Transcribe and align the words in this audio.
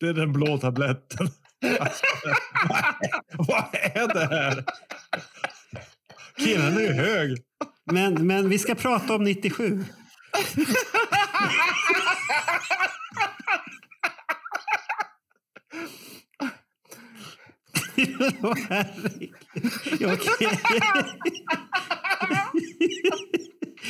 Det 0.00 0.08
är 0.08 0.12
den 0.12 0.32
blå 0.32 0.58
tabletten. 0.58 1.28
Alltså, 1.80 2.04
vad 3.32 3.64
är 3.72 4.14
det 4.14 4.26
här? 4.26 4.64
Killen 6.38 6.76
är 6.76 6.80
ju 6.80 6.92
hög. 6.92 7.38
Men, 7.92 8.26
men 8.26 8.48
vi 8.48 8.58
ska 8.58 8.74
prata 8.74 9.14
om 9.14 9.24
97. 9.24 9.84
Åh, 18.42 18.54
herregud. 18.68 19.34
Okej. 19.94 20.60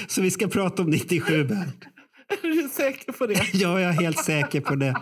Så 0.09 0.23
vi 0.23 0.31
ska 0.31 0.49
prata 0.49 0.83
om 0.83 0.91
97, 0.91 1.45
Bernt? 1.45 1.85
Är 2.29 2.63
du 2.63 2.69
säker 2.69 3.13
på 3.13 3.27
det? 3.27 3.35
Ja, 3.53 3.81
jag 3.81 3.91
är 3.91 4.01
helt 4.01 4.25
säker 4.25 4.61
på 4.61 4.75
det. 4.75 4.95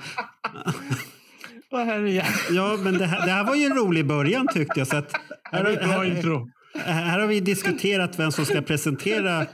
Åh 1.76 1.84
herre 1.84 2.24
Ja, 2.50 2.76
men 2.82 2.98
det 2.98 3.06
här, 3.06 3.26
det 3.26 3.32
här 3.32 3.44
var 3.44 3.54
ju 3.54 3.64
en 3.64 3.74
rolig 3.76 4.06
början 4.06 4.48
tyckte 4.54 4.80
jag. 4.80 4.88
Så 4.88 4.96
att, 4.96 5.12
Det 5.52 5.62
var 5.62 5.70
ett 5.70 5.80
bra 5.80 5.88
här, 5.88 6.04
intro. 6.04 6.48
här 6.74 7.18
har 7.18 7.26
vi 7.26 7.40
diskuterat 7.40 8.18
vem 8.18 8.32
som 8.32 8.44
ska 8.46 8.62
presentera 8.62 9.46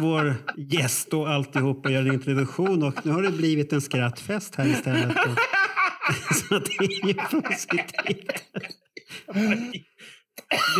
vår 0.00 0.34
gäst 0.56 1.14
och 1.14 1.28
alltihop 1.28 1.86
och 1.86 1.92
göra 1.92 2.04
en 2.06 2.12
introduktion. 2.14 2.82
Och 2.82 3.06
nu 3.06 3.12
har 3.12 3.22
det 3.22 3.30
blivit 3.30 3.72
en 3.72 3.80
skrattfest 3.80 4.54
här 4.54 4.66
istället. 4.66 5.16
Så 6.34 6.58
det 6.58 6.84
är 6.84 7.06
ju 7.06 7.14
positivt. 7.14 8.32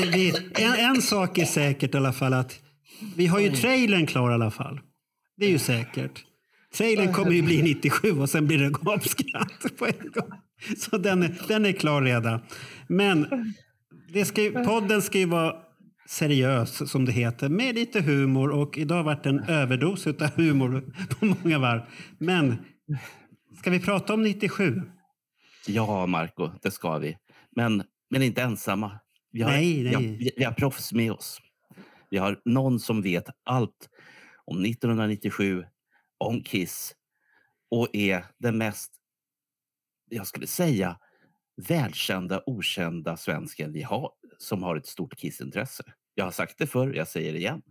Det, 0.03 0.11
det, 0.11 0.63
en, 0.63 0.75
en 0.75 1.03
sak 1.03 1.39
är 1.39 1.45
säkert 1.45 1.95
i 1.95 1.97
alla 1.97 2.13
fall 2.13 2.33
att 2.35 2.61
vi 3.17 3.27
har 3.27 3.39
ju 3.41 3.51
trailern 3.51 4.07
klar 4.07 4.31
i 4.31 4.35
alla 4.35 4.51
fall. 4.51 4.81
Det 5.37 5.47
är 5.47 5.51
ju 5.51 5.59
säkert. 5.59 6.25
Trailern 6.75 7.13
kommer 7.13 7.33
ju 7.33 7.43
bli 7.43 7.63
97 7.63 8.21
och 8.21 8.31
sen 8.31 8.47
blir 8.47 8.59
det 8.59 8.71
gapskratt 8.71 9.79
på 9.79 9.87
en 9.87 10.11
gång. 10.15 10.39
Så 10.79 10.99
den 10.99 11.23
är, 11.23 11.35
den 11.49 11.67
är 11.67 11.73
klar 11.73 12.03
redan. 12.03 12.41
Men 12.89 13.27
det 14.13 14.25
ska 14.25 14.43
ju, 14.43 14.53
podden 14.53 15.03
ska 15.03 15.19
ju 15.19 15.27
vara 15.27 15.57
seriös 16.09 16.91
som 16.91 17.05
det 17.05 17.13
heter 17.13 17.49
med 17.49 17.75
lite 17.75 18.01
humor 18.01 18.51
och 18.51 18.79
idag 18.79 18.97
har 18.97 19.05
varit 19.05 19.27
en 19.27 19.41
överdos 19.41 20.07
av 20.07 20.31
humor 20.37 20.95
på 21.09 21.27
många 21.27 21.59
varv. 21.59 21.81
Men 22.19 22.57
ska 23.59 23.71
vi 23.71 23.81
prata 23.81 24.15
om 24.15 24.23
97? 24.23 24.83
Ja, 25.67 26.07
Marco, 26.07 26.51
det 26.63 26.71
ska 26.71 26.99
vi. 26.99 27.17
Men, 27.57 27.83
men 28.11 28.23
inte 28.23 28.43
ensamma. 28.43 29.01
Vi 29.33 29.43
har, 29.43 29.51
Nej, 29.51 29.83
Vi, 29.83 29.95
har, 29.95 30.03
nej. 30.03 30.17
vi, 30.17 30.31
vi 30.37 30.45
har 30.45 30.53
proffs 30.53 30.93
med 30.93 31.13
oss. 31.13 31.41
Vi 32.11 32.19
har 32.19 32.41
någon 32.45 32.81
som 32.81 33.03
vet 33.03 33.25
allt 33.45 33.89
om 34.45 34.65
1997, 34.65 35.65
om 36.19 36.43
Kiss 36.43 36.95
och 37.71 37.89
är 37.93 38.25
den 38.39 38.59
mest, 38.59 38.93
jag 40.15 40.27
skulle 40.27 40.47
säga, 40.47 40.99
välkända, 41.69 42.43
okända 42.47 43.17
svensken 43.17 43.73
vi 43.73 43.83
har 43.83 44.11
som 44.39 44.63
har 44.63 44.77
ett 44.77 44.87
stort 44.87 45.17
Kiss-intresse. 45.17 45.83
Jag 46.15 46.25
har 46.25 46.33
sagt 46.33 46.59
det 46.59 46.67
förr, 46.67 46.95
jag 46.95 47.09
säger 47.09 47.33
det 47.33 47.39
igen. 47.39 47.63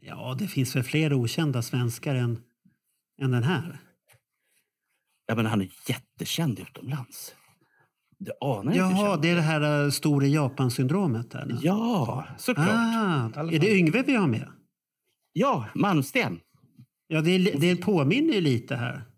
Ja, 0.00 0.36
det 0.38 0.48
finns 0.48 0.76
väl 0.76 0.82
fler 0.82 1.12
okända 1.12 1.62
svenskar 1.62 2.14
än, 2.14 2.42
än 3.22 3.30
den 3.30 3.42
här. 3.42 3.78
Ja, 5.26 5.34
men 5.34 5.46
han 5.46 5.60
är 5.60 5.70
jättekänd 5.88 6.60
utomlands. 6.60 7.34
Du 8.18 8.32
anar 8.40 8.72
inte. 8.72 8.78
Jaha, 8.78 9.10
känd. 9.10 9.22
det 9.22 9.30
är 9.30 9.34
det 9.34 9.40
här 9.40 9.84
uh, 9.84 9.90
stora 9.90 10.26
Japan-syndromet. 10.26 11.34
Ja, 11.62 12.26
såklart. 12.38 12.68
ah, 12.68 13.52
är 13.52 13.58
det 13.58 13.76
Yngve 13.76 14.02
vi 14.02 14.14
har 14.14 14.26
med? 14.26 14.48
Ja, 15.32 15.66
Malmsten. 15.74 16.40
Ja, 17.06 17.20
det, 17.20 17.30
är, 17.30 17.60
det 17.60 17.76
påminner 17.76 18.34
ju 18.34 18.40
lite 18.40 18.76
här. 18.76 19.09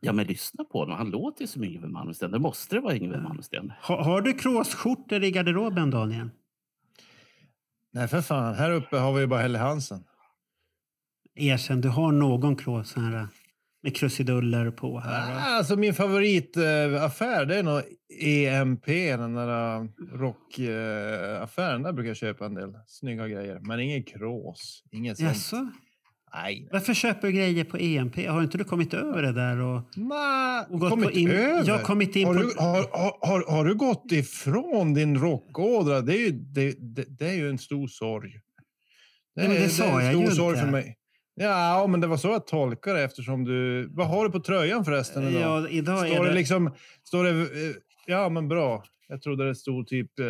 Ja, 0.00 0.12
men 0.12 0.26
lyssna 0.26 0.64
på 0.64 0.78
honom. 0.78 0.96
Han 0.96 1.10
låter 1.10 1.40
ju 1.40 1.46
som 1.46 1.64
Yngwie 1.64 1.88
Malmsteen. 1.88 2.30
Det 2.30 2.38
måste 2.38 2.74
det 2.74 2.80
vara 2.80 2.96
Yngwie 2.96 3.20
Malmsteen. 3.20 3.72
Ha, 3.82 4.02
har 4.02 4.20
du 4.20 4.32
kråsskjortor 4.32 5.24
i 5.24 5.30
garderoben, 5.30 5.90
Daniel? 5.90 6.30
Nej, 7.92 8.08
för 8.08 8.20
fan. 8.20 8.54
Här 8.54 8.70
uppe 8.70 8.96
har 8.96 9.12
vi 9.12 9.20
ju 9.20 9.26
bara 9.26 9.40
Helle 9.40 9.58
Hansen. 9.58 10.04
Erkänn, 11.34 11.80
du 11.80 11.88
har 11.88 12.12
någon 12.12 12.56
krås 12.56 12.94
här 12.96 13.14
uh, 13.14 13.24
med 13.82 13.96
krusiduller 13.96 14.70
på 14.70 15.00
här. 15.00 15.34
va? 15.34 15.40
Alltså 15.40 15.76
min 15.76 15.94
favoritaffär 15.94 17.46
det 17.46 17.56
är 17.56 17.62
nog 17.62 17.82
EMP, 18.20 18.86
den 18.86 19.34
där 19.34 19.76
äh, 19.76 19.86
rockaffären. 20.12 21.82
Där 21.82 21.92
brukar 21.92 22.08
jag 22.08 22.16
köpa 22.16 22.46
en 22.46 22.54
del 22.54 22.78
snygga 22.86 23.28
grejer. 23.28 23.60
Men 23.60 23.80
ingen 23.80 24.02
krås. 24.02 24.84
Inget 24.90 25.18
sånt. 25.18 25.28
Jaså? 25.28 25.70
Nej. 26.34 26.68
Varför 26.72 26.94
köper 26.94 27.26
du 27.28 27.32
grejer 27.32 27.64
på 27.64 27.76
EMP? 27.78 28.26
Har 28.26 28.42
inte 28.42 28.58
du 28.58 28.64
kommit 28.64 28.94
över 28.94 29.22
det 29.22 29.32
där? 29.32 29.60
Och... 29.60 29.82
Nej, 29.96 30.64
Och 30.70 30.80
gått 30.80 30.90
kommit 30.90 31.12
på 31.12 31.18
in- 31.18 31.30
över? 31.30 31.64
Ja, 31.66 31.78
kommit 31.78 32.16
in 32.16 32.26
har, 32.26 32.34
på- 32.34 32.40
du, 32.40 32.52
har, 32.58 32.74
har, 32.98 33.26
har, 33.28 33.52
har 33.56 33.64
du 33.64 33.74
gått 33.74 34.12
ifrån 34.12 34.94
din 34.94 35.18
rockådra? 35.18 36.00
Det 36.00 36.12
är 36.14 36.18
ju, 36.20 36.30
det, 36.30 36.74
det, 36.78 37.04
det 37.18 37.28
är 37.28 37.34
ju 37.34 37.48
en 37.50 37.58
stor 37.58 37.88
sorg. 37.88 38.30
Det, 38.32 38.38
Nej, 39.42 39.48
men 39.48 39.56
det 39.56 39.64
är- 39.64 39.68
sa 39.68 39.84
är 39.84 39.90
en 40.00 40.04
jag 40.04 40.12
stor 40.14 40.24
ju 40.24 40.30
sorg 40.30 40.48
inte. 40.54 40.60
för 40.64 40.72
mig. 40.72 40.94
Ja, 41.40 41.86
men 41.86 42.00
det 42.00 42.06
var 42.06 42.16
så 42.16 42.28
jag 42.28 42.46
tolkade 42.46 42.98
det 42.98 43.04
eftersom 43.04 43.44
du... 43.44 43.88
Vad 43.92 44.06
har 44.08 44.24
du 44.24 44.30
på 44.30 44.40
tröjan 44.40 44.84
förresten 44.84 45.28
idag? 45.28 45.42
Ja, 45.42 45.68
idag 45.68 45.98
står 45.98 46.24
det 46.24 46.28
det... 46.30 46.34
liksom... 46.34 46.70
Står 47.04 47.24
det... 47.24 47.30
eh, 47.30 47.74
Ja, 48.06 48.28
men 48.28 48.48
bra. 48.48 48.84
Jag 49.08 49.22
trodde 49.22 49.46
det 49.48 49.54
stod 49.54 49.86
typ... 49.86 50.18
eh, 50.18 50.26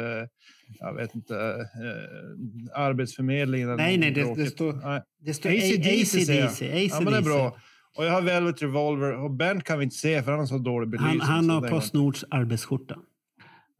Jag 0.78 0.94
vet 0.94 1.14
inte. 1.14 1.36
eh, 1.36 2.80
Arbetsförmedlingen. 2.80 3.68
eller 3.68 3.76
Nej, 3.76 3.98
nej, 3.98 4.10
något 4.24 4.36
det- 4.36 4.44
det 4.44 4.50
står-. 4.50 5.02
Det 5.18 5.34
står 5.34 5.50
AC/DC. 5.50 6.88
Ja, 6.90 7.00
men 7.00 7.12
det 7.12 7.18
är 7.18 7.22
bra. 7.22 7.58
Och 7.96 8.04
jag 8.04 8.12
har 8.12 8.22
Velvet 8.22 8.62
Revolver. 8.62 9.12
Och 9.16 9.30
Bernt 9.30 9.64
kan 9.64 9.78
vi 9.78 9.84
inte 9.84 9.96
se 9.96 10.22
för 10.22 10.30
han 10.30 10.38
har 10.40 10.46
så 10.46 10.58
dålig 10.58 10.88
belysning. 10.90 11.20
Han, 11.20 11.50
han 11.50 11.62
har. 11.62 11.68
Postnords 11.70 12.24
arbetsskjorta. 12.30 12.96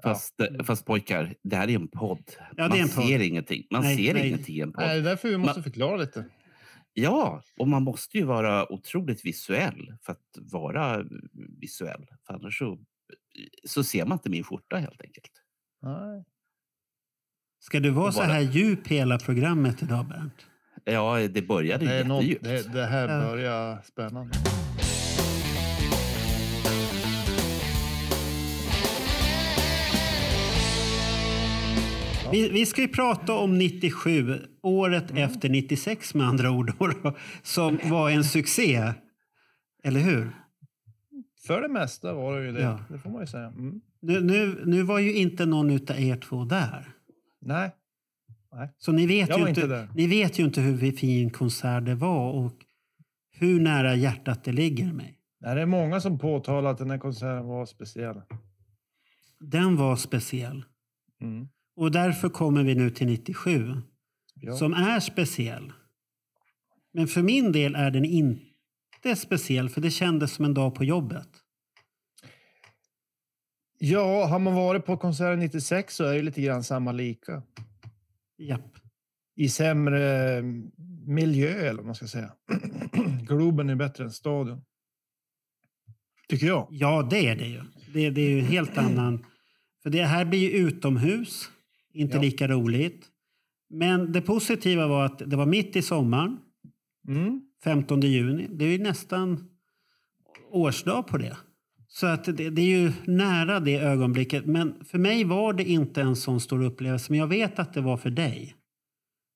Fast, 0.03 0.41
eh, 0.41 0.65
fast 0.65 0.87
pojkar, 0.87 1.35
det 1.43 1.57
här 1.57 1.69
är 1.69 1.75
en 1.75 1.89
podd. 1.89 2.23
Ja, 2.39 2.45
det 2.57 2.63
är 2.63 2.69
man 2.69 2.79
en 2.79 2.89
podd. 2.89 3.05
ser 3.07 3.19
ingenting. 3.21 3.67
Man 3.71 3.83
Nej, 3.83 3.97
ser 4.07 4.15
nej. 4.15 4.29
ingenting 4.29 4.57
i 4.57 4.61
en 4.61 4.73
podd. 4.73 4.85
Nej, 4.85 4.95
det 4.95 5.01
är 5.01 5.11
därför 5.11 5.29
vi 5.29 5.37
måste 5.39 5.59
Man- 5.59 5.65
förklara 5.65 5.97
lite. 5.97 6.25
Ja, 6.93 7.43
och 7.59 7.69
man 7.69 7.83
måste 7.83 8.19
ju 8.19 8.25
vara 8.25 8.73
otroligt 8.73 9.25
visuell 9.25 9.93
för 10.03 10.13
att 10.13 10.39
vara 10.53 11.05
visuell. 11.61 12.07
För 12.27 12.35
annars 12.35 12.59
så, 12.59 12.79
så 13.65 13.85
ser 13.85 14.05
man 14.07 14.17
inte 14.17 14.31
min 14.31 14.45
skjorta 14.45 14.77
helt 14.77 15.03
enkelt. 15.03 15.31
Nej. 15.83 16.25
Ska 17.61 17.81
du 17.81 17.91
vara 17.91 18.13
så 18.13 18.23
här 18.23 18.41
djup 18.41 18.87
hela 18.89 19.19
programmet 19.19 19.83
idag, 19.83 20.07
Bernt? 20.09 20.47
Ja, 20.85 21.29
det 21.29 21.43
började 21.43 21.85
Det, 21.87 21.93
är 21.95 22.05
något, 22.05 22.25
jättedjupt. 22.25 22.73
det, 22.73 22.79
det 22.81 22.87
här 22.87 23.09
Ja. 23.09 23.29
börjar 23.31 23.79
spännande. 23.85 24.35
Vi, 32.33 32.49
vi 32.49 32.67
ska 32.67 32.81
ju 32.81 32.89
prata 32.89 33.33
om 33.35 33.59
97, 33.59 34.39
året 34.63 35.11
Mm. 35.11 35.23
efter 35.23 35.49
96 35.49 36.15
med 36.15 36.27
andra 36.27 36.51
ord, 36.51 36.73
då, 36.79 37.17
som 37.43 37.79
var 37.85 38.11
en 38.11 38.25
succé. 38.25 38.93
Eller 39.85 40.01
hur? 40.01 40.31
För 41.47 41.61
det 41.63 41.69
mesta 41.69 42.15
var 42.15 42.41
det 42.41 42.47
ju 42.47 42.53
det. 42.53 42.61
Ja. 42.63 42.81
Det 42.89 42.99
får 42.99 43.11
man 43.11 43.21
ju 43.21 43.27
säga. 43.27 43.47
Mm. 43.47 43.81
Nu, 44.03 44.21
nu, 44.21 44.63
nu 44.67 44.83
var 44.83 44.99
ju 44.99 45.13
inte 45.15 45.47
någon 45.47 45.71
av 45.71 46.01
er 46.01 46.17
två 46.17 46.45
där. 46.45 46.89
Nej. 47.41 47.71
Så 48.79 48.93
ni 48.93 49.07
vet, 49.07 49.29
Jag 49.29 49.41
ju 49.41 49.49
inte, 49.49 49.89
ni 49.95 50.07
vet 50.07 50.39
ju 50.39 50.45
inte 50.45 50.61
hur 50.61 50.93
fin 50.93 51.31
konsert 51.31 51.85
det 51.85 51.95
var 51.95 52.33
och 52.33 52.53
hur 53.31 53.61
nära 53.61 53.95
hjärtat 53.95 54.45
det 54.45 54.53
ligger 54.53 54.93
mig. 54.93 55.19
Nej, 55.41 55.55
det 55.55 55.61
är 55.61 55.67
många 55.67 56.01
som 56.01 56.19
påtalar 56.19 56.71
att 56.71 56.79
den 56.79 56.91
här 56.91 56.99
konserten 56.99 57.47
var 57.47 57.67
speciell. 57.67 58.23
Den 59.41 59.77
var 59.77 59.97
speciell. 59.97 60.65
Mm. 61.21 61.49
Och 61.77 61.93
därför 61.93 62.29
kommer 62.29 62.63
vi 62.63 62.75
nu 62.75 62.91
till 62.91 63.07
97. 63.07 63.75
Ja. 64.35 64.57
Som 64.57 64.73
är 64.73 65.01
speciell. 65.01 65.73
Men 66.93 67.07
för 67.07 67.23
min 67.23 67.53
del 67.53 67.75
är 67.75 67.91
den 67.91 68.05
inte 68.05 69.17
speciell 69.17 69.69
för 69.69 69.81
det 69.81 69.91
kändes 69.91 70.33
som 70.33 70.45
en 70.45 70.55
dag 70.55 70.75
på 70.75 70.85
jobbet. 70.85 71.29
Ja, 73.79 74.27
har 74.27 74.39
man 74.39 74.55
varit 74.55 74.85
på 74.87 74.97
konserten 74.97 75.41
96 75.41 75.95
så 75.97 76.05
är 76.05 76.15
det 76.15 76.23
lite 76.23 76.43
grann 76.43 76.65
samma 76.65 76.93
lika. 76.93 77.43
Japp. 78.39 78.79
i 79.37 79.49
sämre 79.49 80.43
miljö 81.07 81.49
eller 81.51 81.77
vad 81.77 81.87
man 81.87 81.95
ska 81.95 82.07
säga. 82.07 82.33
Globen 83.29 83.71
är 83.71 83.75
bättre 83.75 84.05
än 84.05 84.11
stadion. 84.11 84.65
Tycker 86.29 86.47
jag. 86.47 86.69
Ja, 86.71 87.07
det 87.11 87.27
är 87.29 87.37
det 87.37 87.47
ju. 87.47 87.61
Det, 87.93 88.11
det 88.11 88.21
är 88.21 88.31
ju 88.31 88.41
helt 88.41 88.79
annan... 88.79 89.25
För 89.83 89.91
det 89.91 90.03
här 90.05 90.25
blir 90.25 90.39
ju 90.39 90.51
utomhus, 90.51 91.51
inte 91.93 92.17
Ja. 92.17 92.23
lika 92.23 92.49
roligt. 92.49 93.07
Men 93.71 94.13
det 94.13 94.21
positiva 94.21 94.87
var 94.87 95.05
att 95.05 95.19
det 95.19 95.37
var 95.37 95.47
mitt 95.47 95.77
i 95.77 95.83
sommaren, 95.83 96.39
Mm. 97.09 97.41
15 97.65 98.01
juni. 98.01 98.49
Det 98.51 98.65
är 98.65 98.69
ju 98.69 98.79
nästan 98.79 99.51
årsdag 100.51 101.03
på 101.07 101.19
det. 101.19 101.37
Så 102.01 102.07
att 102.07 102.25
det, 102.25 102.51
det 102.51 102.63
är 102.63 102.79
ju 102.81 102.93
nära 103.05 103.61
det 103.61 103.77
ögonblicket. 103.77 104.47
Men 104.47 104.85
för 104.85 104.99
mig 104.99 105.25
var 105.25 105.53
det 105.53 105.65
inte 105.65 106.03
en 106.03 106.17
sån 106.17 106.41
stor 106.41 106.63
upplevelse. 106.63 107.13
Men 107.13 107.19
jag 107.21 107.27
vet 107.27 107.59
att 107.59 107.73
det 107.75 107.81
var 107.81 107.97
för 107.97 108.11
dig, 108.11 108.55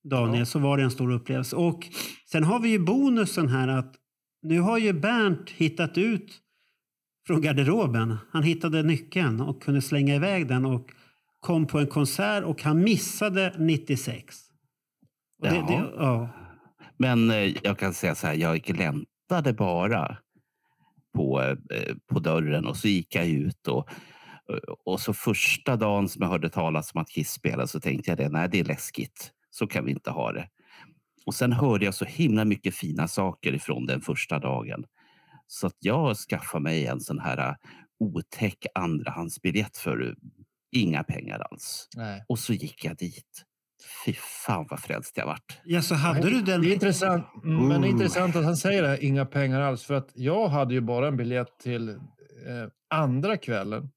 Daniel, 0.05 0.39
Ja. 0.39 0.45
så 0.45 0.59
var 0.59 0.77
det 0.77 0.83
en 0.83 0.91
stor 0.91 1.13
upplevelse. 1.13 1.57
Och 1.57 1.89
sen 2.31 2.45
har 2.45 2.61
vi 2.61 2.69
ju 2.69 2.79
bonusen 2.79 3.49
här 3.49 3.69
att 3.69 3.95
nu 4.43 4.61
har 4.61 4.79
ju 4.79 4.93
Bernt 4.93 5.51
hittat 5.51 5.99
ut 5.99 6.39
från 7.27 7.41
garderoben. 7.41 8.17
Han 8.31 8.43
hittade 8.43 8.83
nyckeln 8.83 9.41
och 9.41 9.63
kunde 9.63 9.83
slänga 9.83 10.15
iväg 10.15 10.49
den 10.49 10.65
och 10.67 10.91
kom 11.41 11.67
på 11.67 11.79
en 11.79 11.87
konsert 11.87 12.45
och 12.45 12.63
han 12.63 12.81
missade 12.85 13.55
96. 13.59 14.37
Och 15.39 15.49
det, 15.49 15.55
Jaha. 15.55 15.67
det, 15.67 15.93
ja. 15.97 16.29
Men 16.97 17.31
eh, 17.31 17.57
jag 17.63 17.79
kan 17.79 17.95
säga 17.95 18.15
så 18.15 18.27
här, 18.27 18.35
jag 18.35 18.59
gläntade 18.61 19.53
bara 19.53 20.17
på, 21.15 21.41
eh, 21.43 21.95
på 22.07 22.19
dörren 22.19 22.67
och 22.67 22.77
så 22.77 22.89
gick 22.89 23.15
jag 23.15 23.27
ut. 23.27 23.69
Och, 23.69 23.89
och 24.85 25.01
så 25.01 25.15
första 25.15 25.77
dagen 25.77 26.09
som 26.09 26.23
jag 26.23 26.29
hörde 26.29 26.51
talas 26.51 26.95
om 26.95 27.01
att 27.01 27.11
Kiss 27.11 27.31
spelade 27.31 27.69
så 27.69 27.81
tänkte 27.81 28.11
jag 28.11 28.19
det, 28.19 28.29
nej 28.29 28.49
det 28.53 28.61
är 28.61 28.65
läskigt. 28.65 29.31
Så 29.51 29.67
kan 29.67 29.85
vi 29.85 29.91
inte 29.91 30.11
ha 30.11 30.33
det. 30.33 30.49
Och 31.27 31.35
sen 31.35 31.53
hörde 31.53 31.85
jag 31.85 31.95
så 31.95 32.05
himla 32.05 32.45
mycket 32.45 32.75
fina 32.75 33.09
saker 33.09 33.55
ifrån 33.55 33.87
den 33.87 34.01
första 34.01 34.39
dagen. 34.39 34.85
Så 35.47 35.67
att 35.67 35.77
jag 35.79 36.17
skaffade 36.17 36.63
mig 36.63 36.87
en 36.87 37.01
sån 37.01 37.19
här 37.19 37.39
eh, 37.39 37.55
otäck 37.99 38.67
andrahandsbiljett 38.75 39.77
för 39.77 40.09
eh, 40.09 40.15
inga 40.73 41.05
pengar 41.05 41.41
alls. 41.51 41.89
Nej. 41.97 42.25
Och 42.29 42.39
så 42.39 42.53
gick 42.53 42.85
jag 42.85 42.97
dit. 42.97 43.45
Fy 44.05 44.13
fan 44.47 44.67
vad 44.71 44.81
frälst 44.81 45.17
jag 45.17 45.27
vart. 45.27 45.61
ja, 45.65 45.83
så 45.83 45.95
hade 45.95 46.31
du 46.31 46.43
den... 46.43 46.63
Det 46.63 46.69
är 46.69 46.73
intressant, 46.73 47.27
mm, 47.45 47.69
men 47.69 47.81
det 47.81 47.87
är 47.87 47.91
Ooh. 47.91 47.95
intressant 47.95 48.37
att 48.37 48.45
han 48.45 48.57
säger 48.57 48.83
det 48.83 48.89
här, 48.89 49.05
inga 49.05 49.27
pengar 49.27 49.61
alls. 49.61 49.85
För 49.85 49.95
att 49.95 50.11
jag 50.15 50.49
hade 50.49 50.75
ju 50.75 50.81
bara 50.81 51.09
en 51.09 51.17
biljett 51.17 51.59
till 51.63 51.89
eh, 51.89 51.97
andra 52.91 53.37
kvällen. 53.37 53.91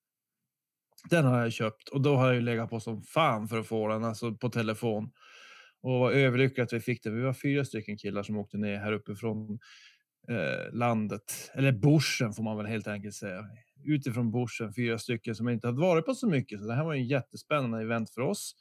Den 1.09 1.25
har 1.25 1.39
jag 1.39 1.53
köpt 1.53 1.89
och 1.89 2.01
då 2.01 2.15
har 2.15 2.25
jag 2.25 2.35
ju 2.35 2.41
legat 2.41 2.69
på 2.69 2.79
som 2.79 3.03
fan 3.03 3.47
för 3.47 3.59
att 3.59 3.67
få 3.67 3.87
den, 3.87 4.03
alltså 4.03 4.33
på 4.35 4.49
telefon. 4.49 5.11
Och 5.81 5.99
var 5.99 6.11
överlycklig 6.11 6.63
att 6.63 6.73
vi 6.73 6.79
fick 6.79 7.03
det. 7.03 7.09
Vi 7.09 7.21
var 7.21 7.33
fyra 7.33 7.65
stycken 7.65 7.97
killar 7.97 8.23
som 8.23 8.37
åkte 8.37 8.57
ner 8.57 8.77
här 8.77 8.91
uppifrån 8.91 9.59
eh, 10.29 10.73
landet. 10.73 11.51
Eller 11.53 11.71
Borsen 11.71 12.33
får 12.33 12.43
man 12.43 12.57
väl 12.57 12.65
helt 12.65 12.87
enkelt 12.87 13.15
säga. 13.15 13.43
Utifrån 13.83 14.31
Borsen, 14.31 14.73
fyra 14.73 14.97
stycken 14.97 15.35
som 15.35 15.49
inte 15.49 15.67
hade 15.67 15.81
varit 15.81 16.05
på 16.05 16.15
så 16.15 16.27
mycket. 16.27 16.59
Så 16.59 16.67
det 16.67 16.73
här 16.73 16.83
var 16.83 16.93
ju 16.93 16.99
en 16.99 17.07
jättespännande 17.07 17.81
event 17.81 18.09
för 18.09 18.21
oss. 18.21 18.55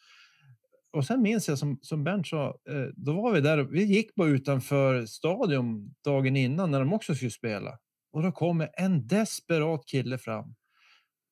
Och 0.94 1.06
sen 1.06 1.22
minns 1.22 1.48
jag 1.48 1.58
som, 1.58 1.78
som 1.82 2.04
Bernt 2.04 2.26
sa, 2.26 2.46
eh, 2.46 2.86
då 2.96 3.22
var 3.22 3.32
vi 3.32 3.40
där. 3.40 3.58
Vi 3.58 3.84
gick 3.84 4.14
bara 4.14 4.28
utanför 4.28 5.06
stadion 5.06 5.94
dagen 6.04 6.36
innan 6.36 6.70
när 6.70 6.78
de 6.78 6.92
också 6.92 7.14
skulle 7.14 7.30
spela. 7.30 7.78
Och 8.12 8.22
då 8.22 8.32
kommer 8.32 8.70
en 8.72 9.06
desperat 9.06 9.86
kille 9.86 10.18
fram. 10.18 10.54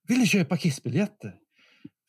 Ville 0.08 0.26
köpa 0.26 0.56
Kissbiljetter? 0.56 1.34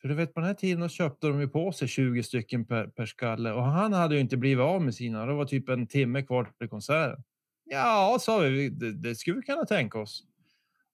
För 0.00 0.08
du 0.08 0.14
vet 0.14 0.34
på 0.34 0.40
den 0.40 0.46
här 0.46 0.54
tiden 0.54 0.88
köpte 0.88 1.26
de 1.26 1.40
ju 1.40 1.48
på 1.48 1.72
sig 1.72 1.88
20 1.88 2.22
stycken 2.22 2.64
per, 2.64 2.86
per 2.86 3.06
skalle 3.06 3.52
och 3.52 3.64
han 3.64 3.92
hade 3.92 4.14
ju 4.14 4.20
inte 4.20 4.36
blivit 4.36 4.62
av 4.62 4.82
med 4.82 4.94
sina. 4.94 5.26
Det 5.26 5.32
var 5.32 5.44
typ 5.44 5.68
en 5.68 5.86
timme 5.86 6.22
kvar 6.22 6.52
till 6.58 6.68
konserten. 6.68 7.22
Ja, 7.64 8.18
sa 8.20 8.38
vi, 8.38 8.68
det, 8.68 8.92
det 8.92 9.14
skulle 9.14 9.36
vi 9.36 9.42
kunna 9.42 9.64
tänka 9.64 9.98
oss. 9.98 10.22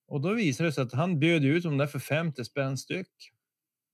Och 0.09 0.21
då 0.21 0.35
visade 0.35 0.69
det 0.69 0.73
sig 0.73 0.85
att 0.85 0.93
han 0.93 1.19
bjöd 1.19 1.45
ut 1.45 1.63
dem 1.63 1.79
där 1.79 1.87
för 1.87 1.99
50 1.99 2.45
spänn 2.45 2.77
styck. 2.77 3.09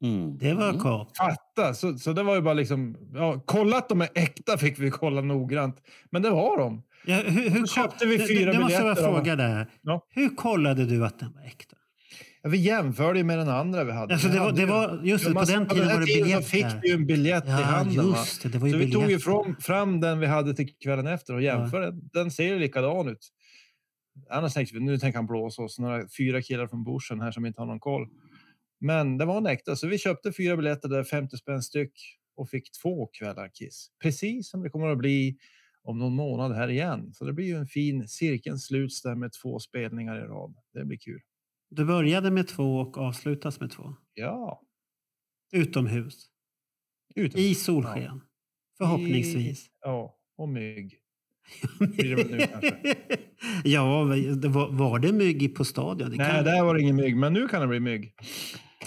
Mm. 0.02 0.38
Det 0.38 0.54
var 0.54 0.68
Mm. 0.68 0.80
kap. 0.80 1.16
Fatta! 1.16 1.74
Så, 1.74 1.98
så 1.98 2.12
det 2.12 2.22
var 2.22 2.34
ju 2.34 2.40
bara 2.40 2.54
liksom, 2.54 2.96
ja, 3.14 3.42
kolla 3.46 3.78
att 3.78 3.88
de 3.88 4.00
är 4.00 4.08
äkta 4.14 4.58
fick 4.58 4.78
vi 4.78 4.90
kolla 4.90 5.20
noggrant. 5.20 5.76
Men 6.10 6.22
det 6.22 6.30
var 6.30 6.58
de. 6.58 6.82
Ja, 7.06 7.16
hur, 7.16 7.50
hur 7.50 7.66
köpte 7.66 8.06
vi 8.06 8.16
det- 8.16 8.26
fyra 8.28 8.46
det, 8.46 8.52
det 8.52 8.58
måste 8.62 8.74
jag 8.74 8.82
biljetter 8.82 9.02
fråga 9.12 9.36
där. 9.36 9.66
Ja. 9.82 10.06
Hur 10.10 10.28
kollade 10.28 10.84
du 10.86 11.04
att 11.06 11.18
den 11.18 11.32
var 11.32 11.42
äkta? 11.42 11.76
Ja, 12.42 12.48
vi 12.50 12.58
jämförde 12.58 13.24
med 13.24 13.38
den 13.38 13.48
andra 13.48 13.84
vi 13.84 13.92
hade. 13.92 14.14
Alltså, 14.14 14.28
Vi 14.28 14.34
det 14.34 14.40
var- 14.40 14.52
det 14.52 14.66
var- 14.66 15.00
just 15.04 15.24
det, 15.24 15.30
Ja, 15.30 15.40
på 15.40 15.44
den 15.46 15.68
tiden 15.68 15.88
var 15.88 16.00
det 16.00 16.06
tiden 16.06 16.22
biljett 16.24 16.44
så 16.44 16.50
fick 16.50 16.66
ju 16.84 16.92
en 16.94 17.06
biljett 17.06 17.44
i 17.44 17.48
Ja, 17.48 17.54
handen. 17.54 18.10
va? 18.10 18.16
just 18.18 18.42
det. 18.42 18.48
Det 18.48 18.58
var 18.58 18.66
ju 18.66 18.72
Så 18.72 18.78
vi 18.78 18.92
tog 18.92 19.10
ju 19.10 19.18
fram, 19.18 19.56
fram 19.60 20.00
den 20.00 20.20
vi 20.20 20.26
hade 20.26 20.54
till 20.54 20.68
kvällen 20.84 21.06
efter 21.06 21.34
och 21.34 21.42
jämförde. 21.42 21.92
Den 22.12 22.30
ser 22.30 22.44
ju 22.44 22.58
likadan 22.58 23.08
ut. 23.08 23.28
Annars 24.30 24.54
tänkte 24.54 24.74
vi, 24.74 24.80
nu 24.80 24.98
tänker 24.98 25.18
han 25.18 25.26
blåsa 25.26 25.62
oss. 25.62 25.78
Några 25.78 26.02
fyra 26.18 26.42
killar 26.42 26.66
från 26.66 26.84
Borsen 26.84 27.20
här 27.20 27.30
som 27.30 27.46
inte 27.46 27.60
har 27.60 27.66
någon 27.66 27.80
koll. 27.80 28.06
Men 28.80 29.18
det 29.18 29.24
var 29.24 29.36
en 29.38 29.46
äkta, 29.46 29.76
så 29.76 29.86
vi 29.86 29.98
köpte 29.98 30.32
fyra 30.32 30.56
biljetter 30.56 30.88
där, 30.88 31.04
50 31.04 31.36
spänn 31.36 31.62
styck 31.62 31.92
och 32.36 32.50
fick 32.50 32.72
två 32.82 33.06
kvällar 33.06 33.48
Kiss. 33.54 33.90
Precis 34.02 34.50
som 34.50 34.62
det 34.62 34.70
kommer 34.70 34.88
att 34.88 34.98
bli 34.98 35.36
om 35.82 35.98
någon 35.98 36.14
månad 36.14 36.52
här 36.56 36.68
igen. 36.68 37.12
Så 37.14 37.24
det 37.24 37.32
blir 37.32 37.46
ju 37.46 37.56
en 37.56 37.66
fin 37.66 38.08
cirkeln 38.08 38.58
sluts 38.58 39.02
där 39.02 39.14
med 39.14 39.32
två 39.32 39.58
spelningar 39.58 40.16
i 40.16 40.20
rad. 40.20 40.54
Det 40.72 40.84
blir 40.84 40.98
kul. 40.98 41.20
Du 41.70 41.84
började 41.84 42.30
med 42.30 42.48
två 42.48 42.76
och 42.76 42.98
avslutas 42.98 43.60
med 43.60 43.70
två. 43.70 43.94
Ja, 44.14 44.62
Utomhus. 45.52 46.26
utom. 47.14 47.40
I 47.40 47.54
solsken. 47.54 48.20
Förhoppningsvis. 48.78 49.66
Ja, 49.80 50.18
och 50.36 50.48
mygg. 50.48 50.98
Blir 51.78 52.16
det 52.16 52.24
nu 52.24 52.38
kanske. 52.38 52.96
ja, 53.64 54.04
det 54.42 54.48
var, 54.48 54.72
var 54.72 54.98
det 54.98 55.12
mygg 55.12 55.54
på 55.54 55.64
stadion? 55.64 56.10
Det 56.10 56.16
Nej, 56.16 56.30
kan, 56.30 56.44
där 56.44 56.64
var 56.64 56.74
det 56.74 56.80
ingen 56.80 56.96
mygg, 56.96 57.16
men 57.16 57.32
nu 57.32 57.48
kan 57.48 57.60
det 57.60 57.66
bli 57.66 57.80
mygg. 57.80 58.14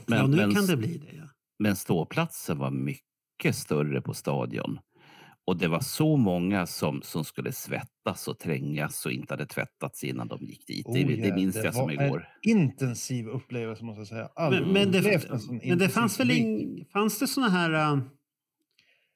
Men, 0.05 0.17
ja, 0.17 0.27
nu 0.27 0.37
men, 0.37 0.55
kan 0.55 0.65
det 0.65 0.77
bli 0.77 0.97
det. 0.97 1.15
Ja. 1.17 1.23
men 1.59 1.75
ståplatsen 1.75 2.57
var 2.57 2.71
mycket 2.71 3.55
större 3.55 4.01
på 4.01 4.13
stadion. 4.13 4.79
Och 5.45 5.57
det 5.57 5.67
var 5.67 5.79
så 5.79 6.17
många 6.17 6.65
som, 6.65 7.01
som 7.01 7.23
skulle 7.23 7.51
svettas 7.51 8.27
och 8.27 8.39
trängas 8.39 9.05
och 9.05 9.11
inte 9.11 9.33
hade 9.33 9.45
tvättats 9.45 10.03
innan 10.03 10.27
de 10.27 10.39
gick 10.39 10.67
dit. 10.67 10.85
det, 10.93 11.03
Oh, 11.03 11.07
det 11.07 11.27
ja, 11.27 11.35
minns 11.35 11.55
det 11.55 11.63
jag 11.63 11.73
som 11.73 11.91
igår. 11.91 12.27
En 12.41 12.51
intensiv 12.51 13.27
upplevelse 13.27 13.83
måste 13.83 13.99
jag 13.99 14.07
säga. 14.07 14.29
Men, 14.49 14.73
men, 14.73 14.91
det, 14.91 15.29
men 15.63 15.77
det 15.77 15.89
fanns 15.89 16.19
väl 16.19 16.31
ing, 16.31 16.85
fanns 16.93 17.19
det 17.19 17.27
såna 17.27 17.49
här 17.49 18.01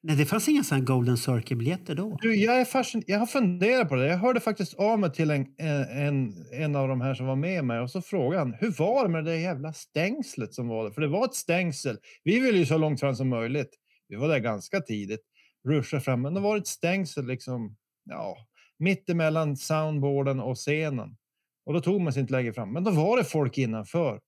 nej, 0.03 0.15
det 0.15 0.25
fanns 0.25 0.49
inga 0.49 0.63
såna 0.63 0.79
här 0.79 0.85
Golden 0.85 1.17
Circle-biljetter 1.17 1.95
då. 1.95 2.17
Du, 2.21 2.35
jag, 2.35 2.61
är 2.61 2.65
fascin- 2.65 3.03
jag 3.07 3.19
har 3.19 3.25
funderat 3.25 3.89
på 3.89 3.95
det. 3.95 4.07
Jag 4.07 4.17
hörde 4.17 4.39
faktiskt 4.39 4.73
av 4.73 4.99
mig 4.99 5.11
till 5.13 5.31
en, 5.31 5.41
eh, 5.41 5.97
en, 5.97 6.33
en 6.51 6.75
av 6.75 6.87
de 6.87 7.01
här 7.01 7.13
som 7.13 7.25
var 7.25 7.35
med 7.35 7.65
mig 7.65 7.79
och 7.79 7.91
så 7.91 8.01
frågade 8.01 8.39
han 8.39 8.53
hur 8.53 8.71
var 8.71 9.03
det 9.03 9.09
med 9.09 9.25
det 9.25 9.39
jävla 9.39 9.73
stängslet 9.73 10.53
som 10.53 10.67
var 10.67 10.83
där? 10.83 10.91
För 10.91 11.01
det 11.01 11.07
var 11.07 11.25
ett 11.25 11.35
stängsel. 11.35 11.97
Vi 12.23 12.39
ville 12.39 12.57
ju 12.57 12.65
så 12.65 12.77
långt 12.77 12.99
fram 12.99 13.15
som 13.15 13.29
möjligt. 13.29 13.69
Vi 14.07 14.15
var 14.15 14.27
där 14.27 14.39
ganska 14.39 14.79
tidigt, 14.79 15.21
ruscha 15.67 15.99
fram, 15.99 16.21
men 16.21 16.33
det 16.33 16.39
var 16.39 16.57
ett 16.57 16.67
stängsel 16.67 17.25
liksom, 17.27 17.75
ja, 18.09 18.37
mitt 18.79 19.09
emellan 19.09 19.57
soundboarden 19.57 20.39
och 20.39 20.57
scenen. 20.57 21.17
Och 21.65 21.73
då 21.73 21.81
tog 21.81 22.01
man 22.01 22.13
sig 22.13 22.21
inte 22.21 22.33
längre 22.33 22.53
fram. 22.53 22.73
Men 22.73 22.83
då 22.83 22.91
var 22.91 23.17
det 23.17 23.23
folk 23.23 23.57
innanför. 23.57 24.19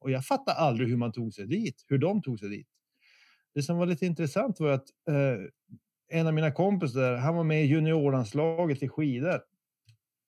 Och 0.00 0.10
jag 0.10 0.24
fattar 0.24 0.52
aldrig 0.54 0.88
hur 0.88 0.96
man 0.96 1.12
tog 1.12 1.34
sig 1.34 1.46
dit, 1.46 1.84
hur 1.88 1.98
de 1.98 2.22
tog 2.22 2.38
sig 2.38 2.48
dit. 2.48 2.66
Det 3.54 3.62
som 3.62 3.78
var 3.78 3.86
lite 3.86 4.06
intressant 4.06 4.60
var 4.60 4.70
att 4.70 4.88
eh, 5.08 5.38
en 6.08 6.26
av 6.26 6.34
mina 6.34 6.52
kompisar 6.52 7.14
han 7.16 7.36
var 7.36 7.44
med 7.44 7.64
i 7.64 7.66
juniorlandslaget 7.66 8.82
i 8.82 8.88
skidor. 8.88 9.40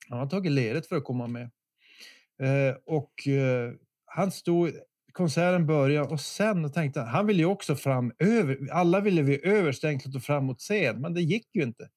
Han 0.09 0.19
har 0.19 0.27
tagit 0.27 0.53
ledigt 0.53 0.87
för 0.87 0.97
att 0.97 1.05
komma 1.05 1.27
med. 1.27 1.51
Eh, 2.43 2.77
och 2.87 3.29
eh, 3.29 3.73
han 4.07 4.31
stod, 4.31 4.71
konserten 5.13 5.67
började 5.67 6.09
och 6.09 6.21
sen 6.21 6.73
tänkte 6.73 7.01
han, 7.01 7.09
han 7.09 7.27
ville 7.27 7.39
ju 7.39 7.47
också 7.47 7.77
fram 7.77 8.13
över, 8.19 8.69
alla 8.73 9.01
ville 9.01 9.23
vi 9.23 9.47
överstängt 9.47 10.17
och 10.17 10.23
framåt 10.23 10.61
scen, 10.61 11.01
men 11.01 11.15
det 11.15 11.23
gick 11.23 11.55
ju 11.55 11.63
inte. 11.63 11.89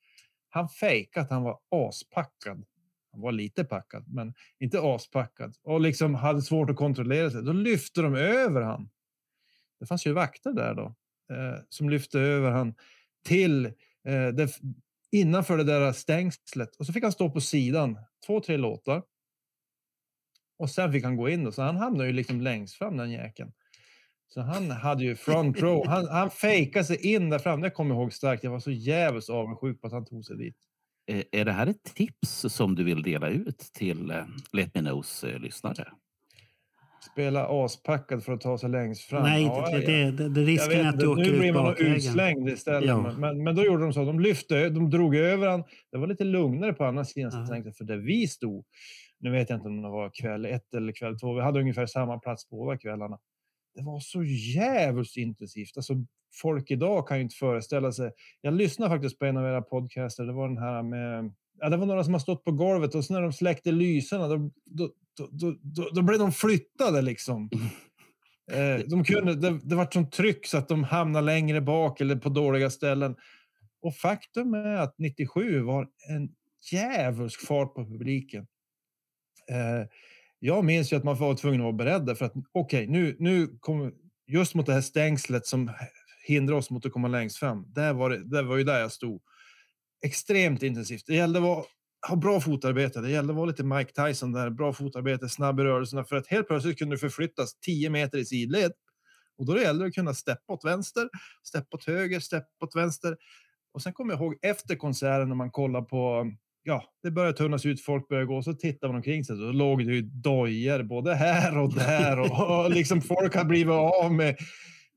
Han 0.49 0.69
fejkade 0.69 1.23
att 1.23 1.31
han 1.31 1.43
var 1.43 1.59
aspackad. 1.71 2.65
Han 3.11 3.21
var 3.21 3.31
lite 3.31 3.63
packad, 3.63 4.05
men 4.07 4.33
inte 4.59 4.79
aspackad. 4.81 5.55
Och 5.63 5.81
liksom 5.81 6.15
hade 6.15 6.41
svårt 6.41 6.69
att 6.69 6.75
kontrollera 6.75 7.31
sig. 7.31 7.43
Då 7.43 7.53
lyfte 7.53 8.01
de 8.01 8.15
över 8.15 8.61
han. 8.61 8.89
Det 9.79 9.85
fanns 9.85 10.07
ju 10.07 10.13
vakter 10.13 10.53
där 10.53 10.73
då, 10.75 10.95
Eh, 11.31 11.59
som 11.69 11.89
lyfte 11.89 12.19
över 12.19 12.51
han 12.51 12.73
till 13.25 13.65
eh, 14.07 14.27
det, 14.33 14.59
innanför 15.11 15.57
det 15.57 15.63
där 15.63 15.93
stängslet. 15.93 16.75
Och 16.75 16.85
så 16.85 16.93
fick 16.93 17.03
han 17.03 17.11
stå 17.11 17.29
på 17.29 17.41
sidan, 17.41 17.97
två, 18.25 18.39
tre 18.39 18.57
låtar. 18.57 19.03
Och 20.59 20.69
sen 20.69 20.91
fick 20.91 21.03
han 21.03 21.15
gå 21.15 21.29
in, 21.29 21.47
och 21.47 21.53
så 21.53 21.61
han 21.61 21.77
hamnade 21.77 22.07
ju 22.07 22.13
liksom 22.13 22.41
längst 22.41 22.75
fram 22.75 22.97
den 22.97 23.11
jäkeln. 23.11 23.51
Så 24.27 24.41
han 24.41 24.71
hade 24.71 25.03
ju 25.03 25.15
front 25.15 25.61
row. 25.61 25.87
Han, 25.87 26.07
han 26.07 26.29
fejkade 26.29 26.85
sig 26.85 27.13
in 27.13 27.29
där 27.29 27.39
fram. 27.39 27.61
Det 27.61 27.69
kommer 27.69 27.95
jag 27.95 28.01
ihåg 28.01 28.13
starkt. 28.13 28.43
Jag 28.43 28.51
var 28.51 28.59
så 28.59 28.71
jävligt 28.71 29.29
avundsjuk 29.29 29.81
på 29.81 29.87
att 29.87 29.93
han 29.93 30.05
tog 30.05 30.25
sig 30.25 30.37
dit. 30.37 30.57
Är 31.31 31.45
det 31.45 31.51
här 31.51 31.67
ett 31.67 31.83
tips 31.83 32.45
som 32.49 32.75
du 32.75 32.83
vill 32.83 33.01
dela 33.01 33.29
ut 33.29 33.59
till 33.59 34.11
eh, 34.11 34.25
Let 34.53 34.75
Me 34.75 34.81
Knows 34.81 35.23
eh, 35.23 35.39
lyssnare? 35.39 35.87
Spela 37.11 37.65
aspackad 37.65 38.23
för 38.23 38.33
att 38.33 38.41
ta 38.41 38.57
sig 38.57 38.69
längst 38.69 39.01
fram. 39.01 39.23
Nej, 39.23 39.43
Ja, 39.43 39.69
det, 39.71 39.85
det, 39.85 40.11
det, 40.11 40.29
det 40.29 40.41
risken 40.41 40.85
är 40.85 40.89
att 40.89 40.99
du 40.99 41.07
åker 41.07 41.23
nu 41.23 41.39
blir 41.39 41.49
ut 41.49 41.55
man 41.55 41.75
utslängd 41.77 42.49
istället. 42.49 42.89
Ja. 42.89 43.13
Men, 43.17 43.43
men, 43.43 43.55
då 43.55 43.63
gjorde 43.63 43.83
de 43.83 43.93
så. 43.93 44.05
De 44.05 44.19
lyfte, 44.19 44.69
de 44.69 44.89
drog 44.89 45.15
över 45.15 45.47
han. 45.47 45.63
Det 45.91 45.97
var 45.97 46.07
lite 46.07 46.23
lugnare 46.23 46.73
på 46.73 46.85
andra 46.85 47.05
sidan 47.05 47.31
Ja. 47.49 47.57
ja. 47.65 47.71
för 47.71 47.83
där 47.83 47.97
vi 47.97 48.27
stod. 48.27 48.65
Nu 49.19 49.31
vet 49.31 49.49
jag 49.49 49.57
inte 49.57 49.67
om 49.67 49.81
det 49.81 49.89
var 49.89 50.11
kväll 50.21 50.45
ett 50.45 50.73
eller 50.73 50.93
kväll 50.93 51.19
två. 51.19 51.33
Vi 51.33 51.41
hade 51.41 51.59
ungefär 51.59 51.85
samma 51.85 52.19
plats 52.19 52.49
båda 52.49 52.77
kvällarna. 52.77 53.19
Det 53.75 53.83
var 53.83 53.99
så 53.99 54.23
jävligt 54.55 55.17
intensivt. 55.17 55.77
Alltså, 55.77 55.93
folk 56.41 56.71
idag 56.71 57.07
kan 57.07 57.17
ju 57.17 57.23
inte 57.23 57.35
föreställa 57.35 57.91
sig. 57.91 58.11
Jag 58.41 58.53
lyssnade 58.53 58.91
faktiskt 58.95 59.19
på 59.19 59.25
en 59.25 59.37
av 59.37 59.45
era 59.45 59.61
podcaster. 59.61 60.23
Det 60.23 60.33
var 60.33 60.47
den 60.47 60.57
här 60.57 60.83
med. 60.83 61.33
Ja, 61.59 61.69
det 61.69 61.77
var 61.77 61.85
några 61.85 62.03
som 62.03 62.13
har 62.13 62.19
stått 62.19 62.43
på 62.43 62.51
golvet 62.51 62.95
och 62.95 63.05
så 63.05 63.13
när 63.13 63.21
de 63.21 63.33
släckte 63.33 63.71
lyserna 63.71 64.27
då, 64.27 64.51
då, 64.65 64.89
då, 65.17 65.29
då, 65.31 65.55
då, 65.61 65.89
då 65.93 66.01
blev 66.01 66.19
de 66.19 66.31
flyttade 66.31 67.01
liksom. 67.01 67.49
Eh, 68.51 68.79
de 68.87 69.03
kunde, 69.03 69.35
det, 69.35 69.59
det 69.63 69.75
var 69.75 69.87
sånt 69.91 70.11
tryck 70.11 70.47
så 70.47 70.57
att 70.57 70.67
de 70.67 70.83
hamnade 70.83 71.25
längre 71.25 71.61
bak 71.61 72.01
eller 72.01 72.15
på 72.15 72.29
dåliga 72.29 72.69
ställen. 72.69 73.15
Och 73.81 73.95
faktum 73.95 74.53
är 74.53 74.75
att 74.75 74.95
97 74.97 75.61
var 75.61 75.87
en 76.09 76.29
djävulsk 76.71 77.47
fart 77.47 77.75
på 77.75 77.85
publiken. 77.85 78.47
Eh, 79.51 79.87
jag 80.39 80.65
minns 80.65 80.93
ju 80.93 80.97
att 80.97 81.03
man 81.03 81.17
var 81.17 81.35
tvungen 81.35 81.61
att 81.61 81.63
vara 81.63 81.73
beredda 81.73 82.15
för 82.15 82.25
att 82.25 82.33
okej, 82.51 82.87
nu, 82.87 83.15
nu 83.19 83.57
kommer 83.59 83.91
just 84.27 84.55
mot 84.55 84.65
det 84.65 84.73
här 84.73 84.81
stängslet 84.81 85.45
som 85.45 85.71
hindrar 86.27 86.55
oss 86.55 86.69
mot 86.69 86.85
att 86.85 86.91
komma 86.91 87.07
längst 87.07 87.37
fram. 87.37 87.65
Där 87.73 87.93
var 87.93 88.09
det, 88.09 88.29
där 88.29 88.43
var 88.43 88.57
ju 88.57 88.63
där 88.63 88.79
jag 88.79 88.91
stod. 88.91 89.21
Extremt 90.05 90.63
intensivt. 90.63 91.03
Det 91.07 91.15
gällde 91.15 91.39
att 91.39 91.43
vara, 91.43 91.63
ha 92.07 92.15
bra 92.15 92.39
fotarbete. 92.39 93.01
Det 93.01 93.09
gällde 93.09 93.31
att 93.33 93.37
vara 93.37 93.45
lite 93.45 93.63
Mike 93.63 93.91
Tyson 93.91 94.31
där. 94.31 94.49
Bra 94.49 94.73
fotarbete, 94.73 95.29
snabb 95.29 95.59
i 95.59 95.63
rörelserna 95.63 96.03
för 96.03 96.15
att 96.15 96.27
helt 96.27 96.47
plötsligt 96.47 96.77
kunde 96.79 96.95
du 96.95 96.99
förflyttas 96.99 97.59
10 97.59 97.89
meter 97.89 98.17
i 98.17 98.25
sidled. 98.25 98.71
Och 99.37 99.45
då 99.45 99.59
gällde 99.59 99.83
det 99.83 99.87
att 99.87 99.93
kunna 99.93 100.13
steppa 100.13 100.53
åt 100.53 100.65
vänster, 100.65 101.09
steppa 101.43 101.77
åt 101.77 101.85
höger, 101.85 102.19
steppa 102.19 102.65
åt 102.65 102.75
vänster. 102.75 103.17
Och 103.71 103.81
sen 103.81 103.93
kommer 103.93 104.13
jag 104.13 104.21
ihåg 104.21 104.35
efter 104.41 104.75
konserten 104.75 105.29
när 105.29 105.35
man 105.35 105.51
kollar 105.51 105.81
på 105.81 106.31
ja, 106.67 106.83
det 107.03 107.11
börjar 107.11 107.33
tunnas 107.33 107.65
ut, 107.65 107.81
folk 107.81 108.07
börjar 108.07 108.25
gå, 108.25 108.43
så 108.43 108.53
tittar 108.53 108.87
man 108.87 108.95
omkring 108.97 109.25
sig, 109.25 109.37
då 109.37 109.51
låg 109.51 109.85
det 109.85 109.93
ju 109.93 110.01
dojor 110.01 110.83
både 110.83 111.15
här 111.15 111.57
och 111.57 111.73
där 111.73 112.19
och, 112.19 112.65
och 112.65 112.71
liksom 112.71 113.01
folk 113.01 113.35
har 113.35 113.45
blivit 113.45 113.73
av 113.73 114.13
med, 114.13 114.37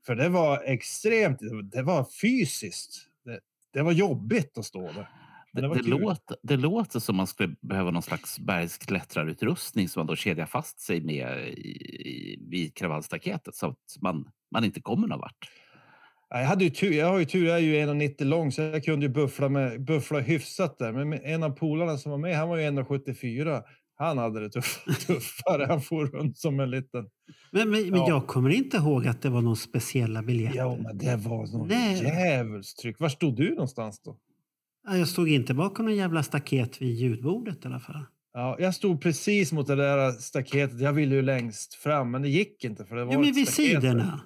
för 0.06 0.14
det 0.14 0.28
var 0.28 0.62
extremt, 0.64 1.38
det 1.72 1.82
var 1.82 2.06
fysiskt. 2.22 3.06
Det, 3.24 3.40
det 3.72 3.82
var 3.82 3.92
jobbigt 3.92 4.58
att 4.58 4.64
stå 4.64 4.82
där. 4.82 5.19
Men 5.52 5.62
Det, 5.62 5.74
det, 5.82 5.88
låter, 5.88 6.36
det 6.42 6.56
låter 6.56 7.00
som 7.00 7.16
man 7.16 7.26
skulle 7.26 7.54
behöva 7.60 7.90
någon 7.90 8.02
slags 8.02 8.38
bergsklättrarutrustning 8.38 9.88
som 9.88 10.00
man 10.00 10.06
då 10.06 10.16
kedjar 10.16 10.46
fast 10.46 10.80
sig 10.80 11.00
med 11.00 11.48
i, 11.48 11.70
i, 11.70 12.38
vid 12.50 12.74
kravallstaketet 12.76 13.54
så 13.54 13.66
att 13.66 13.76
man, 14.02 14.28
man 14.50 14.64
inte 14.64 14.80
kommer 14.80 15.08
någon 15.08 15.20
vart. 15.20 15.50
Ja, 16.30 16.40
Jag, 16.40 16.46
hade 16.46 16.64
ju 16.64 16.70
tur, 16.70 16.92
jag 16.92 17.06
har 17.06 17.18
ju 17.18 17.24
tur, 17.24 17.46
jag 17.46 17.56
är 17.56 17.60
ju 17.62 17.74
1,90 17.74 18.24
lång 18.24 18.52
så 18.52 18.62
jag 18.62 18.84
kunde 18.84 19.06
ju 19.06 19.12
buffla, 19.12 19.48
med, 19.48 19.84
buffla 19.84 20.20
hyfsat 20.20 20.78
där. 20.78 20.92
Men 20.92 21.12
en 21.12 21.42
av 21.42 21.50
polarna 21.50 21.96
som 21.98 22.10
var 22.10 22.18
med, 22.18 22.36
han 22.36 22.48
var 22.48 22.56
ju 22.56 22.62
1,74. 22.70 23.62
Han 23.96 24.18
hade 24.18 24.40
det 24.40 24.50
tuff, 24.50 24.84
tuffare. 25.06 25.66
Han 25.68 25.80
for 25.80 26.06
runt 26.06 26.38
som 26.38 26.60
en 26.60 26.70
liten... 26.70 27.08
Men, 27.52 27.70
men, 27.70 27.82
men 27.90 27.98
Ja. 28.00 28.08
jag 28.08 28.26
kommer 28.26 28.50
inte 28.50 28.76
ihåg 28.76 29.06
att 29.06 29.22
det 29.22 29.28
var 29.30 29.42
någon 29.42 29.56
speciella 29.56 30.22
biljetter. 30.22 30.58
Ja, 30.58 30.76
men 30.82 30.98
det 30.98 31.16
var 31.16 31.58
något 31.58 31.68
Nej. 31.68 32.02
djävulstryck. 32.02 33.00
Var 33.00 33.08
stod 33.08 33.36
du 33.36 33.50
någonstans 33.50 34.00
då? 34.02 34.18
Ja, 34.86 34.96
Jag 34.96 35.08
stod 35.08 35.28
inte 35.28 35.54
bakom 35.54 35.84
någon 35.86 35.96
jävla 35.96 36.22
staket 36.22 36.82
vid 36.82 36.94
ljudbordet 36.94 37.64
i 37.64 37.68
alla 37.68 37.80
fall. 37.80 38.04
Ja, 38.34 38.56
jag 38.58 38.74
stod 38.74 39.00
precis 39.02 39.52
mot 39.52 39.66
det 39.66 39.76
där 39.76 40.10
staketet. 40.12 40.80
Jag 40.80 40.92
ville 40.92 41.14
ju 41.14 41.22
längst 41.22 41.74
fram, 41.74 42.10
men 42.10 42.22
det 42.22 42.28
gick 42.28 42.64
inte. 42.64 42.84
För 42.84 42.96
det 42.96 43.04
var 43.04 43.12
Jo, 43.14 43.20
men 43.20 43.32
vid 43.32 43.48
staket 43.48 43.72
där. 43.72 43.80
sidorna. 43.80 44.20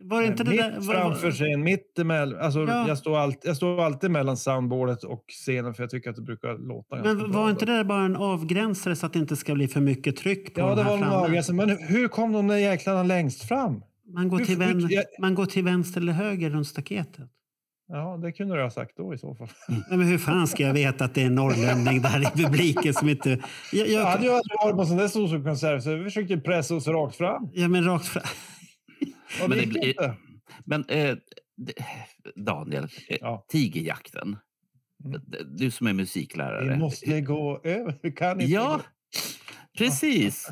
Var 0.00 0.20
det 0.20 0.26
inte 0.26 0.44
det 0.44 0.50
mitt 0.50 0.60
där? 0.60 0.80
Var, 0.80 0.94
framför 0.94 1.30
scen, 1.30 1.62
mitt 1.62 1.98
emellan. 1.98 2.40
Alltså, 2.40 2.60
Ja. 2.60 2.88
jag, 2.88 2.98
står 2.98 3.18
alltid, 3.18 3.48
jag 3.48 3.56
står 3.56 3.84
alltid 3.84 4.10
mellan 4.10 4.36
soundboardet 4.36 5.04
och 5.04 5.24
scenen 5.28 5.74
för 5.74 5.82
jag 5.82 5.90
tycker 5.90 6.10
att 6.10 6.16
det 6.16 6.22
brukar 6.22 6.58
låta 6.68 6.96
men 7.02 7.32
var 7.32 7.50
inte 7.50 7.66
det 7.66 7.72
där 7.72 7.84
bara 7.84 8.04
en 8.04 8.16
avgränsare 8.16 8.96
så 8.96 9.06
att 9.06 9.12
det 9.12 9.18
inte 9.18 9.36
ska 9.36 9.54
bli 9.54 9.68
för 9.68 9.80
mycket 9.80 10.16
tryck 10.16 10.54
på 10.54 10.60
Ja, 10.60 10.68
de 10.68 10.76
det 10.76 10.84
var 10.84 10.96
en 10.96 11.04
avgränsning. 11.04 11.56
Men 11.56 11.70
hur 11.78 12.08
kom 12.08 12.32
de 12.32 12.46
där 12.46 12.56
jäklarna 12.56 13.02
längst 13.02 13.48
fram? 13.48 13.82
Man 14.14 14.28
går, 14.28 14.38
Hur- 14.38 14.44
till 14.44 14.60
hur- 14.62 14.66
vän, 14.74 14.86
jag- 14.90 15.04
man 15.20 15.34
går 15.34 15.46
till 15.46 15.64
vänster 15.64 16.00
eller 16.00 16.12
höger 16.12 16.50
runt 16.50 16.66
staketet. 16.66 17.30
Ja, 17.88 18.16
det 18.22 18.32
kunde 18.32 18.56
du 18.56 18.62
ha 18.62 18.70
sagt 18.70 18.96
då 18.96 19.14
i 19.14 19.18
så 19.18 19.34
fall. 19.34 19.48
Nej, 19.68 19.98
men 19.98 20.02
hur 20.06 20.18
fan 20.18 20.46
ska 20.46 20.62
jag 20.62 20.74
veta 20.74 21.04
att 21.04 21.14
det 21.14 21.22
är 21.22 21.26
en 21.26 21.34
norrlänning 21.34 22.02
där 22.02 22.22
i 22.22 22.42
publiken 22.44 22.94
som 22.94 23.08
inte... 23.08 23.30
Jag, 23.30 23.38
Jag 23.72 23.88
jag, 23.88 24.06
hade 24.06 24.24
ju 24.24 24.30
aldrig 24.32 24.56
varit 24.64 24.76
på 24.76 24.86
sån 24.86 24.96
där 24.96 25.08
solkonsert 25.08 25.82
så 25.82 25.94
vi 25.94 26.04
försökte 26.04 26.38
pressa 26.38 26.74
oss 26.74 26.86
rakt 26.88 27.16
fram. 27.16 27.50
ja, 27.52 27.68
men 27.68 27.84
rakt 27.84 28.06
fram. 28.06 28.22
Och 29.42 29.48
Men 29.48 29.50
det 29.50 29.56
det 29.56 29.60
gick 29.64 29.72
blir- 29.72 29.88
inte. 29.88 30.14
Men 30.64 30.84
eh, 30.88 31.16
det- 31.56 31.74
Daniel, 32.36 32.84
eh, 33.08 33.16
Ja. 33.20 33.46
Tigerjakten. 33.48 34.36
Mm. 35.04 35.20
Du 35.56 35.70
som 35.70 35.86
är 35.86 35.92
musiklärare. 35.92 36.68
Vi 36.72 36.76
måste 36.78 37.20
gå 37.20 37.60
över. 37.64 37.98
Vi 38.02 38.12
kan 38.12 38.40
inte 38.40 38.52
Ja, 38.52 38.76
gå. 38.76 38.82
precis. 39.78 40.48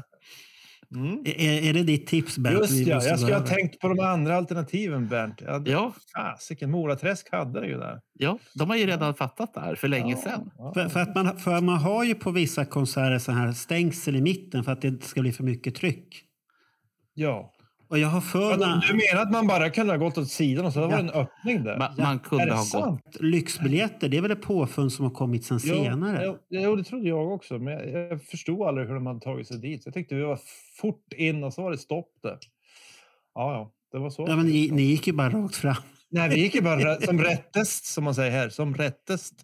Mm. 0.97 1.23
Är, 1.25 1.69
är 1.69 1.73
det 1.73 1.83
ditt 1.83 2.07
tips, 2.07 2.39
Bernt? 2.39 2.59
Just 2.59 2.73
ja, 2.89 3.03
jag 3.05 3.21
skulle 3.21 3.37
ha 3.37 3.47
tänkt 3.47 3.81
på 3.81 3.89
de 3.89 4.01
andra 4.01 4.37
alternativen 4.37 5.09
Bernt. 5.09 5.41
Ja, 5.41 5.63
Ja, 5.67 5.93
Fasiken, 6.17 6.71
Moraträsk 6.71 7.29
hade 7.33 7.61
det 7.61 7.67
ju 7.67 7.79
där. 7.79 8.01
ja, 8.19 8.39
de 8.55 8.71
har 8.71 8.77
ju 8.77 8.87
redan 8.87 9.15
fattat 9.15 9.55
det 9.55 9.61
här 9.61 9.75
för 9.75 9.89
länge 9.89 10.13
Ja, 10.13 10.19
sedan. 10.23 10.51
ja. 10.59 10.73
För, 10.75 10.89
för, 10.89 11.01
att 11.01 11.15
man, 11.15 11.39
för 11.39 11.61
man 11.61 11.79
har 11.79 12.05
ju 12.05 12.15
på 12.15 12.31
vissa 12.31 12.65
konserter 12.65 13.19
så 13.19 13.33
här 13.33 13.53
stängsel 13.53 14.17
i 14.17 14.21
mitten 14.21 14.65
för 14.65 14.73
att 14.73 14.83
det 14.83 14.89
inte 14.89 15.07
ska 15.07 15.21
bli 15.21 15.33
för 15.33 15.45
mycket 15.45 15.75
tryck. 15.75 16.23
Ja. 17.15 17.53
Och 17.89 17.99
jag 17.99 18.09
har 18.09 18.21
för 18.21 18.51
Ja, 18.51 18.57
mig 18.57 18.81
Du 18.89 18.95
menar 18.95 19.23
att 19.23 19.33
man 19.33 19.47
bara 19.47 19.71
kunde 19.71 19.93
ha 19.93 19.99
gått 19.99 20.19
åt 20.19 20.29
sidan 20.29 20.67
och 20.67 20.73
så 20.73 20.81
var 20.81 20.89
det 20.89 20.95
en 20.97 21.11
öppning 21.11 21.65
där? 21.65 21.79
Man, 21.79 21.89
Ja, 21.97 22.05
man 22.05 22.19
kunde 22.19 22.51
ha 22.53 22.57
gått... 22.59 22.69
sant? 22.69 23.03
att 23.07 23.21
lyxbiljetter, 23.21 24.09
det 24.09 24.17
är 24.17 24.21
väl 24.21 24.31
ett 24.31 24.43
påfund 24.43 24.93
som 24.93 25.05
har 25.05 25.13
kommit 25.13 25.45
sen 25.45 25.59
Jo, 25.63 25.75
senare? 25.75 26.23
Jo, 26.25 26.37
jo, 26.51 26.77
det 26.77 26.85
trodde 26.85 27.09
jag 27.09 27.33
också. 27.33 27.59
Men 27.59 27.73
jag, 27.73 28.11
jag 28.11 28.23
förstod 28.23 28.63
aldrig 28.69 28.87
hur 28.89 28.95
de 28.95 29.07
hade 29.07 29.21
tagit 29.21 29.49
sig 29.49 29.59
dit. 29.59 29.83
Så 29.83 29.87
jag 29.87 29.95
tyckte 29.95 30.15
vi 30.15 30.23
var 30.23 30.39
fort 30.81 31.13
in 31.17 31.45
och 31.45 31.53
så 31.53 31.63
var 31.63 31.71
det 31.71 31.79
stopp 31.79 32.11
där. 32.23 32.39
Ja, 33.35 33.53
ja, 33.53 33.73
det 33.93 33.99
var 33.99 34.11
så. 34.11 34.25
Ja, 34.29 34.37
men 34.37 34.47
ni, 34.47 34.71
ni 34.73 34.83
gick 34.83 35.07
ju 35.07 35.13
bara 35.13 35.31
rakt 35.31 35.57
fram. 35.57 35.77
Nej, 36.11 36.29
vi 36.29 36.41
gick 36.41 36.55
ju 36.55 36.61
bara 36.63 36.95
som 37.01 37.21
rättest, 37.21 37.87
som 37.87 38.05
man 38.05 38.15
säger 38.15 38.31
här. 38.31 38.49
Som 38.49 38.75
rättest. 38.75 39.35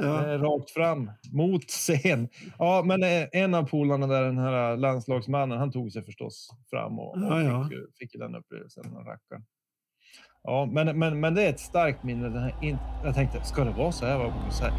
Ja. 0.00 0.32
Eh, 0.32 0.40
rakt 0.40 0.70
fram, 0.70 1.10
mot 1.32 1.64
scen. 1.70 2.28
Ja, 2.58 2.82
men 2.84 3.02
eh, 3.02 3.24
en 3.32 3.54
av 3.54 3.62
polarna 3.62 4.06
där, 4.06 4.22
den 4.22 4.38
här 4.38 4.76
landslagsmannen, 4.76 5.58
han 5.58 5.72
tog 5.72 5.92
sig 5.92 6.02
förstås 6.04 6.48
fram 6.70 6.98
och, 6.98 7.14
och 7.16 7.22
Ja, 7.22 7.42
ja. 7.42 7.64
Fick, 7.64 7.72
ju- 7.72 7.86
fick 7.98 8.12
den 8.20 8.34
upplevelsen, 8.34 8.82
den 8.84 9.04
rackaren. 9.04 9.44
Ja, 10.42 10.68
men, 10.72 10.98
men, 10.98 11.20
men 11.20 11.34
det 11.34 11.42
är 11.46 11.50
ett 11.50 11.60
starkt 11.60 12.02
minne. 12.04 12.28
Den 12.28 12.42
här 12.42 12.54
in, 12.62 12.76
jag 13.04 13.14
tänkte, 13.14 13.44
ska 13.44 13.64
det 13.64 13.70
vara 13.72 13.92
så 13.92 14.06
här? 14.06 14.18
Vad 14.18 14.30
man 14.32 14.52
säga? 14.52 14.72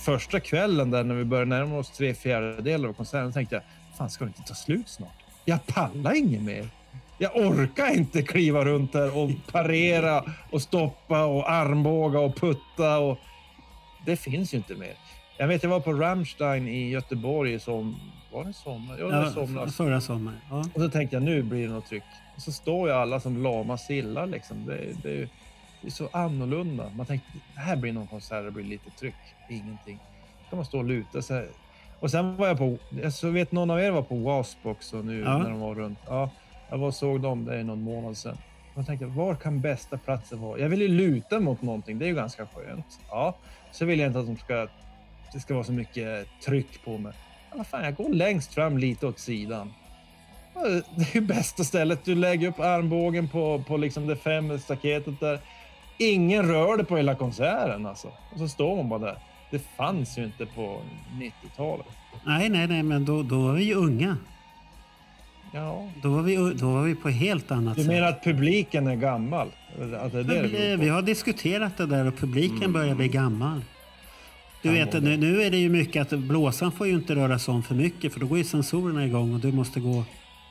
Första 0.00 0.40
kvällen 0.40 0.90
där 0.90 1.04
när 1.04 1.14
vi 1.14 1.24
började 1.24 1.48
närma 1.48 1.78
oss 1.78 1.90
tre 1.90 2.14
fjärdedelar 2.14 2.88
av 2.88 2.92
konserten 2.92 3.32
tänkte 3.32 3.54
jag, 3.54 3.62
fan 3.98 4.10
ska 4.10 4.24
det 4.24 4.28
inte 4.28 4.42
ta 4.42 4.54
slut 4.54 4.88
snart? 4.88 5.24
Jag 5.44 5.66
pallar 5.66 6.14
inget 6.14 6.42
mer. 6.42 6.68
Jag 7.18 7.36
orkar 7.36 7.96
inte 7.96 8.22
kliva 8.22 8.64
runt 8.64 8.92
där 8.92 9.18
och 9.18 9.30
parera 9.52 10.24
och 10.50 10.62
stoppa 10.62 11.24
och 11.24 11.50
armbåga 11.50 12.20
och 12.20 12.36
putta. 12.36 12.98
Och... 12.98 13.18
Det 14.06 14.16
finns 14.16 14.54
ju 14.54 14.58
inte 14.58 14.74
mer. 14.74 14.94
Jag 15.38 15.48
vet, 15.48 15.62
jag 15.62 15.70
var 15.70 15.80
på 15.80 15.92
Rammstein 15.92 16.68
i 16.68 16.90
Göteborg 16.90 17.60
som, 17.60 17.96
var 18.32 18.44
det 18.44 18.52
sommar? 18.52 18.96
Ja, 18.98 19.06
det 19.06 19.30
somras. 19.30 19.76
förra 19.76 20.00
sommaren. 20.00 20.38
Ja. 20.50 20.64
Och 20.74 20.80
så 20.80 20.90
tänkte 20.90 21.16
jag 21.16 21.22
nu 21.22 21.42
blir 21.42 21.68
det 21.68 21.74
något 21.74 21.86
tryck. 21.86 22.02
Och 22.36 22.42
så 22.42 22.52
står 22.52 22.88
ju 22.88 22.94
alla 22.94 23.20
som 23.20 23.42
lama 23.42 23.78
sillar 23.78 24.26
liksom. 24.26 24.66
Det, 24.66 25.02
det, 25.02 25.28
det 25.82 25.88
är 25.88 25.90
så 25.92 26.08
annorlunda. 26.12 26.90
Man 26.96 27.06
tänkte 27.06 27.28
här 27.56 27.76
blir 27.76 27.92
någon 27.92 28.06
konsert, 28.06 28.44
det 28.44 28.50
blir 28.50 28.64
lite 28.64 28.90
tryck. 28.90 29.14
Ingenting. 29.48 29.98
Då 30.44 30.48
kan 30.50 30.56
man 30.56 30.64
stå 30.66 30.78
och 30.78 30.84
luta 30.84 31.22
sig. 31.22 31.48
Och 32.00 32.10
sen 32.10 32.36
var 32.36 32.48
jag 32.48 32.58
på, 32.58 32.76
jag 33.02 33.12
så 33.12 33.30
vet 33.30 33.52
någon 33.52 33.70
av 33.70 33.80
er 33.80 33.90
var 33.90 34.02
på 34.02 34.16
Wasp 34.16 34.58
också 34.66 34.96
nu 34.96 35.20
Ja. 35.20 35.38
när 35.38 35.50
de 35.50 35.60
var 35.60 35.74
runt. 35.74 35.98
Ja, 36.08 36.30
jag 36.70 36.78
var 36.78 36.90
såg 36.90 37.20
dem, 37.20 37.44
det 37.44 37.56
är 37.58 37.64
någon 37.64 37.82
månad 37.82 38.16
sedan. 38.16 38.36
Jag 38.74 38.86
tänkte, 38.86 39.06
var 39.06 39.34
kan 39.34 39.60
bästa 39.60 39.98
platsen 39.98 40.40
vara? 40.40 40.58
Jag 40.58 40.68
vill 40.68 40.80
ju 40.82 40.88
luta 40.88 41.40
mot 41.40 41.62
någonting, 41.62 41.98
det 41.98 42.04
är 42.04 42.08
ju 42.08 42.14
ganska 42.14 42.46
skönt. 42.46 43.00
Ja, 43.10 43.36
så 43.72 43.84
vill 43.84 43.98
jag 44.00 44.06
inte 44.06 44.18
att 44.18 44.26
de 44.26 44.36
ska, 44.36 44.68
det 45.32 45.40
ska 45.40 45.54
vara 45.54 45.64
så 45.64 45.72
mycket 45.72 46.28
tryck 46.46 46.84
på 46.84 46.98
mig. 46.98 47.12
Ja, 47.50 47.56
vad 47.56 47.66
fan, 47.66 47.84
jag 47.84 47.94
går 47.94 48.08
längst 48.08 48.54
fram 48.54 48.78
lite 48.78 49.06
åt 49.06 49.18
sidan. 49.18 49.72
Det 50.96 51.02
är 51.10 51.14
ju 51.14 51.20
bästa 51.20 51.64
stället. 51.64 52.04
Du 52.04 52.14
lägger 52.14 52.48
upp 52.48 52.60
armbågen 52.60 53.28
på, 53.28 53.62
på 53.66 53.76
liksom 53.76 54.06
det 54.06 54.16
fem 54.16 54.58
staketet 54.58 55.20
där. 55.20 55.40
Ingen 56.00 56.46
rör 56.48 56.76
det 56.76 56.84
på 56.84 56.96
hela 56.96 57.14
konserten 57.14 57.86
alltså. 57.86 58.08
Och 58.32 58.38
så 58.38 58.48
står 58.48 58.76
man 58.76 58.88
bara 58.88 59.00
där. 59.00 59.18
Det 59.50 59.62
fanns 59.76 60.18
ju 60.18 60.24
inte 60.24 60.46
på 60.46 60.80
90-talet. 61.20 61.86
Nej, 62.24 62.48
nej, 62.48 62.66
nej, 62.66 62.82
men 62.82 63.04
då, 63.04 63.22
då 63.22 63.40
var 63.40 63.52
vi 63.52 63.64
ju 63.64 63.74
unga. 63.74 64.16
Ja. 65.54 65.88
Då 66.02 66.08
var 66.10 66.22
vi, 66.22 66.36
då 66.54 66.70
var 66.70 66.82
vi 66.82 66.94
på 66.94 67.08
helt 67.08 67.50
annat 67.50 67.76
Du 67.76 67.82
sätt. 67.82 67.92
menar 67.92 68.08
att 68.08 68.24
publiken 68.24 68.86
är 68.86 68.94
gammal? 68.94 69.48
Att 70.00 70.12
det 70.12 70.18
är 70.18 70.24
det 70.24 70.42
det 70.48 70.76
på? 70.76 70.82
Vi 70.82 70.88
har 70.88 71.02
diskuterat 71.02 71.76
det 71.76 71.86
där 71.86 72.06
och 72.06 72.16
publiken 72.18 72.56
Mm. 72.58 72.72
börjar 72.72 72.94
bli 72.94 73.08
gammal. 73.08 73.64
Du 74.62 74.70
vet, 74.72 74.92
nu, 74.92 75.00
det. 75.00 75.16
nu 75.16 75.42
är 75.42 75.50
det 75.50 75.56
ju 75.56 75.68
mycket 75.68 76.12
att 76.12 76.18
blåsan 76.18 76.72
får 76.72 76.86
ju 76.86 76.92
inte 76.94 77.14
röra 77.14 77.38
sig 77.38 77.54
om 77.54 77.62
för 77.62 77.74
mycket 77.74 78.12
för 78.12 78.20
då 78.20 78.26
går 78.26 78.38
ju 78.38 78.44
sensorerna 78.44 79.06
igång 79.06 79.34
och 79.34 79.40
du 79.40 79.52
måste 79.52 79.80
gå 79.80 80.04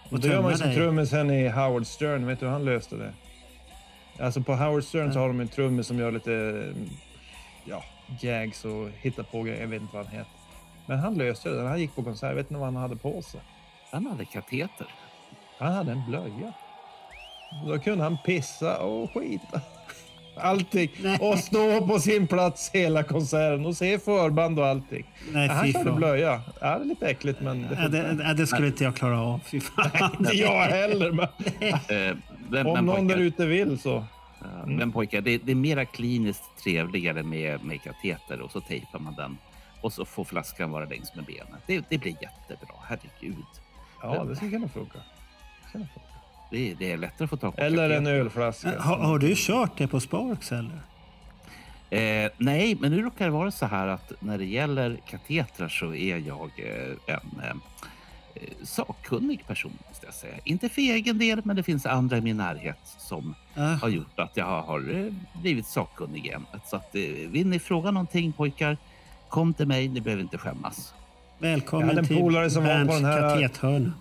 och 0.10 0.20
Då 0.20 0.27
gör 0.27 0.41
man 0.41 0.44
tömma 0.44 0.51
ju 0.51 0.58
som 0.58 0.68
dig. 0.68 0.75
trummisen 0.75 1.32
i 1.32 1.50
Howard 1.50 1.86
Stern. 1.86 2.25
Vet 2.25 2.39
du 2.39 2.46
hur 2.46 2.53
han 2.53 2.65
löste 2.65 2.96
det? 2.96 3.13
Alltså 4.21 4.41
på 4.41 4.55
Howard 4.55 4.83
Stern 4.83 5.13
så 5.13 5.19
har 5.19 5.27
de 5.27 5.39
en 5.39 5.47
trummis 5.47 5.88
som 5.88 5.99
gör 5.99 6.11
lite 6.11 6.65
ja, 7.65 7.83
gags 8.21 8.65
och 8.65 8.89
hittar 9.01 9.23
på 9.23 9.43
grejer. 9.43 9.61
Jag 9.61 9.67
vet 9.67 9.81
inte 9.81 9.95
vad 9.95 10.05
han 10.05 10.15
heter. 10.15 10.31
Men 10.85 10.99
han 10.99 11.13
löste 11.13 11.49
det. 11.49 11.67
Han 11.67 11.79
gick 11.79 11.95
på 11.95 12.03
konsert, 12.03 12.27
jag 12.29 12.35
vet 12.35 12.51
inte 12.51 12.59
vad 12.59 12.73
han 12.73 12.75
hade 12.75 12.95
på 12.95 13.21
sig. 13.21 13.41
Han 13.91 14.05
hade 14.05 14.25
kateter. 14.25 14.88
Han 15.57 15.73
hade 15.73 15.91
en 15.91 16.05
blöja. 16.07 16.53
Då 17.67 17.79
kunde 17.79 18.03
han 18.03 18.17
pissa 18.25 18.77
och 18.77 19.13
skita. 19.13 19.61
Allting. 20.38 20.89
Nej. 21.03 21.17
Och 21.21 21.39
stå 21.39 21.88
på 21.88 21.99
sin 21.99 22.27
plats 22.27 22.71
hela 22.73 23.03
konserten 23.03 23.65
och 23.65 23.77
se 23.77 23.99
förband 23.99 24.59
och 24.59 24.67
allting. 24.67 25.05
Nej, 25.31 25.47
han 25.47 25.73
körde 25.73 25.91
blöja. 25.91 26.41
Ja, 26.61 26.77
det 26.77 26.83
är 26.83 26.85
lite 26.85 27.07
äckligt 27.07 27.41
men... 27.41 27.61
Det 27.61 27.88
det, 27.88 28.23
ja, 28.23 28.33
det 28.33 28.47
skulle 28.47 28.67
inte 28.67 28.83
jag 28.83 28.95
klara 28.95 29.21
av. 29.21 29.39
Fy 29.45 29.59
fan. 29.59 30.15
inte 30.19 30.38
jag 30.38 30.61
heller. 30.61 31.11
Men 31.11 31.27
Men, 32.50 32.65
om 32.65 32.74
men, 32.74 32.86
någon 32.86 33.08
där 33.08 33.18
ute 33.18 33.46
vill 33.46 33.79
så. 33.79 34.06
ja, 34.39 34.65
men 34.65 34.91
pojkar, 34.91 35.22
det, 35.22 35.38
det 35.38 35.51
är 35.51 35.56
mera 35.56 35.86
kliniskt 35.86 36.44
trevligare 36.63 37.24
med, 37.24 37.63
med 37.63 37.82
kateter 37.82 38.41
och 38.41 38.51
så 38.51 38.62
tejpar 38.62 39.00
man 39.00 39.15
den 39.15 39.38
och 39.82 39.94
så 39.94 40.06
får 40.06 40.24
flaskan 40.24 40.72
vara 40.72 40.86
längs 40.86 41.15
med 41.15 41.25
benet. 41.25 41.63
Det, 41.68 41.86
det 41.89 41.98
blir 41.98 42.15
jättebra, 42.22 42.75
herregud. 42.84 43.46
Ja, 44.01 44.24
det 44.24 44.36
skulle 44.36 44.51
kunna 44.51 44.68
funka. 44.68 45.00
Det, 46.51 46.74
det 46.74 46.91
är 46.91 46.98
lättare 46.98 47.24
att 47.24 47.29
få 47.29 47.38
tag 47.38 47.56
på 47.56 47.62
Eller 47.62 47.89
en 47.89 47.89
kateter. 47.89 48.20
ölflaska. 48.20 48.79
Har, 48.82 48.98
har 48.98 49.20
du 49.20 49.34
kört 49.36 49.77
det 49.77 49.88
på 49.88 50.00
Sparks 50.00 50.51
eller? 50.51 50.79
Eh, 51.89 52.32
nej, 52.38 52.77
men 52.79 52.91
nu 52.91 53.01
råkar 53.01 53.25
det 53.25 53.32
vara 53.32 53.51
så 53.51 53.65
här 53.65 53.88
att 53.88 54.13
när 54.20 54.38
det 54.38 54.46
gäller 54.46 55.00
katetrar 55.08 55.70
så 55.70 55.94
är 55.94 56.18
jag 56.18 56.51
eh, 56.58 57.15
en 57.15 57.41
eh, 57.44 57.56
sakkunnig 58.63 59.48
person, 59.48 59.72
måste 59.89 60.05
jag 60.05 60.13
säga. 60.15 60.34
Inte 60.43 60.69
för 60.69 60.81
egen 60.81 61.17
del, 61.17 61.41
men 61.43 61.55
det 61.55 61.63
finns 61.63 61.86
andra 61.86 62.17
i 62.17 62.22
min 62.22 62.38
närhet 62.38 62.77
som 62.84 63.36
Ja, 63.53 63.62
har 63.63 63.89
gjort 63.89 64.19
att 64.19 64.38
jag 64.38 64.62
har 64.62 64.96
eh, 64.96 65.13
blivit 65.41 65.65
sakkunnig 65.67 66.25
i 66.25 66.31
ämnet. 66.31 66.62
Så 66.65 66.75
att, 66.75 66.96
eh, 66.96 67.01
vill 67.29 67.48
ni 67.48 67.60
fråga 67.60 67.91
någonting 67.91 68.31
pojkar, 68.31 68.77
kom 69.29 69.53
till 69.53 69.67
mig. 69.67 69.88
Ni 69.88 70.01
behöver 70.01 70.24
inte 70.24 70.37
skämmas. 70.37 70.94
Jag 71.40 71.50
välkommen 71.50 71.87
hade 71.87 72.00
en 72.00 72.07
till 72.07 72.18
polare 72.20 72.50
som 72.50 72.63
var 72.63 72.70
på 72.79 72.85
Berns 72.85 73.01
den 73.01 73.05
här- 73.05 73.42
katethörna. 73.42 73.92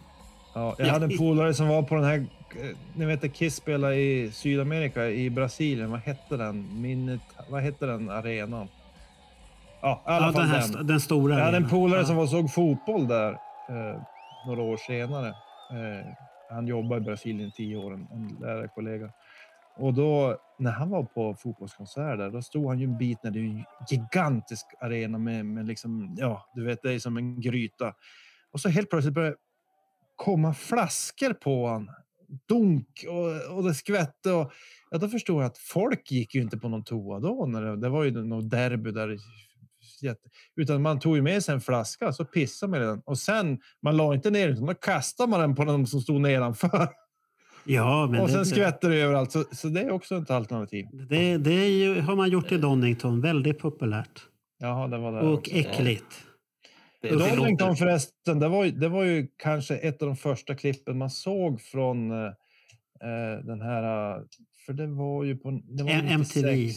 Ja, 0.55 0.75
jag 0.79 0.87
hade 0.87 1.05
en 1.05 1.19
polare 1.19 1.55
som 1.55 1.69
var 1.69 1.83
på 1.83 1.95
den 1.95 2.05
här... 2.05 2.17
eh, 2.61 2.77
Ni 2.95 3.05
vet 3.05 3.25
att 3.25 3.35
Kiss 3.35 3.55
spelade 3.57 3.97
i 3.97 4.31
Sydamerika, 4.33 5.07
i 5.11 5.31
Brasilien. 5.31 5.91
Vad 5.91 6.01
hette 6.01 6.37
den? 6.37 6.81
Minnet, 6.81 7.21
vad 7.51 7.63
hette 7.63 7.87
den 7.87 8.11
arenan? 8.11 8.69
Ja, 9.81 10.03
i 10.07 10.11
alla 10.11 10.27
Ja, 10.27 10.33
fall 10.33 10.43
den, 10.43 10.51
här, 10.51 10.69
den. 10.69 10.87
den 10.87 11.01
stora. 11.01 11.39
Jag 11.39 11.45
hade 11.45 11.57
en 11.57 11.69
polare 11.69 12.01
Ja. 12.01 12.07
som 12.07 12.17
var 12.17 12.27
såg 12.27 12.53
fotboll 12.55 13.09
där 13.09 13.39
några 14.47 14.63
år 14.63 14.77
senare. 14.77 15.29
Eh, 15.29 16.07
han 16.51 16.67
jobbade 16.67 17.01
i 17.01 17.05
Brasilien 17.05 17.49
i 17.49 17.53
tio 17.53 17.77
år, 17.77 17.95
en, 17.95 18.09
en 18.13 18.37
lärarkollega. 18.41 19.13
Och 19.77 19.95
då, 19.95 20.37
när 20.59 20.71
han 20.71 20.91
var 20.91 21.03
på 21.03 21.35
fotbollskonsert 21.35 22.19
där, 22.19 22.31
då 22.31 22.43
stod 22.43 22.69
han 22.69 22.79
ju 22.79 22.85
en 22.85 22.99
bit 22.99 23.19
när 23.23 23.31
det 23.31 23.39
är 23.39 23.43
en 23.43 23.65
gigantisk 23.91 24.67
arena 24.81 25.19
med, 25.19 25.47
med 25.47 25.67
liksom, 25.67 26.15
ja, 26.19 26.51
du 26.55 26.65
vet, 26.65 26.83
det 26.83 26.93
är 26.93 26.99
som 26.99 27.17
en 27.17 27.41
gryta. 27.41 27.95
Och 28.53 28.61
så 28.61 28.69
helt 28.69 28.91
plötsligt 28.91 29.15
började 29.15 29.37
komma 30.17 30.55
flaskor 30.55 31.33
på 31.33 31.67
han. 31.67 31.91
Dunk 32.49 33.05
och, 33.09 33.57
och 33.57 33.65
det 33.65 33.75
skvätte. 33.75 34.33
Och, 34.33 34.53
ja, 34.91 34.99
då 34.99 35.09
förstod 35.09 35.43
jag 35.43 35.47
att 35.47 35.59
folk 35.59 36.11
gick 36.11 36.35
ju 36.35 36.41
inte 36.41 36.59
på 36.59 36.69
någon 36.69 36.85
toa 36.85 37.21
då. 37.21 37.47
När 37.47 37.63
det, 37.63 37.77
det 37.77 37.89
var 37.89 38.05
ju 38.05 38.11
något 38.11 38.51
derby 38.51 38.91
där. 38.91 39.17
Jätte, 40.03 40.29
utan 40.57 40.83
man 40.83 41.01
tog 41.01 41.17
ju 41.17 41.23
med 41.23 41.45
sig 41.45 41.55
en 41.55 41.61
flaska 41.61 42.13
så 42.13 42.25
pissade 42.25 42.71
man 42.71 42.83
i 42.83 42.85
den. 42.85 43.03
Och 43.05 43.19
sen, 43.19 43.59
man 43.83 43.97
la 43.97 44.15
inte 44.15 44.31
ner 44.31 44.47
den, 44.49 44.53
utan 44.57 44.67
då 44.67 44.75
kastade 44.75 45.31
man 45.31 45.41
den 45.41 45.55
på 45.55 45.65
den 45.65 45.87
som 45.87 46.01
stod 46.01 46.21
nedanför. 46.21 46.89
Ja, 47.65 48.07
men 48.11 48.21
och 48.21 48.31
sen 48.31 48.39
det, 48.39 48.45
skvätte 48.47 48.89
det 48.89 48.97
överallt. 48.97 49.33
Så, 49.33 49.45
så 49.53 49.69
det 49.69 49.81
är 49.81 49.91
också 49.91 50.17
ett 50.17 50.31
alternativ. 50.31 50.87
det, 51.09 51.39
det 51.39 51.53
är 51.53 51.69
ju, 51.69 52.01
har 52.01 52.17
man 52.17 52.31
gjort 52.31 52.53
i 52.53 52.59
Donington. 52.59 53.21
Väldigt 53.21 53.59
populärt. 53.59 54.23
Jaha, 54.59 54.89
det 54.89 54.99
var 54.99 55.13
det 55.13 55.21
Och 55.21 55.39
också. 55.39 55.55
äckligt. 55.55 56.25
Det, 57.03 57.09
det 57.09 57.37
Donington 57.37 57.77
förresten, 57.77 58.39
det 58.39 58.49
var, 58.49 58.65
ju, 58.65 58.71
det 58.71 58.89
var 58.89 59.05
ju 59.05 59.29
kanske 59.37 59.77
ett 59.77 60.03
av 60.03 60.09
de 60.09 60.17
första 60.17 60.55
klippen 60.55 60.99
man 60.99 61.11
såg 61.11 61.61
från 61.61 62.11
eh, 62.11 62.27
eh, 62.27 63.45
den 63.45 63.61
här... 63.61 64.23
För 64.67 64.73
det 64.73 64.87
var 64.87 65.25
ju 65.25 65.37
på... 65.37 65.51
Det 65.65 65.83
var 65.83 65.91
M- 65.91 66.07
96. 66.19 66.37
MTV. 66.37 66.73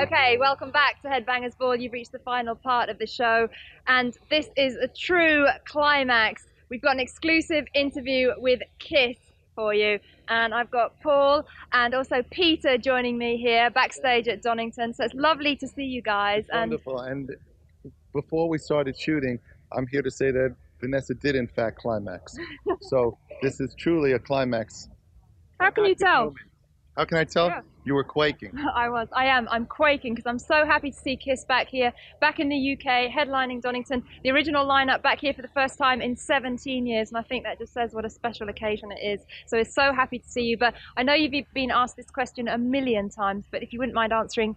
Okay, 0.00 0.38
welcome 0.38 0.70
back 0.70 1.02
to 1.02 1.08
Headbangers 1.08 1.58
Ball. 1.58 1.74
You've 1.74 1.92
reached 1.92 2.12
the 2.12 2.20
final 2.20 2.54
part 2.54 2.88
of 2.88 3.00
the 3.00 3.06
show, 3.06 3.48
and 3.88 4.16
this 4.30 4.48
is 4.56 4.76
a 4.76 4.86
true 4.86 5.44
climax. 5.64 6.46
We've 6.68 6.80
got 6.80 6.92
an 6.92 7.00
exclusive 7.00 7.64
interview 7.74 8.30
with 8.36 8.60
Kiss 8.78 9.16
for 9.56 9.74
you, 9.74 9.98
and 10.28 10.54
I've 10.54 10.70
got 10.70 11.00
Paul 11.00 11.44
and 11.72 11.94
also 11.94 12.22
Peter 12.30 12.78
joining 12.78 13.18
me 13.18 13.38
here 13.38 13.70
backstage 13.70 14.28
at 14.28 14.40
Donington. 14.40 14.94
So 14.94 15.02
it's 15.02 15.14
lovely 15.14 15.56
to 15.56 15.66
see 15.66 15.86
you 15.86 16.00
guys. 16.00 16.44
And 16.52 16.70
Wonderful. 16.70 17.00
And 17.00 17.30
before 18.12 18.48
we 18.48 18.58
started 18.58 18.96
shooting, 18.96 19.40
I'm 19.72 19.88
here 19.88 20.02
to 20.02 20.12
say 20.12 20.30
that 20.30 20.54
Vanessa 20.80 21.14
did 21.14 21.34
in 21.34 21.48
fact 21.48 21.78
climax. 21.78 22.36
so 22.82 23.18
this 23.42 23.58
is 23.58 23.74
truly 23.76 24.12
a 24.12 24.20
climax. 24.20 24.88
how 25.58 25.72
can 25.72 25.86
you 25.86 25.96
tell? 25.96 26.34
How 26.98 27.04
can 27.04 27.16
I 27.16 27.22
tell? 27.22 27.46
Yeah. 27.46 27.60
You 27.84 27.94
were 27.94 28.02
quaking. 28.02 28.58
I 28.74 28.88
was. 28.88 29.06
I 29.12 29.26
am. 29.26 29.46
I'm 29.52 29.66
quaking 29.66 30.14
because 30.16 30.26
I'm 30.26 30.40
so 30.40 30.66
happy 30.66 30.90
to 30.90 30.96
see 30.96 31.16
Kiss 31.16 31.44
back 31.44 31.68
here, 31.68 31.92
back 32.20 32.40
in 32.40 32.48
the 32.48 32.72
UK, 32.72 33.08
headlining 33.08 33.62
Donington. 33.62 34.02
The 34.24 34.32
original 34.32 34.66
lineup 34.66 35.00
back 35.00 35.20
here 35.20 35.32
for 35.32 35.42
the 35.42 35.48
first 35.54 35.78
time 35.78 36.00
in 36.00 36.16
17 36.16 36.86
years, 36.86 37.10
and 37.10 37.16
I 37.16 37.22
think 37.22 37.44
that 37.44 37.60
just 37.60 37.72
says 37.72 37.94
what 37.94 38.04
a 38.04 38.10
special 38.10 38.48
occasion 38.48 38.90
it 38.90 39.00
is. 39.00 39.20
So 39.46 39.58
we're 39.58 39.64
so 39.64 39.94
happy 39.94 40.18
to 40.18 40.28
see 40.28 40.42
you. 40.42 40.58
But 40.58 40.74
I 40.96 41.04
know 41.04 41.14
you've 41.14 41.46
been 41.54 41.70
asked 41.70 41.94
this 41.94 42.10
question 42.10 42.48
a 42.48 42.58
million 42.58 43.10
times, 43.10 43.44
but 43.52 43.62
if 43.62 43.72
you 43.72 43.78
wouldn't 43.78 43.94
mind 43.94 44.12
answering 44.12 44.56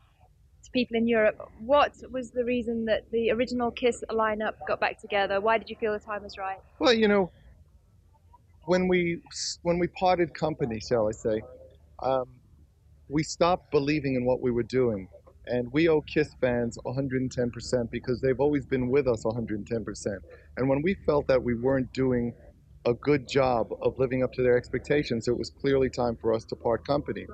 to 0.64 0.72
people 0.72 0.98
in 0.98 1.08
Europe, 1.08 1.48
what 1.60 1.94
was 2.12 2.32
the 2.32 2.44
reason 2.44 2.86
that 2.86 3.04
the 3.12 3.30
original 3.30 3.70
Kiss 3.70 4.04
lineup 4.10 4.54
got 4.68 4.80
back 4.80 5.00
together? 5.00 5.40
Why 5.40 5.60
did 5.60 5.70
you 5.70 5.76
feel 5.76 5.94
the 5.94 6.00
time 6.00 6.24
was 6.24 6.40
right? 6.40 6.58
Well, 6.80 6.94
you 6.94 7.08
know, 7.08 7.30
when 8.66 8.88
we 8.88 9.22
when 9.62 9.78
we 9.78 9.86
parted 9.90 10.34
company, 10.34 10.80
shall 10.80 11.08
I 11.08 11.12
say, 11.12 11.42
um, 12.02 12.26
we 13.10 13.24
stopped 13.24 13.72
believing 13.72 14.16
in 14.16 14.26
what 14.26 14.42
we 14.42 14.52
were 14.52 14.64
doing, 14.64 15.08
and 15.48 15.72
we 15.74 15.88
owe 15.90 16.02
Kiss 16.02 16.34
fans 16.42 16.78
110% 16.86 17.92
because 17.92 18.22
they've 18.22 18.40
always 18.40 18.66
been 18.66 18.90
with 18.90 19.08
us 19.08 19.24
110%. 19.26 20.18
And 20.58 20.70
when 20.70 20.82
we 20.82 20.96
felt 21.06 21.28
that 21.28 21.44
we 21.44 21.56
weren't 21.56 21.94
doing 21.94 22.34
a 22.86 22.94
good 22.94 23.28
job 23.28 23.68
of 23.82 24.00
living 24.00 24.24
up 24.24 24.34
to 24.34 24.44
their 24.44 24.58
expectations, 24.58 25.28
it 25.28 25.38
was 25.38 25.52
clearly 25.62 25.90
time 25.90 26.18
for 26.22 26.34
us 26.34 26.46
to 26.46 26.56
part 26.56 26.86
company. 26.86 27.28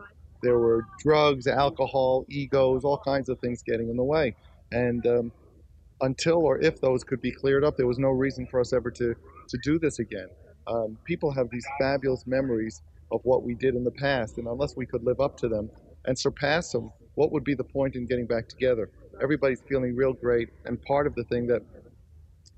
There 0.44 0.60
were 0.60 0.84
drugs, 1.04 1.48
alcohol, 1.48 2.26
egos, 2.30 2.84
all 2.84 3.00
kinds 3.04 3.30
of 3.30 3.40
things 3.40 3.64
getting 3.64 3.90
in 3.90 3.98
the 3.98 4.04
way, 4.04 4.36
and 4.72 5.06
um, 5.08 5.32
until 6.02 6.38
or 6.38 6.60
if 6.60 6.80
those 6.82 7.04
could 7.04 7.22
be 7.22 7.32
cleared 7.32 7.64
up, 7.64 7.78
there 7.78 7.88
was 7.88 8.00
no 8.00 8.10
reason 8.10 8.48
for 8.50 8.60
us 8.60 8.74
ever 8.74 8.92
to 8.92 9.16
to 9.50 9.58
do 9.64 9.80
this 9.80 10.00
again. 10.00 10.28
Um, 10.68 10.98
people 11.06 11.32
have 11.32 11.50
these 11.50 11.66
fabulous 11.80 12.26
memories 12.28 12.82
of 13.12 13.22
what 13.24 13.44
we 13.44 13.56
did 13.56 13.76
in 13.76 13.84
the 13.84 13.92
past, 13.92 14.38
and 14.38 14.48
unless 14.48 14.76
we 14.76 14.86
could 14.86 15.04
live 15.04 15.20
up 15.20 15.38
to 15.38 15.48
them 15.48 15.70
and 16.06 16.18
surpass 16.18 16.72
them, 16.72 16.92
what 17.16 17.32
would 17.32 17.44
be 17.44 17.56
the 17.56 17.64
point 17.64 17.96
in 17.96 18.06
getting 18.06 18.28
back 18.28 18.48
together? 18.48 18.90
Everybody's 19.22 19.62
feeling 19.68 19.96
real 19.96 20.14
great, 20.14 20.50
and 20.66 20.82
part 20.84 21.08
of 21.08 21.16
the 21.16 21.24
thing 21.26 21.48
that 21.48 21.62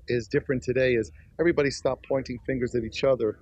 is 0.08 0.28
different 0.28 0.62
today 0.62 0.94
is 0.94 1.10
everybody 1.38 1.70
stopped 1.70 2.04
pointing 2.08 2.38
fingers 2.46 2.74
at 2.74 2.82
each 2.84 3.04
other, 3.04 3.38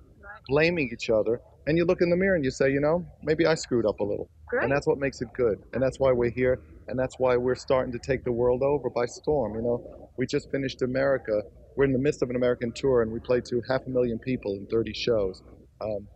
blaming 0.47 0.89
each 0.93 1.09
other, 1.09 1.41
and 1.67 1.77
you 1.77 1.85
look 1.85 2.01
in 2.01 2.09
the 2.09 2.15
mirror 2.15 2.35
and 2.35 2.43
you 2.43 2.51
say, 2.51 2.71
you 2.71 2.79
know, 2.79 3.05
maybe 3.21 3.45
I 3.45 3.55
screwed 3.55 3.85
up 3.85 3.99
a 3.99 4.03
little. 4.03 4.29
Great. 4.47 4.63
And 4.63 4.71
that's 4.71 4.87
what 4.87 4.97
makes 4.97 5.21
it 5.21 5.27
good. 5.35 5.59
And 5.73 5.83
that's 5.83 5.99
why 5.99 6.11
we're 6.11 6.31
here. 6.31 6.59
And 6.87 6.97
that's 6.97 7.19
why 7.19 7.37
we're 7.37 7.55
starting 7.55 7.91
to 7.91 7.99
take 7.99 8.23
the 8.23 8.31
world 8.31 8.63
over 8.63 8.89
by 8.89 9.05
storm. 9.05 9.53
You 9.53 9.61
know, 9.61 10.09
we 10.17 10.25
just 10.25 10.49
finished 10.49 10.81
America. 10.81 11.43
We're 11.77 11.85
in 11.85 11.93
the 11.93 11.99
midst 11.99 12.23
of 12.23 12.31
an 12.31 12.35
American 12.35 12.71
tour 12.71 13.03
and 13.03 13.11
we 13.11 13.19
played 13.19 13.45
to 13.45 13.61
half 13.69 13.81
a 13.85 13.89
million 13.89 14.17
people 14.17 14.53
in 14.55 14.65
30 14.65 14.93
shows. 14.93 15.43
Um, 15.81 16.07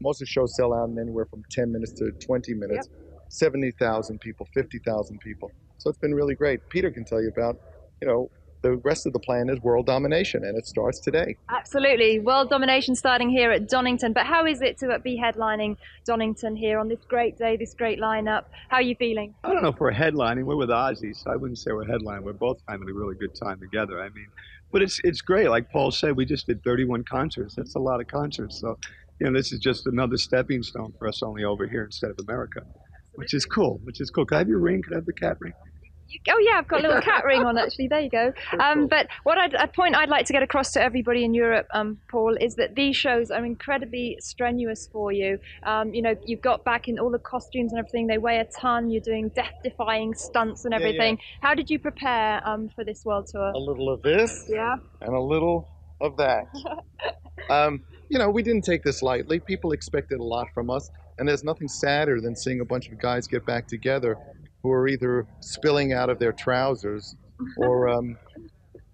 most 0.00 0.20
of 0.20 0.26
the 0.26 0.30
shows 0.30 0.54
sell 0.56 0.74
out 0.74 0.88
in 0.88 0.98
anywhere 0.98 1.26
from 1.26 1.42
10 1.50 1.70
minutes 1.72 1.92
to 1.94 2.10
20 2.12 2.54
minutes. 2.54 2.88
70,000 3.28 4.20
people, 4.20 4.46
50,000 4.54 5.18
people. 5.20 5.50
So 5.78 5.88
it's 5.88 5.98
been 5.98 6.14
really 6.14 6.34
great. 6.34 6.68
Peter 6.68 6.90
can 6.90 7.04
tell 7.04 7.22
you 7.22 7.28
about, 7.28 7.58
you 8.02 8.08
know, 8.08 8.28
the 8.62 8.76
rest 8.78 9.06
of 9.06 9.12
the 9.12 9.18
plan 9.18 9.48
is 9.48 9.58
world 9.60 9.86
domination 9.86 10.44
and 10.44 10.56
it 10.58 10.66
starts 10.66 11.00
today. 11.00 11.36
Absolutely. 11.48 12.20
World 12.20 12.50
domination 12.50 12.94
starting 12.94 13.30
here 13.30 13.50
at 13.50 13.68
Donington. 13.68 14.12
But 14.12 14.26
how 14.26 14.44
is 14.44 14.60
it 14.60 14.78
to 14.78 14.98
be 14.98 15.18
headlining 15.18 15.76
Donington 16.04 16.56
here 16.56 16.78
on 16.78 16.88
this 16.88 16.98
great 17.08 17.38
day, 17.38 17.56
this 17.56 17.72
great 17.72 17.98
lineup? 17.98 18.44
How 18.68 18.76
are 18.76 18.82
you 18.82 18.94
feeling? 18.96 19.34
I 19.44 19.52
don't 19.52 19.62
know 19.62 19.70
if 19.70 19.80
we're 19.80 19.92
headlining. 19.92 20.44
We're 20.44 20.56
with 20.56 20.68
Ozzy, 20.68 21.16
so 21.16 21.30
I 21.30 21.36
wouldn't 21.36 21.58
say 21.58 21.72
we're 21.72 21.86
headlining. 21.86 22.22
We're 22.22 22.32
both 22.34 22.60
having 22.68 22.88
a 22.88 22.92
really 22.92 23.14
good 23.14 23.34
time 23.34 23.60
together. 23.60 24.00
I 24.02 24.10
mean, 24.10 24.26
but 24.72 24.82
it's 24.82 25.00
it's 25.04 25.22
great. 25.22 25.48
Like 25.48 25.70
Paul 25.70 25.90
said, 25.90 26.16
we 26.16 26.26
just 26.26 26.46
did 26.46 26.62
31 26.62 27.04
concerts. 27.04 27.54
That's 27.54 27.76
a 27.76 27.80
lot 27.80 28.00
of 28.00 28.08
concerts. 28.08 28.60
So, 28.60 28.78
you 29.20 29.26
know, 29.30 29.38
this 29.38 29.52
is 29.52 29.60
just 29.60 29.86
another 29.86 30.16
stepping 30.16 30.62
stone 30.62 30.92
for 30.98 31.06
us, 31.08 31.22
only 31.22 31.44
over 31.44 31.66
here 31.68 31.84
instead 31.84 32.10
of 32.10 32.16
America, 32.26 32.60
which 33.14 33.34
is 33.34 33.44
cool. 33.44 33.78
Which 33.84 34.00
is 34.00 34.10
cool. 34.10 34.24
Can 34.26 34.36
I 34.36 34.38
have 34.40 34.48
your 34.48 34.60
ring? 34.60 34.82
Can 34.82 34.94
I 34.94 34.96
have 34.96 35.06
the 35.06 35.12
cat 35.12 35.36
ring? 35.40 35.52
Oh 36.28 36.38
yeah, 36.40 36.58
I've 36.58 36.66
got 36.66 36.80
a 36.80 36.88
little 36.88 37.00
cat 37.00 37.24
ring 37.24 37.44
on 37.44 37.56
actually. 37.56 37.86
There 37.86 38.00
you 38.00 38.10
go. 38.10 38.32
Um, 38.58 38.88
but 38.88 39.06
what 39.22 39.38
I'd, 39.38 39.54
a 39.54 39.68
point 39.68 39.94
I'd 39.94 40.08
like 40.08 40.26
to 40.26 40.32
get 40.32 40.42
across 40.42 40.72
to 40.72 40.82
everybody 40.82 41.24
in 41.24 41.34
Europe, 41.34 41.68
um, 41.72 41.98
Paul, 42.10 42.36
is 42.40 42.56
that 42.56 42.74
these 42.74 42.96
shows 42.96 43.30
are 43.30 43.44
incredibly 43.44 44.16
strenuous 44.20 44.88
for 44.92 45.12
you. 45.12 45.38
Um, 45.62 45.94
you 45.94 46.02
know, 46.02 46.14
you've 46.26 46.40
got 46.42 46.64
back 46.64 46.88
in 46.88 46.98
all 46.98 47.10
the 47.12 47.18
costumes 47.20 47.72
and 47.72 47.78
everything. 47.78 48.08
They 48.08 48.18
weigh 48.18 48.38
a 48.38 48.44
ton. 48.60 48.90
You're 48.90 49.02
doing 49.02 49.28
death-defying 49.36 50.14
stunts 50.14 50.64
and 50.64 50.72
Yeah, 50.72 50.78
yeah. 50.80 50.84
everything. 50.86 51.18
How 51.42 51.54
did 51.54 51.70
you 51.70 51.78
prepare 51.78 52.46
um, 52.46 52.68
for 52.74 52.82
this 52.84 53.04
world 53.04 53.28
tour? 53.28 53.52
A 53.54 53.58
little 53.58 53.88
of 53.88 54.02
this 54.02 54.46
Yeah. 54.48 54.76
and 55.00 55.14
a 55.14 55.20
little 55.20 55.68
of 56.00 56.16
that. 56.16 56.46
um, 57.50 57.82
you 58.08 58.18
know, 58.18 58.30
we 58.30 58.42
didn't 58.42 58.64
take 58.64 58.82
this 58.82 59.02
lightly. 59.02 59.38
People 59.40 59.72
expected 59.72 60.20
a 60.20 60.24
lot 60.24 60.48
from 60.52 60.70
us, 60.70 60.90
and 61.18 61.28
there's 61.28 61.44
nothing 61.44 61.68
sadder 61.68 62.20
than 62.20 62.34
seeing 62.34 62.60
a 62.60 62.64
bunch 62.64 62.88
of 62.88 62.98
guys 62.98 63.26
get 63.26 63.46
back 63.46 63.66
together 63.68 64.16
who 64.62 64.70
are 64.70 64.88
either 64.88 65.26
spilling 65.40 65.92
out 65.92 66.10
of 66.10 66.18
their 66.18 66.32
trousers 66.32 67.14
or 67.56 67.88
um, 67.88 68.16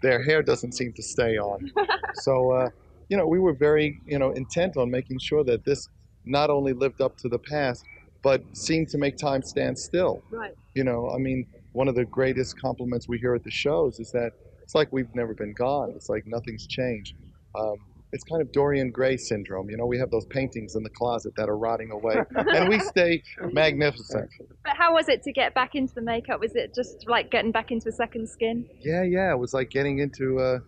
their 0.02 0.22
hair 0.22 0.42
doesn't 0.42 0.72
seem 0.72 0.92
to 0.92 1.02
stay 1.02 1.38
on. 1.38 1.70
So, 2.14 2.52
uh, 2.52 2.68
you 3.08 3.16
know, 3.16 3.26
we 3.26 3.38
were 3.38 3.54
very, 3.54 4.00
you 4.06 4.18
know, 4.18 4.30
intent 4.32 4.76
on 4.76 4.90
making 4.90 5.18
sure 5.18 5.44
that 5.44 5.64
this 5.64 5.88
not 6.24 6.50
only 6.50 6.72
lived 6.72 7.00
up 7.00 7.16
to 7.18 7.28
the 7.28 7.38
past, 7.38 7.84
but 8.22 8.42
seemed 8.52 8.88
to 8.88 8.98
make 8.98 9.16
time 9.16 9.42
stand 9.42 9.78
still. 9.78 10.22
Right. 10.30 10.54
You 10.74 10.84
know, 10.84 11.10
I 11.10 11.18
mean, 11.18 11.46
one 11.72 11.88
of 11.88 11.94
the 11.94 12.04
greatest 12.04 12.60
compliments 12.60 13.08
we 13.08 13.18
hear 13.18 13.34
at 13.34 13.44
the 13.44 13.50
shows 13.50 14.00
is 14.00 14.10
that 14.12 14.32
it's 14.66 14.74
like 14.74 14.92
we've 14.92 15.14
never 15.14 15.32
been 15.32 15.54
gone. 15.54 15.92
It's 15.94 16.08
like 16.08 16.24
nothing's 16.26 16.66
changed. 16.66 17.14
Um, 17.54 17.76
it's 18.12 18.24
kind 18.24 18.42
of 18.42 18.50
Dorian 18.50 18.90
Gray 18.90 19.16
syndrome. 19.16 19.70
You 19.70 19.76
know, 19.76 19.86
we 19.86 19.96
have 19.98 20.10
those 20.10 20.26
paintings 20.26 20.74
in 20.74 20.82
the 20.82 20.90
closet 20.90 21.32
that 21.36 21.48
are 21.48 21.56
rotting 21.56 21.92
away, 21.92 22.16
and 22.34 22.68
we 22.68 22.78
stay 22.94 23.22
magnificent. 23.52 24.28
But 24.64 24.76
how 24.76 24.92
was 24.94 25.08
it 25.08 25.22
to 25.22 25.32
get 25.32 25.54
back 25.54 25.74
into 25.76 25.94
the 25.94 26.02
makeup? 26.02 26.40
Was 26.40 26.56
it 26.56 26.74
just 26.74 27.08
like 27.08 27.30
getting 27.30 27.52
back 27.52 27.70
into 27.70 27.88
a 27.88 27.92
second 27.92 28.28
skin? 28.28 28.66
Yeah, 28.80 29.02
yeah. 29.04 29.30
It 29.32 29.38
was 29.38 29.54
like 29.54 29.70
getting 29.70 30.00
into 30.00 30.38
uh, 30.40 30.58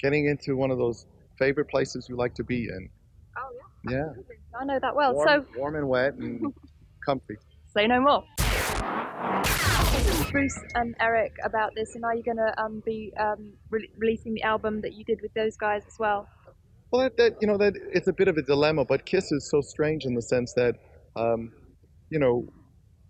getting 0.00 0.26
into 0.26 0.54
one 0.56 0.70
of 0.70 0.76
those 0.78 1.06
favorite 1.38 1.68
places 1.68 2.06
you 2.10 2.16
like 2.16 2.34
to 2.34 2.44
be 2.44 2.64
in. 2.64 2.88
Oh 3.38 3.90
yeah. 3.90 3.98
Yeah, 4.18 4.58
I 4.60 4.64
know 4.66 4.78
that 4.80 4.94
well. 4.94 5.14
warm, 5.14 5.28
So 5.28 5.46
warm 5.58 5.76
and 5.76 5.88
wet 5.88 6.14
and 6.14 6.52
comfy. 7.06 7.36
say 7.74 7.86
no 7.86 8.00
more. 8.00 8.24
Bruce 10.30 10.58
and 10.74 10.94
Eric 11.00 11.32
about 11.44 11.74
this, 11.74 11.94
and 11.94 12.04
are 12.04 12.14
you 12.14 12.22
going 12.22 12.36
to 12.36 12.62
um, 12.62 12.82
be 12.84 13.12
um, 13.18 13.52
re- 13.70 13.88
releasing 13.98 14.34
the 14.34 14.42
album 14.42 14.80
that 14.82 14.94
you 14.94 15.04
did 15.04 15.20
with 15.22 15.32
those 15.34 15.56
guys 15.56 15.82
as 15.86 15.94
well? 15.98 16.28
Well, 16.92 17.02
that, 17.02 17.16
that 17.16 17.36
you 17.40 17.46
know 17.46 17.56
that 17.58 17.74
it's 17.92 18.08
a 18.08 18.12
bit 18.12 18.28
of 18.28 18.36
a 18.36 18.42
dilemma, 18.42 18.84
but 18.84 19.06
Kiss 19.06 19.30
is 19.32 19.48
so 19.50 19.60
strange 19.60 20.04
in 20.04 20.14
the 20.14 20.22
sense 20.22 20.52
that, 20.54 20.76
um, 21.16 21.52
you 22.10 22.18
know, 22.18 22.46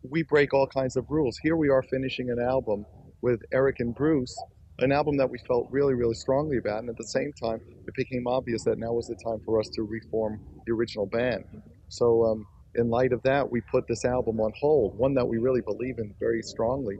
we 0.08 0.22
break 0.22 0.54
all 0.54 0.66
kinds 0.66 0.96
of 0.96 1.06
rules. 1.08 1.38
Here 1.42 1.56
we 1.56 1.68
are 1.68 1.82
finishing 1.82 2.30
an 2.30 2.38
album 2.40 2.84
with 3.22 3.40
Eric 3.52 3.76
and 3.80 3.94
Bruce, 3.94 4.34
an 4.80 4.92
album 4.92 5.16
that 5.16 5.30
we 5.30 5.38
felt 5.46 5.68
really, 5.70 5.94
really 5.94 6.14
strongly 6.14 6.58
about, 6.58 6.80
and 6.80 6.90
at 6.90 6.96
the 6.96 7.06
same 7.06 7.32
time, 7.42 7.60
it 7.86 7.94
became 7.96 8.26
obvious 8.26 8.64
that 8.64 8.78
now 8.78 8.92
was 8.92 9.06
the 9.06 9.16
time 9.24 9.40
for 9.44 9.58
us 9.58 9.68
to 9.74 9.82
reform 9.82 10.40
the 10.66 10.72
original 10.72 11.06
band. 11.06 11.44
So, 11.88 12.24
um, 12.24 12.46
in 12.76 12.90
light 12.90 13.12
of 13.12 13.22
that, 13.22 13.50
we 13.50 13.60
put 13.60 13.86
this 13.86 14.04
album 14.04 14.40
on 14.40 14.52
hold, 14.58 14.96
one 14.98 15.14
that 15.14 15.26
we 15.26 15.38
really 15.38 15.60
believe 15.60 15.98
in 15.98 16.14
very 16.20 16.42
strongly, 16.42 16.98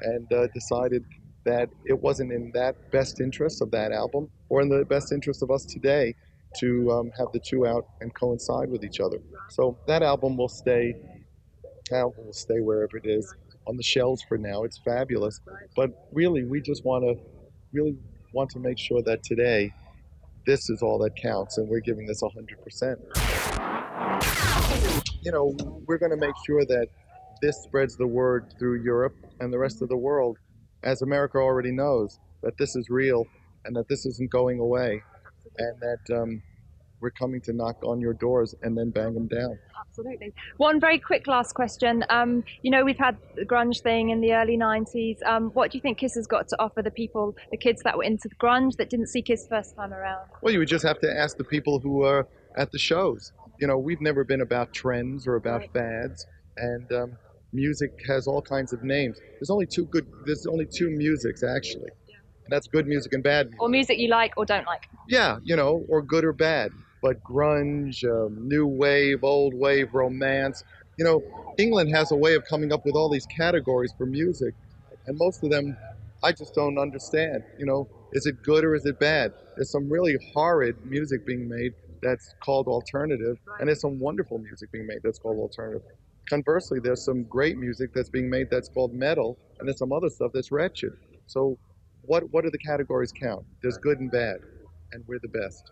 and 0.00 0.32
uh, 0.32 0.46
decided 0.54 1.04
that 1.44 1.68
it 1.86 1.98
wasn't 1.98 2.32
in 2.32 2.50
that 2.52 2.90
best 2.90 3.20
interest 3.20 3.62
of 3.62 3.70
that 3.70 3.92
album 3.92 4.28
or 4.48 4.60
in 4.60 4.68
the 4.68 4.84
best 4.84 5.12
interest 5.12 5.42
of 5.42 5.50
us 5.50 5.64
today 5.64 6.14
to 6.58 6.90
um, 6.90 7.10
have 7.16 7.28
the 7.32 7.40
two 7.40 7.66
out 7.66 7.86
and 8.00 8.14
coincide 8.14 8.70
with 8.70 8.84
each 8.84 9.00
other. 9.00 9.18
So 9.50 9.78
that 9.86 10.02
album 10.02 10.36
will 10.36 10.48
stay. 10.48 10.94
Album 11.92 12.26
will 12.26 12.32
stay 12.32 12.60
wherever 12.60 12.96
it 12.98 13.06
is 13.06 13.34
on 13.66 13.76
the 13.76 13.82
shelves 13.82 14.22
for 14.28 14.36
now. 14.36 14.64
It's 14.64 14.78
fabulous, 14.78 15.40
but 15.74 15.90
really, 16.12 16.44
we 16.44 16.60
just 16.60 16.84
want 16.84 17.04
to 17.04 17.14
really 17.72 17.96
want 18.34 18.50
to 18.50 18.58
make 18.58 18.78
sure 18.78 19.02
that 19.02 19.22
today, 19.22 19.72
this 20.46 20.68
is 20.68 20.82
all 20.82 20.98
that 20.98 21.16
counts, 21.16 21.56
and 21.56 21.68
we're 21.68 21.80
giving 21.80 22.06
this 22.06 22.20
hundred 22.20 22.62
percent. 22.62 22.98
You 25.28 25.32
know, 25.32 25.54
we're 25.86 25.98
going 25.98 26.10
to 26.10 26.16
make 26.16 26.34
sure 26.46 26.64
that 26.64 26.86
this 27.42 27.62
spreads 27.62 27.98
the 27.98 28.06
word 28.06 28.54
through 28.58 28.82
Europe 28.82 29.14
and 29.40 29.52
the 29.52 29.58
rest 29.58 29.82
of 29.82 29.90
the 29.90 29.96
world, 29.96 30.38
as 30.84 31.02
America 31.02 31.36
already 31.36 31.70
knows 31.70 32.18
that 32.42 32.56
this 32.56 32.74
is 32.74 32.88
real 32.88 33.26
and 33.66 33.76
that 33.76 33.88
this 33.90 34.06
isn't 34.06 34.30
going 34.30 34.58
away, 34.58 35.02
and 35.58 35.78
that 35.82 36.18
um, 36.18 36.42
we're 37.02 37.10
coming 37.10 37.42
to 37.42 37.52
knock 37.52 37.76
on 37.84 38.00
your 38.00 38.14
doors 38.14 38.54
and 38.62 38.74
then 38.74 38.88
bang 38.88 39.12
them 39.12 39.28
down. 39.28 39.58
Absolutely. 39.78 40.32
One 40.56 40.80
very 40.80 40.98
quick 40.98 41.26
last 41.26 41.52
question. 41.52 42.06
Um, 42.08 42.42
you 42.62 42.70
know, 42.70 42.82
we've 42.82 42.96
had 42.96 43.18
the 43.36 43.44
grunge 43.44 43.82
thing 43.82 44.08
in 44.08 44.22
the 44.22 44.32
early 44.32 44.56
90s. 44.56 45.22
Um, 45.26 45.50
what 45.50 45.70
do 45.70 45.76
you 45.76 45.82
think 45.82 45.98
Kiss 45.98 46.14
has 46.14 46.26
got 46.26 46.48
to 46.48 46.56
offer 46.58 46.80
the 46.80 46.90
people, 46.90 47.36
the 47.50 47.58
kids 47.58 47.82
that 47.82 47.98
were 47.98 48.04
into 48.04 48.28
the 48.28 48.36
grunge 48.36 48.76
that 48.76 48.88
didn't 48.88 49.08
see 49.08 49.20
Kiss 49.20 49.46
first 49.46 49.76
time 49.76 49.92
around? 49.92 50.26
Well, 50.40 50.54
you 50.54 50.58
would 50.58 50.68
just 50.68 50.86
have 50.86 51.00
to 51.00 51.14
ask 51.14 51.36
the 51.36 51.44
people 51.44 51.80
who 51.80 52.02
are 52.02 52.26
at 52.56 52.72
the 52.72 52.78
shows. 52.78 53.32
You 53.58 53.66
know, 53.66 53.78
we've 53.78 54.00
never 54.00 54.24
been 54.24 54.40
about 54.40 54.72
trends 54.72 55.26
or 55.26 55.34
about 55.34 55.62
fads, 55.72 56.26
and 56.56 56.90
um, 56.92 57.18
music 57.52 57.90
has 58.06 58.26
all 58.26 58.40
kinds 58.40 58.72
of 58.72 58.84
names. 58.84 59.18
There's 59.40 59.50
only 59.50 59.66
two 59.66 59.86
good. 59.86 60.06
There's 60.26 60.46
only 60.46 60.66
two 60.66 60.90
musics 60.90 61.42
actually, 61.42 61.90
and 62.06 62.50
that's 62.50 62.68
good 62.68 62.86
music 62.86 63.12
and 63.12 63.22
bad 63.22 63.46
music. 63.46 63.62
Or 63.62 63.68
music 63.68 63.98
you 63.98 64.08
like 64.08 64.32
or 64.36 64.44
don't 64.44 64.66
like? 64.66 64.88
Yeah, 65.08 65.38
you 65.42 65.56
know, 65.56 65.84
or 65.88 66.02
good 66.02 66.24
or 66.24 66.32
bad. 66.32 66.70
But 67.02 67.22
grunge, 67.22 68.04
um, 68.04 68.48
new 68.48 68.66
wave, 68.66 69.24
old 69.24 69.54
wave, 69.54 69.92
romance. 69.92 70.62
You 70.96 71.04
know, 71.04 71.22
England 71.58 71.90
has 71.94 72.10
a 72.12 72.16
way 72.16 72.34
of 72.34 72.44
coming 72.48 72.72
up 72.72 72.84
with 72.84 72.94
all 72.94 73.08
these 73.10 73.26
categories 73.36 73.92
for 73.98 74.06
music, 74.06 74.54
and 75.06 75.16
most 75.18 75.42
of 75.42 75.50
them 75.50 75.76
I 76.22 76.30
just 76.30 76.54
don't 76.54 76.78
understand. 76.78 77.42
You 77.58 77.66
know, 77.66 77.88
is 78.12 78.26
it 78.26 78.36
good 78.44 78.64
or 78.64 78.76
is 78.76 78.84
it 78.86 79.00
bad? 79.00 79.32
There's 79.56 79.70
some 79.70 79.90
really 79.90 80.16
horrid 80.32 80.76
music 80.84 81.26
being 81.26 81.48
made 81.48 81.72
that's 82.02 82.34
called 82.42 82.66
alternative, 82.68 83.38
and 83.58 83.68
there's 83.68 83.80
some 83.80 83.98
wonderful 83.98 84.38
music 84.38 84.70
being 84.72 84.86
made 84.86 84.98
that's 85.02 85.18
called 85.18 85.38
alternative. 85.38 85.82
Conversely, 86.28 86.78
there's 86.80 87.04
some 87.04 87.24
great 87.24 87.56
music 87.56 87.90
that's 87.94 88.10
being 88.10 88.28
made 88.28 88.48
that's 88.50 88.68
called 88.68 88.92
metal, 88.94 89.38
and 89.58 89.68
there's 89.68 89.78
some 89.78 89.92
other 89.92 90.08
stuff 90.08 90.30
that's 90.34 90.52
wretched. 90.52 90.92
So, 91.26 91.58
what 92.02 92.24
what 92.32 92.44
do 92.44 92.50
the 92.50 92.58
categories 92.58 93.12
count? 93.12 93.44
There's 93.62 93.78
good 93.78 93.98
and 94.00 94.10
bad, 94.10 94.36
and 94.92 95.04
we're 95.06 95.20
the 95.20 95.28
best. 95.28 95.70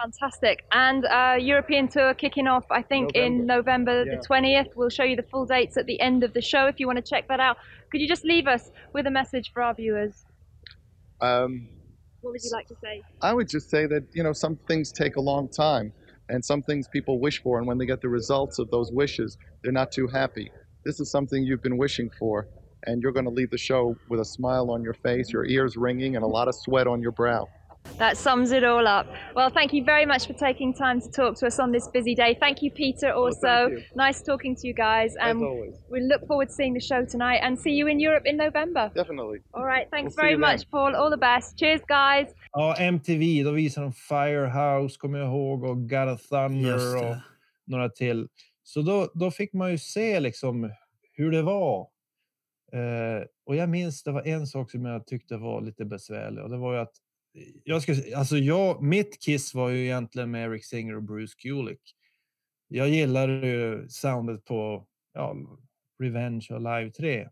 Fantastic. 0.00 0.62
And 0.70 1.04
uh, 1.06 1.36
European 1.40 1.88
tour 1.88 2.14
kicking 2.14 2.46
off, 2.46 2.64
I 2.70 2.82
think, 2.82 3.16
in 3.16 3.46
November 3.46 4.04
Yeah. 4.04 4.14
the 4.16 4.26
20th. 4.28 4.68
We'll 4.76 4.90
show 4.90 5.02
you 5.02 5.16
the 5.16 5.24
full 5.24 5.44
dates 5.44 5.76
at 5.76 5.86
the 5.86 6.00
end 6.00 6.22
of 6.22 6.32
the 6.34 6.40
show 6.40 6.66
if 6.66 6.78
you 6.78 6.86
want 6.86 7.04
to 7.04 7.10
check 7.10 7.26
that 7.28 7.40
out. 7.40 7.56
Could 7.90 8.00
you 8.00 8.06
just 8.06 8.24
leave 8.24 8.46
us 8.46 8.70
with 8.94 9.08
a 9.08 9.10
message 9.10 9.50
for 9.52 9.60
our 9.60 9.74
viewers? 9.74 10.24
Um, 11.20 11.68
What 12.28 12.32
would 12.32 12.44
you 12.44 12.50
like 12.52 12.68
to 12.68 12.74
say? 12.82 13.02
I 13.22 13.32
would 13.32 13.48
just 13.48 13.70
say 13.70 13.86
that 13.86 14.02
you 14.12 14.22
know 14.22 14.34
some 14.34 14.58
things 14.68 14.92
take 14.92 15.16
a 15.16 15.20
long 15.20 15.48
time, 15.48 15.94
and 16.28 16.44
some 16.44 16.60
things 16.60 16.86
people 16.86 17.20
wish 17.22 17.40
for, 17.40 17.56
and 17.56 17.66
when 17.66 17.78
they 17.78 17.86
get 17.86 18.02
the 18.02 18.10
results 18.10 18.58
of 18.58 18.70
those 18.70 18.92
wishes, 18.92 19.38
they're 19.62 19.72
not 19.72 19.90
too 19.92 20.08
happy. 20.08 20.50
This 20.84 21.00
is 21.00 21.10
something 21.10 21.42
you've 21.42 21.62
been 21.62 21.78
wishing 21.78 22.10
for, 22.18 22.46
and 22.84 23.00
you're 23.00 23.12
going 23.12 23.24
to 23.24 23.30
leave 23.30 23.48
the 23.48 23.56
show 23.56 23.96
with 24.10 24.20
a 24.20 24.26
smile 24.26 24.70
on 24.70 24.82
your 24.82 24.92
face, 24.92 25.32
your 25.32 25.46
ears 25.46 25.78
ringing, 25.78 26.16
and 26.16 26.22
a 26.22 26.28
lot 26.28 26.48
of 26.48 26.54
sweat 26.54 26.86
on 26.86 27.00
your 27.00 27.12
brow. 27.12 27.48
That 27.98 28.16
sums 28.16 28.52
it 28.52 28.62
all 28.64 28.86
up. 28.86 29.06
Well, 29.34 29.50
thank 29.50 29.72
you 29.72 29.82
very 29.84 30.06
much 30.06 30.26
for 30.26 30.32
taking 30.34 30.72
time 30.72 31.00
to 31.00 31.10
talk 31.10 31.34
to 31.38 31.46
us 31.46 31.58
on 31.58 31.72
this 31.72 31.88
busy 31.88 32.14
day. 32.14 32.36
Thank 32.38 32.62
you, 32.62 32.70
Peter, 32.70 33.12
also. 33.12 33.40
thank 33.68 33.72
you. 33.72 33.82
Nice 33.96 34.22
talking 34.22 34.54
to 34.56 34.66
you 34.68 34.74
guys. 34.74 35.16
As 35.16 35.30
And 35.30 35.42
always. 35.42 35.74
we 35.90 36.00
look 36.00 36.26
forward 36.26 36.48
to 36.48 36.54
seeing 36.54 36.74
the 36.74 36.80
show 36.80 37.04
tonight 37.04 37.40
and 37.42 37.58
see 37.58 37.72
you 37.72 37.88
in 37.88 37.98
Europe 37.98 38.22
in 38.26 38.36
November. 38.36 38.90
Definitely. 38.94 39.38
All 39.52 39.64
right. 39.64 39.88
Thanks 39.90 40.14
We'll 40.16 40.22
very 40.24 40.34
you 40.34 40.40
then. 40.40 40.52
much, 40.52 40.70
Paul. 40.70 40.94
All 40.94 41.10
the 41.10 41.16
best. 41.16 41.58
Cheers, 41.58 41.80
guys. 41.88 42.28
Ja, 42.52 42.76
MTV, 42.78 43.42
då 43.44 43.50
visade 43.50 43.86
de 43.86 43.92
Firehouse, 43.92 44.96
kommer 44.98 45.18
jag 45.18 45.28
ihåg, 45.28 45.64
och 45.64 45.88
God 45.88 46.08
of 46.08 46.28
Thunder 46.28 46.96
och 46.96 47.02
det. 47.02 47.22
några 47.66 47.88
till. 47.88 48.28
Så 48.62 48.82
då, 48.82 49.08
då 49.14 49.30
fick 49.30 49.52
man 49.52 49.70
ju 49.70 49.78
se 49.78 50.20
liksom 50.20 50.70
hur 51.12 51.30
det 51.30 51.42
var. 51.42 51.80
Eh, 52.72 53.24
och 53.46 53.56
jag 53.56 53.68
minns 53.68 54.02
det 54.02 54.12
var 54.12 54.26
en 54.26 54.46
sak 54.46 54.70
som 54.70 54.84
jag 54.84 55.06
tyckte 55.06 55.36
var 55.36 55.60
lite 55.60 55.84
besvärlig 55.84 56.44
och 56.44 56.50
det 56.50 56.56
var 56.56 56.72
ju 56.74 56.78
att 56.80 56.92
jag 57.64 57.82
ska, 57.82 57.94
alltså 58.16 58.36
jag, 58.36 58.82
mitt 58.82 59.22
kiss 59.22 59.54
var 59.54 59.68
ju 59.68 59.84
egentligen 59.84 60.30
med 60.30 60.50
Eric 60.50 60.66
Singer 60.66 60.96
och 60.96 61.02
Bruce 61.02 61.34
Kulick. 61.38 61.80
Jag 62.68 62.88
gillade 62.88 63.46
ju 63.46 63.88
soundet 63.88 64.44
på 64.44 64.86
ja, 65.14 65.36
Revenge 66.02 66.46
och 66.50 66.60
Live 66.60 66.90
3. 66.90 67.28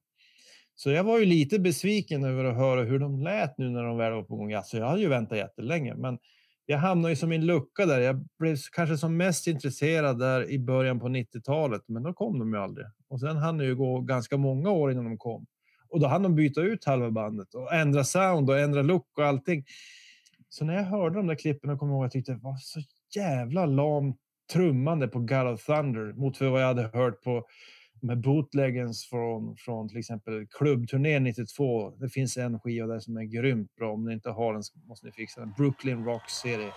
Så 0.74 0.90
jag 0.90 1.04
var 1.04 1.18
ju 1.18 1.24
lite 1.24 1.59
besviken 1.59 2.24
över 2.24 2.44
att 2.44 2.56
höra 2.56 2.82
hur 2.82 2.98
de 2.98 3.22
lät 3.22 3.59
nu 3.59 3.70
när 3.70 3.82
de 3.82 3.96
väl 3.96 4.12
var 4.12 4.22
på 4.22 4.37
gång. 4.37 4.52
Alltså 4.52 4.76
jag 4.76 4.88
hade 4.88 5.00
ju 5.00 5.09
väntat 5.09 5.38
jättelänge, 5.38 5.94
men 5.94 6.18
jag 6.66 6.78
hamnade 6.78 7.12
ju 7.12 7.16
som 7.16 7.32
i 7.32 7.37
en 7.37 7.46
lucka 7.46 7.87
där. 7.87 8.00
Jag 8.00 8.26
blev 8.38 8.56
kanske 8.72 8.98
som 8.98 9.16
mest 9.16 9.46
intresserad 9.46 10.18
där 10.18 10.50
i 10.50 10.59
början 10.59 11.00
på 11.00 11.09
90-talet, 11.09 11.82
men 11.87 12.02
då 12.02 12.12
kom 12.12 12.38
de 12.38 12.52
ju 12.52 12.61
aldrig. 12.61 12.87
Och 13.09 13.20
sen 13.20 13.37
hann 13.37 13.59
det 13.59 13.64
ju 13.64 13.76
gå 13.76 14.00
ganska 14.00 14.37
många 14.37 14.70
år 14.70 14.92
innan 14.92 15.04
de 15.04 15.18
kom. 15.18 15.46
Och 15.96 16.00
då 16.00 16.06
hann 16.06 16.22
de 16.22 16.35
byta 16.35 16.61
ut 16.61 16.85
halva 16.85 17.11
bandet 17.11 17.54
och 17.54 17.74
ändra 17.74 18.04
sound 18.04 18.50
och 18.50 18.59
ändra 18.59 18.82
look 18.82 19.18
och 19.18 19.24
allting. 19.24 19.64
Så 20.48 20.64
när 20.64 20.74
jag 20.74 20.82
hörde 20.82 21.16
de 21.16 21.26
där 21.26 21.35
klippen 21.35 21.70
och 21.70 21.78
kom 21.78 21.90
ihåg 21.90 22.04
att 22.04 22.04
jag 22.04 22.12
tyckte 22.12 22.32
det 22.32 22.38
var 22.42 22.56
så 22.56 22.80
jävla 23.14 23.66
lam 23.66 24.14
trummande 24.52 25.09
på 25.09 25.18
God 25.18 25.46
of 25.46 25.66
Thunder 25.66 26.12
mot 26.12 26.40
vad 26.40 26.62
jag 26.62 26.66
hade 26.66 26.82
hört 26.82 27.22
på 27.22 27.46
med 28.02 28.20
bootleggens 28.20 29.06
från, 29.06 29.56
från 29.56 29.88
till 29.88 29.98
exempel 29.98 30.46
klubbturnén 30.46 31.24
92. 31.24 31.90
Det 31.90 32.09
finns 32.09 32.37
en 32.37 32.61
skiva 32.61 32.87
där 32.87 32.98
som 32.98 33.16
är 33.16 33.24
grymt 33.24 33.76
bra. 33.76 33.92
Om 33.92 34.04
ni 34.04 34.12
inte 34.12 34.30
har 34.30 34.52
den 34.52 34.62
så 34.62 34.78
måste 34.78 35.06
ni 35.06 35.12
fixa 35.12 35.40
den. 35.40 35.52
Brooklyn 35.56 36.04
Rock 36.04 36.30
serie. 36.30 36.72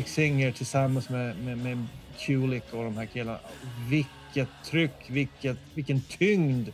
Eric 0.00 0.08
Singer 0.08 0.52
tillsammans 0.52 1.08
med, 1.10 1.44
med, 1.44 1.58
med 1.58 1.86
Kulik 2.18 2.64
och 2.74 2.84
de 2.84 2.96
här 2.96 3.06
killarna. 3.06 3.38
Vilket 3.90 4.48
tryck, 4.64 5.10
vilket, 5.10 5.56
vilken 5.74 6.00
tyngd. 6.00 6.68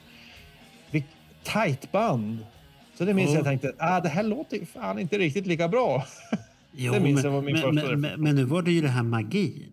Vilk, 0.91 1.05
tight 1.43 1.93
band. 1.93 2.47
Så 2.95 3.05
det 3.05 3.15
minns 3.15 3.31
Ja. 3.31 3.37
jag 3.37 3.45
tänkte, 3.45 3.75
ah, 3.79 4.01
det 4.01 4.09
här 4.09 4.23
låter 4.23 4.65
fan 4.65 4.99
inte 4.99 5.19
riktigt 5.19 5.47
lika 5.47 5.69
bra. 5.69 6.07
Jo, 6.79 6.93
Det 6.93 7.01
minns 7.01 7.23
men, 7.23 7.25
jag 7.25 7.41
var 7.41 7.43
min 7.43 7.55
men, 7.55 7.62
första 7.75 7.97
men, 7.97 8.21
men, 8.23 8.35
nu 8.37 8.45
var 8.45 8.62
det 8.62 8.73
ju 8.73 8.81
det 8.81 8.89
här 8.89 9.03
magin. 9.03 9.73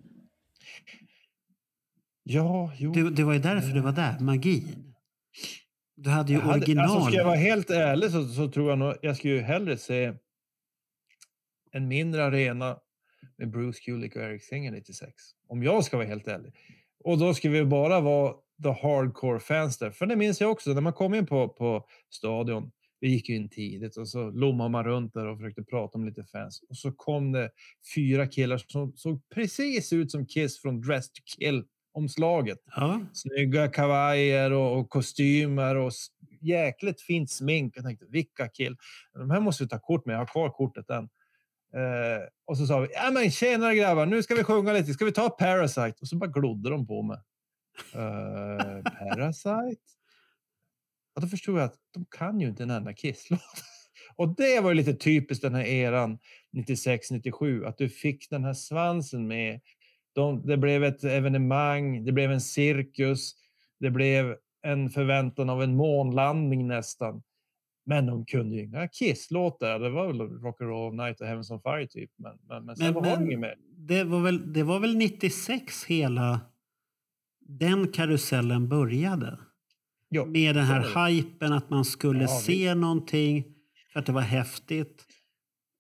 Ja, 2.23 2.71
jo. 2.77 2.91
Det, 2.91 3.09
det 3.09 3.23
var 3.23 3.33
ju 3.33 3.39
därför 3.39 3.67
du 3.69 3.79
var 3.81 3.91
där, 3.91 4.19
magin. 4.19 4.93
Du 5.95 6.09
hade 6.09 6.31
ju 6.31 6.37
Jag 6.39 6.45
hade- 6.45 6.57
original. 6.57 6.85
Alltså, 6.89 7.07
ska 7.07 7.17
jag 7.17 7.25
vara 7.25 7.35
helt 7.35 7.69
ärlig 7.69 8.11
så, 8.11 8.27
så 8.27 8.49
tror 8.51 8.69
jag 8.69 8.79
nog 8.79 8.95
jag 9.01 9.17
skulle 9.17 9.33
ju 9.33 9.41
hellre 9.41 9.77
se 9.77 10.13
en 11.71 11.87
mindre 11.87 12.25
arena 12.25 12.77
med 13.43 13.51
Bruce 13.51 13.79
Kulick 13.79 14.15
och 14.15 14.21
Eric 14.21 14.43
Singer 14.43 14.71
96. 14.71 15.13
Om 15.47 15.63
jag 15.63 15.83
ska 15.83 15.97
vara 15.97 16.07
helt 16.07 16.27
ärlig. 16.27 16.53
Och 17.03 17.17
då 17.17 17.33
ska 17.33 17.49
vi 17.49 17.65
bara 17.65 17.99
vara 17.99 18.33
the 18.63 18.69
hardcore 18.69 19.39
fans 19.39 19.77
där. 19.77 19.91
För 19.91 20.05
det 20.05 20.15
minns 20.15 20.41
jag 20.41 20.51
också 20.51 20.73
när 20.73 20.81
man 20.81 20.93
kom 20.93 21.13
in 21.13 21.25
på, 21.25 21.49
på 21.49 21.85
stadion. 22.09 22.71
Vi 22.99 23.09
gick 23.09 23.29
ju 23.29 23.35
in 23.35 23.49
tidigt 23.49 23.97
och 23.97 24.09
så 24.09 24.31
lommade 24.31 24.69
man 24.69 24.83
runt 24.83 25.13
där 25.13 25.25
och 25.25 25.37
försökte 25.37 25.63
prata 25.63 25.97
med 25.97 26.07
lite 26.07 26.23
fans. 26.23 26.63
Och 26.69 26.77
så 26.77 26.91
kom 26.91 27.31
det 27.31 27.49
fyra 27.95 28.27
killar 28.27 28.57
som 28.57 28.93
såg 28.95 29.29
precis 29.29 29.93
ut 29.93 30.11
som 30.11 30.25
Kiss 30.25 30.61
från 30.61 30.81
Dress 30.81 31.11
to 31.11 31.21
Kill 31.37 31.63
omslaget. 31.93 32.57
Ja, 32.75 33.01
Snygga 33.13 33.67
kavajer 33.67 34.51
och, 34.51 34.79
och 34.79 34.89
kostymer 34.89 35.75
och 35.75 35.91
jäkligt 36.41 37.01
fint 37.01 37.31
smink. 37.31 37.73
Jag 37.77 37.85
tänkte, 37.85 38.05
vilka 38.09 38.47
kill. 38.47 38.77
De 39.13 39.31
här 39.31 39.39
måste 39.39 39.63
vi 39.63 39.69
ta 39.69 39.79
kort 39.79 40.05
med. 40.05 40.13
Jag 40.13 40.19
har 40.19 40.25
kvar 40.25 40.49
kortet 40.49 40.89
än. 40.89 41.09
Eh, 41.73 42.27
och 42.45 42.57
så 42.57 42.65
sa 42.65 42.79
vi, 42.79 42.87
ja 42.93 43.11
men 43.11 43.31
tjenare 43.31 43.75
grabbar, 43.75 44.05
nu 44.05 44.23
ska 44.23 44.35
vi 44.35 44.43
sjunga 44.43 44.73
lite. 44.73 44.93
Ska 44.93 45.05
vi 45.05 45.11
ta 45.11 45.29
Parasite? 45.29 45.95
Och 46.01 46.07
så 46.07 46.15
bara 46.15 46.29
glodde 46.29 46.69
de 46.69 46.87
på 46.87 47.01
mig. 47.01 47.17
Eh, 47.93 48.83
Parasite? 48.99 49.81
Ja, 51.15 51.21
då 51.21 51.27
förstod 51.27 51.59
jag 51.59 51.63
att 51.63 51.75
de 51.93 52.05
kan 52.05 52.39
ju 52.39 52.47
inte 52.47 52.63
en 52.63 52.69
enda 52.69 52.93
Kiss-låt. 52.93 53.41
Och 54.15 54.35
det 54.35 54.59
var 54.59 54.69
ju 54.69 54.75
lite 54.75 54.93
typiskt 54.93 55.41
den 55.41 55.55
här 55.55 55.63
eran 55.63 56.19
96-97, 56.51 57.67
att 57.67 57.77
du 57.77 57.89
fick 57.89 58.29
den 58.29 58.43
här 58.43 58.53
svansen 58.53 59.27
med. 59.27 59.61
De, 60.15 60.47
det 60.47 60.57
blev 60.57 60.83
ett 60.83 61.03
evenemang, 61.03 62.05
det 62.05 62.11
blev 62.11 62.31
en 62.31 62.41
cirkus, 62.41 63.35
det 63.79 63.89
blev 63.89 64.35
en 64.61 64.89
förväntan 64.89 65.49
av 65.49 65.63
en 65.63 65.75
månlandning 65.75 66.67
nästan. 66.67 67.23
Men 67.85 68.05
de 68.05 68.25
kunde 68.25 68.55
ju 68.55 68.63
inga 68.63 68.87
Kiss-låtar. 68.87 69.79
Det 69.79 69.89
var 69.89 70.07
väl 70.07 70.21
Rock'n'Roll 70.21 71.05
Night 71.05 71.21
och 71.21 71.27
Heavens 71.27 71.51
on 71.51 71.61
Fire 71.61 71.87
typ. 71.87 72.11
Men, 72.17 72.37
men, 72.47 72.65
men 72.65 72.75
sen 72.75 72.85
Men- 72.93 73.03
var 73.03 73.17
det 73.17 73.37
mer. 73.37 73.55
det 73.77 74.03
var, 74.03 74.19
väl, 74.21 74.53
det 74.53 74.63
var 74.63 74.79
väl 74.79 74.97
96 74.97 75.85
hela 75.85 76.39
den 77.45 77.87
karusellen 77.87 78.69
började. 78.69 79.39
Ja, 80.09 80.25
Med 80.25 80.55
den 80.55 80.65
här 80.65 81.07
hypen 81.07 81.53
att 81.53 81.69
man 81.69 81.85
skulle 81.85 82.21
Ja, 82.21 82.27
se 82.27 82.75
någonting 82.75 83.43
för 83.93 83.99
att 83.99 84.05
det 84.05 84.11
var 84.11 84.21
häftigt. 84.21 85.05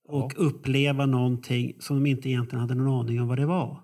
Och 0.07 0.33
uppleva 0.37 1.05
någonting 1.05 1.73
som 1.79 2.03
de 2.03 2.09
inte 2.09 2.29
egentligen 2.29 2.59
hade 2.61 2.75
någon 2.75 2.99
aning 2.99 3.21
om 3.21 3.27
vad 3.27 3.37
det 3.37 3.45
var. 3.45 3.83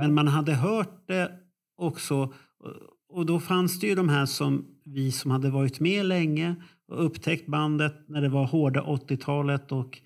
Men 0.00 0.14
man 0.14 0.28
hade 0.28 0.54
hört 0.54 1.06
det 1.08 1.32
också. 1.76 2.34
Och 3.08 3.26
då 3.26 3.40
fanns 3.40 3.80
det 3.80 3.86
ju 3.86 3.94
de 3.94 4.08
här 4.08 4.26
som 4.26 4.66
vi 4.84 5.12
som 5.12 5.30
hade 5.30 5.50
varit 5.50 5.80
med 5.80 6.06
länge 6.06 6.54
och 6.88 7.04
upptäckt 7.04 7.46
bandet 7.46 7.94
när 8.08 8.20
det 8.22 8.28
var 8.28 8.46
hårda 8.46 8.82
80-talet 8.82 9.72
och 9.72 9.98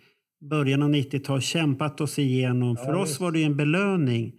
början 0.51 0.83
av 0.83 0.91
90-talet 0.91 1.45
kämpat 1.45 2.01
oss 2.01 2.19
igenom. 2.19 2.77
För 2.77 2.93
Ja, 2.93 2.99
oss 3.03 3.09
visst. 3.11 3.21
var 3.21 3.33
det 3.33 3.45
en 3.45 3.57
belöning 3.57 4.33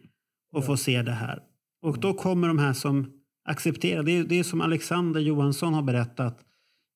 att 0.55 0.65
få 0.65 0.77
se 0.77 1.01
det 1.01 1.11
här. 1.11 1.39
Och 1.81 1.99
då 1.99 2.13
kommer 2.13 2.47
de 2.47 2.59
här 2.59 2.73
som 2.73 3.11
accepterar. 3.45 4.03
Det 4.03 4.11
är, 4.11 4.23
det 4.23 4.39
är 4.39 4.43
som 4.43 4.61
Alexander 4.61 5.21
Johansson 5.21 5.73
har 5.73 5.81
berättat 5.81 6.39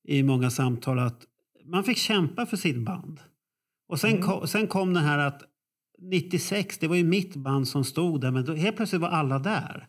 i 0.08 0.22
många 0.22 0.50
samtal 0.50 0.98
att 0.98 1.26
man 1.64 1.84
fick 1.84 1.96
kämpa 1.98 2.46
för 2.46 2.56
sitt 2.56 2.78
band. 2.84 3.20
Och 3.88 4.00
sen, 4.00 4.22
kom, 4.22 4.46
sen 4.48 4.66
kom 4.66 4.94
det 4.94 5.00
här 5.00 5.18
att 5.18 5.42
96, 5.98 6.78
det 6.78 6.88
var 6.88 6.96
ju 6.96 7.04
mitt 7.04 7.36
band 7.36 7.68
som 7.68 7.84
stod 7.84 8.20
där, 8.20 8.30
men 8.30 8.44
då, 8.44 8.54
helt 8.54 8.76
plötsligt 8.76 9.00
var 9.02 9.08
alla 9.08 9.38
där 9.38 9.86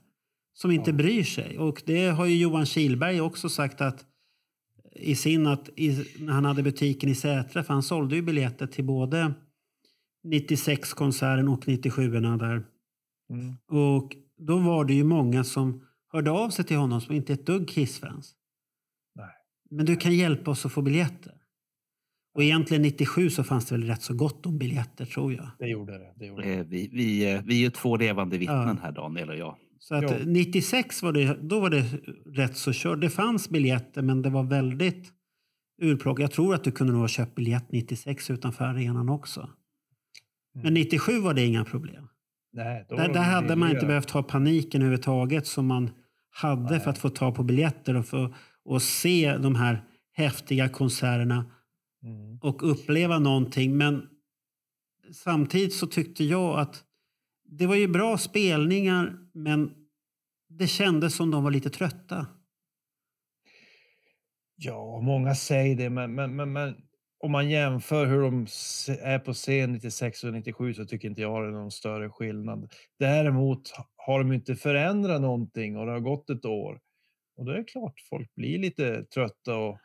som 0.53 0.71
inte 0.71 0.93
bryr 0.93 1.23
sig. 1.23 1.57
Och 1.59 1.83
det 1.85 2.07
har 2.07 2.25
ju 2.25 2.37
Johan 2.37 2.65
Kilberg 2.65 3.21
också 3.21 3.49
sagt 3.49 3.81
att 3.81 4.05
i 4.99 5.15
sin 5.15 5.47
att 5.47 5.69
i, 5.75 6.05
när 6.19 6.33
han 6.33 6.45
hade 6.45 6.63
butiken 6.63 7.09
i 7.09 7.15
Sätra, 7.15 7.63
för 7.63 7.73
han 7.73 7.83
sålde 7.83 8.15
ju 8.15 8.21
biljetter 8.21 8.67
till 8.67 8.85
både 8.85 9.33
96-konserten 10.27 11.47
och 11.47 11.67
97 11.67 12.09
där. 12.09 12.65
Mm. 13.29 13.55
Och 13.67 14.15
då 14.37 14.57
var 14.57 14.85
det 14.85 14.93
ju 14.93 15.03
många 15.03 15.43
som 15.43 15.83
hörde 16.11 16.31
av 16.31 16.49
sig 16.49 16.65
till 16.65 16.77
honom 16.77 17.01
som 17.01 17.15
inte 17.15 17.33
är 17.33 17.37
ett 17.37 17.45
dugg 17.45 17.67
Kiss-fans. 17.67 18.33
Men 19.69 19.85
du 19.85 19.95
kan 19.95 20.15
hjälpa 20.15 20.51
oss 20.51 20.65
att 20.65 20.71
få 20.71 20.81
biljetter. 20.81 21.33
Och 22.35 22.43
egentligen 22.43 22.81
97 22.81 23.29
så 23.29 23.43
fanns 23.43 23.65
det 23.65 23.75
väl 23.75 23.83
rätt 23.87 24.01
så 24.01 24.13
gott 24.13 24.45
om 24.45 24.57
biljetter 24.57 25.05
tror 25.05 25.33
jag. 25.33 25.49
Det 25.59 25.67
gjorde 25.67 25.97
det. 25.97 26.13
det, 26.15 26.25
gjorde 26.25 26.43
det. 26.43 26.53
Eh, 26.53 26.65
Vi, 26.65 26.89
vi, 26.93 27.33
eh, 27.33 27.41
vi 27.45 27.55
är 27.55 27.59
ju 27.59 27.69
två 27.69 27.97
levande 27.97 28.37
vittnen 28.37 28.67
Ja. 28.67 28.77
här, 28.81 28.91
Daniel 28.91 29.29
och 29.29 29.37
jag. 29.37 29.57
Så 29.79 29.95
att 29.95 30.03
Ja. 30.03 30.17
96 30.25 31.03
var 31.03 31.11
det, 31.11 31.37
då 31.41 31.59
var 31.59 31.69
det 31.69 31.83
rätt 32.25 32.57
så 32.57 32.71
kört. 32.73 33.01
Det 33.01 33.09
fanns 33.09 33.49
biljetter 33.49 34.01
men 34.01 34.21
det 34.21 34.29
var 34.29 34.43
väldigt 34.43 35.13
urplockat. 35.81 36.21
Jag 36.21 36.31
tror 36.31 36.55
att 36.55 36.63
du 36.63 36.71
kunde 36.71 36.93
nog 36.93 37.01
ha 37.01 37.07
köpt 37.07 37.35
biljett 37.35 37.71
96 37.71 38.29
utanför 38.29 38.65
arenan 38.65 39.09
också. 39.09 39.49
Men 40.63 40.73
97 40.73 41.19
var 41.19 41.33
det 41.33 41.45
inga 41.45 41.65
problem. 41.65 42.07
Nej, 42.53 42.85
då 42.89 42.95
Där, 42.95 43.13
där 43.13 43.21
hade 43.23 43.55
man 43.55 43.71
inte 43.71 43.85
behövt 43.85 44.09
ha 44.11 44.23
paniken 44.23 44.81
överhuvudtaget 44.81 45.47
som 45.47 45.67
man 45.67 45.89
hade 46.29 46.79
för 46.79 46.89
att 46.89 46.97
få 46.97 47.09
ta 47.09 47.31
på 47.31 47.43
biljetter 47.43 47.95
och, 47.95 48.05
få, 48.05 48.33
och 48.65 48.81
se 48.81 49.37
de 49.37 49.55
här 49.55 49.83
häftiga 50.13 50.69
konserterna 50.69 51.45
Mm. 52.03 52.37
och 52.41 52.71
uppleva 52.71 53.19
någonting. 53.19 53.77
Men 53.77 54.07
samtidigt 55.11 55.73
så 55.73 55.87
tyckte 55.87 56.23
jag 56.23 56.59
att 56.59 56.83
det 57.45 57.67
var 57.67 57.75
ju 57.75 57.87
bra 57.87 58.17
spelningar 58.17 59.17
men 59.37 59.73
det 60.49 60.67
kändes 60.67 61.15
som 61.15 61.31
de 61.31 61.43
var 61.43 61.51
lite 61.51 61.69
trötta. 61.69 62.27
Ja, 64.55 65.01
många 65.01 65.35
säger 65.35 65.75
det, 65.75 65.89
men, 65.89 66.15
men, 66.15 66.35
men, 66.35 66.53
men 66.53 66.75
om 67.19 67.31
man 67.31 67.49
jämför 67.49 68.05
hur 68.05 68.21
de 68.21 68.47
är 69.01 69.19
på 69.19 69.33
scen 69.33 69.73
96 69.73 70.23
och 70.23 70.33
97 70.33 70.73
så 70.73 70.85
tycker 70.85 71.09
inte 71.09 71.21
jag 71.21 71.43
det 71.43 71.47
är 71.47 71.51
någon 71.51 71.71
större 71.71 72.09
skillnad. 72.09 72.71
Däremot 72.99 73.61
har 73.95 74.19
de 74.19 74.33
inte 74.33 74.55
förändrat 74.55 75.21
någonting 75.21 75.77
och 75.77 75.85
det 75.85 75.91
har 75.91 75.99
gått 75.99 76.29
ett 76.29 76.45
år. 76.45 76.79
Och 77.37 77.45
då 77.45 77.51
är 77.51 77.57
det 77.57 77.63
klart 77.63 77.93
folk 78.09 78.35
blir 78.35 78.59
lite 78.59 79.03
trötta 79.03 79.57
och, 79.57 79.79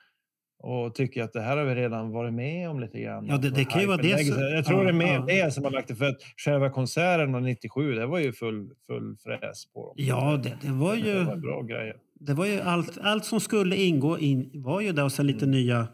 och 0.62 0.94
tycker 0.94 1.22
att 1.22 1.32
det 1.32 1.40
här 1.40 1.56
har 1.56 1.64
vi 1.64 1.74
redan 1.74 2.10
varit 2.10 2.34
med 2.34 2.70
om 2.70 2.80
lite 2.80 3.00
grann. 3.00 3.26
Ja, 3.26 3.36
det- 3.38 3.50
det 3.50 3.64
kan 3.64 3.80
ju 3.80 3.86
vara 3.86 3.96
det 4.02 4.26
som-. 4.26 4.40
Jag 4.42 4.64
tror 4.64 4.78
ja, 4.78 4.84
det 4.84 4.90
är 4.90 4.92
mer 4.92 5.14
ja. 5.14 5.44
det 5.44 5.50
som 5.54 5.64
har 5.64 5.70
lagt 5.70 5.88
det, 5.88 5.94
för 5.96 6.04
att 6.08 6.22
själva 6.36 6.70
konserten 6.70 7.34
av 7.34 7.42
97, 7.42 7.92
det 7.94 8.06
var 8.06 8.18
ju 8.18 8.32
full, 8.32 8.70
full 8.86 9.16
fräs 9.16 9.66
på 9.72 9.86
dem. 9.86 9.94
Ja, 10.06 10.40
det, 10.42 10.56
det 10.62 10.72
var 10.72 10.96
Det 10.96 11.00
ju, 11.00 11.24
var 11.24 11.36
bra 11.36 11.62
grejer. 11.62 11.96
det 12.20 12.34
var 12.34 12.46
ju 12.46 12.60
allt, 12.60 12.98
allt 13.02 13.24
som 13.24 13.40
skulle 13.40 13.76
ingå 13.76 14.18
in, 14.18 14.50
var 14.54 14.80
ju 14.80 14.92
där 14.92 15.04
och 15.04 15.12
sen 15.12 15.26
lite 15.26 15.46
nya 15.46 15.86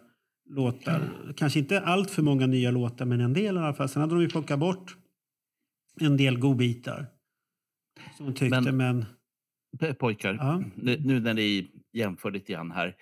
låtar. 0.50 1.00
Kanske 1.36 1.58
inte 1.58 1.80
allt 1.80 2.10
för 2.10 2.22
många 2.22 2.46
nya 2.46 2.70
låtar 2.70 3.04
men 3.04 3.20
en 3.20 3.32
del 3.32 3.56
i 3.56 3.58
alla 3.58 3.74
fall. 3.74 3.88
Sen 3.88 4.00
hade 4.02 4.14
de 4.14 4.22
ju 4.22 4.28
plockat 4.28 4.58
bort 4.58 4.96
en 6.00 6.16
del 6.16 6.38
godbitar. 6.38 7.06
Som 8.16 8.26
de 8.26 8.32
tyckte 8.34 8.60
men... 8.60 8.72
Men- 8.72 9.04
Pojkar, 9.98 10.34
Ja. 10.40 10.62
nu, 10.74 10.96
nu 11.00 11.20
när 11.20 11.34
ni 11.34 11.68
jämför 11.92 12.30
lite 12.30 12.52
grann 12.52 12.70
här. 12.70 12.94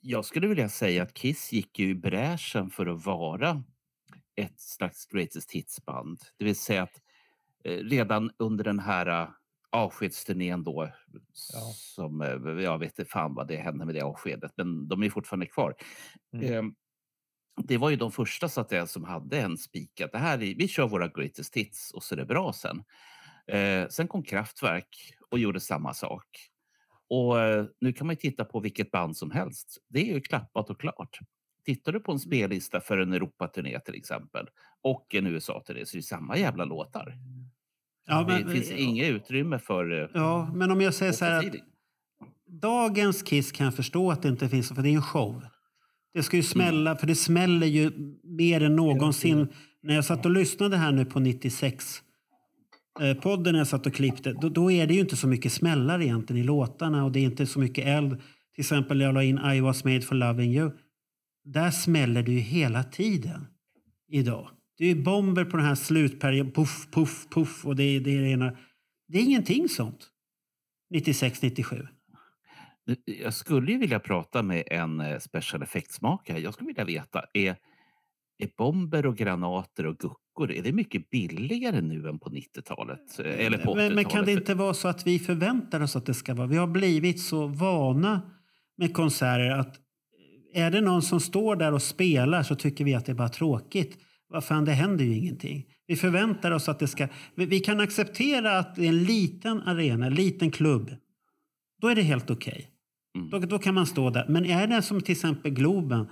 Jag 0.00 0.24
skulle 0.24 0.46
vilja 0.46 0.68
säga 0.68 1.02
att 1.02 1.14
Kiss 1.14 1.52
gick 1.52 1.78
ju 1.78 1.88
i 1.88 1.94
bräschen 1.94 2.70
för 2.70 2.86
att 2.86 3.04
vara 3.06 3.62
ett 4.36 4.60
slags 4.60 5.06
greatest 5.06 5.50
hits-band. 5.52 6.18
Det 6.38 6.44
vill 6.44 6.56
säga 6.56 6.82
att 6.82 7.00
eh, 7.64 7.76
redan 7.78 8.30
under 8.38 8.64
den 8.64 8.78
här 8.78 9.06
eh, 9.22 9.28
avskedsturnén 9.70 10.64
då, 10.64 10.90
Ja. 11.52 11.72
som 11.74 12.20
eh, 12.20 12.62
jag 12.64 12.78
vet 12.78 12.98
inte 12.98 13.10
fan 13.10 13.34
vad 13.34 13.48
det 13.48 13.56
hände 13.56 13.84
med 13.86 13.94
det 13.94 14.02
avskedet, 14.02 14.52
men 14.56 14.88
de 14.88 15.02
är 15.02 15.10
fortfarande 15.10 15.46
kvar. 15.46 15.74
Mm. 16.34 16.52
Eh, 16.54 16.62
det 17.64 17.78
var 17.78 17.90
ju 17.90 17.96
de 17.96 18.12
första 18.12 18.48
så 18.48 18.60
att 18.60 18.68
säga, 18.68 18.86
som 18.86 19.04
hade 19.04 19.40
en 19.40 19.58
spik 19.58 20.00
att 20.00 20.12
det 20.12 20.18
här 20.18 20.42
är, 20.42 20.54
vi 20.54 20.68
kör 20.68 20.88
våra 20.88 21.08
greatest 21.08 21.56
hits 21.56 21.90
och 21.90 22.02
så 22.02 22.14
är 22.14 22.16
det 22.16 22.24
bra 22.26 22.52
sen. 22.52 22.84
Sen 23.90 24.08
kom 24.08 24.22
Kraftwerk 24.22 25.14
och 25.30 25.38
gjorde 25.38 25.60
samma 25.60 25.94
sak. 25.94 26.26
Och 27.10 27.40
eh, 27.40 27.64
nu 27.80 27.92
kan 27.92 28.06
man 28.06 28.14
ju 28.14 28.30
titta 28.30 28.44
på 28.44 28.60
vilket 28.60 28.90
band 28.90 29.16
som 29.16 29.30
helst. 29.30 29.78
Det 29.88 30.10
är 30.10 30.14
ju 30.14 30.20
klappat 30.20 30.70
och 30.70 30.80
klart. 30.80 31.18
Tittar 31.64 31.92
du 31.92 32.00
på 32.00 32.12
en 32.12 32.18
spellista 32.18 32.80
för 32.80 32.98
en 32.98 33.12
Europaturné 33.12 33.80
till 33.80 33.94
exempel 33.94 34.46
och 34.82 35.14
en 35.14 35.26
USA-turné 35.26 35.86
så 35.86 35.96
är 35.96 35.98
det 35.98 36.02
samma 36.02 36.38
jävla 36.38 36.64
låtar. 36.64 37.14
Ja, 38.06 38.24
det 38.24 38.44
men, 38.44 38.48
finns 38.48 38.70
inget 38.70 39.10
utrymme 39.10 39.58
för 39.58 40.02
eh, 40.02 40.08
ja, 40.14 40.52
men 40.54 40.70
om 40.70 40.80
jag 40.80 40.94
säger 40.94 41.12
så 41.12 41.24
här 41.24 41.46
att 41.46 41.54
dagens 42.46 43.22
Kiss 43.22 43.52
kan 43.52 43.64
jag 43.64 43.74
förstå 43.74 44.10
att 44.10 44.22
det 44.22 44.28
inte 44.28 44.48
finns, 44.48 44.68
för 44.68 44.82
det 44.82 44.88
är 44.88 44.94
en 44.94 45.02
show. 45.02 45.42
Det 46.14 46.22
ska 46.22 46.36
ju 46.36 46.42
smälla, 46.42 46.96
för 46.96 47.06
det 47.06 47.14
smäller 47.14 47.66
ju 47.66 47.90
mer 48.22 48.62
än 48.62 48.76
någonsin. 48.76 49.48
När 49.82 49.94
jag 49.94 50.04
satt 50.04 50.24
och 50.24 50.30
lyssnade 50.30 50.76
här 50.76 50.92
nu 50.92 51.04
på 51.04 51.20
96 51.20 51.98
eh, 51.98 52.04
Eh, 53.00 53.14
podden 53.16 53.54
jag 53.54 53.66
satt 53.66 53.86
och 53.86 53.94
klippte, 53.94 54.32
då, 54.32 54.48
då 54.48 54.70
är 54.70 54.86
det 54.86 54.94
ju 54.94 55.00
inte 55.00 55.16
så 55.16 55.26
mycket 55.28 55.52
smällar 55.52 56.02
egentligen 56.02 56.42
i 56.42 56.46
låtarna 56.46 57.04
och 57.04 57.12
det 57.12 57.18
är 57.20 57.24
inte 57.24 57.46
så 57.46 57.58
mycket 57.58 57.86
eld. 57.86 58.10
Till 58.54 58.60
exempel 58.62 59.00
jag 59.00 59.14
la 59.14 59.22
in 59.22 59.38
I 59.38 59.60
was 59.60 59.84
made 59.84 60.00
for 60.00 60.14
loving 60.14 60.54
you. 60.54 60.70
Där 61.44 61.70
smäller 61.70 62.22
det 62.22 62.32
ju 62.32 62.38
hela 62.38 62.84
tiden 62.84 63.46
idag. 64.08 64.50
Det 64.78 64.84
är 64.84 64.88
ju 64.94 65.02
bomber 65.02 65.44
på 65.44 65.56
den 65.56 65.66
här 65.66 65.74
slutperioden, 65.74 66.52
puff, 66.52 66.88
puff, 66.92 67.26
puff 67.30 67.64
och 67.66 67.76
det, 67.76 67.82
är- 67.82 68.00
det 68.00 68.10
är 68.16 68.20
det 68.22 68.28
ena. 68.30 68.56
Det 69.08 69.18
är 69.18 69.22
ingenting 69.22 69.68
sånt. 69.68 70.10
96, 70.90 71.42
97. 71.42 71.86
Jag 73.04 73.34
skulle 73.34 73.72
ju 73.72 73.78
vilja 73.78 73.98
prata 74.00 74.42
med 74.42 74.64
en 74.70 75.00
eh, 75.00 75.18
special 75.18 75.62
effects-makare. 75.62 76.38
Jag 76.38 76.54
skulle 76.54 76.66
vilja 76.66 76.84
veta, 76.84 77.24
är, 77.32 77.56
är 78.38 78.48
bomber 78.58 79.06
och 79.06 79.16
granater 79.16 79.86
och 79.86 79.96
guckor, 80.34 80.52
är 80.52 80.62
det 80.62 80.72
mycket 80.72 81.10
billigare 81.10 81.80
nu 81.80 82.08
än 82.08 82.18
på 82.18 82.30
90-talet? 82.30 83.18
Eh, 83.18 83.46
Eller 83.46 83.58
på 83.58 83.70
80-talet? 83.70 83.76
Men, 83.76 83.94
men 83.94 84.04
kan 84.04 84.24
det 84.24 84.32
inte 84.32 84.54
vara 84.54 84.74
så 84.74 84.88
att 84.88 85.06
vi 85.06 85.18
förväntar 85.18 85.80
oss 85.80 85.96
att 85.96 86.06
det 86.06 86.14
ska 86.14 86.34
vara? 86.34 86.46
Vi 86.46 86.56
har 86.56 86.66
blivit 86.66 87.20
så 87.20 87.46
vana 87.46 88.22
med 88.76 88.94
konserter 88.94 89.50
att 89.50 89.76
är 90.54 90.70
det 90.70 90.80
någon 90.80 91.02
som 91.02 91.20
står 91.20 91.56
där 91.56 91.72
och 91.72 91.82
spelar 91.82 92.42
så 92.42 92.54
tycker 92.54 92.84
vi 92.84 92.94
att 92.94 93.06
det 93.06 93.12
är 93.12 93.16
bara 93.16 93.28
tråkigt. 93.28 93.98
Vad 94.28 94.44
fan, 94.44 94.64
det 94.64 94.72
händer 94.72 95.04
ju 95.04 95.14
ingenting. 95.14 95.64
Vi 95.86 95.96
förväntar 95.96 96.50
oss 96.50 96.68
att 96.68 96.78
det 96.78 96.88
ska... 96.88 97.08
Vi, 97.34 97.60
kan 97.60 97.80
acceptera 97.80 98.58
att 98.58 98.74
det 98.74 98.84
är 98.84 98.88
en 98.88 99.04
liten 99.04 99.62
arena, 99.62 100.06
en 100.06 100.14
liten 100.14 100.50
klubb. 100.50 100.90
Då 101.80 101.88
är 101.88 101.94
det 101.94 102.02
helt 102.02 102.30
okej. 102.30 102.70
Mm. 103.16 103.30
Då, 103.30 103.38
då 103.38 103.58
kan 103.58 103.74
man 103.74 103.86
stå 103.86 104.10
där. 104.10 104.26
Men 104.28 104.46
är 104.46 104.66
det 104.66 104.82
som 104.82 105.00
till 105.00 105.12
exempel 105.12 105.52
Globen, 105.52 106.06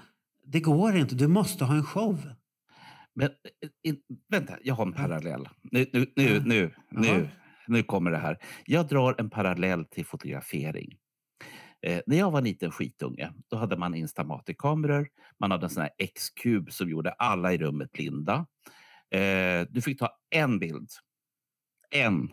det 0.47 0.61
går 0.61 0.97
inte. 0.97 1.15
Du 1.15 1.29
måste 1.29 1.65
ha 1.65 1.75
en 1.75 1.85
show. 1.85 2.19
Men 3.14 3.29
eh, 3.29 3.68
in, 3.83 4.01
vänta, 4.29 4.57
jag 4.62 4.75
har 4.75 4.87
en 4.87 4.92
parallell. 4.92 5.48
Nu, 5.62 5.87
nu, 5.92 6.07
nu, 6.16 6.35
Ja. 6.35 6.42
nu, 6.44 6.75
Jaha. 6.90 7.16
nu, 7.16 7.29
nu 7.66 7.83
kommer 7.83 8.11
det 8.11 8.18
här. 8.18 8.38
Jag 8.66 8.88
drar 8.88 9.14
en 9.18 9.31
parallell 9.31 9.85
till 9.85 10.07
fotografering. 10.07 10.98
Eh, 11.87 12.01
när 12.07 12.18
jag 12.18 12.31
var 12.31 12.42
liten 12.42 12.70
skitunge, 12.70 13.33
då 13.51 13.57
hade 13.57 13.77
man 13.77 13.94
Instamatic-kameror. 13.94 15.09
Man 15.40 15.51
hade 15.51 15.66
en 15.66 15.70
sån 15.70 15.83
här 15.83 15.90
X-kub 15.98 16.72
som 16.72 16.88
gjorde 16.90 17.12
alla 17.12 17.53
i 17.53 17.59
rummet 17.59 17.92
blinda. 17.92 18.46
Eh, 19.11 19.66
du 19.70 19.83
fick 19.83 19.98
ta 19.98 20.09
en 20.31 20.59
bild. 20.59 20.90
En 21.90 22.33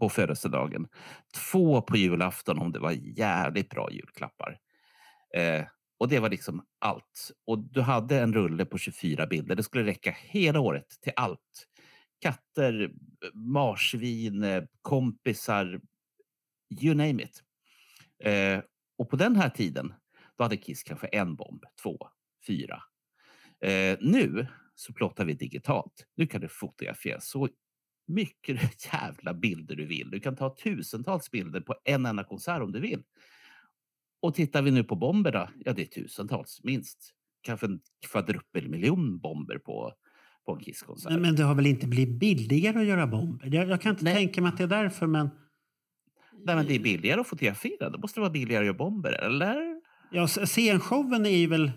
på 0.00 0.08
födelsedagen. 0.08 0.88
Två 1.52 1.82
på 1.82 1.96
julafton 1.96 2.58
om 2.58 2.72
det 2.72 2.78
var 2.78 2.90
jävligt 3.18 3.70
bra 3.70 3.88
julklappar. 3.90 4.58
Eh, 5.36 5.64
och 6.00 6.08
det 6.08 6.18
var 6.18 6.30
liksom 6.30 6.66
allt. 6.78 7.30
Och 7.46 7.58
du 7.58 7.80
hade 7.80 8.20
en 8.20 8.34
rulle 8.34 8.64
på 8.64 8.78
24 8.78 9.26
bilder. 9.26 9.54
Det 9.54 9.62
skulle 9.62 9.84
räcka 9.84 10.16
hela 10.18 10.60
året 10.60 10.86
till 11.00 11.12
allt. 11.16 11.66
Katter, 12.20 12.82
eh, 12.82 12.90
marsvin, 13.34 14.42
eh, 14.42 14.64
kompisar, 14.82 15.80
you 16.82 16.94
name 16.94 17.22
it. 17.22 17.42
Eh, 18.24 18.60
och 18.98 19.10
på 19.10 19.16
den 19.16 19.36
här 19.36 19.50
tiden, 19.50 19.94
då 20.38 20.44
hade 20.44 20.56
Kiss 20.56 20.82
kanske 20.82 21.06
en 21.06 21.36
bomb, 21.36 21.64
två, 21.82 21.98
fyra. 22.46 22.82
Eh, 23.64 23.98
nu 24.00 24.46
så 24.74 24.92
plottar 24.92 25.24
vi 25.24 25.34
digitalt. 25.34 26.06
Nu 26.16 26.26
kan 26.26 26.40
du 26.40 26.48
fotografera 26.48 27.20
så 27.20 27.48
mycket 28.06 28.84
jävla 28.92 29.34
bilder 29.34 29.76
du 29.76 29.86
vill. 29.86 30.10
Du 30.10 30.20
kan 30.20 30.36
ta 30.36 30.56
tusentals 30.56 31.30
bilder 31.30 31.60
på 31.60 31.74
en 31.84 32.06
enda 32.06 32.24
konsert 32.24 32.62
om 32.62 32.72
du 32.72 32.80
vill. 32.80 33.02
Och 34.22 34.34
tittar 34.34 34.62
vi 34.62 34.70
nu 34.70 34.84
på 34.84 34.96
bomberna, 34.96 35.50
ja 35.64 35.72
det 35.72 35.82
är 35.82 35.86
tusentals 35.86 36.60
minst. 36.64 36.98
Kanske 37.42 37.66
en 37.66 37.80
kvadrupelmiljon 38.10 39.18
bomber 39.18 39.58
på, 39.58 39.92
på 40.46 40.52
en 40.52 40.60
Kiss-konsert. 40.60 41.20
Men, 41.20 41.36
det 41.36 41.42
har 41.42 41.54
väl 41.54 41.66
inte 41.66 41.86
blivit 41.86 42.20
billigare 42.20 42.78
att 42.78 42.86
göra 42.86 43.06
bomber? 43.06 43.54
Jag, 43.54 43.68
jag 43.68 43.80
kan 43.80 43.90
inte 43.90 44.04
Nej. 44.04 44.14
tänka 44.14 44.40
mig 44.42 44.48
att 44.48 44.58
det 44.58 44.64
är 44.64 44.68
därför, 44.68 45.06
men... 45.06 45.30
Nej, 46.46 46.56
men 46.56 46.66
det 46.66 46.74
är 46.74 46.80
billigare 46.80 47.20
att 47.20 47.26
fotografera. 47.26 47.90
Då 47.90 47.98
måste 47.98 48.20
det 48.20 48.22
vara 48.22 48.30
billigare 48.30 48.62
att 48.62 48.66
göra 48.66 48.76
bomber, 48.78 49.12
eller? 49.12 49.80
Ja, 50.12 50.26
scenshowen 50.26 51.26
är 51.26 51.30
ju 51.36 51.46
väl 51.46 51.72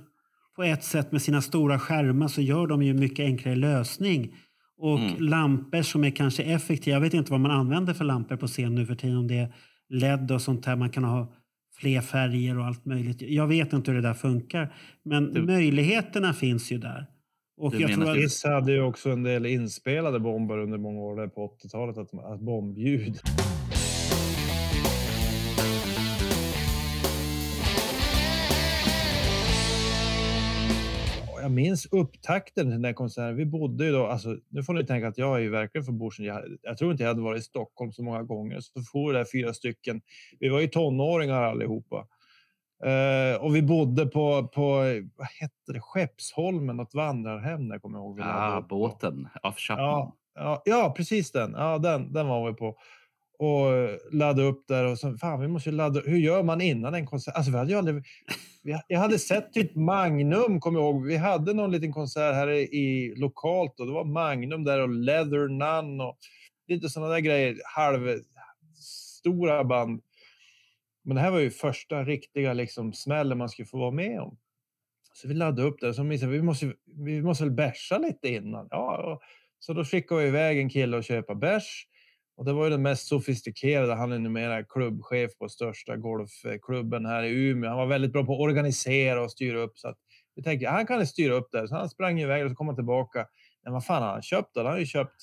på 0.56 0.64
ett 0.64 0.84
sätt 0.84 1.12
med 1.12 1.22
sina 1.22 1.41
stora 1.41 1.80
skärmar 1.80 2.28
så 2.28 2.41
gör 2.41 2.68
de 2.68 2.84
ju 2.84 2.94
mycket 2.94 3.24
enklare 3.24 3.56
lösning. 3.56 4.36
Och 4.78 5.00
Mm. 5.00 5.24
lampor 5.24 5.82
som 5.82 6.04
är 6.04 6.10
kanske 6.10 6.44
effektiva. 6.44 6.96
Jag 6.96 7.02
vet 7.02 7.14
inte 7.14 7.32
vad 7.32 7.39
man 7.39 7.52
använder 7.52 7.94
för 7.94 8.06
lampor 8.06 8.36
på 8.38 8.48
scen 8.48 8.76
nu 8.76 8.86
för 8.86 8.96
tiden. 8.96 9.18
Om 9.18 9.28
det 9.28 9.38
är 9.38 9.54
LED 9.89 10.32
och 10.32 10.41
sånt 10.41 10.66
här. 10.66 10.76
Man 10.76 10.89
kan 10.89 11.04
ha 11.04 11.34
fler 11.78 12.02
färger 12.02 12.60
och 12.60 12.66
allt 12.66 12.86
möjligt. 12.86 13.22
Jag 13.22 13.48
vet 13.48 13.74
inte 13.74 13.92
hur 13.92 14.02
det 14.02 14.08
där 14.08 14.14
funkar. 14.14 14.74
Men 15.04 15.34
Du- 15.34 15.42
möjligheterna 15.42 16.34
finns 16.34 16.72
ju 16.72 16.78
där. 16.78 17.06
Och 17.58 17.76
jag 17.76 17.94
tror 17.94 18.10
att, 18.10 18.16
Kiss 18.18 18.44
hade 18.44 18.72
ju 18.72 18.82
också 18.82 19.10
en 19.10 19.24
del 19.24 19.46
inspelade 19.46 20.20
bomber 20.20 20.58
under 20.58 20.78
många 20.78 21.00
år 21.00 21.28
på 21.28 21.48
80-talet, 21.48 21.98
att, 21.98 22.14
att 22.14 22.40
bombljud. 22.40 23.20
Jag 31.44 31.52
minns 31.52 31.88
upptakten 31.91 32.66
till 32.66 32.72
den 32.72 32.86
här 32.86 32.94
konserten. 32.94 33.36
Vi 33.36 33.46
bodde 33.46 33.86
ju 33.86 33.91
då, 33.91 34.08
alltså, 34.08 34.38
nu 34.50 34.64
får 34.64 34.74
ni 34.74 34.86
tänka 34.86 35.08
att 35.08 35.18
jag 35.18 35.36
är 35.36 35.39
ju 35.39 35.50
verkligen 35.50 35.86
från 35.86 35.98
Borsen. 35.98 36.26
Jag, 36.26 36.44
jag 36.62 36.78
tror 36.78 36.91
inte 36.91 37.04
jag 37.04 37.08
hade 37.08 37.22
varit 37.22 37.39
i 37.39 37.44
Stockholm 37.44 37.91
så 37.91 38.04
många 38.04 38.24
gånger. 38.24 38.60
Så 38.60 38.82
for 38.91 39.14
där 39.14 39.26
fyra 39.32 39.54
stycken. 39.54 40.02
Vi 40.39 40.50
var 40.50 40.60
ju 40.60 40.68
tonåringar 40.68 41.44
allihopa. 41.44 42.08
Eh, 42.86 43.41
och 43.41 43.56
vi 43.56 43.62
bodde 43.62 44.06
på, 44.06 44.48
på 44.48 44.72
vad 45.16 45.28
hette 45.28 45.74
det, 45.74 45.80
Skeppsholmen, 45.80 46.78
något 46.78 46.94
vandrarhem 46.94 47.70
där 47.70 47.80
kommer 47.80 47.98
jag 47.98 48.06
ihåg. 48.06 48.20
Ah, 48.22 48.62
båten. 48.62 49.28
Ja, 49.82 50.16
ja, 50.36 50.62
ja, 50.66 50.94
precis 50.98 51.32
den. 51.32 51.54
Ja, 51.58 51.78
den, 51.78 52.14
den 52.14 52.28
var 52.28 52.52
vi 52.52 52.58
på. 52.58 52.78
Och 53.40 53.66
ladda 54.12 54.42
upp 54.42 54.68
där 54.68 54.86
och 54.86 55.00
så, 55.00 55.18
fan 55.18 55.42
vi 55.42 55.48
måste 55.48 55.72
ladda 55.72 56.02
Hur 56.06 56.18
gör 56.18 56.44
man 56.44 56.62
innan 56.62 56.94
en 56.94 57.06
konsert? 57.06 57.36
Alltså 57.36 57.52
vi 57.52 57.58
hade 57.58 57.72
ju 57.72 57.78
aldrig... 57.78 58.04
Vi, 58.64 58.80
jag 58.88 59.00
hade 59.00 59.20
sett 59.20 59.54
typ 59.54 59.76
Magnum, 59.76 60.60
kommer 60.60 60.80
jag 60.80 60.90
ihåg. 60.90 61.06
Vi 61.06 61.18
hade 61.18 61.54
någon 61.54 61.72
liten 61.72 61.94
konsert 61.94 62.34
här 62.34 62.50
i, 62.50 62.62
i 62.62 63.16
lokalt 63.16 63.80
och 63.80 63.86
det 63.86 63.94
var 63.94 64.06
Magnum 64.06 64.64
där 64.64 64.80
och 64.80 64.90
Leather 64.90 65.48
Nun 65.48 66.02
och 66.02 66.18
lite 66.68 66.90
sådana 66.90 67.12
där 67.12 67.20
grejer. 67.20 67.56
Halv 67.76 68.20
stora 69.24 69.64
band. 69.64 70.02
Men 71.04 71.16
det 71.16 71.22
här 71.22 71.32
var 71.32 71.40
ju 71.40 71.52
första 71.52 72.04
riktiga 72.04 72.54
liksom 72.54 72.94
smällen 72.94 73.38
man 73.38 73.50
skulle 73.50 73.66
få 73.66 73.78
vara 73.78 73.92
med 73.92 74.20
om. 74.20 74.38
Så 75.14 75.28
vi 75.28 75.34
laddade 75.34 75.68
upp 75.68 75.80
det. 75.80 75.94
Så 75.94 76.04
minns 76.04 76.22
jag, 76.22 76.30
vi 76.30 76.42
måste, 76.42 76.74
vi 77.06 77.22
måste 77.22 77.44
väl 77.44 77.54
bärsa 77.54 77.98
lite 77.98 78.30
innan. 78.30 78.68
Ja, 78.72 78.98
och, 78.98 79.22
så 79.60 79.74
då 79.74 79.86
skickade 79.86 80.22
vi 80.22 80.28
iväg 80.28 80.60
en 80.60 80.70
kille 80.70 80.98
och 80.98 81.04
köpa 81.04 81.36
bärs. 81.36 81.88
Och 82.36 82.46
det 82.46 82.54
var 82.54 82.64
ju 82.64 82.70
den 82.70 82.82
mest 82.82 83.08
sofistikerade. 83.08 83.96
Han 83.96 84.12
är 84.12 84.20
numera 84.20 84.64
klubbchef 84.64 85.38
på 85.38 85.50
största 85.50 85.96
golfklubben 85.96 87.06
här 87.06 87.24
i 87.24 87.50
Umeå. 87.50 87.70
Han 87.70 87.78
var 87.78 87.86
väldigt 87.86 88.14
bra 88.14 88.26
på 88.26 88.34
att 88.34 88.40
organisera 88.40 89.24
och 89.24 89.32
styra 89.32 89.60
upp. 89.60 89.78
Så 89.78 89.88
att 89.88 89.98
vi 90.36 90.44
tänkte, 90.44 90.70
han 90.70 90.86
kan 90.86 91.08
styra 91.08 91.34
upp 91.34 91.52
det. 91.52 91.68
Så 91.68 91.76
han 91.76 91.90
sprang 91.90 92.20
iväg 92.20 92.44
och 92.46 92.52
så 92.52 92.56
kom 92.56 92.68
han 92.68 92.76
tillbaka. 92.76 93.26
Men 93.64 93.74
vad 93.74 93.86
fan 93.86 94.04
har 94.04 94.10
han 94.10 94.22
köpt 94.22 94.50
då? 94.54 94.62
Han 94.62 94.72
har 94.72 94.80
ju 94.80 94.86
köpt 94.86 95.16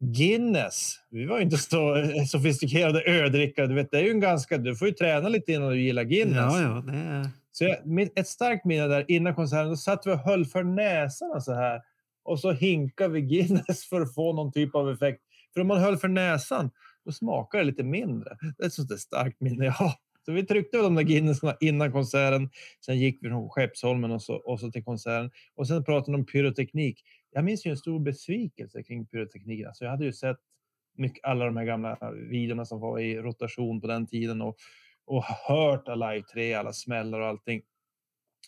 Guinness. 0.00 0.96
Vi 1.10 1.26
var 1.26 1.38
ju 1.38 1.44
inte 1.44 1.58
så 1.58 2.04
sofistikerade 2.28 3.02
ödrickare. 3.06 3.66
Du 3.66 3.74
vet, 3.74 3.90
det 3.90 3.98
är 3.98 4.02
ju 4.02 4.10
en 4.10 4.20
ganska... 4.20 4.58
Du 4.58 4.76
får 4.76 4.88
ju 4.88 4.94
träna 4.94 5.28
lite 5.28 5.52
innan 5.52 5.68
du 5.68 5.80
gillar 5.80 6.04
Guinness. 6.04 6.36
ja, 6.36 6.82
ja, 6.86 6.92
är... 6.92 7.28
Så 7.52 7.64
jag, 7.64 8.08
ett 8.16 8.28
starkt 8.28 8.64
minne 8.64 8.86
där 8.86 9.04
innan 9.08 9.34
konserten, 9.34 9.68
då 9.68 9.76
satt 9.76 10.06
vi 10.06 10.10
och 10.10 10.18
höll 10.18 10.46
för 10.46 10.62
näsan 10.62 11.42
så 11.42 11.54
här. 11.54 11.80
Och 12.24 12.40
så 12.40 12.52
hinkade 12.52 13.14
vi 13.14 13.20
Guinness 13.20 13.84
för 13.90 14.00
att 14.00 14.14
få 14.14 14.32
någon 14.32 14.52
typ 14.52 14.74
av 14.74 14.90
effekt. 14.90 15.22
För 15.54 15.60
om 15.60 15.66
man 15.66 15.80
höll 15.80 15.96
för 15.96 16.08
näsan, 16.08 16.70
då 17.04 17.12
smakar 17.12 17.58
det 17.58 17.64
lite 17.64 17.84
mindre. 17.84 18.36
Det 18.56 18.62
är 18.62 18.66
ett 18.66 18.72
sånt 18.72 18.88
där 18.88 18.96
starkt 18.96 19.40
minne 19.40 19.64
jag 19.64 19.72
har. 19.72 19.92
Så 20.28 20.32
vi 20.32 20.46
tryckte 20.46 20.78
de 20.78 20.94
där 20.94 21.02
Guinnessarna 21.02 21.56
innan 21.60 21.92
konserten. 21.92 22.50
Sen 22.84 22.98
gick 22.98 23.18
vi 23.22 23.28
från 23.28 23.48
Skeppsholmen 23.48 24.10
och 24.10 24.22
så, 24.22 24.34
och 24.34 24.60
så 24.60 24.70
till 24.70 24.84
konserten. 24.84 25.30
Och 25.54 25.68
sen 25.68 25.84
pratade 25.84 26.12
de 26.12 26.20
om 26.20 26.26
pyroteknik. 26.26 27.04
Jag 27.30 27.44
minns 27.44 27.66
ju 27.66 27.70
en 27.70 27.76
stor 27.76 28.00
besvikelse 28.00 28.82
kring 28.82 29.06
pyrotekniken. 29.06 29.66
Alltså 29.66 29.84
jag 29.84 29.90
hade 29.90 30.04
ju 30.04 30.12
sett 30.12 30.36
mycket, 30.96 31.24
alla 31.24 31.44
de 31.44 31.56
här 31.56 31.64
gamla 31.64 31.98
videorna 32.30 32.64
som 32.64 32.80
var 32.80 32.98
i 32.98 33.18
rotation 33.18 33.80
på 33.80 33.86
den 33.86 34.06
tiden 34.06 34.42
och, 34.42 34.56
och 35.06 35.24
hört 35.24 35.88
Alive 35.88 36.26
3, 36.32 36.54
alla 36.54 36.72
smällar 36.72 37.20
och 37.20 37.26
allting. 37.26 37.62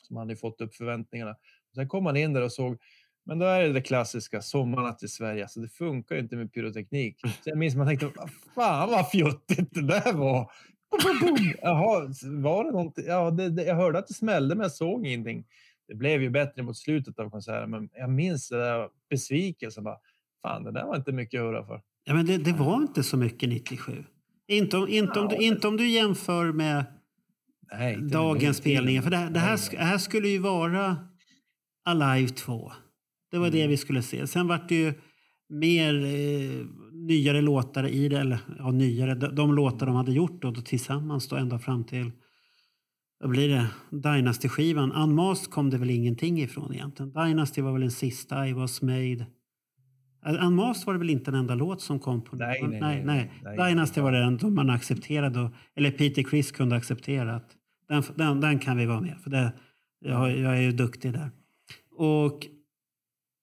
Så 0.02 0.14
man 0.14 0.20
hade 0.20 0.36
fått 0.36 0.60
upp 0.60 0.74
förväntningarna. 0.74 1.36
Sen 1.74 1.88
kom 1.88 2.04
man 2.04 2.16
in 2.16 2.32
där 2.32 2.42
och 2.42 2.52
såg, 2.52 2.78
men 3.26 3.38
då 3.38 3.46
är 3.46 3.62
det 3.62 3.72
det 3.72 3.80
klassiska, 3.80 4.42
sommarnatt 4.42 5.02
i 5.02 5.08
Sverige. 5.08 5.42
Alltså 5.42 5.60
det 5.60 5.68
funkar 5.68 6.14
ju 6.14 6.20
inte 6.20 6.36
med 6.36 6.52
pyroteknik. 6.52 7.20
Så 7.20 7.50
jag 7.50 7.58
minns 7.58 7.76
man 7.76 7.86
tänkte, 7.86 8.10
vad 8.16 8.30
fan 8.54 8.90
vad 8.90 9.10
fjuttigt 9.10 9.74
det 9.74 9.82
där 9.82 10.12
var. 10.12 10.50
Jaha, 11.62 12.12
var 12.24 12.64
det 12.64 12.70
någonting? 12.70 13.04
Ja, 13.06 13.30
det, 13.30 13.48
det, 13.48 13.64
jag 13.64 13.74
hörde 13.74 13.98
att 13.98 14.06
det 14.06 14.14
smällde, 14.14 14.54
men 14.54 14.62
jag 14.62 14.72
såg 14.72 15.06
ingenting. 15.06 15.44
Det 15.88 15.94
blev 15.94 16.22
ju 16.22 16.30
bättre 16.30 16.62
mot 16.62 16.76
slutet 16.76 17.18
av 17.18 17.30
konserten, 17.30 17.70
men 17.70 17.88
jag 17.92 18.10
minns 18.10 18.48
det 18.48 18.58
där 18.58 18.88
besvikelsen. 19.10 19.84
Bara, 19.84 19.98
fan, 20.42 20.64
det 20.64 20.72
där 20.72 20.84
var 20.84 20.96
inte 20.96 21.12
mycket 21.12 21.40
att 21.40 21.46
hurra 21.46 21.66
för. 21.66 21.80
Ja, 22.04 22.14
men 22.14 22.26
det, 22.26 22.38
det 22.38 22.52
var 22.52 22.76
inte 22.76 23.02
så 23.02 23.16
mycket 23.16 23.48
97. 23.48 24.04
Inte 24.48 24.76
om, 24.76 24.88
inte 24.88 25.20
om, 25.20 25.28
du, 25.28 25.36
inte 25.36 25.68
om 25.68 25.76
du 25.76 25.88
jämför 25.88 26.52
med 26.52 26.84
Nej, 27.72 27.96
dagens 27.96 28.56
spelningar. 28.56 29.02
För 29.02 29.10
det, 29.10 29.30
det, 29.30 29.40
här, 29.40 29.58
det 29.70 29.84
här 29.84 29.98
skulle 29.98 30.28
ju 30.28 30.38
vara 30.38 30.96
Alive 31.84 32.28
2. 32.28 32.72
Det 33.30 33.38
var 33.38 33.46
Mm. 33.46 33.58
det 33.58 33.66
vi 33.66 33.76
skulle 33.76 34.02
se. 34.02 34.26
Sen 34.26 34.46
var 34.46 34.60
det 34.68 34.74
ju 34.74 34.92
mer 35.48 35.94
eh, 36.04 36.66
nyare 36.92 37.40
låtar 37.40 37.88
i 37.88 38.08
det. 38.08 38.18
Eller 38.20 38.38
ja, 38.58 38.70
nyare. 38.70 39.14
De, 39.14 39.34
de 39.34 39.54
låtar 39.54 39.86
de 39.86 39.94
hade 39.94 40.12
gjort 40.12 40.42
då, 40.42 40.50
då 40.50 40.60
tillsammans 40.60 41.28
då 41.28 41.36
ända 41.36 41.58
fram 41.58 41.84
till 41.84 42.10
vad 43.20 43.30
blir 43.30 43.48
det? 43.48 43.66
Dynasty-skivan. 43.90 44.92
Unmasked 44.92 45.50
kom 45.50 45.70
det 45.70 45.78
väl 45.78 45.90
ingenting 45.90 46.40
ifrån 46.40 46.74
egentligen. 46.74 47.12
Dynasty 47.12 47.62
var 47.62 47.72
väl 47.72 47.80
den 47.80 47.90
sista. 47.90 48.48
I 48.48 48.52
was 48.52 48.82
made. 48.82 49.26
Uh, 50.28 50.46
Unmasked 50.46 50.86
var 50.86 50.92
det 50.92 50.98
väl 50.98 51.10
inte 51.10 51.30
en 51.30 51.34
enda 51.34 51.54
låt 51.54 51.80
som 51.80 51.98
kom 51.98 52.24
på 52.24 52.36
Nej, 52.36 52.62
nej, 52.62 52.80
nej, 52.80 53.04
nej, 53.04 53.32
nej. 53.56 53.68
Dynasty 53.68 54.00
var 54.00 54.12
den 54.12 54.38
som 54.38 54.54
man 54.54 54.70
accepterade. 54.70 55.40
Och, 55.40 55.50
eller 55.76 55.90
Peter 55.90 56.22
Criss 56.22 56.52
kunde 56.52 56.76
acceptera 56.76 57.34
att 57.36 57.50
den, 57.88 58.02
den, 58.16 58.40
den 58.40 58.58
kan 58.58 58.76
vi 58.76 58.86
vara 58.86 59.00
med. 59.00 59.16
För 59.22 59.30
det, 59.30 59.52
jag, 60.00 60.38
jag 60.38 60.56
är 60.58 60.62
ju 60.62 60.72
duktig 60.72 61.12
där. 61.12 61.30
Och, 61.96 62.46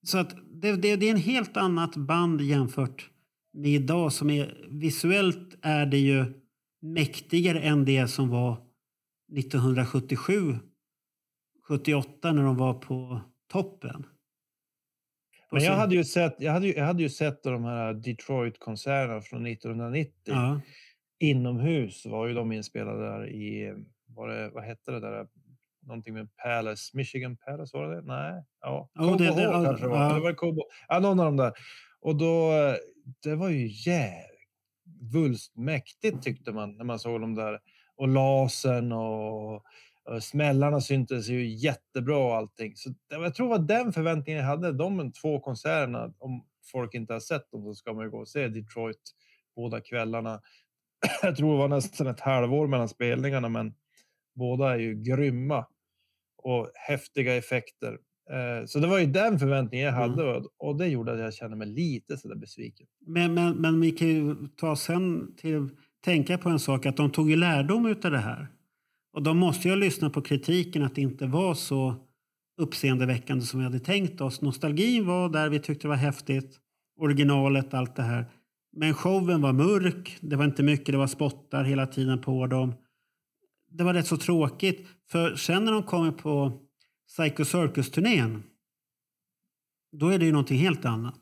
så 0.07 0.17
att 0.17 0.35
det, 0.61 0.75
det, 0.75 0.95
det 0.95 1.05
är 1.05 1.11
en 1.11 1.17
helt 1.17 1.57
annat 1.57 1.95
band 1.95 2.41
jämfört 2.41 3.09
med 3.53 3.71
idag. 3.71 4.13
Som 4.13 4.29
är, 4.29 4.67
visuellt 4.69 5.57
är 5.61 5.85
det 5.85 5.97
ju 5.97 6.25
mäktigare 6.81 7.59
än 7.59 7.85
det 7.85 8.07
som 8.07 8.29
var 8.29 8.57
1977, 9.37 10.55
78 11.67 12.31
när 12.31 12.43
de 12.43 12.57
var 12.57 12.73
på 12.73 13.21
toppen. 13.51 14.05
Men 15.51 15.63
jag 15.63 15.75
hade 15.75 15.95
ju 15.95 16.03
sett, 16.03 16.35
jag 16.39 16.51
hade 16.51 16.67
ju, 16.67 16.73
jag 16.73 16.85
hade 16.85 17.03
ju 17.03 17.09
sett 17.09 17.43
de 17.43 17.63
här 17.63 17.93
Detroit-konserterna 17.93 19.21
från 19.21 19.45
1990. 19.45 20.11
Ja. 20.25 20.61
Inomhus 21.19 22.05
var 22.05 22.27
ju 22.27 22.33
de 22.33 22.51
inspelade 22.51 22.99
där 22.99 23.29
i, 23.29 23.75
var 24.07 24.27
det, 24.27 24.49
vad 24.49 24.63
hette 24.63 24.91
det 24.91 24.99
där? 24.99 25.27
Någonting 25.87 26.13
med 26.13 26.27
Palace, 26.43 26.97
Michigan 26.97 27.37
Palace, 27.37 27.77
var 27.77 27.87
det 27.89 27.95
det? 27.95 28.07
Nej, 28.07 28.43
ja. 28.61 28.89
Ja, 28.93 29.03
det- 29.03 29.35
det- 29.35 29.41
ja, 29.43 29.63
kanske 29.65 29.85
det 29.85 29.89
var. 29.89 29.97
ja. 29.97 30.09
Eller 30.11 30.19
var 30.19 30.29
det 30.29 30.35
Cobo? 30.35 30.61
Ja, 30.87 30.99
någon 30.99 31.19
av 31.19 31.25
dem 31.25 31.37
där. 31.37 31.53
Och 32.01 32.15
då, 32.15 32.51
det 33.23 33.35
var 33.35 33.49
ju 33.49 33.67
jävligt 33.67 35.55
mäktigt 35.55 36.23
tyckte 36.23 36.51
man 36.51 36.77
när 36.77 36.85
man 36.85 36.99
såg 36.99 37.21
dem 37.21 37.35
där. 37.35 37.59
Och 37.95 38.07
lasern 38.07 38.91
och, 38.91 39.63
smällarna 40.21 40.81
syntes 40.81 41.27
ju 41.29 41.45
jättebra 41.47 42.17
och 42.17 42.35
allting. 42.35 42.75
Så 42.75 42.89
det, 42.89 43.15
jag 43.15 43.35
tror 43.35 43.47
det 43.53 43.57
var 43.59 43.67
den 43.67 43.93
förväntningen 43.93 44.41
jag 44.41 44.47
hade. 44.49 44.71
De 44.71 45.11
två 45.11 45.39
konserterna, 45.39 46.13
om 46.17 46.45
folk 46.71 46.93
inte 46.93 47.13
har 47.13 47.19
sett 47.19 47.51
dem 47.51 47.63
så 47.63 47.73
ska 47.75 47.93
man 47.93 48.03
ju 48.05 48.11
gå 48.11 48.17
och 48.19 48.27
se 48.27 48.47
Detroit 48.47 49.01
båda 49.55 49.81
kvällarna. 49.81 50.41
Jag 51.21 51.35
tror 51.35 51.51
det 51.51 51.57
var 51.57 51.67
nästan 51.67 52.07
ett 52.07 52.19
halvår 52.19 52.67
mellan 52.67 52.89
spelningarna, 52.89 53.49
men 53.49 53.73
båda 54.35 54.73
är 54.73 54.77
ju 54.79 54.95
grymma 54.95 55.65
och 56.47 56.71
häftiga 56.73 57.35
effekter. 57.35 57.97
Eh, 58.31 58.65
Så 58.65 58.79
det 58.79 58.87
var 58.87 58.99
ju 58.99 59.05
den 59.05 59.39
förväntningen 59.39 59.85
jag 59.85 59.95
Mm. 59.95 60.09
hade 60.09 60.23
och- 60.37 60.45
och 60.57 60.77
det 60.77 60.87
gjorde 60.87 61.13
att 61.13 61.19
jag 61.19 61.33
kände 61.33 61.57
mig 61.57 61.67
lite 61.67 62.17
sådär 62.17 62.35
besviken. 62.35 62.87
Men, 63.07 63.33
men, 63.33 63.55
men 63.55 63.81
vi 63.81 63.91
kan 63.91 64.07
ju 64.07 64.35
ta 64.57 64.75
sen 64.75 65.35
till 65.35 65.69
tänka 66.05 66.37
på 66.37 66.49
en 66.49 66.59
sak 66.59 66.85
att 66.85 66.97
de 66.97 67.11
tog 67.11 67.29
ju 67.29 67.35
lärdom 67.35 67.85
utav 67.85 68.11
det 68.11 68.17
här. 68.17 68.47
Och 69.13 69.23
de 69.23 69.37
måste 69.37 69.67
ju 69.67 69.71
ha 69.71 69.75
lyssnat 69.79 70.13
på 70.13 70.21
kritiken 70.21 70.83
att 70.83 70.95
det 70.95 71.01
inte 71.01 71.25
var 71.25 71.53
så 71.53 71.95
uppseendeväckande 72.61 73.45
som 73.45 73.59
vi 73.59 73.63
hade 73.63 73.79
tänkt 73.79 74.21
oss. 74.21 74.41
Nostalgin 74.41 75.05
var 75.07 75.29
där, 75.29 75.49
vi 75.49 75.59
tyckte 75.59 75.83
det 75.87 75.89
var 75.89 75.95
häftigt. 75.95 76.57
Originalet, 76.99 77.73
allt 77.73 77.95
det 77.95 78.01
här. 78.03 78.25
Men 78.77 78.93
showen 78.93 79.41
var 79.41 79.53
mörk, 79.53 80.17
det 80.21 80.35
var 80.35 80.45
inte 80.45 80.63
mycket, 80.63 80.91
det 80.91 80.97
var 80.97 81.07
spottar 81.07 81.63
hela 81.63 81.87
tiden 81.87 82.21
på 82.21 82.47
dem. 82.47 82.73
Det 83.69 83.83
var 83.83 83.93
rätt 83.93 84.07
så 84.07 84.17
tråkigt. 84.17 84.87
För 85.11 85.35
sen 85.35 85.65
när 85.65 85.71
de 85.71 85.83
kommer 85.83 86.11
på 86.11 86.61
Psycho 87.07 87.45
Circus-turnén 87.45 88.43
då 89.91 90.09
är 90.09 90.19
det 90.19 90.25
ju 90.25 90.31
någonting 90.31 90.57
helt 90.57 90.85
annat. 90.85 91.19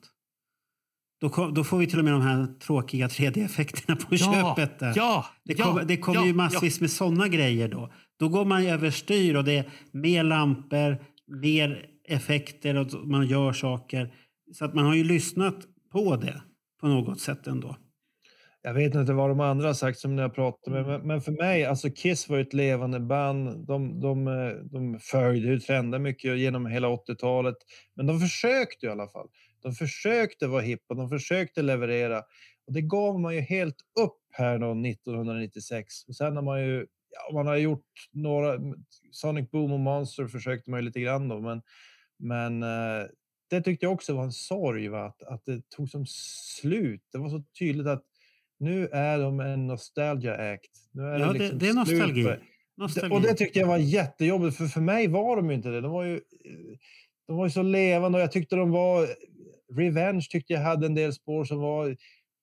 Då, 1.22 1.30
kom, 1.30 1.54
då 1.54 1.64
får 1.64 1.78
vi 1.78 1.88
till 1.88 2.00
och 2.00 2.06
med 2.06 2.14
de 2.14 2.22
här 2.22 2.48
tråkiga 2.60 3.08
3D-effekterna 3.08 3.96
på 3.96 4.18
köpet. 4.18 4.80
Där. 4.80 4.93
Ja! 4.96 5.26
Det 5.43 5.60
ja, 5.60 5.66
kommer, 5.66 5.84
det 5.84 5.98
kommer 5.98 6.20
ja, 6.20 6.26
ju 6.26 6.34
massvis 6.34 6.82
med 6.82 6.91
såna 6.91 7.28
grejer 7.28 7.68
då. 7.68 7.93
Då 8.18 8.30
går 8.30 8.46
man 8.46 8.66
överstyr 8.66 9.36
och 9.36 9.43
det 9.43 9.58
är 9.58 9.70
mer 9.91 10.24
lampor, 10.24 10.98
mer 11.41 11.86
effekter 12.08 12.76
och 12.76 13.08
man 13.08 13.28
gör 13.28 13.54
saker. 13.54 14.14
Så 14.54 14.66
att 14.66 14.74
man 14.74 14.86
har 14.86 14.96
ju 14.96 15.04
lyssnat 15.04 15.56
på 15.91 16.16
det 16.16 16.41
på 16.82 16.88
något 16.88 17.20
sätt 17.20 17.48
ändå. 17.48 17.78
Jag 18.66 18.74
vet 18.74 18.95
inte 18.95 19.13
vad 19.13 19.30
de 19.30 19.39
andra 19.39 19.68
har 19.68 19.74
sagt 19.74 19.99
som 19.99 20.16
ni 20.16 20.22
har 20.22 20.30
pratat 20.30 20.74
med, 20.74 20.86
men, 20.86 21.01
men 21.01 21.22
för 21.22 21.32
mig, 21.32 21.66
alltså 21.66 21.89
Kiss 21.89 22.30
var 22.30 22.39
ett 22.39 22.53
levande 22.53 22.99
band. 22.99 23.68
De, 23.68 23.99
de, 23.99 24.28
eh, 24.28 24.49
de 24.72 24.99
följde 24.99 25.47
ju 25.47 25.59
trender 25.59 25.99
mycket 25.99 26.38
genom 26.38 26.66
hela 26.66 26.88
80-talet, 26.88 27.55
men 27.95 28.07
de 28.07 28.20
försökte 28.20 28.86
i 28.86 28.89
alla 28.89 29.07
fall. 29.07 29.28
De 29.61 29.74
försökte 29.74 30.47
vara 30.47 30.61
hippa, 30.61 30.93
de 30.93 31.09
försökte 31.09 31.61
leverera 31.61 32.20
och 32.68 32.74
det 32.74 32.82
gav 32.82 33.20
man 33.20 33.36
ju 33.36 33.41
helt 33.41 33.76
upp 33.99 34.18
här 34.32 34.59
då 34.59 34.72
1996. 34.72 36.03
Och 36.07 36.16
sen 36.16 36.36
har 36.36 36.43
man 36.43 36.61
ju, 36.61 36.86
ja, 37.09 37.34
man 37.34 37.47
har 37.47 37.55
gjort 37.55 37.86
några, 38.11 38.59
Sonic 39.11 39.51
Boom 39.51 39.72
och 39.72 39.80
Monster 39.80 40.28
försökte 40.28 40.70
man 40.72 40.80
ju 40.80 40.86
lite 40.86 40.99
grann 40.99 41.28
då, 41.28 41.39
men, 41.39 41.61
men 42.20 42.63
eh, 42.63 43.07
det 43.49 43.61
tyckte 43.61 43.86
jag 43.86 43.93
också 43.93 44.16
var 44.16 44.24
en 44.24 44.32
sorg, 44.32 44.88
va? 44.88 45.05
Att, 45.05 45.24
att 45.24 45.45
det 45.45 45.70
tog 45.70 45.89
som 45.89 46.05
slut. 46.07 47.01
Det 47.11 47.18
var 47.18 47.30
så 47.30 47.43
tydligt 47.59 47.88
att 47.88 48.03
nu 48.60 48.88
är 48.88 49.20
de 49.20 49.39
en 49.39 49.68
nostalgia 49.68 50.53
act. 50.53 50.72
Nu 50.93 51.03
är 51.03 51.20
Ja, 51.20 51.26
det, 51.28 51.34
liksom 51.39 51.60
det 51.60 51.68
är 51.70 51.74
nostalgi. 51.74 52.24
för- 52.24 52.39
nostalgi. 52.78 53.16
och 53.16 53.22
det 53.22 53.34
tyckte 53.34 53.60
jag 53.60 53.68
var 53.68 53.78
jättejobbigt, 53.78 54.58
för 54.58 54.66
för 54.66 54.82
mig 54.82 55.08
var 55.08 55.36
de 55.36 55.51
inte 55.51 55.70
det. 55.70 55.82
De 55.82 55.91
var 55.91 56.03
ju, 56.03 56.20
de 57.28 57.38
var 57.38 57.45
ju 57.45 57.51
så 57.51 57.62
levande 57.62 58.18
och 58.18 58.22
jag 58.22 58.32
tyckte 58.32 58.56
de 58.56 58.72
var... 58.72 59.08
Revenge 59.78 60.28
tyckte 60.30 60.53
jag 60.53 60.62
hade 60.62 60.86
en 60.86 60.95
del 60.95 61.14
spår 61.14 61.43
som 61.45 61.60
var 61.60 61.95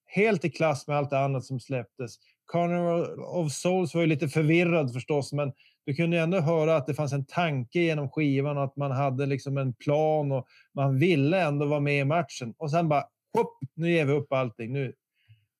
helt 0.05 0.45
i 0.45 0.49
klass 0.49 0.87
med 0.87 0.97
allt 0.97 1.13
annat 1.13 1.45
som 1.45 1.59
släpptes. 1.59 2.15
Carnival 2.51 3.19
of 3.19 3.51
Souls 3.51 3.93
var 3.93 4.01
ju 4.01 4.07
lite 4.07 4.27
förvirrad 4.27 4.93
förstås, 4.93 5.33
men 5.33 5.51
du 5.85 5.93
kunde 5.93 6.19
ändå 6.19 6.39
höra 6.39 6.75
att 6.75 6.87
det 6.87 6.93
fanns 6.93 7.13
en 7.13 7.25
tanke 7.25 7.79
genom 7.79 8.09
skivan 8.09 8.57
och 8.57 8.63
att 8.63 8.75
man 8.75 8.91
hade 8.91 9.25
liksom 9.25 9.57
en 9.57 9.73
plan 9.73 10.31
och 10.31 10.45
man 10.75 10.99
ville 10.99 11.41
ändå 11.41 11.65
vara 11.65 11.79
med 11.79 11.99
i 11.99 12.05
matchen. 12.05 12.53
Och 12.57 12.71
sen 12.71 12.89
bara, 12.89 13.03
hopp, 13.37 13.57
nu 13.75 13.91
ger 13.91 14.05
vi 14.05 14.13
upp 14.13 14.33
allting. 14.33 14.73
Nu, 14.73 14.93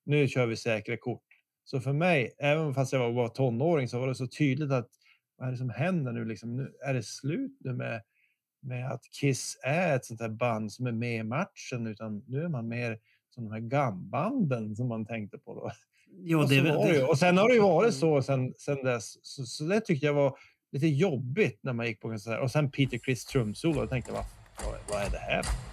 nu 0.06 0.28
kör 0.28 0.46
vi 0.46 0.56
säkra 0.56 0.98
kort. 0.98 1.24
Så 1.64 1.80
för 1.80 1.94
mig, 1.94 2.36
även 2.38 2.74
fast 2.74 2.94
jag 2.94 3.00
var 3.00 3.14
bara 3.14 3.30
tonåring, 3.30 3.88
så 3.88 4.00
var 4.00 4.08
det 4.08 4.16
så 4.16 4.28
tydligt 4.28 4.72
att 4.72 4.90
vad 5.38 5.48
är 5.48 5.52
det 5.52 5.58
som 5.58 5.70
händer 5.70 6.12
nu? 6.12 6.26
Liksom, 6.26 6.56
nu 6.56 6.74
är 6.86 6.94
det 6.94 7.04
slut 7.04 7.58
nu 7.60 7.74
med, 7.74 8.02
med 8.62 8.92
att 8.92 9.04
Kiss 9.20 9.58
är 9.64 9.96
ett 9.96 10.06
sånt 10.06 10.22
här 10.22 10.30
band 10.30 10.72
som 10.72 10.88
är 10.88 10.92
med 10.92 11.20
i 11.20 11.24
matchen, 11.24 11.88
utan 11.88 12.24
nu 12.28 12.44
är 12.44 12.48
man 12.48 12.68
mer 12.68 13.00
som 13.30 13.44
de 13.44 13.52
här 13.52 13.60
gambanden 13.60 14.76
som 14.76 14.88
man 14.88 15.06
tänkte 15.06 15.38
på 15.38 15.56
då. 15.56 15.72
Ja, 16.22 16.38
och, 16.38 16.50
det, 16.50 16.62
det, 16.62 17.04
och 17.04 17.20
sen 17.20 17.38
har 17.38 17.48
det 17.48 17.54
ju 17.54 17.62
varit 17.62 17.94
så 17.94 18.22
sen, 18.22 18.54
sen 18.58 18.84
dess. 18.84 19.26
Så, 19.26 19.46
så 19.46 19.64
det 19.64 19.82
tyckte 19.82 20.06
jag 20.06 20.14
var 20.14 20.38
lite 20.72 20.88
jobbigt 20.88 21.60
när 21.64 21.74
man 21.74 21.86
gick 21.86 22.02
på 22.02 22.10
konserter. 22.10 22.40
Och 22.40 22.52
sen 22.52 22.72
Peter 22.72 22.98
Criss 22.98 23.26
trumsolo. 23.26 23.80
Jag 23.80 23.90
tänkte, 23.90 24.12
vad, 24.12 24.26
vad 24.90 25.02
är 25.02 25.10
det 25.10 25.18
här? 25.18 25.73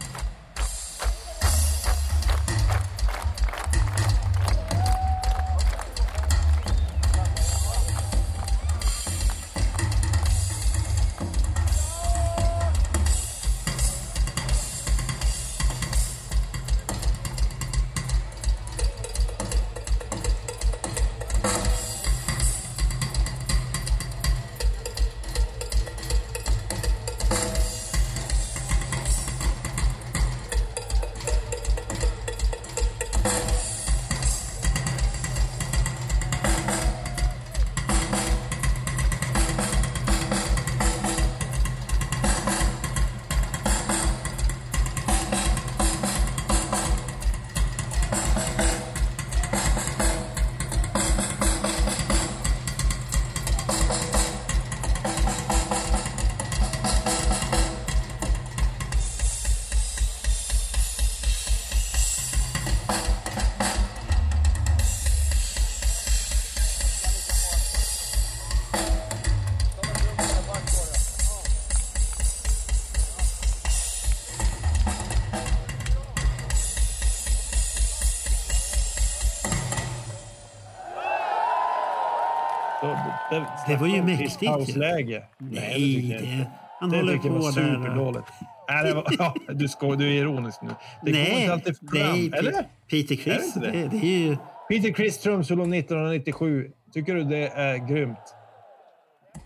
Det, 83.67 83.73
Det 83.73 83.81
var 83.81 83.87
ju 83.87 84.03
mäktigt 84.03 84.43
ju. 84.43 84.47
Pausläge. 84.47 85.23
nej, 85.39 86.11
jag 86.11 86.21
det, 86.23 86.27
inte. 86.27 86.51
han 86.81 86.91
Det 86.91 86.97
håller 86.97 87.13
tycker 87.13 87.29
jag 87.29 87.37
på 87.37 87.43
var 87.45 87.53
superdåligt. 87.53 88.27
Nej, 88.69 88.85
det 88.85 88.95
var, 88.95 89.05
ja, 89.19 89.35
du, 89.49 89.69
sko, 89.69 89.95
du 89.95 90.05
är 90.09 90.13
ironisk 90.13 90.63
nu. 90.63 90.69
Det 90.69 91.13
kommer 91.13 91.25
Nej, 91.25 91.41
inte 91.41 91.53
alltid 91.53 91.77
fram. 91.79 91.89
nej 91.93 92.31
eller? 92.35 92.53
Pe- 92.53 92.65
Peter 92.91 93.15
Criss, 93.17 93.57
Är 93.57 93.61
det 93.61 93.71
det, 93.71 93.79
det? 93.83 93.89
det, 93.89 93.97
är 94.07 94.19
ju... 94.19 94.37
Peter 94.69 94.93
Criss 94.93 95.19
trumsolo 95.19 95.63
1997. 95.63 96.71
Tycker 96.93 97.15
du 97.15 97.25
det 97.25 97.49
är 97.49 97.77
grymt? 97.77 98.35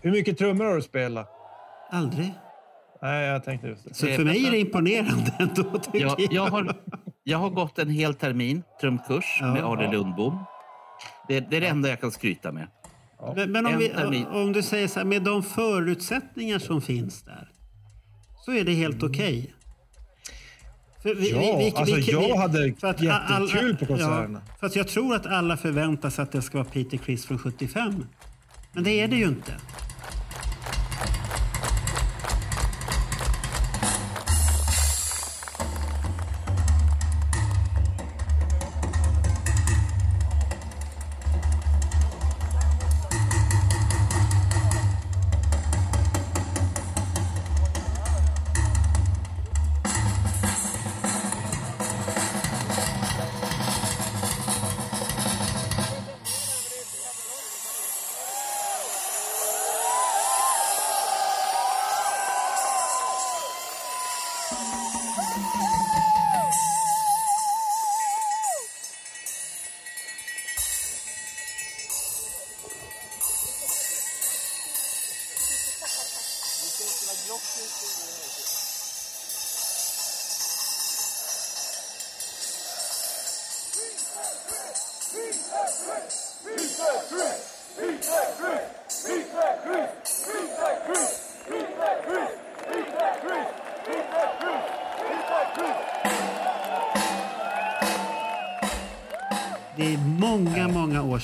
Hur 0.01 0.11
mycket 0.11 0.37
trummor 0.37 0.65
har 0.65 0.75
du 0.75 0.81
spelat? 0.81 1.29
Aldrig. 1.91 2.33
Nej, 3.01 3.25
jag 3.27 3.43
tänkte 3.43 3.67
just 3.67 3.83
det. 3.87 3.93
Så 3.93 4.07
för 4.07 4.23
mig 4.23 4.47
är 4.47 4.51
det 4.51 4.59
imponerande 4.59 5.31
ändå, 5.39 5.63
tycker 5.79 5.99
Jag, 6.01 6.19
jag. 6.19 6.33
jag, 6.33 6.45
har, 6.45 6.73
jag 7.23 7.37
har 7.37 7.49
gått 7.49 7.79
en 7.79 7.89
hel 7.89 8.13
termin 8.13 8.63
trumkurs 8.81 9.37
Ja. 9.41 9.53
med 9.53 9.63
Arne 9.63 9.91
Lundbom. 9.91 10.45
Det, 11.27 11.39
det 11.39 11.57
är 11.57 11.61
det 11.61 11.67
enda 11.67 11.89
jag 11.89 12.01
kan 12.01 12.11
skryta 12.11 12.51
med. 12.51 12.67
Men, 13.35 13.51
men 13.51 13.65
om, 13.65 13.77
vi, 14.11 14.25
om 14.25 14.53
du 14.53 14.61
säger 14.63 14.87
så 14.87 14.99
här, 14.99 15.05
med 15.05 15.21
de 15.23 15.43
förutsättningar 15.43 16.59
som 16.59 16.81
finns 16.81 17.21
där, 17.23 17.49
så 18.45 18.51
är 18.51 18.63
det 18.63 18.73
helt 18.73 19.03
okej. 19.03 19.53
För 21.03 21.15
vi- 21.15 21.31
Mm. 21.31 21.43
Ja, 21.59 21.71
alltså 21.79 21.97
jag 21.97 22.35
hade 22.35 22.73
för 22.79 22.87
att 22.87 23.01
jättekul 23.01 23.77
på 23.77 23.85
konserterna. 23.85 24.41
Ja, 24.47 24.55
för 24.59 24.67
att 24.67 24.75
jag 24.75 24.87
tror 24.87 25.15
att 25.15 25.25
alla 25.25 25.57
förväntar 25.57 26.09
sig 26.09 26.23
att 26.23 26.31
det 26.31 26.41
ska 26.41 26.57
vara 26.57 26.67
Peter 26.69 26.97
Criss 26.97 27.25
från 27.25 27.37
75. 27.39 28.05
Men 28.73 28.83
det 28.83 28.99
är 28.99 29.07
det 29.07 29.15
ju 29.15 29.25
inte. 29.25 29.51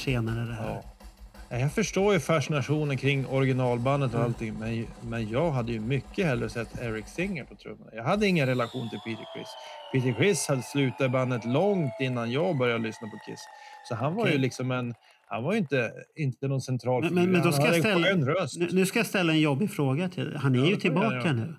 Senare 0.02 0.46
det 0.46 0.54
här. 0.54 0.82
Ja, 1.50 1.58
Jag 1.58 1.72
förstår 1.72 2.14
ju 2.14 2.20
fascinationen 2.20 2.98
kring 2.98 3.26
originalbandet 3.26 4.14
och 4.14 4.20
allting, 4.22 4.54
men, 4.60 4.86
men 5.02 5.30
jag 5.30 5.52
hade 5.52 5.72
ju 5.72 5.80
mycket 5.80 6.26
hellre 6.26 6.50
sett 6.50 6.82
Eric 6.82 7.08
Singer 7.08 7.44
på 7.44 7.56
trummorna. 7.56 7.92
Jag 7.94 8.04
hade 8.04 8.28
ingen 8.28 8.48
relation 8.48 8.90
till 8.90 9.00
Peter 9.00 9.26
Criss. 9.36 9.50
Peter 9.94 10.20
Criss 10.24 10.48
hade 10.48 10.62
slutat 10.62 11.12
bandet 11.12 11.46
långt 11.46 11.92
innan 12.00 12.32
jag 12.32 12.58
började 12.58 12.84
lyssna 12.84 13.08
på 13.08 13.18
Kiss. 13.32 13.40
Så 13.90 13.96
han 13.96 14.16
var 14.16 14.22
Okej. 14.24 14.34
ju 14.34 14.40
liksom 14.40 14.72
en... 14.72 14.94
Han 15.28 15.44
var 15.44 15.52
ju 15.54 15.58
inte, 15.60 15.92
inte 16.16 16.48
någon 16.48 16.62
central 16.62 17.04
Men, 17.04 17.14
men, 17.14 17.32
men 17.32 17.42
då 17.42 17.52
ska 17.52 17.66
jag 17.66 17.76
ställa, 17.80 18.08
nu, 18.16 18.68
nu 18.72 18.86
ska 18.86 19.00
jag 19.00 19.06
ställa 19.06 19.34
en 19.34 19.40
jobbig 19.40 19.72
fråga 19.72 20.10
till. 20.10 20.36
Han 20.36 20.56
är 20.56 20.60
Ja, 20.60 20.66
ju 20.66 20.66
får 20.66 20.72
jag 20.74 20.82
tillbaka 20.82 21.16
göra. 21.16 21.34
nu. 21.34 21.56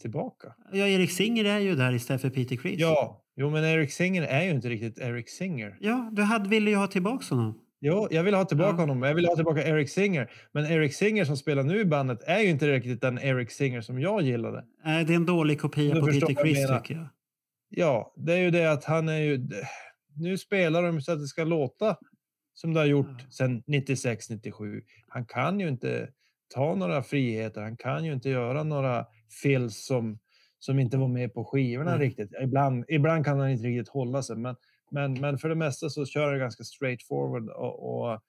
Tillbaka. 0.00 0.48
Ja, 0.72 0.86
Erik 0.86 1.10
Singer 1.10 1.44
är 1.44 1.58
ju 1.58 1.74
där 1.74 1.92
istället 1.92 2.20
för 2.22 2.30
Peter 2.30 2.56
Criss. 2.56 2.80
Ja, 2.80 3.22
jo 3.40 3.50
men 3.50 3.64
Eric 3.64 3.92
Singer 3.92 4.22
är 4.22 4.42
ju 4.44 4.50
inte 4.50 4.68
riktigt 4.68 4.98
Eric 4.98 5.28
Singer. 5.30 5.76
Ja, 5.80 6.10
du 6.12 6.22
hade, 6.22 6.48
ville 6.48 6.70
ju 6.70 6.76
ha 6.76 6.86
tillbaka 6.86 7.24
honom. 7.34 7.60
Jo, 7.80 8.08
jag 8.10 8.22
vill 8.24 8.34
ha 8.34 8.44
tillbaka 8.44 8.70
Ja. 8.70 8.80
honom. 8.80 9.02
Jag 9.02 9.14
vill 9.14 9.26
ha 9.26 9.34
tillbaka 9.36 9.62
Eric 9.68 9.90
Singer. 9.92 10.30
Men 10.52 10.64
Eric 10.66 10.94
Singer 10.96 11.24
som 11.24 11.36
spelar 11.36 11.62
nu 11.62 11.80
i 11.80 11.84
bandet 11.84 12.22
är 12.26 12.38
ju 12.40 12.48
inte 12.48 12.68
riktigt 12.72 13.00
den 13.00 13.18
Eric 13.18 13.50
Singer 13.52 13.80
som 13.80 14.00
jag 14.00 14.22
gillade. 14.22 14.64
Nej, 14.84 15.04
det 15.04 15.12
är 15.12 15.16
en 15.16 15.26
dålig 15.26 15.60
kopia 15.60 15.94
Du 15.94 16.00
på 16.00 16.06
Peter 16.06 16.44
menar. 16.44 16.78
tycker 16.80 16.94
jag. 16.94 17.08
Ja, 17.68 18.14
det 18.16 18.32
är 18.32 18.38
ju 18.38 18.50
det 18.50 18.72
att 18.72 18.84
han 18.84 19.08
är 19.08 19.18
ju... 19.18 19.48
Nu 20.16 20.38
spelar 20.38 20.82
de 20.82 21.00
så 21.00 21.12
att 21.12 21.18
det 21.20 21.26
ska 21.26 21.44
låta 21.44 21.96
som 22.54 22.74
det 22.74 22.80
har 22.80 22.86
gjort 22.86 23.06
Ja. 23.18 23.30
sedan 23.30 23.62
96, 23.66 24.30
97. 24.30 24.82
Han 25.08 25.24
kan 25.26 25.60
ju 25.60 25.68
inte 25.68 26.08
ta 26.54 26.74
några 26.74 27.02
friheter. 27.02 27.60
Han 27.62 27.76
kan 27.76 28.04
ju 28.04 28.12
inte 28.12 28.30
göra 28.30 28.62
några 28.62 29.06
fills 29.42 29.86
som, 29.86 30.18
som 30.60 30.78
inte 30.78 30.96
var 30.96 31.08
med 31.08 31.34
på 31.34 31.44
skivorna 31.44 31.90
Nej. 31.96 32.06
riktigt. 32.08 32.30
Ibland, 32.42 32.84
ibland 32.88 33.24
kan 33.24 33.38
han 33.40 33.50
inte 33.50 33.64
riktigt 33.64 33.88
hålla 33.88 34.22
sig, 34.22 34.36
men, 34.36 34.56
men, 34.90 35.12
men 35.20 35.38
för 35.38 35.48
det 35.48 35.54
mesta 35.54 35.90
så 35.90 36.06
kör 36.06 36.30
han 36.30 36.38
ganska 36.38 36.64
straight 36.64 37.02
forward 37.06 37.48
och, 37.48 38.00
och 38.12 38.20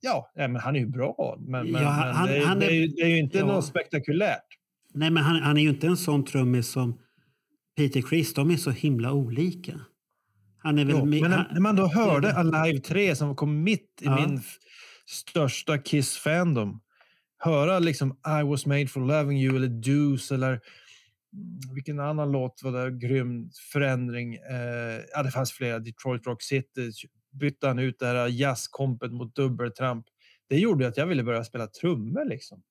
ja, 0.00 0.32
men 0.36 0.56
han 0.56 0.76
är 0.76 0.80
ju 0.80 0.86
bra. 0.86 1.36
Men, 1.40 1.66
men, 1.70 1.82
Ja, 1.82 1.90
men 1.90 2.14
han- 2.14 2.26
det, 2.28 2.36
är, 2.36 2.46
han 2.46 2.58
det, 2.58 2.66
är- 2.66 2.70
är 2.70 2.74
ju, 2.74 2.86
det 2.86 3.02
är 3.02 3.08
ju 3.08 3.18
inte 3.18 3.38
ja. 3.38 3.46
något 3.46 3.64
spektakulärt. 3.64 4.44
Nej, 4.94 5.10
men 5.10 5.22
han, 5.22 5.36
han 5.42 5.56
är 5.56 5.62
ju 5.62 5.68
inte 5.68 5.86
en 5.86 5.96
sån 5.96 6.24
trummis 6.24 6.68
som 6.68 6.98
Peter 7.76 8.02
Criss. 8.02 8.34
De 8.34 8.50
är 8.50 8.56
så 8.56 8.70
himla 8.70 9.12
olika. 9.12 9.80
Han 10.58 10.78
är 10.78 10.84
väl... 10.84 10.94
Jo, 10.98 11.04
mi- 11.04 11.20
men 11.20 11.30
när, 11.30 11.50
när 11.52 11.60
man 11.60 11.76
då 11.76 11.86
hörde 11.86 12.32
Alive 12.34 12.80
3 12.80 13.16
som 13.16 13.36
kom 13.36 13.62
mitt 13.62 14.02
i 14.02 14.04
Ja. 14.04 14.26
min 14.26 14.40
största 15.06 15.78
Kiss-fandom. 15.78 16.80
Höra 17.38 17.78
liksom 17.78 18.10
I 18.40 18.42
was 18.42 18.66
made 18.66 18.86
for 18.86 19.00
loving 19.00 19.38
you 19.40 19.56
eller 19.56 19.68
Deuce 19.68 20.30
eller 20.34 20.48
mm, 20.48 20.60
Mm, 21.34 21.74
vilken 21.74 22.00
annan 22.00 22.32
låt 22.32 22.62
var 22.62 22.72
det? 22.72 22.90
Grym 23.08 23.50
förändring. 23.72 24.34
Eh, 24.34 25.00
ja, 25.12 25.22
det 25.22 25.30
fanns 25.30 25.52
flera. 25.52 25.78
Detroit 25.78 26.26
Rock 26.26 26.42
City 26.42 26.90
bytte 27.32 27.66
han 27.66 27.78
ut 27.78 27.98
det 27.98 28.06
här 28.06 28.28
jazzkompet 28.28 29.12
mot 29.12 29.34
dubbeltramp. 29.36 30.06
Det 30.48 30.58
gjorde 30.58 30.88
att 30.88 30.96
jag 30.96 31.06
ville 31.06 31.22
börja 31.22 31.44
spela 31.44 31.66
trummor 31.66 32.24
liksom. 32.24 32.62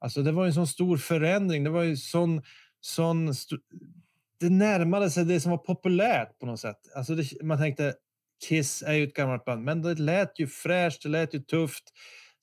Alltså 0.00 0.22
det 0.22 0.32
var 0.32 0.46
en 0.46 0.54
sån 0.54 0.66
stor 0.66 0.96
förändring. 0.96 1.64
Det 1.64 1.70
var 1.70 1.82
ju 1.82 1.96
sån, 1.96 2.42
sån 2.80 3.28
st- 3.28 3.56
det 4.40 4.50
närmade 4.50 5.10
sig 5.10 5.24
det 5.24 5.40
som 5.40 5.50
var 5.50 5.58
populärt 5.58 6.38
på 6.38 6.46
något 6.46 6.60
sätt. 6.60 6.76
Alltså 6.96 7.14
det, 7.14 7.42
man 7.42 7.58
tänkte 7.58 7.94
Kiss 8.48 8.82
är 8.82 8.92
ju 8.94 9.04
ett 9.04 9.14
gammalt 9.14 9.44
band, 9.44 9.64
men 9.64 9.82
det 9.82 9.94
lät 9.94 10.38
ju 10.40 10.46
fräscht, 10.46 11.02
det 11.02 11.08
lät 11.08 11.34
ju 11.34 11.38
tufft. 11.38 11.84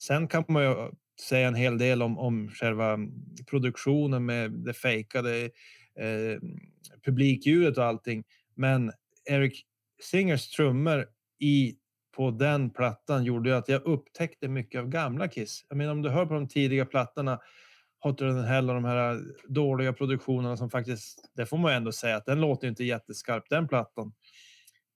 Sen 0.02 0.28
kan 0.28 0.44
man 0.48 0.62
ju 0.62 0.90
säga 1.20 1.48
en 1.48 1.54
hel 1.54 1.78
del 1.78 2.02
om, 2.02 2.18
om 2.18 2.50
själva 2.50 2.98
produktionen 3.46 4.26
med 4.26 4.50
det 4.50 4.74
fejkade 4.74 5.44
eh, 5.98 6.40
publikljudet 7.04 7.78
och 7.78 7.84
allting. 7.84 8.24
Men 8.54 8.92
Eric 9.24 9.64
Singers 10.02 10.50
trummor 10.50 11.06
i, 11.38 11.76
på 12.16 12.30
den 12.30 12.70
plattan 12.70 13.24
gjorde 13.24 13.56
att 13.56 13.68
jag 13.68 13.82
upptäckte 13.82 14.48
mycket 14.48 14.80
av 14.80 14.88
gamla 14.88 15.28
Kiss. 15.28 15.64
Jag 15.68 15.76
menar 15.78 15.92
om 15.92 16.02
du 16.02 16.08
hör 16.08 16.26
på 16.26 16.34
de 16.34 16.48
tidiga 16.48 16.86
plattorna 16.86 17.40
Hotter 18.00 18.28
than 18.28 18.44
Hell 18.44 18.68
och 18.68 18.74
de 18.74 18.84
här 18.84 19.20
dåliga 19.48 19.92
produktionerna 19.92 20.56
som 20.56 20.70
faktiskt, 20.70 21.30
det 21.34 21.46
får 21.46 21.58
man 21.58 21.72
ändå 21.72 21.92
säga 21.92 22.16
att 22.16 22.26
den 22.26 22.40
låter 22.40 22.68
inte 22.68 22.84
jätteskarp 22.84 23.44
den 23.50 23.68
plattan. 23.68 24.12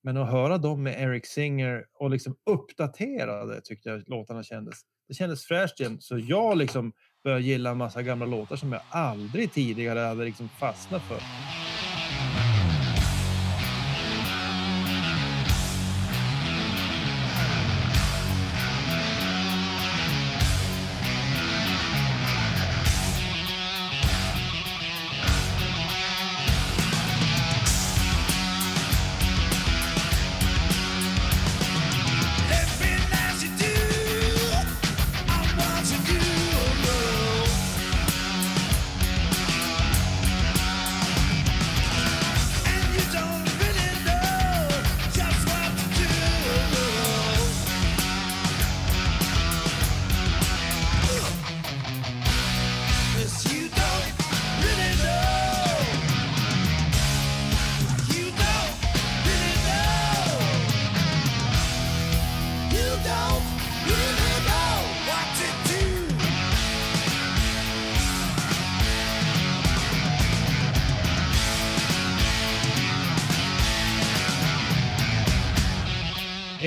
Men 0.02 0.16
att 0.16 0.30
höra 0.30 0.58
dem 0.58 0.82
med 0.82 1.02
Eric 1.02 1.26
Singer 1.26 1.86
och 1.94 2.10
liksom 2.10 2.36
uppdatera 2.50 3.44
det 3.44 3.60
tyckte 3.60 3.88
jag 3.88 4.08
låtarna 4.08 4.42
kändes. 4.42 4.76
Det 5.12 5.16
kändes 5.16 5.44
fräscht 5.44 5.80
igen. 5.80 6.00
Så 6.00 6.18
jag 6.18 6.58
liksom 6.58 6.92
började 7.24 7.42
gilla 7.42 7.70
en 7.70 7.76
massa 7.76 8.02
gamla 8.02 8.26
låtar 8.26 8.56
som 8.56 8.72
jag 8.72 8.80
aldrig 8.90 9.52
tidigare 9.52 9.98
hade 9.98 10.24
liksom 10.24 10.48
fastnat 10.48 11.02
för. 11.02 11.18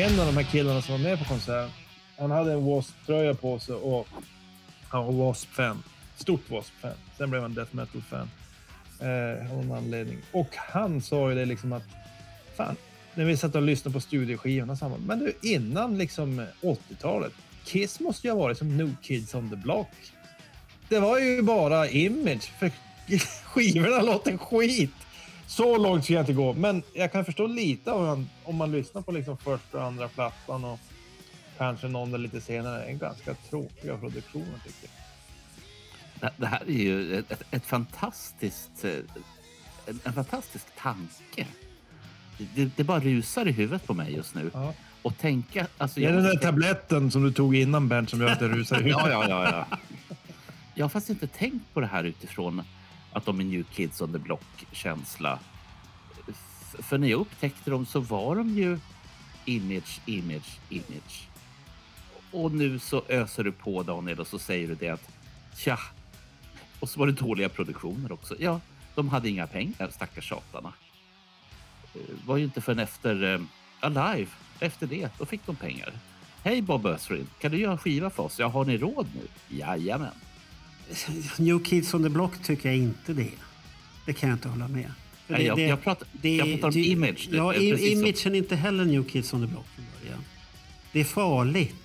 En 0.06 0.20
av 0.20 0.26
de 0.26 0.38
här 0.38 0.44
killarna 0.44 0.82
som 0.82 0.92
var 0.92 1.10
med 1.10 1.20
på 1.20 1.26
konserten, 1.26 1.72
han 2.18 2.32
hade 2.32 2.52
en 2.52 2.60
W.A.S.P-tröja 2.60 3.34
på 3.34 3.60
sig 3.60 3.76
och 3.76 4.08
han 4.90 5.06
var 5.06 5.12
W.A.S.P-fan. 5.12 5.84
Stort 6.18 6.42
W.A.S.P-fan. 6.50 6.98
Sen 7.18 7.30
blev 7.30 7.42
han 7.42 7.54
death 7.54 7.76
metal-fan. 7.76 8.30
Eh, 9.00 9.52
av 9.52 9.66
någon 9.66 9.78
anledning. 9.78 10.18
Och 10.32 10.48
han 10.56 11.02
sa 11.02 11.30
ju 11.30 11.36
det 11.36 11.46
liksom 11.46 11.74
att 11.74 11.84
fan, 12.58 12.76
när 13.14 13.26
vi 13.26 13.38
satt 13.38 13.56
och 13.56 13.62
lyssnade 13.62 13.94
på 13.94 14.00
studioskivorna 14.00 14.76
sa 14.76 14.90
han, 14.90 15.00
men 15.00 15.20
du 15.20 15.34
innan 15.42 15.98
liksom 15.98 16.46
80-talet, 16.62 17.34
Kiss 17.64 18.00
måste 18.00 18.28
ju 18.28 18.34
ha 18.34 18.40
varit 18.40 18.58
som 18.58 18.78
New 18.78 18.96
Kids 19.02 19.36
on 19.36 19.50
the 19.50 19.56
Block. 19.56 19.92
Det 20.90 21.00
var 21.00 21.20
ju 21.20 21.42
bara 21.42 21.90
image, 21.90 22.52
för 22.60 22.72
skivorna 23.44 24.02
låter 24.02 24.38
skit. 24.38 25.05
Så 25.48 25.78
långt 25.78 26.04
ska 26.04 26.14
jag 26.14 26.22
inte 26.22 26.34
gå, 26.34 26.54
men 26.54 26.84
jag 26.94 27.12
kan 27.12 27.26
förstå 27.26 27.48
lite 27.48 27.92
av 27.92 28.08
han, 28.08 28.30
om 28.44 28.56
man 28.56 28.72
lyssnar 28.72 29.02
på 29.02 29.12
liksom 29.12 29.38
första 29.38 29.78
och 29.78 29.84
andra 29.84 30.08
plattan 30.08 30.66
och 30.66 30.80
kanske 31.58 31.88
någon 31.88 32.12
där 32.12 32.18
lite 32.18 32.42
senare. 32.42 32.84
En 32.84 32.98
ganska 32.98 33.34
tråkiga 33.34 33.98
produktioner 33.98 34.60
tycker 34.64 34.90
jag. 36.20 36.32
Det, 36.38 36.46
här 36.46 36.62
är 36.68 36.72
ju 36.72 37.20
ett, 37.20 37.44
ett, 37.52 37.66
fantastiskt, 37.66 38.86
eh, 38.86 38.92
en, 39.86 40.00
en 40.04 40.14
fantastisk 40.14 40.66
tanke. 40.78 41.48
Det, 42.56 42.70
det 42.76 42.84
bara 42.84 43.00
rusar 43.00 43.48
i 43.48 43.52
huvudet 43.52 43.88
på 43.88 43.94
mig 43.94 44.14
just 44.14 44.36
nu. 44.36 44.52
Ja. 44.54 44.74
Och 45.02 45.18
tänka... 45.18 45.68
Alltså, 45.78 46.00
Det 46.00 46.06
är 46.06 46.12
den 46.12 46.24
där 46.24 46.38
tabletten 46.38 47.12
som 47.12 47.24
du 47.24 47.32
tog 47.32 47.56
innan 47.56 47.88
Bernt 47.88 48.10
som 48.10 48.22
gör 48.22 48.28
att 48.30 48.40
det 48.40 48.48
rusar 48.48 48.80
ut. 48.80 48.86
Ja, 48.90 49.10
ja, 49.10 49.26
ja, 49.30 49.66
ja. 49.70 49.78
Jag 50.74 50.84
har 50.84 50.90
faktiskt 50.90 51.10
inte 51.10 51.38
tänkt 51.38 51.74
på 51.74 51.80
det 51.80 51.88
här 51.88 52.04
utifrån 52.04 52.62
att 53.16 53.26
de 53.26 53.40
är 53.40 53.44
New 53.44 53.64
Kids 53.64 54.02
on 54.02 54.12
the 54.14 54.18
Block-känsla. 54.20 55.40
F- 56.30 56.76
För 56.80 56.98
när 56.98 57.08
jag 57.08 57.20
upptäckte 57.20 57.70
dem 57.72 57.86
så 57.86 58.00
var 58.00 58.36
de 58.36 58.50
ju 58.50 58.80
image, 59.46 60.02
image, 60.06 60.60
image. 60.70 61.28
Och 62.32 62.52
nu 62.52 62.80
så 62.80 63.04
öser 63.08 63.44
du 63.44 63.52
på 63.52 63.84
Daniel 63.84 64.20
och 64.20 64.28
så 64.28 64.40
säger 64.40 64.68
du 64.68 64.76
det 64.76 64.90
att 64.90 65.10
tja. 65.58 65.80
Och 66.80 66.90
så 66.90 67.00
var 67.00 67.08
det 67.08 67.14
dåliga 67.14 67.50
produktioner 67.50 68.12
också. 68.12 68.36
Ja, 68.40 68.60
de 68.96 69.10
hade 69.10 69.30
inga 69.30 69.48
pengar, 69.48 69.90
stackars 69.92 70.24
tjatarna. 70.30 70.74
Det 71.94 72.00
var 72.26 72.38
ju 72.38 72.44
inte 72.44 72.62
förrän 72.62 72.80
efter 72.80 73.34
eh, 73.34 73.42
Alive, 73.80 74.32
efter 74.60 74.88
det, 74.88 75.10
då 75.20 75.26
fick 75.26 75.46
de 75.46 75.56
pengar. 75.56 75.94
Hej 76.44 76.62
Bob 76.62 76.86
Ösrin, 76.86 77.28
kan 77.40 77.52
du 77.52 77.58
göra 77.58 77.72
en 77.72 77.78
skiva 77.78 78.10
för 78.10 78.24
oss? 78.24 78.40
Ja, 78.40 78.48
har 78.48 78.66
ni 78.66 78.78
råd 78.78 79.08
nu? 79.16 79.28
Jajamän. 79.58 80.12
New 81.38 81.60
Kids 81.64 81.94
on 81.94 82.04
the 82.04 82.10
Block 82.10 82.44
tycker 82.44 82.70
jag 82.70 82.78
inte 82.78 83.14
det. 83.14 83.30
Det 84.06 84.14
kan 84.14 84.30
jag 84.30 84.36
inte 84.36 84.48
hålla 84.50 84.68
med. 84.68 84.92
För 85.28 85.34
Nej, 85.34 85.46
jag- 85.46 85.60
jag 85.60 85.84
pratar- 85.84 86.08
jag 86.22 86.52
pratar 86.52 86.68
om 86.68 86.74
det- 86.74 86.80
image. 86.86 87.28
Det 87.32 87.38
Ja, 87.38 87.54
imagen 87.56 88.34
är 88.34 88.36
inte 88.36 88.56
heller 88.56 88.86
New 88.86 89.04
Kids 89.04 89.34
on 89.34 89.42
the 89.42 89.48
Block 89.48 89.66
från 89.76 89.86
början. 90.02 90.20
Det 90.92 91.00
är 91.00 91.04
farligt. 91.04 91.76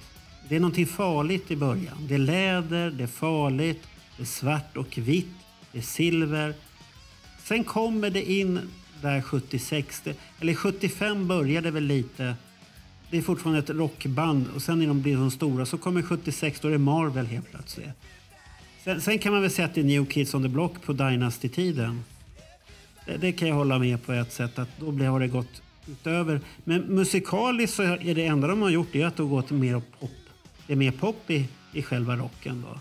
Det 0.49 0.57
är 0.57 0.61
någonting 0.61 0.87
farligt 0.87 1.51
i 1.51 1.57
början. 1.57 1.97
Det 2.09 2.15
är 2.15 2.19
läder, 2.19 2.91
det 2.91 3.03
är 3.03 3.07
farligt, 3.09 3.83
det 4.17 4.23
är 4.23 4.27
svart 4.27 4.77
och 4.77 4.99
vitt, 4.99 5.27
det 5.73 5.79
är 5.79 5.83
silver. 5.83 6.55
Sen 7.45 7.65
kommer 7.65 8.11
det 8.11 8.33
in 8.33 8.61
där 9.03 9.23
76, 9.23 10.01
det- 10.05 10.17
eller 10.41 10.55
75 10.55 11.27
började 11.29 11.71
väl 11.71 11.85
lite. 11.85 12.35
Det 13.11 13.19
är 13.19 13.23
fortfarande 13.23 13.59
ett 13.59 13.71
rockband 13.71 14.47
och 14.55 14.63
sen 14.63 14.79
när 14.79 14.87
de 14.87 15.03
blir 15.03 15.17
de 15.17 15.31
stora 15.31 15.67
så 15.67 15.79
kommer 15.79 16.03
76, 16.03 16.61
då 16.61 16.69
är 16.69 16.73
det 16.73 16.79
Marvel 16.79 17.27
helt 17.27 17.51
plötsligt. 17.51 17.89
Sen, 18.85 19.01
sen 19.01 19.19
kan 19.19 19.33
man 19.33 19.43
väl 19.43 19.51
säga 19.51 19.67
att 19.67 19.75
det 19.75 19.81
är 19.81 19.85
New 19.85 20.07
Kids 20.07 20.35
on 20.35 20.43
the 20.43 20.49
Block 20.49 20.83
på 20.83 20.93
Dynasty-tiden. 20.93 22.03
Det, 23.07 23.17
det 23.17 23.33
kan 23.33 23.49
jag 23.49 23.55
hålla 23.55 23.79
med 23.79 24.07
på 24.07 24.13
ett 24.13 24.33
sätt, 24.33 24.59
att 24.59 24.69
då 24.81 25.05
har 25.05 25.21
det 25.21 25.29
gått 25.29 25.63
utöver. 25.87 26.41
Men 26.65 26.81
musikaliskt 26.81 27.77
så 27.77 27.83
är 27.83 28.15
det 28.15 28.27
enda 28.27 28.49
de 28.49 28.63
har 28.63 28.71
gjort 28.71 28.89
det 28.93 29.03
är 29.03 29.07
att 29.07 29.17
det 29.17 29.23
har 29.23 29.31
gått 29.31 29.51
mer 29.51 29.83
pop. 30.01 30.11
Det 30.67 30.73
är 30.73 30.77
mer 30.77 30.93
pop 30.93 31.31
i, 31.31 31.49
i 31.73 31.83
själva 31.83 32.17
rocken 32.17 32.65
då. 32.69 32.79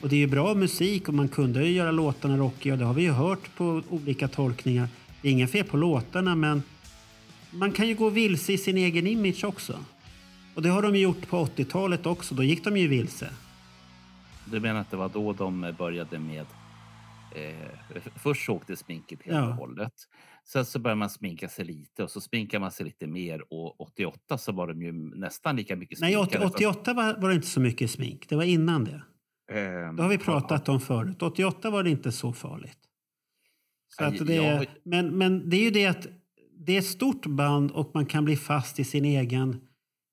Och 0.00 0.08
det 0.08 0.16
är 0.16 0.20
ju 0.20 0.26
bra 0.26 0.54
musik 0.54 1.08
och 1.08 1.14
man 1.14 1.28
kunde 1.28 1.66
ju 1.66 1.72
göra 1.72 1.90
låtarna 1.90 2.36
rockiga 2.36 2.72
och 2.72 2.78
det 2.78 2.84
har 2.84 2.94
vi 2.94 3.02
ju 3.02 3.10
hört 3.10 3.56
på 3.56 3.82
olika 3.88 4.28
tolkningar. 4.28 4.88
Det 5.22 5.28
är 5.28 5.32
inga 5.32 5.48
fel 5.48 5.64
på 5.64 5.76
låtarna 5.76 6.34
men 6.34 6.62
man 7.50 7.72
kan 7.72 7.88
ju 7.88 7.94
gå 7.94 8.10
vilse 8.10 8.52
i 8.52 8.58
sin 8.58 8.76
egen 8.76 9.06
image 9.06 9.44
också. 9.44 9.78
Och 10.54 10.62
det 10.62 10.68
har 10.68 10.82
de 10.82 10.96
gjort 10.96 11.28
på 11.28 11.44
80-talet 11.44 12.06
också, 12.06 12.34
då 12.34 12.42
gick 12.42 12.64
de 12.64 12.76
ju 12.76 12.88
vilse. 12.88 13.28
Du 14.50 14.60
menar 14.60 14.80
att 14.80 14.90
det 14.90 14.96
var 14.96 15.08
då 15.08 15.32
de 15.32 15.74
började 15.78 16.18
med... 16.18 16.46
Eh, 17.34 18.08
först 18.16 18.44
så 18.46 18.52
åkte 18.54 18.76
sminket 18.76 19.22
helt 19.22 19.36
Ja. 19.36 19.48
och 19.48 19.54
hållet. 19.54 19.92
Sen 20.44 20.64
så 20.64 20.78
började 20.78 20.98
man 20.98 21.10
sminka 21.10 21.48
sig 21.48 21.64
lite 21.64 22.02
och 22.04 22.10
så 22.10 22.20
sminkar 22.20 22.58
man 22.60 22.70
sig 22.70 22.86
lite 22.86 23.06
mer. 23.06 23.52
Och 23.52 23.80
88 23.80 24.38
så 24.38 24.52
var 24.52 24.66
de 24.66 24.82
ju 24.82 24.92
nästan 24.92 25.56
lika 25.56 25.76
mycket 25.76 26.00
Nej, 26.00 26.12
sminkade. 26.12 26.46
80, 26.46 26.54
88 26.66 26.94
var, 26.94 27.16
var 27.20 27.28
det 27.28 27.34
inte 27.34 27.46
så 27.46 27.60
mycket 27.60 27.90
smink. 27.90 28.28
Det 28.28 28.36
var 28.36 28.42
innan 28.44 28.84
det. 28.84 29.02
Ehm, 29.52 29.96
Det 29.96 30.02
har 30.02 30.08
vi 30.08 30.14
ja, 30.14 30.20
pratat 30.24 30.68
om 30.68 30.80
förut. 30.80 31.22
88 31.22 31.70
var 31.70 31.82
det 31.82 31.90
inte 31.90 32.12
så 32.12 32.32
farligt. 32.32 32.78
Så 33.88 34.04
Nej, 34.10 34.20
att 34.20 34.26
det, 34.26 34.34
jag- 34.34 34.66
men, 34.82 35.18
men 35.18 35.50
det 35.50 35.56
är 35.56 35.62
ju 35.62 35.70
det 35.70 35.86
att 35.86 36.06
det 36.58 36.72
är 36.74 36.78
ett 36.78 36.86
stort 36.86 37.26
band 37.26 37.70
och 37.70 37.90
man 37.94 38.06
kan 38.06 38.24
bli 38.24 38.36
fast 38.36 38.78
i 38.78 38.84
sin 38.84 39.04
egen 39.04 39.60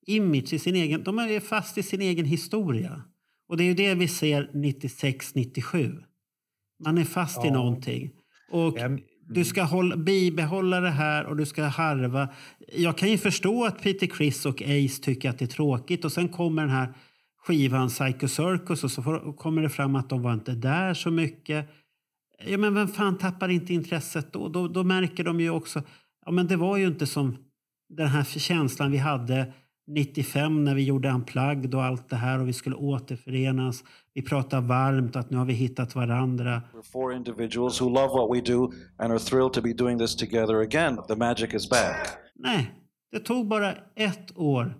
image. 0.07 0.53
I 0.53 0.59
sin 0.59 0.75
egen, 0.75 1.03
de 1.03 1.19
är 1.19 1.39
fast 1.39 1.77
i 1.77 1.84
sin 1.84 2.01
egen 2.01 2.25
historia. 2.25 3.01
Och 3.50 3.58
det 3.58 3.64
är 3.64 3.66
ju 3.66 3.74
det 3.74 3.96
vi 3.96 4.08
ser 4.08 4.50
96-97. 4.54 6.04
Man 6.84 6.98
är 6.98 7.04
fast 7.04 7.46
i 7.46 7.48
Ja. 7.48 7.54
någonting. 7.54 8.12
Och 8.52 8.74
Ja, 8.78 8.89
du 9.28 9.46
ska 9.46 9.64
hålla, 9.64 9.98
bibehålla 9.98 10.80
det 10.80 10.89
här 10.89 11.26
och 11.26 11.38
du 11.38 11.46
ska 11.46 11.64
harva. 11.64 12.30
Jag 12.74 12.98
kan 12.98 13.10
ju 13.12 13.18
förstå 13.18 13.66
att 13.66 13.82
Peter 13.82 14.08
Criss 14.08 14.46
och 14.46 14.62
Ace 14.62 15.02
tycker 15.04 15.30
att 15.30 15.39
det 15.39 15.46
är 15.46 15.48
tråkigt 15.48 16.06
och 16.06 16.12
sen 16.12 16.30
kommer 16.30 16.62
den 16.62 16.72
här 16.72 16.94
skivan 17.46 17.88
Psycho 17.89 18.28
Circus 18.28 18.84
och 18.84 18.91
så 18.91 19.04
får, 19.04 19.38
kommer 19.38 19.62
det 19.62 19.70
fram 19.70 19.96
att 19.96 20.10
de 20.10 20.22
var 20.22 20.34
inte 20.34 20.52
där 20.52 20.94
så 20.94 21.12
mycket. 21.12 21.70
Ja, 22.46 22.58
men 22.58 22.74
vem 22.74 22.88
fan 22.88 23.18
tappar 23.18 23.50
inte 23.50 23.74
intresset 23.74 24.34
då? 24.34 24.48
Då, 24.50 24.68
då 24.68 24.84
märker 24.84 25.24
de 25.24 25.39
ju 25.39 25.50
också, 25.50 25.82
ja 26.26 26.32
men 26.32 26.48
det 26.48 26.56
var 26.56 26.78
ju 26.78 26.88
inte 26.88 27.08
som 27.08 27.38
den 27.89 28.08
här 28.08 28.24
känslan 28.24 28.91
vi 28.91 28.98
hade 28.98 29.54
95 29.88 30.63
när 30.63 30.75
vi 30.75 30.84
gjorde 30.84 31.09
Unplugged 31.09 31.75
och 31.75 31.84
allt 31.84 32.09
det 32.09 32.15
här 32.15 32.39
och 32.39 32.47
vi 32.47 32.53
skulle 32.53 32.75
återförenas. 32.75 33.84
Vi 34.13 34.21
pratade 34.21 34.67
varmt 34.67 35.15
att 35.15 35.29
nu 35.29 35.38
har 35.38 35.45
vi 35.45 35.53
hittat 35.53 35.95
varandra. 35.95 36.61
We're 36.73 36.91
four 36.91 37.13
individuals 37.13 37.81
who 37.81 37.89
love 37.89 38.07
what 38.07 38.38
we 38.38 38.41
do 38.41 38.71
and 38.97 39.11
are 39.11 39.19
thrilled 39.19 39.53
to 39.53 39.61
be 39.61 39.73
doing 39.73 39.99
this 39.99 40.15
together 40.15 40.55
again. 40.55 40.97
The 41.07 41.15
magic 41.15 41.53
is 41.53 41.69
back. 41.69 42.07
Nej, 42.36 42.71
det 43.11 43.19
tog 43.19 43.47
bara 43.47 43.73
ett 43.95 44.38
år 44.38 44.73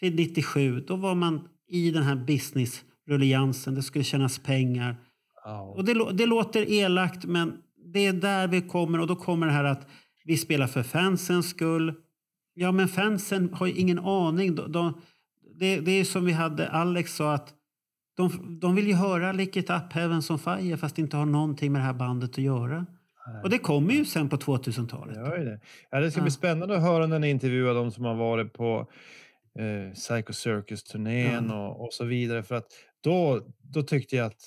till 0.00 0.14
97. 0.14 0.80
Då 0.80 0.96
var 0.96 1.14
man 1.14 1.48
i 1.68 1.90
den 1.90 2.02
här 2.02 2.16
business-rulliansen. 2.16 3.74
Det 3.74 3.82
skulle 3.82 4.04
tjänas 4.04 4.38
pengar. 4.38 4.96
Och 5.74 5.84
det, 5.84 6.12
det 6.12 6.26
låter 6.26 6.70
elakt, 6.70 7.24
men 7.24 7.56
det 7.92 8.06
är 8.06 8.12
där 8.12 8.48
vi 8.48 8.60
kommer. 8.62 9.00
Och 9.00 9.06
då 9.06 9.16
kommer 9.16 9.46
det 9.46 9.52
här 9.52 9.64
att 9.64 9.88
vi 10.24 10.36
spelar 10.36 10.66
för 10.66 10.82
fansens 10.82 11.50
skull. 11.50 11.94
Ja, 12.58 12.72
men 12.72 12.88
fansen 12.88 13.54
har 13.54 13.66
ju 13.66 13.72
ingen 13.72 13.98
aning. 13.98 14.54
De, 14.54 14.72
de, 14.72 15.00
det, 15.54 15.80
det 15.80 15.90
är 15.90 16.04
som 16.04 16.24
vi 16.24 16.32
hade, 16.32 16.68
Alex 16.68 17.14
sa 17.16 17.34
att 17.34 17.52
de, 18.16 18.58
de 18.60 18.74
vill 18.74 18.86
ju 18.86 18.94
höra 18.94 19.32
Lick 19.32 19.56
it 19.56 19.70
up, 19.70 19.92
Heavens 19.92 20.30
on 20.30 20.38
fire 20.38 20.76
fast 20.76 20.96
det 20.96 21.02
inte 21.02 21.16
har 21.16 21.26
någonting 21.26 21.72
med 21.72 21.80
det 21.80 21.86
här 21.86 21.94
bandet 21.94 22.30
att 22.30 22.38
göra. 22.38 22.86
Och 23.42 23.50
det 23.50 23.58
kommer 23.58 23.92
ju 23.92 24.04
sen 24.04 24.28
på 24.28 24.36
2000-talet. 24.36 25.16
Gör 25.16 25.38
ju 25.38 25.44
det. 25.44 25.60
Ja, 25.90 26.00
det 26.00 26.10
ska 26.10 26.20
Ja. 26.20 26.24
bli 26.24 26.30
spännande 26.30 26.76
att 26.76 26.82
höra 26.82 27.06
när 27.06 27.18
ni 27.18 27.30
intervjuar 27.30 27.74
de 27.74 27.90
som 27.90 28.04
har 28.04 28.14
varit 28.14 28.52
på 28.52 28.90
eh, 29.58 29.92
Psycho 29.94 30.32
Circus-turnén 30.32 31.50
och, 31.50 31.84
och 31.84 31.92
så 31.92 32.04
vidare. 32.04 32.42
För 32.42 32.54
att 32.54 32.66
då, 33.00 33.40
då 33.62 33.82
tyckte 33.82 34.16
jag 34.16 34.26
att 34.26 34.42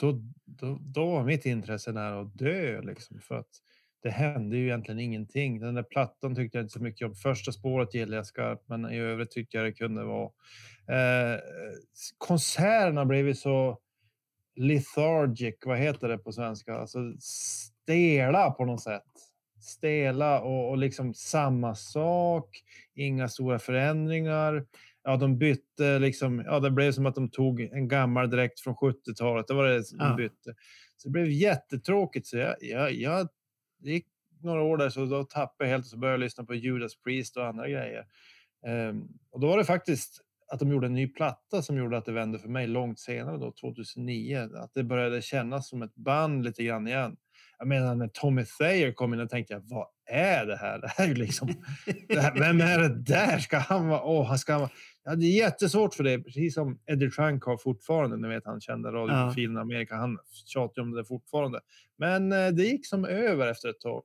då, 0.00 0.12
då, 0.44 0.78
då 0.80 1.06
var 1.10 1.24
mitt 1.24 1.46
intresse 1.46 1.92
nära 1.92 2.20
att 2.20 2.38
dö. 2.38 2.80
Liksom, 2.82 3.18
för 3.20 3.34
att 3.34 3.48
det 4.02 4.10
hände 4.10 4.56
ju 4.56 4.64
egentligen 4.66 5.00
ingenting. 5.00 5.60
Den 5.60 5.74
där 5.74 5.82
plattan 5.82 6.34
tyckte 6.34 6.58
jag 6.58 6.64
inte 6.64 6.72
så 6.72 6.82
mycket 6.82 7.06
om. 7.08 7.14
Första 7.14 7.52
spåret 7.52 7.94
gillade 7.94 8.16
jag 8.16 8.26
skarpt, 8.26 8.68
men 8.68 8.90
i 8.92 8.98
övrigt 8.98 9.30
tyckte 9.30 9.56
jag 9.56 9.66
det 9.66 9.72
kunde 9.72 10.04
vara... 10.04 10.30
Eh, 10.88 11.40
konserterna 12.18 13.04
blev 13.04 13.26
ju 13.26 13.34
så 13.34 13.78
lethargic, 14.56 15.54
vad 15.66 15.78
heter 15.78 16.08
det 16.08 16.18
på 16.18 16.32
svenska? 16.32 16.74
Alltså 16.74 16.98
stela 17.20 18.50
på 18.50 18.64
något 18.64 18.82
sätt. 18.82 19.02
Stela 19.60 20.40
och, 20.40 20.70
och 20.70 20.78
liksom 20.78 21.14
samma 21.14 21.74
sak, 21.74 22.48
inga 22.94 23.28
stora 23.28 23.58
förändringar. 23.58 24.66
Ja, 25.02 25.16
de 25.16 25.38
bytte 25.38 25.98
liksom, 25.98 26.42
ja, 26.46 26.60
det 26.60 26.70
blev 26.70 26.92
som 26.92 27.06
att 27.06 27.14
de 27.14 27.30
tog 27.30 27.60
en 27.60 27.88
gammal 27.88 28.30
dräkt 28.30 28.60
från 28.60 28.74
70-talet. 28.74 29.46
Det 29.48 29.54
var 29.54 29.64
det 29.64 29.84
som 29.84 29.98
Ja. 30.00 30.14
bytte. 30.16 30.54
Så 30.96 31.08
det 31.08 31.12
blev 31.12 31.28
jättetråkigt. 31.30 32.26
Så 32.26 32.36
jag, 32.36 32.54
jag, 32.60 32.92
jag, 32.92 33.28
det 33.80 33.90
gick 33.90 34.06
några 34.42 34.62
år 34.62 34.76
där 34.76 34.90
så 34.90 35.04
då 35.04 35.24
tappade 35.24 35.70
jag 35.70 35.74
helt 35.74 35.84
och 35.84 35.90
så 35.90 35.96
började 35.96 36.14
jag 36.14 36.20
lyssna 36.20 36.44
på 36.44 36.54
Judas 36.54 37.02
Priest 37.02 37.36
och 37.36 37.46
andra 37.46 37.68
grejer. 37.68 38.06
Ehm, 38.66 39.08
och 39.30 39.40
då 39.40 39.46
var 39.46 39.58
det 39.58 39.64
faktiskt 39.64 40.20
att 40.52 40.60
de 40.60 40.70
gjorde 40.70 40.86
en 40.86 40.94
ny 40.94 41.08
platta 41.08 41.62
som 41.62 41.76
gjorde 41.76 41.98
att 41.98 42.04
det 42.04 42.12
vände 42.12 42.38
för 42.38 42.48
mig 42.48 42.66
långt 42.66 42.98
senare 42.98 43.38
då, 43.38 43.52
2009. 43.52 44.48
Att 44.54 44.74
det 44.74 44.84
började 44.84 45.22
kännas 45.22 45.68
som 45.68 45.82
ett 45.82 45.94
band 45.94 46.44
lite 46.44 46.64
grann 46.64 46.86
igen. 46.88 47.16
Jag 47.60 47.68
menar 47.68 47.94
när 47.94 48.08
Tommy 48.08 48.44
Thayer 48.58 48.92
kom 48.92 49.14
in 49.14 49.20
och 49.20 49.30
tänkte 49.30 49.52
jag, 49.52 49.60
vad 49.60 49.86
är 50.06 50.46
det 50.46 50.56
här? 50.56 50.78
Det 50.82 50.88
här 50.88 51.04
är 51.04 51.08
ju 51.08 51.14
liksom, 51.14 51.48
här, 52.08 52.38
vem 52.38 52.60
är 52.60 52.78
det 52.78 53.02
där? 53.02 53.38
Ska 53.38 53.58
han 53.58 53.88
vara, 53.88 54.02
åh, 54.02 54.26
han 54.26 54.38
ska 54.38 54.58
vara, 54.58 54.70
ja, 55.04 55.14
det 55.14 55.26
är 55.26 55.36
jättesvårt 55.36 55.94
för 55.94 56.04
det, 56.04 56.18
precis 56.18 56.54
som 56.54 56.78
Eddie 56.86 57.10
Trunk 57.10 57.44
har 57.44 57.56
fortfarande, 57.56 58.16
ni 58.16 58.28
vet 58.28 58.46
han 58.46 58.60
kände 58.60 58.88
radioprofilen 58.88 59.56
i 59.56 59.60
Amerika, 59.60 59.96
han 59.96 60.18
tjatar 60.46 60.82
om 60.82 60.90
det 60.90 61.04
fortfarande. 61.04 61.60
Men 61.98 62.32
eh, 62.32 62.48
det 62.48 62.62
gick 62.62 62.86
som 62.86 63.04
över 63.04 63.46
efter 63.46 63.68
ett 63.68 63.80
tag. 63.80 64.02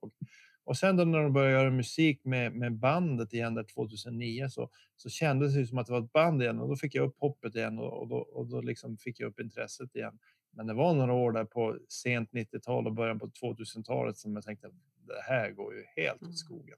Och 0.65 0.77
sen 0.77 0.97
då 0.97 1.05
när 1.05 1.23
de 1.23 1.33
började 1.33 1.53
göra 1.53 1.71
musik 1.71 2.21
med, 2.23 2.55
med 2.55 2.73
bandet 2.79 3.33
igen 3.33 3.53
där 3.53 3.63
2009 3.63 4.49
så, 4.49 4.69
så 4.97 5.09
kändes 5.09 5.55
det 5.55 5.65
som 5.65 5.77
att 5.77 5.85
det 5.87 5.93
var 5.93 5.99
ett 5.99 6.13
band 6.13 6.41
igen 6.41 6.59
och 6.59 6.69
då 6.69 6.75
fick 6.75 6.95
jag 6.95 7.05
upp 7.05 7.15
hoppet 7.19 7.55
igen 7.55 7.79
och, 7.79 8.01
och 8.01 8.07
då, 8.07 8.15
och 8.15 8.47
då 8.47 8.61
liksom 8.61 8.97
fick 8.97 9.19
jag 9.19 9.27
upp 9.27 9.39
intresset 9.39 9.95
igen. 9.95 10.19
Men 10.55 10.67
det 10.67 10.73
var 10.73 10.93
några 10.93 11.13
år 11.13 11.31
där 11.31 11.45
på 11.45 11.77
sent 11.89 12.31
90-tal 12.31 12.87
och 12.87 12.93
början 12.93 13.19
på 13.19 13.27
2000-talet 13.27 14.17
som 14.17 14.35
jag 14.35 14.43
tänkte 14.43 14.67
det 15.07 15.33
här 15.33 15.51
går 15.51 15.73
ju 15.73 15.83
helt 15.95 16.23
åt 16.23 16.37
skogen. 16.37 16.75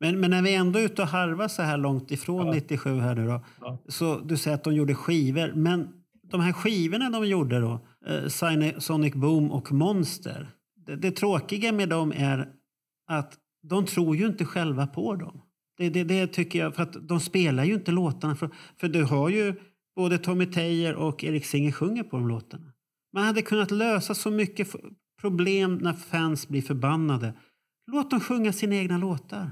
Men, 0.00 0.20
men 0.20 0.30
när 0.30 0.42
vi 0.42 0.54
ändå 0.54 0.78
är 0.78 0.84
ute 0.84 1.02
och 1.02 1.08
harvar 1.08 1.48
så 1.48 1.62
här 1.62 1.76
långt 1.76 2.10
ifrån 2.10 2.46
Ja. 2.46 2.52
97 2.52 2.98
här 2.98 3.14
nu 3.14 3.26
då. 3.26 3.44
Ja. 3.60 3.78
Så 3.88 4.18
du 4.18 4.36
säger 4.36 4.54
att 4.54 4.64
de 4.64 4.74
gjorde 4.74 4.94
skivor. 4.94 5.52
Men 5.54 5.88
de 6.22 6.40
här 6.40 6.52
skivorna 6.52 7.10
de 7.10 7.26
gjorde 7.26 7.60
då, 7.60 7.80
eh, 8.06 8.28
Sonic 8.78 9.14
Boom 9.14 9.50
och 9.50 9.72
Monster. 9.72 10.48
Det, 10.86 10.96
det 10.96 11.10
tråkiga 11.10 11.72
med 11.72 11.88
dem 11.88 12.12
är 12.16 12.48
att 13.06 13.34
de 13.62 13.84
tror 13.84 14.16
ju 14.16 14.26
inte 14.26 14.44
själva 14.44 14.86
på 14.86 15.14
dem. 15.14 15.42
Det, 15.76 15.90
det, 15.90 16.04
det 16.04 16.26
tycker 16.26 16.58
jag, 16.58 16.74
för 16.74 16.82
att 16.82 17.08
de 17.08 17.20
spelar 17.20 17.64
ju 17.64 17.74
inte 17.74 17.90
låtarna. 17.90 18.36
För, 18.36 18.50
för 18.76 18.88
du 18.88 19.04
har 19.04 19.28
ju 19.28 19.54
både 19.96 20.18
Tommy 20.18 20.46
Tejer 20.46 20.94
och 20.94 21.24
Erik 21.24 21.44
Singer 21.44 21.72
sjunger 21.72 22.02
på 22.02 22.16
de 22.16 22.28
låtarna. 22.28 22.72
Man 23.12 23.24
hade 23.24 23.42
kunnat 23.42 23.70
lösa 23.70 24.14
så 24.14 24.30
mycket 24.30 24.68
problem 25.20 25.74
när 25.74 25.92
fans 25.92 26.48
blir 26.48 26.62
förbannade. 26.62 27.34
Låt 27.92 28.10
dem 28.10 28.20
sjunga 28.20 28.52
sina 28.52 28.74
egna 28.74 28.98
låtar. 28.98 29.50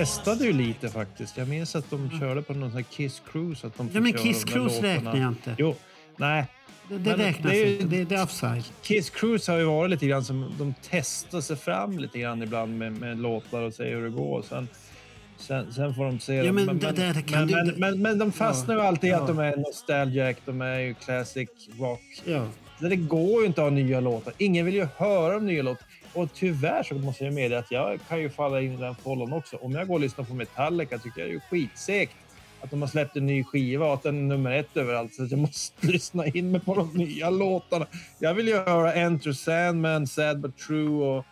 Testade 0.00 0.44
ju 0.44 0.52
lite 0.52 0.88
faktiskt. 0.88 1.36
Jag 1.36 1.48
minns 1.48 1.76
att 1.76 1.90
de 1.90 2.10
körde 2.20 2.42
på 2.42 2.52
någon 2.54 2.70
sån 2.70 2.76
här 2.76 2.82
Kiss 2.90 3.22
Cruise. 3.32 3.66
Att 3.66 3.76
de 3.78 3.90
Ja, 3.92 4.00
men 4.00 4.12
Kiss 4.12 4.44
Cruise 4.44 4.82
räknar 4.82 5.16
jag 5.16 5.28
inte. 5.28 5.54
Jo, 5.58 5.74
nej. 6.16 6.46
Det, 6.88 6.98
det 6.98 7.10
Men 7.10 7.18
räknas 7.18 7.52
det 7.52 7.72
inte. 7.72 7.84
Det, 7.96 8.04
det 8.04 8.14
är 8.14 8.22
offside. 8.22 8.64
Kiss 8.82 9.10
Cruise 9.10 9.52
har 9.52 9.58
ju 9.58 9.64
varit 9.64 9.90
lite 9.90 10.06
grann 10.06 10.24
som 10.24 10.54
de 10.58 10.74
testar 10.90 11.40
sig 11.40 11.56
fram 11.56 11.98
lite 11.98 12.18
grann 12.18 12.42
ibland 12.42 12.78
med, 12.78 12.92
med 12.92 13.18
låtar 13.18 13.62
och 13.62 13.74
ser 13.74 13.90
hur 13.96 14.02
det 14.04 14.10
går. 14.10 14.42
Sen, 14.48 14.68
sen, 15.36 15.72
sen 15.72 15.94
får 15.94 16.04
de 16.04 16.20
se. 16.20 16.34
Ja, 16.34 16.44
dem. 16.44 16.54
men 16.54 16.78
det 16.78 16.92
där 16.92 17.20
kan 17.20 17.46
men, 17.46 17.48
du- 17.48 17.54
men, 17.54 17.80
men, 17.80 18.02
men 18.02 18.18
de 18.18 18.32
fastnar 18.32 18.74
ju 18.74 18.80
alltid 18.80 19.08
i 19.08 19.12
Ja. 19.12 19.20
att 19.20 19.26
de 19.26 19.38
är 19.38 19.56
nostalgic, 19.56 20.36
de 20.44 20.60
är 20.62 20.78
ju 20.78 20.94
classic 20.94 21.48
rock. 21.78 22.00
Ja. 22.24 22.46
Det 22.78 22.96
går 22.96 23.40
ju 23.40 23.46
inte 23.46 23.60
att 23.60 23.64
ha 23.70 23.70
nya 23.70 24.00
låtar. 24.00 24.32
Ingen 24.38 24.66
vill 24.66 24.74
ju 24.74 24.88
höra 24.96 25.34
de 25.34 25.46
nya 25.46 25.62
låtar. 25.62 25.86
Och 26.14 26.32
tyvärr 26.34 26.82
så 26.82 26.94
måste 26.94 27.24
jag 27.24 27.34
medge 27.34 27.58
att 27.58 27.70
jag 27.70 28.00
kan 28.08 28.20
ju 28.20 28.30
falla 28.30 28.60
in 28.60 28.72
i 28.72 28.76
den 28.76 28.94
fållan 28.94 29.32
också. 29.32 29.56
Om 29.56 29.72
jag 29.72 29.86
går 29.88 29.94
och 29.94 30.00
lyssnar 30.00 30.24
på 30.24 30.34
Metallica 30.34 30.98
tycker 30.98 31.20
jag 31.20 31.28
det 31.28 31.32
är 31.32 31.34
ju 31.34 31.40
skitsegt 31.40 32.16
att 32.60 32.70
de 32.70 32.80
har 32.80 32.88
släppt 32.88 33.16
en 33.16 33.26
ny 33.26 33.44
skiva 33.44 33.86
och 33.86 33.94
att 33.94 34.02
den 34.02 34.18
är 34.18 34.22
nummer 34.22 34.50
ett 34.50 34.76
överallt. 34.76 35.14
Så 35.14 35.22
att 35.22 35.30
jag 35.30 35.40
måste 35.40 35.86
lyssna 35.86 36.26
in 36.26 36.50
mig 36.50 36.60
på 36.60 36.74
de 36.74 36.92
nya 36.94 37.30
låtarna. 37.30 37.86
Jag 38.18 38.34
vill 38.34 38.48
ju 38.48 38.54
höra 38.54 38.94
Enter 38.94 39.32
Sandman, 39.32 40.06
Sad 40.06 40.40
But 40.40 40.56
True 40.56 40.88
och, 40.88 41.24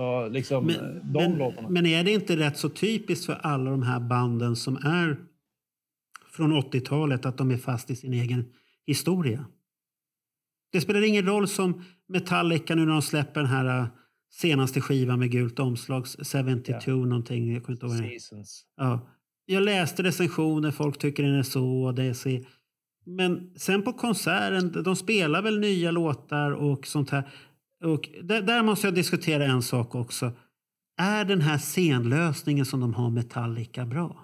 och 0.00 0.30
liksom 0.30 0.70
eh, 0.70 0.76
Men, 0.76 1.12
de 1.12 1.22
men, 1.22 1.38
låtarna. 1.38 1.68
men 1.68 1.86
är 1.86 2.04
det 2.04 2.12
inte 2.12 2.36
rätt 2.36 2.56
så 2.56 2.68
typiskt 2.68 3.26
för 3.26 3.38
alla 3.42 3.70
de 3.70 3.82
här 3.82 4.00
banden 4.00 4.56
som 4.56 4.76
är 4.76 5.16
från 6.32 6.52
80-talet 6.52 7.26
att 7.26 7.38
de 7.38 7.50
är 7.50 7.56
fast 7.56 7.90
i 7.90 7.96
sin 7.96 8.12
egen 8.12 8.44
historia? 8.86 9.44
Det 10.72 10.80
spelar 10.80 11.02
ingen 11.02 11.26
roll 11.26 11.48
som 11.48 11.84
Metallica 12.08 12.74
nu 12.74 12.84
när 12.84 12.92
de 12.92 13.02
släpper 13.02 13.40
den 13.40 13.50
här 13.50 13.80
äh, 13.80 13.86
senaste 14.32 14.80
skivan 14.80 15.18
med 15.18 15.30
gult 15.30 15.58
omslag, 15.58 16.06
72 16.06 16.90
någonting. 16.90 17.52
Jag 17.52 17.64
kommer 17.64 17.76
inte 17.76 17.86
ihåg. 17.86 18.10
Seasons. 18.10 18.64
Ja. 18.76 19.08
Jag 19.46 19.62
läste 19.62 20.02
recensioner, 20.02 20.70
folk 20.70 20.98
tycker 20.98 21.22
den 21.22 21.34
är 21.34 21.42
så 21.42 21.82
och 21.82 21.94
det 21.94 22.04
är 22.04 22.12
så. 22.12 22.44
Men 23.04 23.50
sen 23.56 23.82
på 23.82 23.92
konserten, 23.92 24.82
de 24.82 24.96
spelar 24.96 25.42
väl 25.42 25.60
nya 25.60 25.90
låtar 25.90 26.50
och 26.50 26.86
sånt 26.86 27.10
här. 27.10 27.30
Och 27.84 28.08
där, 28.22 28.42
där 28.42 28.62
måste 28.62 28.86
jag 28.86 28.94
diskutera 28.94 29.44
en 29.44 29.62
sak 29.62 29.94
också. 29.94 30.32
Är 30.96 31.24
den 31.24 31.40
här 31.40 31.58
scenlösningen 31.58 32.66
som 32.66 32.80
de 32.80 32.94
har 32.94 33.10
Metallica 33.10 33.86
bra? 33.86 34.21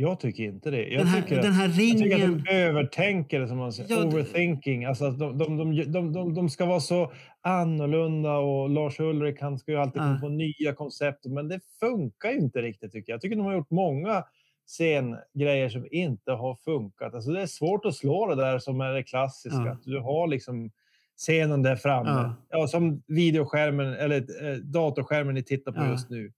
Jag 0.00 0.20
tycker 0.20 0.42
inte 0.44 0.70
det. 0.70 0.88
Jag 0.88 1.00
Den 1.00 1.06
här- 1.06 1.22
tycker 1.22 1.42
den 1.42 1.52
här 1.52 1.68
att, 1.68 1.76
Jag 1.76 1.98
tycker 1.98 2.16
ringen- 2.18 2.38
att 2.38 2.44
de 2.44 2.50
övertänker 2.50 3.40
det, 3.40 3.48
som 3.48 3.58
man 3.58 3.72
säger. 3.72 3.90
Ja, 3.96 4.04
Overthinking. 4.04 4.84
Alltså 4.84 5.04
att 5.04 5.18
de, 5.18 5.38
de, 5.38 5.56
de, 5.56 5.92
de, 5.92 6.12
de, 6.12 6.34
de 6.34 6.48
ska 6.50 6.66
vara 6.66 6.80
så 6.80 7.12
annorlunda 7.40 8.36
och 8.38 8.70
Lars 8.70 9.00
Ulrik 9.00 9.40
han 9.40 9.58
ska 9.58 9.72
ju 9.72 9.78
alltid 9.78 10.00
komma 10.02 10.12
Ja. 10.14 10.20
på 10.20 10.28
nya 10.28 10.74
koncept. 10.74 11.26
Men 11.26 11.48
det 11.48 11.60
funkar 11.80 12.30
ju 12.30 12.38
inte 12.38 12.62
riktigt 12.62 12.92
tycker 12.92 13.12
jag. 13.12 13.14
Jag 13.16 13.20
tycker 13.22 13.36
de 13.36 13.44
har 13.46 13.54
gjort 13.54 13.70
många 13.70 14.24
scengrejer 14.66 15.68
som 15.68 15.86
inte 15.90 16.32
har 16.32 16.54
funkat. 16.54 17.14
Alltså 17.14 17.30
det 17.30 17.42
är 17.42 17.46
svårt 17.46 17.84
att 17.84 17.94
slå 17.94 18.26
det 18.26 18.34
där 18.42 18.58
som 18.58 18.80
är 18.80 18.92
det 18.92 19.02
klassiska. 19.02 19.58
Ja. 19.64 19.70
Att 19.72 19.82
du 19.84 19.98
har 20.00 20.26
liksom 20.28 20.70
scenen 21.16 21.62
där 21.62 21.76
framme. 21.76 22.10
Ja. 22.10 22.34
Ja. 22.50 22.66
som 22.66 23.02
videoskärmen 23.06 23.94
eller 23.94 24.16
eh, 24.16 24.56
datorskärmen 24.56 25.34
ni 25.34 25.42
tittar 25.42 25.72
på 25.72 25.84
just 25.90 26.10
nu. 26.10 26.32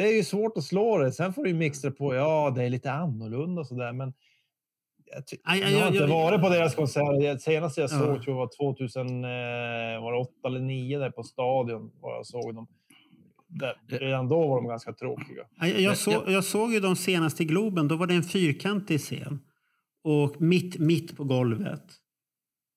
Det 0.00 0.08
är 0.08 0.16
ju 0.16 0.24
svårt 0.24 0.56
att 0.56 0.64
slå 0.64 0.98
det. 0.98 1.12
Sen 1.12 1.32
får 1.32 1.44
du 1.44 1.50
ju 1.50 1.70
det 1.82 1.90
på. 1.90 2.14
Ja, 2.14 2.52
det 2.56 2.62
är 2.64 2.70
lite 2.70 2.92
annorlunda 2.92 3.60
och 3.60 3.66
sådär, 3.66 3.92
men 3.92 4.12
jag, 5.12 5.22
Aj, 5.44 5.62
aj, 5.62 5.72
jag 5.72 5.80
har 5.80 5.88
inte 5.92 6.04
aj. 6.04 6.10
varit 6.10 6.40
på 6.40 6.48
deras 6.48 6.74
konserter. 6.74 7.38
Senast 7.38 7.76
jag 7.76 7.84
Ja. 7.84 7.88
såg 7.88 8.22
tror 8.22 8.26
jag 8.26 8.34
var 8.34 8.50
2008 8.56 9.28
eller 10.48 10.58
2009 10.58 10.98
där 10.98 11.10
på 11.10 11.22
Stadion. 11.22 11.90
Var 12.00 12.14
jag 12.16 12.26
såg 12.26 12.54
dem. 12.54 12.66
Där, 13.48 13.74
redan 13.88 14.28
då 14.28 14.48
var 14.48 14.56
de 14.56 14.68
ganska 14.68 14.92
tråkiga. 14.92 15.42
Ja, 15.60 15.66
Jag, 15.66 15.80
jag, 15.80 15.96
så, 15.96 16.22
jag 16.26 16.44
såg 16.44 16.72
ju 16.72 16.80
de 16.80 16.96
senaste 16.96 17.42
i 17.42 17.46
Globen. 17.46 17.88
Då 17.88 17.96
var 17.96 18.06
det 18.06 18.14
en 18.14 18.22
fyrkantig 18.22 19.00
scen. 19.00 19.40
Och 20.04 20.40
mitt, 20.40 20.78
mitt 20.78 21.16
på 21.16 21.24
golvet. 21.24 21.84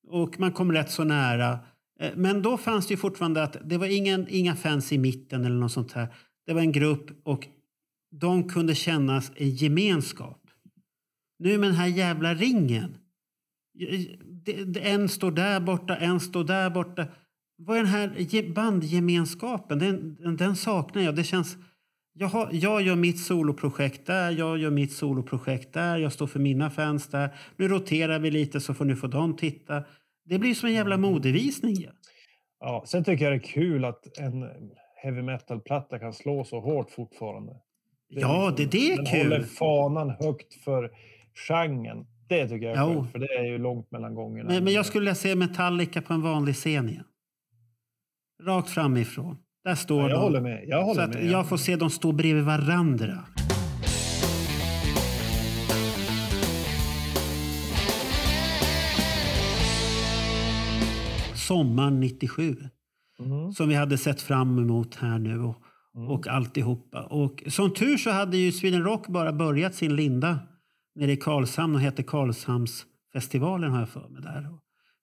Och 0.07 0.39
man 0.39 0.51
kom 0.51 0.71
rätt 0.71 0.91
så 0.91 1.03
nära. 1.03 1.59
Eh, 1.99 2.11
Men 2.15 2.41
då 2.41 2.57
fanns 2.57 2.87
det 2.87 2.93
ju 2.93 2.97
fortfarande 2.97 3.43
att 3.43 3.57
det 3.69 3.77
var 3.77 3.97
ingen, 3.97 4.27
inga 4.29 4.55
fans 4.55 4.91
i 4.91 4.97
mitten 4.97 5.45
eller 5.45 5.55
något 5.55 5.71
sånt 5.71 5.91
här. 5.91 6.07
Det 6.45 6.53
var 6.53 6.61
en 6.61 6.71
grupp 6.71 7.11
och 7.23 7.47
de 8.11 8.49
kunde 8.49 8.75
kännas 8.75 9.31
en 9.35 9.49
gemenskap. 9.49 10.39
Nu 11.39 11.57
med 11.57 11.69
den 11.69 11.75
här 11.75 11.87
jävla 11.87 12.33
ringen. 12.33 12.97
En 14.81 15.09
står 15.09 15.31
där 15.31 15.59
borta, 15.59 15.95
en 15.95 16.19
står 16.19 16.43
där 16.43 16.69
borta. 16.69 17.05
Vad 17.57 17.77
är 17.77 17.81
den 17.81 17.91
här 17.91 18.53
bandgemenskapen? 18.53 19.79
Den, 19.79 20.17
den, 20.37 20.55
saknar 20.55 21.01
jag. 21.01 21.15
Det 21.15 21.23
känns... 21.23 21.57
Jag, 22.13 22.27
har, 22.27 22.49
jag 22.51 22.81
gör 22.81 22.95
mitt 22.95 23.19
soloprojekt 23.19 24.05
där, 24.05 24.31
jag 24.31 24.57
gör 24.57 24.71
mitt 24.71 24.91
soloprojekt 24.91 25.73
där, 25.73 25.97
jag 25.97 26.13
står 26.13 26.27
för 26.27 26.39
mina 26.39 26.69
fans 26.69 27.07
där. 27.07 27.35
Nu 27.57 27.67
roterar 27.67 28.19
vi 28.19 28.31
lite 28.31 28.59
så 28.59 28.73
får 28.73 28.85
nu 28.85 28.95
få 28.95 29.07
de 29.07 29.35
titta. 29.35 29.83
Det 30.25 30.39
blir 30.39 30.53
som 30.53 30.67
en 30.67 30.75
jävla 30.75 30.97
modevisning. 30.97 31.87
Ja, 32.59 32.83
sen 32.87 33.03
tycker 33.03 33.23
jag 33.23 33.33
det 33.33 33.37
är 33.37 33.53
kul 33.53 33.85
att 33.85 34.17
en 34.17 34.43
heavy 35.03 35.21
metal-platta 35.21 35.99
kan 35.99 36.13
slå 36.13 36.43
så 36.43 36.59
hårt 36.59 36.91
fortfarande. 36.91 37.51
Det 38.09 38.19
Ja, 38.21 38.53
det, 38.57 38.65
det 38.65 38.91
är 38.93 38.97
den 38.97 39.07
håller 39.07 39.37
kul. 39.39 39.45
fanan 39.47 40.09
högt 40.09 40.53
för 40.53 40.91
genren. 41.47 42.05
Det 42.29 42.47
tycker 42.47 42.67
jag 42.67 42.77
är 42.77 42.81
Jo. 42.93 42.93
skönt, 42.99 43.11
för 43.11 43.19
det 43.19 43.33
är 43.37 43.43
ju 43.43 43.57
långt 43.57 43.91
mellan 43.91 44.15
gångerna. 44.15 44.49
Men, 44.49 44.63
men 44.63 44.73
jag 44.73 44.85
skulle 44.85 44.99
vilja 45.01 45.15
se 45.15 45.35
Metallica 45.35 46.01
på 46.01 46.13
en 46.13 46.21
vanlig 46.21 46.55
scen 46.55 46.89
igen. 46.89 47.03
Rakt 48.43 48.69
framifrån. 48.69 49.37
Där 49.63 49.75
står 49.75 50.01
Ja, 50.01 50.09
jag 50.09 50.17
de. 50.17 50.21
håller 50.23 50.41
med. 50.41 50.63
Jag 50.67 50.83
håller 50.83 51.01
så 51.13 51.17
med. 51.19 51.25
jag 51.31 51.49
får 51.49 51.57
se 51.57 51.75
dem 51.75 51.89
stå 51.89 52.11
bredvid 52.11 52.43
varandra. 52.43 53.17
Sommaren 61.35 61.99
97. 61.99 62.55
Mhm. 63.19 63.51
Som 63.51 63.69
vi 63.69 63.75
hade 63.75 63.97
sett 63.97 64.21
fram 64.21 64.57
emot 64.59 64.95
här 64.95 65.19
nu. 65.19 65.39
Och, 65.39 65.55
Mm. 65.95 66.07
och 66.09 66.27
alltihopa. 66.27 67.03
Och 67.03 67.43
som 67.47 67.73
tur 67.73 67.97
så 67.97 68.11
hade 68.11 68.37
ju 68.37 68.51
Sweden 68.51 68.83
Rock 68.83 69.07
bara 69.07 69.33
börjat 69.33 69.75
sin 69.75 69.95
linda 69.95 70.39
nere 70.95 71.11
i 71.11 71.17
Karlshamn 71.17 71.75
och 71.75 71.81
hette 71.81 72.03
Karlshamnsfestivalen 72.03 73.71
har 73.71 73.79
jag 73.79 73.89
för 73.89 74.09
mig 74.09 74.21
där. 74.21 74.47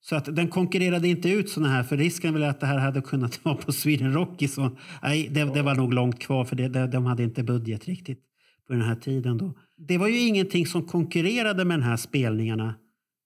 Så 0.00 0.16
att 0.16 0.36
den 0.36 0.48
konkurrerade 0.48 1.08
inte 1.08 1.28
ut 1.30 1.48
såna 1.50 1.68
här, 1.68 1.82
för 1.82 1.96
risken 1.96 2.34
väl 2.34 2.42
att 2.42 2.60
det 2.60 2.66
här 2.66 2.78
hade 2.78 3.00
kunnat 3.00 3.44
vara 3.44 3.54
på 3.54 3.72
Sweden 3.72 4.12
Rock. 4.12 4.42
Så, 4.48 4.70
nej, 5.02 5.28
det, 5.28 5.44
det 5.44 5.62
var 5.62 5.74
nog 5.74 5.94
långt 5.94 6.18
kvar 6.20 6.44
för 6.44 6.56
det, 6.56 6.68
det, 6.68 6.86
de 6.86 7.06
hade 7.06 7.22
inte 7.22 7.42
budget 7.42 7.84
riktigt 7.84 8.20
på 8.66 8.72
den 8.72 8.82
här 8.82 8.94
tiden 8.94 9.38
då. 9.38 9.54
Det 9.76 9.98
var 9.98 10.08
ju 10.08 10.18
ingenting 10.18 10.66
som 10.66 10.86
konkurrerade 10.86 11.64
med 11.64 11.78
de 11.78 11.84
här 11.84 11.96
spelningarna 11.96 12.74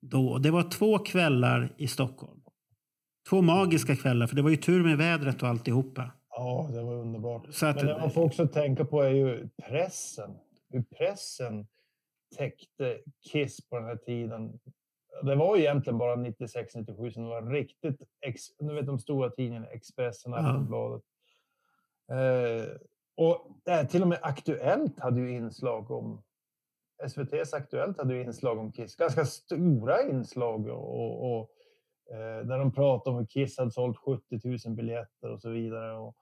då. 0.02 0.38
Det 0.38 0.50
var 0.50 0.62
två 0.62 0.98
kvällar 0.98 1.72
i 1.78 1.88
Stockholm. 1.88 2.40
Två 3.30 3.42
magiska 3.42 3.96
kvällar, 3.96 4.26
för 4.26 4.36
det 4.36 4.42
var 4.42 4.50
ju 4.50 4.56
tur 4.56 4.82
med 4.84 4.98
vädret 4.98 5.42
och 5.42 5.48
alltihopa. 5.48 6.10
Ja, 6.30 6.68
det 6.72 6.82
var 6.82 6.94
underbart. 6.94 7.46
Så 7.50 7.66
att- 7.66 7.76
Men 7.76 7.86
det 7.86 7.98
man 7.98 8.10
får 8.10 8.24
också 8.24 8.46
tänka 8.48 8.84
på 8.84 9.02
är 9.02 9.10
ju 9.10 9.48
pressen. 9.68 10.30
Hur 10.70 10.82
pressen 10.82 11.66
täckte 12.38 12.98
Kiss 13.32 13.68
på 13.68 13.76
den 13.78 13.84
här 13.84 13.96
tiden. 13.96 14.58
Det 15.22 15.34
var 15.34 15.56
ju 15.56 15.62
egentligen 15.62 15.98
bara 15.98 16.16
96-97 16.16 17.10
som 17.10 17.22
det 17.22 17.28
var 17.28 17.42
riktigt... 17.50 18.02
Ex, 18.26 18.42
nu 18.60 18.74
vet 18.74 18.86
de 18.86 18.98
stora 18.98 19.30
tidningarna, 19.30 19.66
Expressen 19.66 20.32
Ja. 20.32 20.38
Aftonbladet. 20.38 21.02
Eh, 22.10 22.66
och 23.16 23.68
eh, 23.72 23.86
till 23.86 24.02
och 24.02 24.08
med 24.08 24.18
Aktuellt 24.22 25.00
hade 25.00 25.20
ju 25.20 25.30
inslag 25.36 25.90
om... 25.90 26.22
SVTs 27.04 27.54
Aktuellt 27.54 27.98
hade 27.98 28.14
ju 28.14 28.22
inslag 28.22 28.58
om 28.58 28.72
Kiss. 28.72 28.96
Ganska 28.96 29.24
stora 29.24 30.02
inslag. 30.02 30.68
Och, 30.68 31.36
och, 31.40 31.50
eh, 32.12 32.46
där 32.46 32.58
de 32.58 32.72
pratade 32.72 33.14
om 33.14 33.18
hur 33.20 33.26
Kiss 33.26 33.58
hade 33.58 33.70
sålt 33.70 33.96
70 33.96 34.40
000 34.66 34.76
biljetter 34.76 35.30
och 35.32 35.40
så 35.40 35.50
vidare. 35.50 35.92
Och, 35.96 36.14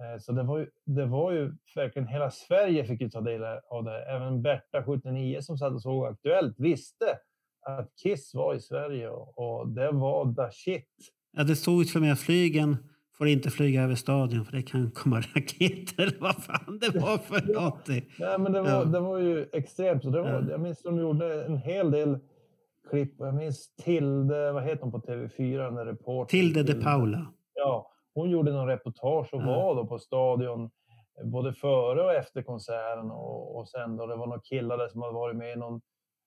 eh, 0.00 0.18
så 0.20 0.32
det 0.32 0.42
var, 0.42 0.58
ju, 0.58 0.66
det 0.84 1.06
var 1.06 1.32
ju 1.32 1.52
verkligen 1.74 2.08
hela 2.08 2.30
Sverige 2.30 2.84
fick 2.84 3.00
ju 3.00 3.10
ta 3.10 3.20
del 3.20 3.42
av 3.70 3.84
det. 3.84 4.02
Även 4.04 4.42
Berta 4.42 4.82
79 4.84 5.38
som 5.40 5.58
satt 5.58 5.72
och 5.72 5.82
såg 5.82 6.06
Aktuellt 6.06 6.60
visste 6.60 7.18
att 7.66 7.90
Kiss 8.02 8.34
var 8.34 8.54
i 8.54 8.60
Sverige 8.60 9.08
och, 9.10 9.38
och 9.38 9.68
det 9.68 9.90
var 9.90 10.34
the 10.34 10.52
shit. 10.52 10.88
Ja, 11.32 11.44
det 11.44 11.56
stod 11.56 11.90
för 11.90 12.00
mig 12.00 12.10
att 12.10 12.20
flygen 12.20 12.76
får 13.18 13.28
inte 13.28 13.50
flyga 13.50 13.82
över 13.82 13.94
stadion 13.94 14.44
för 14.44 14.52
det 14.56 14.62
kan 14.62 14.90
komma 14.90 15.16
raketer. 15.34 16.16
Vad 16.20 16.44
fan 16.44 16.78
det 16.80 16.98
var 17.00 17.18
för 17.18 17.52
någonting. 17.54 18.04
Nej, 18.18 18.38
men 18.38 18.52
det 18.52 18.62
var, 18.62 18.70
Ja. 18.70 18.84
det 18.84 19.00
var 19.00 19.18
ju 19.18 19.48
extremt. 19.52 20.02
Så 20.02 20.10
det 20.10 20.20
var, 20.22 20.28
Ja. 20.28 20.50
Jag 20.50 20.60
minns 20.60 20.82
de 20.82 20.98
gjorde 20.98 21.44
en 21.44 21.56
hel 21.56 21.90
del 21.90 22.18
klipp. 22.90 23.14
Jag 23.18 23.34
minns 23.34 23.74
Tilde, 23.84 24.52
vad 24.52 24.64
heter 24.64 24.82
hon 24.82 24.92
på 24.92 24.98
TV4? 25.00 25.58
Den 25.64 25.74
där 25.74 25.84
reportern. 25.86 26.28
Tilde 26.40 26.62
de 26.62 26.74
Paula. 26.84 27.26
Ja, 27.54 27.90
hon 28.14 28.30
gjorde 28.30 28.52
någon 28.52 28.66
reportage 28.68 29.34
och 29.34 29.42
Ja. 29.42 29.46
var 29.46 29.74
då 29.74 29.86
på 29.86 29.98
stadion 29.98 30.64
eh, 30.64 31.26
både 31.26 31.52
före 31.52 32.02
och 32.04 32.14
efter 32.14 32.42
konserten. 32.42 33.10
Och, 33.10 33.56
och 33.58 33.68
sen 33.68 33.96
då 33.96 34.06
det 34.06 34.16
var 34.16 34.26
några 34.26 34.40
killar 34.40 34.78
där 34.78 34.88
som 34.88 35.00
hade 35.02 35.14
varit 35.14 35.36
med 35.36 35.52
i 35.52 35.56
någon 35.56 35.80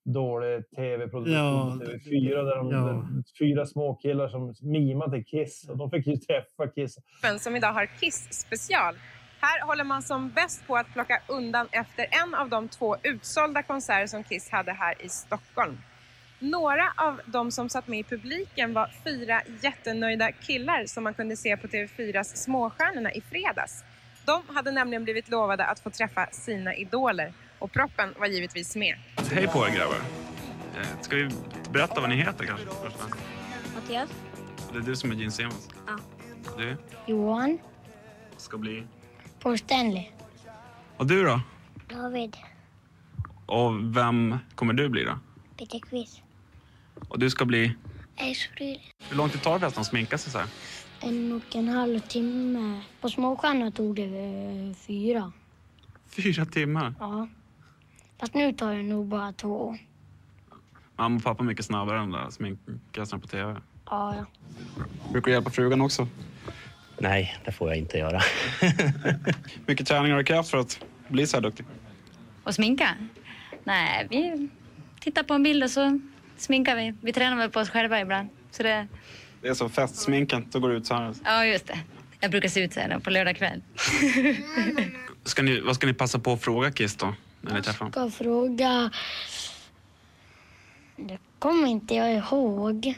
dålig 0.06 0.70
tv-produktion 0.76 1.34
Ja, 1.34 1.78
på 1.80 1.86
det- 1.86 1.98
TV4. 1.98 2.44
Där 2.46 2.56
de, 2.56 2.70
ja. 2.72 2.78
där, 2.78 3.04
fyra 3.40 3.66
små 3.66 3.96
killar 3.96 4.28
som 4.28 4.54
mimade 4.62 5.12
till 5.12 5.26
Kiss. 5.26 5.70
Och 5.70 5.78
de 5.78 5.90
fick 5.92 6.08
ju 6.08 6.16
träffa 6.18 6.68
Kiss. 6.76 6.96
som 7.40 7.56
idag 7.56 7.74
har 7.74 7.86
Kiss 7.86 8.28
special. 8.34 8.96
Här 9.42 9.68
håller 9.68 9.84
man 9.84 10.02
som 10.02 10.30
bäst 10.30 10.68
på 10.68 10.76
att 10.76 10.88
plocka 10.94 11.22
undan 11.30 11.68
efter 11.72 12.06
en 12.26 12.36
av 12.36 12.50
de 12.50 12.68
två 12.68 12.96
utsålda 13.04 13.64
konserter 13.64 14.08
som 14.08 14.24
Kiss 14.24 14.50
hade 14.52 14.72
här 14.72 15.06
i 15.06 15.10
Stockholm. 15.10 15.78
Några 16.44 16.94
av 16.98 17.22
de 17.26 17.52
som 17.52 17.70
satt 17.70 17.88
med 17.88 18.00
i 18.00 18.04
publiken 18.04 18.74
var 18.74 18.92
fyra 19.04 19.42
jättenöjda 19.62 20.32
killar 20.32 20.86
som 20.86 21.04
man 21.04 21.14
kunde 21.14 21.36
se 21.38 21.58
på 21.58 21.68
TV4s 21.68 22.36
Småstjärnorna 22.36 23.12
i 23.14 23.22
fredags. 23.22 23.84
De 24.26 24.56
hade 24.56 24.72
nämligen 24.72 25.04
blivit 25.04 25.30
lovade 25.30 25.66
att 25.66 25.80
få 25.80 25.90
träffa 25.90 26.28
sina 26.32 26.76
idoler 26.76 27.34
och 27.60 27.72
proppen 27.72 28.14
var 28.20 28.28
givetvis 28.28 28.76
med. 28.76 28.96
Hej 29.32 29.48
på 29.48 29.68
er 29.68 29.72
grabbar. 29.76 29.96
Eh, 30.78 31.02
Ska 31.02 31.16
vi 31.16 31.30
berätta 31.72 32.02
vad 32.02 32.10
ni 32.10 32.16
heter 32.16 32.46
kanske? 32.46 32.66
Mattias? 33.76 34.10
Det 34.72 34.78
är 34.78 34.82
du 34.82 34.96
som 34.96 35.12
är 35.12 35.16
Gene 35.16 35.32
Simmons. 35.32 35.70
Ja. 35.88 35.98
Du 36.58 36.78
Johan? 37.08 37.58
ska 38.38 38.58
bli... 38.58 38.84
Paul 39.40 39.58
Stanley? 39.58 40.06
Och 40.98 41.08
du 41.08 41.24
då? 41.24 41.42
David? 41.90 42.38
Och 43.46 43.98
vem 43.98 44.38
kommer 44.56 44.74
du 44.74 44.90
bli 44.90 45.04
då? 45.04 45.20
Peter 45.58 45.80
Quiz? 45.80 46.22
Och 47.10 47.20
du 47.20 47.30
ska 47.30 47.46
bli... 47.46 47.76
Ace 48.18 48.50
Hur 49.10 49.16
lång 49.16 49.30
tid 49.30 49.42
tar 49.42 49.60
det 49.60 49.68
att 49.68 49.86
sminka 49.86 50.18
sig 50.18 50.32
så 50.32 50.38
här? 50.38 50.48
En 51.00 51.32
och 51.32 51.56
en 51.56 51.68
halv 51.68 52.00
timme. 52.00 52.82
På 53.02 53.10
Småstjärnorna 53.10 53.72
tog 53.72 53.96
det 53.96 54.04
eh, 54.04 54.76
fyra. 54.76 55.32
Fyra 56.10 56.46
timmar? 56.46 56.94
Ja. 57.00 57.28
Fast 58.20 58.34
nu 58.34 58.54
tar 58.54 58.76
det 58.76 58.84
nog 58.84 59.08
bara 59.08 59.34
två. 59.34 59.78
Mamma 60.96 61.16
och 61.16 61.24
pappa 61.24 61.44
är 61.44 61.48
mycket 61.48 61.66
snabbare 61.66 62.00
än 62.00 62.12
de 62.12 62.20
där 62.94 63.18
på 63.18 63.28
tv. 63.28 63.62
Ja, 63.86 64.16
ja. 64.16 64.26
Brukar 65.12 65.26
du 65.26 65.32
hjälpa 65.32 65.50
frugan 65.50 65.82
också? 65.82 66.08
Nej, 66.98 67.38
det 67.46 67.52
får 67.52 67.70
jag 67.70 67.78
inte 67.78 67.98
göra. 67.98 68.22
Mycket 69.66 69.88
träning 69.88 70.12
har 70.12 70.18
du 70.18 70.24
krävt 70.24 70.48
för 70.48 70.58
att 70.58 70.86
bli 71.08 71.28
så 71.28 71.38
här 71.38 71.42
duktig? 71.42 71.66
Och 72.44 72.56
sminka? 72.56 72.96
Nej, 73.64 74.08
vi 74.10 74.50
tittar 75.00 75.24
på 75.24 75.34
en 75.34 75.44
bild 75.44 75.64
och 75.64 75.72
så 75.72 76.00
sminkar 76.42 76.76
vi. 76.76 76.94
Vi 77.02 77.14
tränar 77.14 77.38
väl 77.38 77.50
på 77.50 77.60
oss 77.60 77.70
själva 77.70 78.00
ibland. 78.02 78.30
Så 78.52 78.64
det, 78.64 78.88
Det 79.42 79.48
är 79.48 79.54
så 79.54 79.70
festsminken, 79.70 80.48
då 80.52 80.60
går 80.60 80.70
det 80.70 80.76
ut 80.76 80.86
så 80.86 80.94
här. 80.94 81.14
ja, 81.26 81.46
just 81.46 81.68
det. 81.68 81.80
Jag 82.20 82.32
brukar 82.32 82.50
se 82.50 82.64
ut 82.64 82.74
så 82.74 82.80
här 82.80 83.00
på 83.00 83.10
lördag 83.10 83.38
kväll. 83.38 83.62
Ska 85.24 85.42
ni, 85.42 85.60
vad 85.60 85.76
ska 85.76 85.88
ni 85.88 85.94
passa 85.94 86.20
på 86.20 86.34
att 86.34 86.42
fråga 86.44 86.72
Kiss 86.72 86.96
då? 86.96 87.14
När 87.42 87.54
ni 87.54 87.62
träffar 87.62 87.86
honom? 87.86 88.12
Ska 88.12 88.24
fråga... 88.24 88.92
Det 90.96 91.18
kommer 91.40 91.68
inte 91.68 91.96
jag 91.96 92.14
ihåg. 92.14 92.94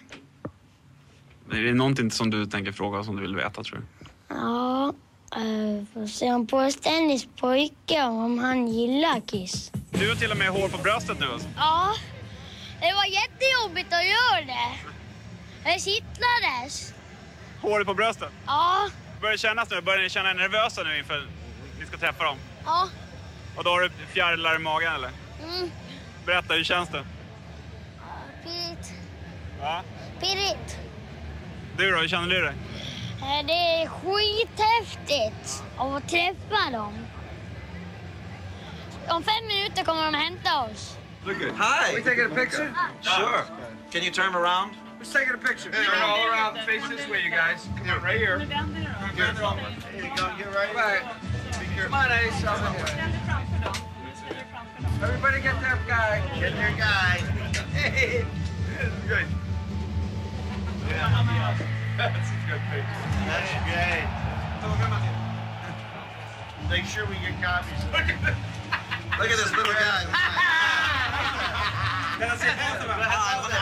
Är 1.51 1.63
det 1.63 1.73
någonting 1.73 2.11
som 2.11 2.29
du 2.29 2.45
tänker 2.45 2.71
fråga 2.71 3.03
som 3.03 3.15
du 3.15 3.21
vill 3.21 3.35
veta 3.35 3.63
tror 3.63 3.77
du? 3.77 3.83
Ja, 4.27 4.93
uh, 5.37 5.85
får 5.93 6.07
se 6.07 6.31
om 6.31 6.71
Stanleys 6.71 7.27
pojke 7.39 8.03
om 8.03 8.39
han 8.39 8.67
gillar 8.67 9.19
Kiss. 9.27 9.71
Du 9.91 10.09
har 10.09 10.15
till 10.15 10.31
och 10.31 10.37
med 10.37 10.49
hår 10.49 10.69
på 10.69 10.77
bröstet 10.77 11.19
nu 11.19 11.25
alltså. 11.25 11.47
Ja, 11.57 11.93
det 12.88 12.93
var 12.93 13.05
jättejobbigt 13.05 13.93
att 13.93 14.05
göra 14.05 14.41
det. 14.45 14.77
Det 15.63 15.79
kittlades. 15.79 16.93
Håret 17.61 17.88
på 17.88 17.93
bröstet? 17.93 18.29
Ja, 18.47 18.89
Börjar 19.21 19.38
kännas 19.38 19.69
nu? 19.69 19.81
Börjar 19.81 20.01
ni 20.01 20.09
känna 20.09 20.29
er 20.29 20.34
nervösa 20.34 20.84
nu 20.84 20.97
inför 20.97 21.27
ni 21.79 21.86
ska 21.86 21.97
träffa 21.97 22.23
dem? 22.23 22.38
ja. 22.65 22.88
Och 23.57 23.63
då 23.63 23.69
har 23.69 23.81
du 23.81 23.89
fjärilar 24.13 24.55
i 24.55 24.59
magen 24.59 24.93
eller? 24.93 25.09
Mm. 25.43 25.71
Berätta, 26.25 26.53
hur 26.53 26.63
känns 26.63 26.89
det? 26.89 27.05
Pirrigt. 28.43 28.91
Va? 29.61 29.84
Pirrigt. 30.19 30.77
Du 31.77 31.91
då, 31.91 31.97
hur 31.97 32.07
känner 32.07 32.27
du 32.27 32.41
dig? 32.41 32.53
Eh, 33.21 33.45
Det 33.45 33.53
är 33.53 33.88
skithäftigt 33.88 35.63
att 35.77 36.09
träffa 36.09 36.71
dem. 36.71 36.93
Om 39.09 39.23
fem 39.23 39.47
minuter 39.47 39.84
kommer 39.84 40.05
de 40.05 40.13
hämta 40.13 40.61
oss. 40.61 40.97
Look 41.26 41.39
good. 41.39 41.53
Hi. 41.53 41.93
we 41.93 42.01
taking 42.01 42.26
a 42.26 42.30
picture? 42.30 42.74
Uh, 42.78 42.89
sure. 43.01 43.45
Can 43.91 44.03
you 44.03 44.11
turn 44.11 44.36
around? 44.36 44.76
Who's 44.99 45.13
taking 45.13 45.34
a 45.34 45.38
picture? 45.38 45.71
Turn 45.71 46.01
all 46.01 46.28
around, 46.28 46.59
face 46.65 46.86
this 46.89 47.07
way, 47.07 47.24
you 47.24 47.32
guys. 47.32 47.65
Come 47.78 47.89
on, 47.89 48.03
right 48.03 48.17
here. 48.17 48.39
Here 48.39 48.47
you 48.47 48.53
go, 50.15 50.32
get 50.38 50.53
right. 50.53 50.76
Right. 50.76 51.01
Come 51.78 51.93
on, 51.93 52.11
Ace, 52.11 52.43
over 52.43 52.74
here. 52.76 53.13
Everybody 55.01 55.41
get 55.41 55.59
that 55.61 55.80
guy. 55.88 56.19
Get 56.39 56.51
your 56.59 56.78
guy. 56.78 57.17
Hey. 57.71 58.26
Good. 59.07 59.26
Yeah. 60.89 61.57
That's 61.97 62.30
a 62.30 62.38
good 62.51 62.61
picture. 62.67 62.99
That's 63.28 63.51
great. 63.63 64.07
Make 66.69 66.86
sure 66.86 67.05
we 67.05 67.15
get 67.15 67.41
copies. 67.41 67.84
Look 69.20 69.30
at 69.30 69.38
this 69.38 69.51
little 69.57 69.74
guy. 69.74 70.01
Can 72.20 72.30
I 72.30 72.36
say 72.38 72.51
both 72.55 72.82
of 72.82 72.88
them? 72.88 72.99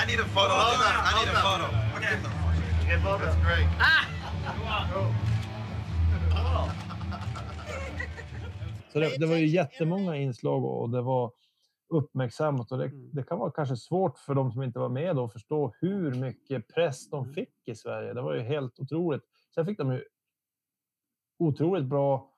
I 0.02 0.06
need 0.08 0.20
a 0.20 0.26
photo. 0.26 0.54
Hold 0.54 0.82
on. 0.82 0.94
I 1.08 1.12
need 1.20 1.30
a 1.30 1.36
photo. 1.48 1.66
Okay. 1.98 2.16
Get 2.88 3.04
both 3.04 3.22
That's 3.22 3.36
great. 3.46 3.68
Så 8.94 9.00
det, 9.00 9.18
det 9.18 9.26
var 9.26 9.36
ju 9.36 9.48
jättemånga 9.48 10.16
inslag 10.16 10.66
och 10.66 10.90
det 10.90 11.02
var 11.02 11.32
uppmärksammat 11.90 12.72
och 12.72 12.78
det, 12.78 12.92
det 13.14 13.24
kan 13.24 13.40
vara 13.40 13.52
kanske 13.52 13.76
svårt 13.76 14.18
för 14.18 14.36
de 14.36 14.52
som 14.52 14.64
inte 14.64 14.80
var 14.80 14.90
med 14.90 15.16
då 15.16 15.26
att 15.26 15.34
förstå 15.34 15.74
hur 15.80 16.14
mycket 16.14 16.68
press 16.68 17.10
de 17.10 17.34
fick 17.34 17.68
i 17.68 17.76
Sverige. 17.76 18.14
Det 18.14 18.22
var 18.22 18.34
ju 18.34 18.42
helt 18.42 18.80
otroligt. 18.80 19.24
Sen 19.56 19.66
fick 19.66 19.78
de 19.78 19.92
ju 19.92 20.04
otroligt 21.40 21.86
bra 21.86 22.30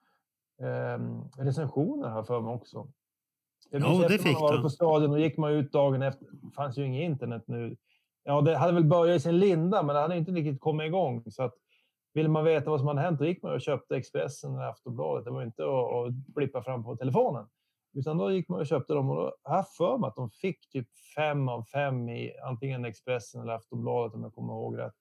eh, 0.62 1.00
recensioner 1.38 2.10
här 2.10 2.24
för 2.24 2.42
mig 2.42 2.54
också. 2.54 2.88
Jag 3.74 3.82
Ja, 3.82 3.90
minns 3.90 4.08
det 4.08 4.16
efter 4.16 4.28
man 4.28 4.34
fick 4.34 4.42
var. 4.42 4.62
På 4.62 4.70
stadion 4.70 5.12
och 5.12 5.20
gick 5.20 5.38
man 5.38 5.52
ut 5.52 5.72
dagen 5.72 6.02
efter. 6.02 6.26
Det 6.32 6.52
fanns 6.56 6.78
ju 6.78 6.86
inget 6.86 7.02
internet 7.02 7.44
nu. 7.48 7.76
Ja, 8.24 8.42
det 8.42 8.58
hade 8.58 8.74
väl 8.74 8.86
börjat 8.86 9.18
i 9.18 9.20
sin 9.20 9.40
linda, 9.40 9.84
men 9.84 9.96
det 9.96 10.02
hade 10.02 10.18
inte 10.18 10.32
riktigt 10.32 10.62
kommit 10.62 10.88
igång. 10.88 11.24
Så 11.32 11.44
att 11.44 11.54
ville 12.14 12.30
man 12.30 12.44
veta 12.44 12.70
vad 12.70 12.80
som 12.80 12.88
hade 12.88 13.02
hänt, 13.02 13.20
då 13.20 13.26
gick 13.26 13.44
man 13.44 13.54
och 13.54 13.62
köpte 13.62 13.96
Expressen 13.96 14.54
eller 14.54 14.64
Aftonbladet. 14.64 15.26
Det 15.26 15.32
var 15.32 15.44
inte 15.44 15.64
att, 15.64 15.94
att 15.94 16.14
blippa 16.14 16.62
fram 16.62 16.84
på 16.84 16.96
telefonen. 16.96 17.46
Utan 17.94 18.18
då 18.18 18.32
gick 18.32 18.50
man 18.50 18.60
och 18.60 18.68
köpte 18.68 18.94
dem 18.94 19.10
och 19.10 19.16
då 19.16 19.36
har 19.44 19.56
jag 19.56 19.72
för 19.72 19.98
mig 19.98 20.08
att 20.08 20.16
de 20.16 20.30
fick 20.30 20.70
typ 20.70 20.88
fem 21.16 21.50
av 21.50 21.64
fem 21.64 22.10
i 22.10 22.32
antingen 22.44 22.86
Expressen 22.86 23.42
eller 23.42 23.54
Aftonbladet 23.54 24.16
om 24.16 24.24
jag 24.24 24.34
kommer 24.34 24.54
ihåg 24.54 24.78
rätt. 24.78 24.94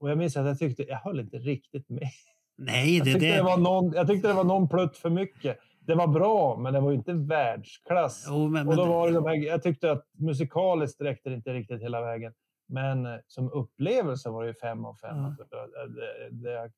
Och 0.00 0.10
jag 0.10 0.18
minns 0.18 0.36
att 0.36 0.46
jag 0.46 0.58
tyckte, 0.58 0.82
jag 0.82 0.98
höll 0.98 1.20
inte 1.20 1.38
riktigt 1.38 1.88
med. 1.88 2.08
Nej, 2.56 2.96
Jag 2.96 3.06
det, 3.06 3.12
tyckte 3.12 3.26
det, 3.26 3.36
det, 3.36 3.42
var 3.42 3.56
någon, 3.58 3.92
jag 3.92 4.06
tyckte 4.06 4.28
det 4.28 4.34
var 4.34 4.44
någon 4.44 4.68
plutt 4.68 4.96
för 4.96 5.10
mycket. 5.10 5.58
Det 5.86 5.94
var 5.94 6.06
bra, 6.06 6.56
men 6.56 6.72
det 6.72 6.80
var 6.80 6.90
ju 6.90 6.96
inte 6.96 7.12
världsklass. 7.12 8.26
Jo, 8.28 8.48
men- 8.48 8.68
och 8.68 8.76
då 8.76 8.84
var 8.84 9.08
det 9.08 9.14
de 9.14 9.26
här, 9.26 9.34
jag 9.34 9.62
tyckte 9.62 9.92
att 9.92 10.04
musikaliskt 10.18 11.00
räckte 11.00 11.28
det 11.28 11.34
inte 11.36 11.52
riktigt 11.52 11.82
hela 11.82 12.00
vägen. 12.00 12.32
Men 12.68 13.06
eh, 13.06 13.12
som 13.26 13.52
upplevelse 13.52 14.30
var 14.30 14.42
det 14.42 14.48
ju 14.48 14.54
fem 14.54 14.84
av 14.84 14.94
fem. 14.94 15.16
Alltså, 15.24 15.44
det, 15.88 16.30
det, 16.30 16.70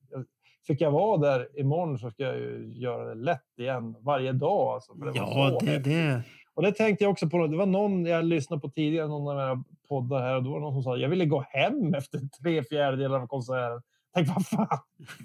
fick 0.66 0.80
jag 0.80 0.90
vara 0.90 1.16
där 1.16 1.60
imorgon 1.60 1.98
så 1.98 2.10
ska 2.10 2.22
jag 2.22 2.36
ju 2.36 2.72
göra 2.74 3.04
det 3.04 3.14
lätt 3.14 3.58
igen 3.58 3.96
varje 4.00 4.32
dag. 4.32 4.74
Alltså, 4.74 4.92
det 4.94 5.12
ja, 5.14 5.58
det, 5.60 5.78
det, 5.78 6.22
Och 6.54 6.62
det 6.62 6.72
tänkte 6.72 7.04
jag 7.04 7.10
också 7.10 7.28
på. 7.28 7.46
Det 7.46 7.56
var 7.56 7.66
någon 7.66 8.06
jag 8.06 8.24
lyssnade 8.24 8.60
på 8.60 8.68
tidigare, 8.70 9.08
någon 9.08 9.28
av 9.38 9.38
era 9.48 9.64
poddar 9.88 10.20
här, 10.22 10.36
och 10.36 10.42
då 10.42 10.50
var 10.50 10.56
det 10.58 10.62
någon 10.64 10.72
som 10.72 10.82
sa 10.82 10.96
jag 10.96 11.08
ville 11.08 11.26
gå 11.26 11.44
hem 11.48 11.94
efter 11.94 12.20
tre 12.42 12.62
fjärdedelar 12.64 13.20
av 13.20 13.26
konserten. 13.26 13.82
Tänk 14.16 14.28
vad 14.28 14.46
fan, 14.46 14.78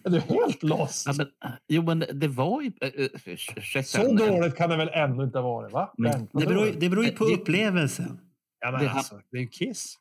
är 0.04 0.10
du 0.10 0.20
helt 0.20 0.64
lost? 0.64 1.08
Ja, 1.08 1.14
men, 1.18 1.28
eh, 1.52 1.58
jo, 1.68 1.82
men 1.84 2.00
det 2.14 2.28
var 2.28 2.62
ju... 2.62 2.72
Äh, 2.82 2.88
äh, 2.90 3.08
ursäkta, 3.26 3.84
Så 3.84 4.14
men- 4.14 4.16
dåligt 4.16 4.56
kan 4.56 4.70
det 4.70 4.78
väl 4.78 4.90
ändå 4.94 5.24
inte 5.24 5.42
varit? 5.42 5.74
Va? 5.74 5.94
Men- 5.98 6.28
det, 6.34 6.46
beror, 6.46 6.66
det 6.80 6.90
beror 6.90 7.06
ju 7.06 7.12
på 7.12 7.26
Det- 7.28 7.34
upplevelsen. 7.34 8.20
Ja, 8.60 8.72
men 8.72 8.84
det- 8.84 8.92
alltså, 8.92 9.16
det 9.32 9.38
är 9.38 9.42
ju 9.42 9.48
Kiss. 9.48 9.96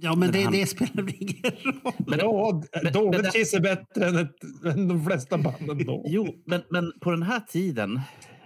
Ja, 0.00 0.10
men, 0.10 0.18
Men 0.20 0.32
det, 0.32 0.42
han- 0.42 0.52
det 0.52 0.66
spelar 0.66 1.02
väl 1.02 1.14
ingen 1.18 1.52
roll. 1.84 1.92
Men- 2.06 2.18
ja, 2.18 2.62
men 2.82 2.92
dåligt 2.92 3.22
det- 3.22 3.30
Kiss 3.30 3.54
är 3.54 3.60
bättre 3.60 4.06
än, 4.08 4.16
ett, 4.18 4.36
än 4.64 4.88
de 4.88 5.04
flesta 5.04 5.38
banden 5.38 5.84
då. 5.86 6.02
Jo, 6.08 6.42
men, 6.46 6.62
men 6.70 6.92
på 7.00 7.10
den 7.10 7.22
här 7.22 7.40
tiden, 7.40 8.00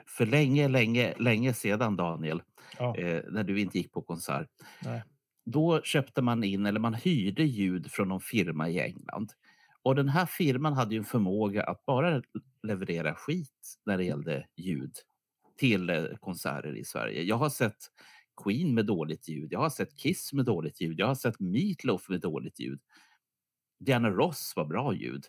för 0.07 0.26
länge, 0.26 0.68
länge, 0.68 1.14
länge 1.18 1.55
sedan 1.55 1.97
Daniel, 1.97 2.43
Ja. 2.78 2.97
eh, 2.97 3.22
när 3.30 3.45
du 3.45 3.61
inte 3.61 3.78
gick 3.78 3.93
på 3.93 4.03
konsert, 4.03 4.49
Nej. 4.84 5.03
då 5.51 5.80
köpte 5.82 6.22
man 6.22 6.45
in 6.45 6.66
eller 6.66 6.80
man 6.80 6.95
hyrde 6.95 7.43
ljud 7.45 7.91
från 7.91 8.09
någon 8.09 8.20
firma 8.20 8.68
i 8.68 8.80
England. 8.80 9.32
Och 9.87 9.95
den 9.95 10.09
här 10.09 10.26
firman 10.26 10.72
hade 10.72 10.95
ju 10.95 10.99
en 10.99 11.05
förmåga 11.05 11.62
att 11.62 11.84
bara 11.87 12.22
leverera 12.62 13.14
skit 13.14 13.78
när 13.84 13.99
det 13.99 14.05
gällde 14.05 14.47
ljud 14.57 14.93
till 15.59 15.91
eh, 15.91 16.05
konserter 16.20 16.76
i 16.76 16.84
Sverige. 16.84 17.22
Jag 17.22 17.37
har 17.37 17.49
sett 17.49 17.76
Queen 18.45 18.74
med 18.74 18.87
dåligt 18.87 19.28
ljud, 19.28 19.53
jag 19.53 19.59
har 19.59 19.70
sett 19.70 19.97
Kiss 19.97 20.32
med 20.32 20.45
dåligt 20.45 20.80
ljud, 20.80 20.99
jag 21.01 21.07
har 21.07 21.14
sett 21.14 21.41
Meatloaf 21.41 22.09
med 22.09 22.20
dåligt 22.20 22.61
ljud. 22.61 22.80
Diana 23.80 24.11
Ross 24.11 24.53
var 24.57 24.64
bra 24.64 24.95
ljud. 24.95 25.24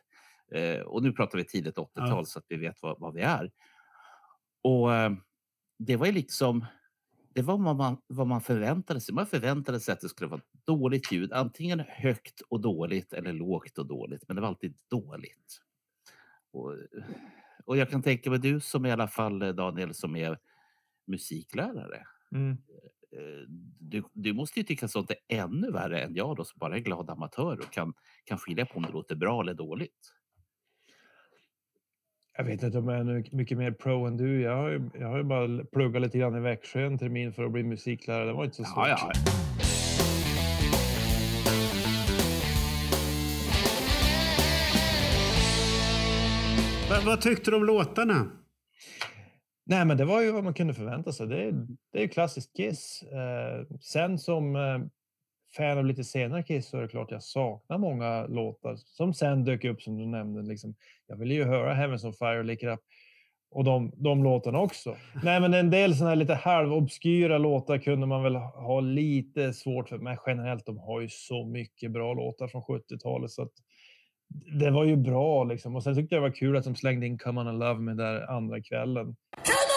Eh, 0.51 0.79
och 0.79 1.03
nu 1.03 1.11
pratar 1.11 1.37
vi 1.37 1.43
tidigt 1.45 1.77
80-tal 1.77 2.09
Ja. 2.09 2.25
så 2.25 2.39
att 2.39 2.45
vi 2.47 2.57
vet 2.57 2.81
vad, 2.81 2.99
vad 2.99 3.13
vi 3.13 3.21
är. 3.21 3.51
Och 4.63 4.95
eh, 4.95 5.11
det 5.79 5.95
var 5.95 6.05
ju 6.05 6.11
liksom 6.11 6.65
det 7.37 7.43
var 7.43 7.57
vad 7.57 7.75
man, 7.77 7.97
vad 8.07 8.27
man 8.27 8.41
förväntade 8.41 9.01
sig. 9.01 9.15
Man 9.15 9.27
förväntade 9.27 9.79
sig 9.79 9.93
att 9.93 10.01
det 10.01 10.09
skulle 10.09 10.29
vara 10.29 10.41
dåligt 10.65 11.11
ljud, 11.11 11.33
antingen 11.33 11.79
högt 11.79 12.41
och 12.41 12.61
dåligt 12.61 13.13
eller 13.13 13.33
lågt 13.33 13.77
och 13.77 13.87
dåligt, 13.87 14.23
men 14.27 14.35
det 14.35 14.41
var 14.41 14.49
alltid 14.49 14.75
dåligt. 14.89 15.61
Och, 16.51 16.73
Och 17.65 17.77
jag 17.77 17.89
kan 17.89 18.03
tänka 18.03 18.29
mig 18.29 18.39
du 18.39 18.59
som 18.59 18.85
i 18.85 18.91
alla 18.91 19.07
fall 19.07 19.41
eh, 19.41 19.49
Daniel 19.49 19.93
som 19.93 20.15
är 20.15 20.39
musiklärare. 21.07 22.07
Mm. 22.31 22.51
Eh, 23.11 23.47
Du, 23.79 24.03
du 24.13 24.33
måste 24.33 24.59
ju 24.59 24.65
tycka 24.65 24.87
sånt 24.87 25.11
är 25.11 25.17
ännu 25.29 25.71
värre 25.71 26.01
än 26.03 26.15
jag 26.15 26.35
då 26.37 26.43
som 26.45 26.59
bara 26.59 26.75
är 26.77 26.79
glad 26.81 27.09
amatör 27.09 27.59
och 27.59 27.71
kan, 27.73 27.93
kan 28.25 28.37
skilja 28.37 28.65
på 28.65 28.77
om 28.77 28.83
det 28.83 28.91
låter 28.91 29.15
bra 29.15 29.41
eller 29.41 29.53
dåligt. 29.53 30.13
Jag 32.39 32.43
vet 32.43 32.63
inte 32.63 32.77
om 32.77 32.87
jag 32.87 32.99
är 32.99 33.03
nu 33.03 33.23
mycket 33.31 33.57
mer 33.57 33.71
pro 33.71 34.05
än 34.05 34.17
du. 34.17 34.41
Jag 34.41 34.55
har 34.55 34.69
ju, 34.69 34.89
jag 34.99 35.07
har 35.07 35.17
ju 35.17 35.23
bara 35.23 35.65
pluggat 35.65 36.01
lite 36.01 36.17
grann 36.17 36.35
i 36.35 36.39
Växjö 36.39 36.85
en 36.85 36.97
termin 36.97 37.33
för 37.33 37.45
att 37.45 37.51
bli 37.51 37.63
musiklärare. 37.63 38.25
Det 38.25 38.33
var 38.33 38.43
inte 38.43 38.55
så 38.55 38.63
svårt. 38.63 38.87
Ja, 38.87 38.89
ja. 38.89 39.13
Va, 46.89 47.01
vad 47.05 47.21
tyckte 47.21 47.51
du 47.51 47.57
om 47.57 47.65
låtarna? 47.65 48.31
Nej, 49.65 49.85
men 49.85 49.97
det 49.97 50.05
var 50.05 50.21
ju 50.21 50.31
vad 50.31 50.43
man 50.43 50.53
kunde 50.53 50.73
förvänta 50.73 51.11
sig. 51.11 51.27
Det 51.27 51.43
är, 51.43 51.51
det 51.93 51.99
är 51.99 52.01
ju 52.01 52.07
klassiskt 52.07 52.57
Kiss. 52.57 53.03
Eh, 53.03 53.77
sen 53.81 54.17
som 54.17 54.55
eh, 54.55 54.61
fan 55.57 55.77
av 55.77 55.85
lite 55.85 56.03
senare 56.03 56.43
Kiss 56.43 56.69
så 56.69 56.77
är 56.77 56.81
det 56.81 56.87
klart 56.87 57.11
jag 57.11 57.23
saknar 57.23 57.77
många 57.77 58.27
låtar 58.27 58.75
som 58.75 59.13
sen 59.13 59.43
dök 59.43 59.63
upp 59.63 59.81
som 59.81 59.97
du 59.97 60.05
nämnde. 60.05 60.41
Liksom, 60.41 60.75
jag 61.07 61.17
ville 61.17 61.33
ju 61.33 61.43
höra 61.43 61.73
Heavens 61.73 62.03
on 62.03 62.13
Fire 62.13 62.39
och 62.39 62.45
Lick 62.45 62.63
It 62.63 62.69
Up 62.69 62.79
och 63.51 63.63
de, 63.63 63.91
de 63.95 64.23
låtarna 64.23 64.59
också. 64.59 64.95
Nej, 65.23 65.39
men 65.39 65.53
en 65.53 65.69
del 65.69 65.95
sådana 65.95 66.09
här 66.09 66.15
lite 66.15 66.33
halvobskyra 66.33 67.37
låtar 67.37 67.77
kunde 67.77 68.07
man 68.07 68.23
väl 68.23 68.35
ha 68.35 68.79
lite 68.79 69.53
svårt 69.53 69.89
för. 69.89 69.97
Men 69.97 70.17
generellt, 70.25 70.65
de 70.65 70.77
har 70.77 71.01
ju 71.01 71.09
så 71.09 71.45
mycket 71.45 71.91
bra 71.91 72.13
låtar 72.13 72.47
från 72.47 72.61
70-talet 72.61 73.31
så 73.31 73.41
att 73.41 73.53
det 74.59 74.71
var 74.71 74.83
ju 74.83 74.95
bra 74.95 75.43
liksom. 75.43 75.75
Och 75.75 75.83
sen 75.83 75.95
tyckte 75.95 76.15
jag 76.15 76.23
det 76.23 76.29
var 76.29 76.35
kul 76.35 76.57
att 76.57 76.63
de 76.63 76.75
slängde 76.75 77.05
in 77.05 77.17
Come 77.17 77.41
on 77.41 77.47
and 77.47 77.59
love 77.59 77.79
me 77.79 77.93
där 77.93 78.31
andra 78.31 78.61
kvällen. 78.61 79.15
Ja, 79.35 79.67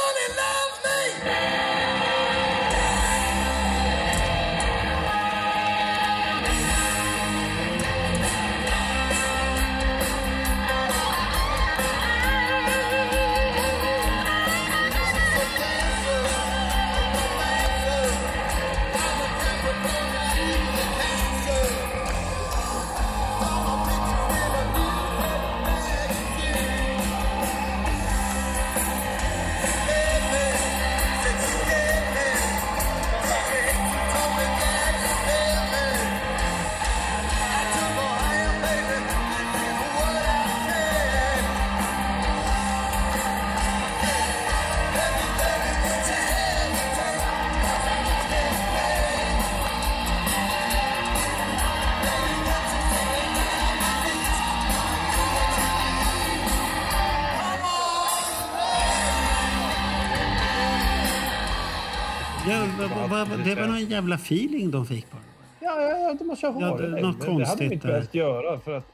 jävla 64.01 64.15
feeling 64.15 64.71
de 64.71 64.87
fick 64.87 65.11
bara. 65.11 65.21
Ja, 65.61 65.81
ja, 65.83 65.99
ja 65.99 66.15
det 66.19 66.25
måste 66.25 66.47
jag 66.47 66.53
ha 66.53 66.61
Ja, 66.61 66.71
varit. 66.71 66.83
det- 66.83 67.01
något 67.01 67.21
det, 67.21 67.27
det 67.27 67.27
hade 67.27 67.27
de 67.41 67.45
konstigt 67.45 67.73
inte 67.73 67.87
behövt 67.87 68.15
göra. 68.15 68.61
För 68.61 68.77
att, 68.77 68.87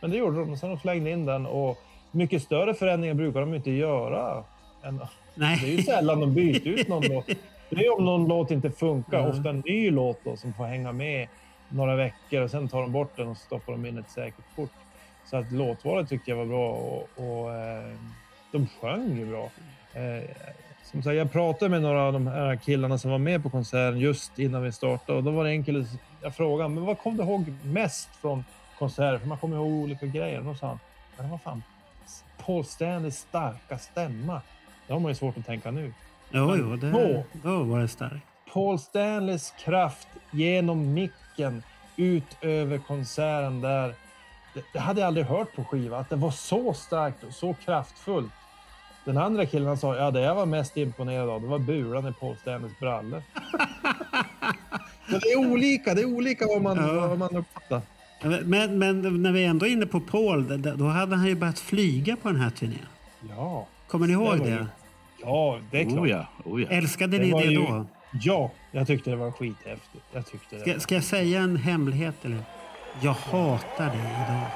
men 0.00 0.10
det 0.10 0.16
gjorde 0.16 0.38
de. 0.38 0.56
Sen 0.56 0.70
de 0.70 0.78
slängde 0.78 1.10
in 1.10 1.26
den. 1.26 1.46
Och 1.46 1.78
mycket 2.10 2.42
större 2.42 2.74
förändringar 2.74 3.14
brukar 3.14 3.40
de 3.40 3.54
inte 3.54 3.70
göra. 3.70 4.44
Än, 4.82 5.00
Nej. 5.34 5.58
Det 5.62 5.66
är 5.72 5.76
ju 5.76 5.82
sällan 5.82 6.20
de 6.20 6.34
byter 6.34 6.68
ut 6.68 6.88
någon 6.88 7.02
låt. 7.08 7.26
Det 7.70 7.86
är 7.86 7.98
om 7.98 8.04
någon 8.04 8.28
låt 8.28 8.50
inte 8.50 8.70
funkar. 8.70 9.18
Ja. 9.18 9.28
Ofta 9.28 9.50
en 9.50 9.62
ny 9.66 9.90
låt 9.90 10.18
då, 10.24 10.36
som 10.36 10.52
får 10.52 10.64
hänga 10.64 10.92
med 10.92 11.28
några 11.68 11.96
veckor 11.96 12.40
och 12.42 12.50
sen 12.50 12.68
tar 12.68 12.80
de 12.80 12.92
bort 12.92 13.16
den 13.16 13.28
och 13.28 13.36
stoppar 13.36 13.72
dem 13.72 13.86
in 13.86 13.98
ett 13.98 14.10
säkert 14.10 14.44
kort. 14.56 14.70
Så 15.26 15.36
att 15.36 15.52
låtvalet 15.52 16.08
tyckte 16.08 16.30
jag 16.30 16.36
var 16.36 16.44
bra 16.46 16.70
och, 16.70 17.08
och 17.16 17.54
eh, 17.54 17.92
de 18.52 18.66
sjöng 18.80 19.16
ju 19.18 19.26
bra. 19.26 19.50
Eh, 19.94 20.24
som 20.82 21.02
sagt, 21.02 21.16
jag 21.16 21.32
pratade 21.32 21.68
med 21.68 21.82
några 21.82 22.02
av 22.02 22.12
de 22.12 22.26
här 22.26 22.56
killarna 22.56 22.98
som 22.98 23.10
var 23.10 23.18
med 23.18 23.42
på 23.42 23.50
konserten 23.50 24.00
just 24.00 24.38
innan 24.38 24.62
vi 24.62 24.72
startade 24.72 25.18
och 25.18 25.24
då 25.24 25.30
var 25.30 25.44
det 25.44 25.50
en 25.50 25.64
kille, 25.64 25.86
jag 26.22 26.34
frågade 26.34 26.68
men 26.68 26.84
vad 26.84 26.98
kom 26.98 27.16
du 27.16 27.22
ihåg 27.22 27.54
mest 27.62 28.08
från 28.20 28.44
konserten? 28.78 29.20
För 29.20 29.28
man 29.28 29.38
kommer 29.38 29.56
ihåg 29.56 29.72
olika 29.72 30.06
grejer. 30.06 30.38
Och 30.38 30.44
då 30.44 30.54
sa 30.54 30.66
han, 30.66 30.78
men 31.16 31.30
vad 31.30 31.42
fan, 31.42 31.62
Paul 32.46 32.64
Stanleys 32.64 33.18
starka 33.18 33.78
stämma. 33.78 34.40
Det 34.86 34.92
har 34.92 35.00
man 35.00 35.10
ju 35.10 35.14
svårt 35.14 35.38
att 35.38 35.46
tänka 35.46 35.70
nu. 35.70 35.92
Jo, 36.30 36.46
Men 36.46 36.58
jo, 36.58 36.76
det, 36.76 36.90
då, 36.90 37.24
då 37.42 37.62
var 37.62 37.80
det 37.80 37.88
starkt. 37.88 38.26
Paul 38.52 38.78
Stanleys 38.78 39.54
kraft 39.58 40.08
genom 40.30 40.94
micken 40.94 41.62
ut 41.96 42.36
över 42.40 42.78
konserten 42.78 43.60
där. 43.60 43.94
Det, 44.54 44.64
det 44.72 44.78
hade 44.78 45.00
jag 45.00 45.06
aldrig 45.06 45.26
hört 45.26 45.56
på 45.56 45.64
skiva, 45.64 45.98
att 45.98 46.10
det 46.10 46.16
var 46.16 46.30
så 46.30 46.74
starkt 46.74 47.24
och 47.24 47.32
så 47.32 47.54
kraftfullt. 47.54 48.32
Den 49.04 49.18
andra 49.18 49.46
killen 49.46 49.68
han 49.68 49.78
sa, 49.78 49.96
ja 49.96 50.10
det 50.10 50.20
jag 50.20 50.34
var 50.34 50.46
mest 50.46 50.76
imponerad 50.76 51.28
av, 51.30 51.40
det 51.40 51.46
var 51.46 51.58
bulan 51.58 52.08
i 52.08 52.12
Paul 52.12 52.36
Stanleys 52.36 52.78
brallor. 52.78 53.22
Det 55.08 55.16
är 55.32 55.36
olika, 55.52 55.94
det 55.94 56.00
är 56.00 56.04
olika 56.16 56.46
vad 56.46 56.62
man, 56.62 56.76
Ja. 56.76 57.06
vad 57.06 57.18
man 57.18 57.36
uppfattar. 57.36 57.80
Men, 58.44 58.78
men 58.78 59.22
när 59.22 59.32
vi 59.32 59.44
ändå 59.44 59.66
är 59.66 59.70
inne 59.70 59.86
på 59.86 60.00
Paul, 60.00 60.62
då 60.76 60.84
hade 60.84 61.16
han 61.16 61.26
ju 61.26 61.34
börjat 61.34 61.58
flyga 61.58 62.16
på 62.16 62.28
den 62.28 62.40
här 62.40 62.50
turnén. 62.50 62.86
Ja. 63.36 63.66
Kommer 63.88 64.06
ni 64.06 64.12
ihåg 64.12 64.26
var 64.26 64.36
det? 64.36 64.48
ju- 64.50 64.66
Ja, 65.22 65.58
det 65.70 65.80
är 65.80 65.84
klart. 65.84 65.98
Oh 65.98 66.10
ja, 66.10 66.26
oh 66.44 66.62
ja. 66.62 66.68
Älskade 66.70 67.18
Det 67.18 67.24
ni 67.24 67.32
var 67.32 67.40
det 67.40 67.46
ju- 67.46 67.58
då? 67.66 67.86
Ja, 68.22 68.50
jag 68.72 68.86
tyckte 68.86 69.10
det 69.10 69.16
var 69.16 69.30
skithäftigt. 69.30 70.04
Jag 70.12 70.26
tyckte 70.26 70.56
det. 70.56 70.60
Ska, 70.62 70.80
ska 70.80 70.94
jag 70.94 71.04
säga 71.04 71.40
en 71.40 71.56
hemlighet? 71.56 72.24
Eller? 72.24 72.38
Jag 73.00 73.12
hatar 73.12 73.86
det 73.86 73.98
idag. 74.24 74.46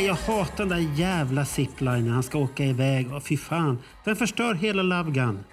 Nej, 0.00 0.06
jag 0.08 0.14
hatar 0.34 0.56
den 0.56 0.68
där 0.68 0.98
jävla 1.00 1.44
ziplinen. 1.44 2.08
Han 2.10 2.22
ska 2.22 2.38
åka 2.38 2.64
iväg. 2.64 3.12
Och 3.12 3.22
fy 3.22 3.36
fan. 3.36 3.78
Den 4.04 4.16
förstör 4.16 4.54
hela 4.54 4.82
Love 4.82 5.10
Gun. 5.10 5.44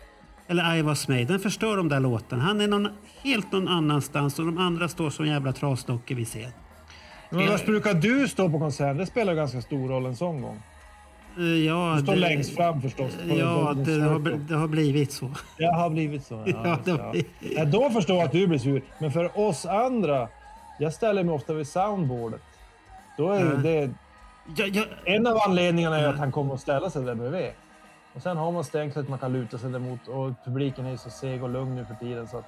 Eller 0.47 0.75
I 0.75 0.81
was 0.81 1.07
made. 1.07 1.23
Den 1.25 1.39
förstör 1.39 1.77
de 1.77 1.89
där 1.89 1.99
låtarna. 1.99 2.43
Han 2.43 2.61
är 2.61 2.67
någon, 2.67 2.87
helt 3.23 3.51
någon 3.51 3.67
annanstans 3.67 4.39
och 4.39 4.45
de 4.45 4.57
andra 4.57 4.87
står 4.87 5.09
som 5.09 5.27
jävla 5.27 5.53
trasdockor 5.53 6.15
vid 6.15 6.27
scen. 6.27 6.51
Men 7.29 7.47
vart 7.47 7.65
brukar 7.65 7.93
du 7.93 8.27
stå 8.27 8.49
på 8.49 8.59
konsert? 8.59 8.97
Det 8.97 9.05
spelar 9.05 9.33
ganska 9.33 9.61
stor 9.61 9.89
roll 9.89 10.05
en 10.05 10.15
sån 10.15 10.41
gång. 10.41 10.59
Eh, 11.37 11.43
Ja, 11.43 11.93
Du 11.97 12.03
står 12.03 12.13
det- 12.13 12.19
längst 12.19 12.55
fram 12.55 12.81
förstås. 12.81 13.11
Ja, 13.29 13.63
Golden 13.73 13.83
det 13.99 14.05
har, 14.05 14.19
det 14.49 14.55
har 14.55 14.67
blivit 14.67 15.11
så. 15.11 15.31
Det 15.57 15.65
har 15.65 15.89
blivit 15.89 16.25
så. 16.25 16.43
Ja, 16.45 16.61
Ja, 16.65 16.79
det 16.85 16.91
det, 16.91 17.01
har 17.03 17.11
blivit- 17.11 17.29
Ja, 17.55 17.65
då 17.65 17.89
förstår 17.89 18.15
jag 18.17 18.25
att 18.25 18.31
du 18.31 18.47
blir 18.47 18.59
sur. 18.59 18.81
Men 18.99 19.11
för 19.11 19.39
oss 19.39 19.65
andra, 19.65 20.27
jag 20.79 20.93
ställer 20.93 21.23
mig 21.23 21.35
ofta 21.35 21.53
vid 21.53 21.67
soundboardet. 21.67 22.41
Då 23.17 23.31
är 23.31 23.45
Ja. 23.45 23.51
det... 23.55 23.89
En 25.05 25.27
av 25.27 25.37
anledningarna 25.37 25.97
är 25.99 26.07
att 26.07 26.17
han 26.19 26.31
kommer 26.31 26.53
att 26.53 26.59
ställa 26.59 26.89
sig 26.89 27.03
där 27.05 27.15
bredvid. 27.15 27.51
Och 28.13 28.21
sen 28.21 28.37
har 28.37 28.51
man 28.51 28.63
stängslet 28.63 29.09
man 29.09 29.19
kan 29.19 29.33
luta 29.33 29.57
sig 29.57 29.75
emot 29.75 30.07
och 30.07 30.31
publiken 30.45 30.85
är 30.85 30.91
ju 30.91 30.97
så 30.97 31.09
seg 31.09 31.43
och 31.43 31.49
lugn 31.49 31.75
nu 31.75 31.85
för 31.85 31.93
tiden 31.95 32.27
så 32.27 32.37
att 32.37 32.45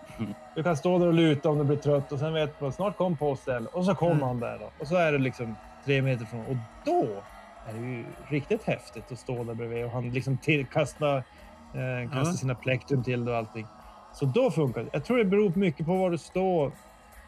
du 0.55 0.63
kan 0.63 0.77
stå 0.77 0.99
där 0.99 1.07
och 1.07 1.13
luta 1.13 1.49
om 1.49 1.57
du 1.57 1.63
blir 1.63 1.77
trött 1.77 2.11
och 2.11 2.19
sen 2.19 2.33
vet 2.33 2.61
man 2.61 2.71
snart 2.71 2.97
kom 2.97 3.17
på 3.17 3.35
ställ 3.35 3.65
och 3.67 3.85
så 3.85 3.95
kommer 3.95 4.11
Mm. 4.11 4.27
han 4.27 4.39
där 4.39 4.57
då. 4.59 4.71
Och 4.79 4.87
så 4.87 4.95
är 4.95 5.11
det 5.11 5.17
liksom 5.17 5.55
tre 5.85 6.01
meter 6.01 6.25
från 6.25 6.39
och 6.45 6.55
då 6.85 7.05
är 7.67 7.73
det 7.73 7.79
ju 7.79 8.05
riktigt 8.27 8.63
häftigt 8.63 9.11
att 9.11 9.19
stå 9.19 9.43
där 9.43 9.53
bredvid 9.53 9.85
och 9.85 9.91
han 9.91 10.09
liksom 10.11 10.37
till, 10.37 10.65
kastar, 10.65 11.17
eh, 11.17 12.11
kastar 12.13 12.33
sina 12.33 12.55
plektrum 12.55 13.03
till 13.03 13.29
och 13.29 13.35
allting. 13.35 13.67
Så 14.13 14.25
då 14.25 14.51
funkar 14.51 14.81
det. 14.81 14.89
Jag 14.93 15.03
tror 15.05 15.17
det 15.17 15.25
beror 15.25 15.51
mycket 15.55 15.85
på 15.85 15.95
var 15.95 16.09
du 16.09 16.17
står. 16.17 16.71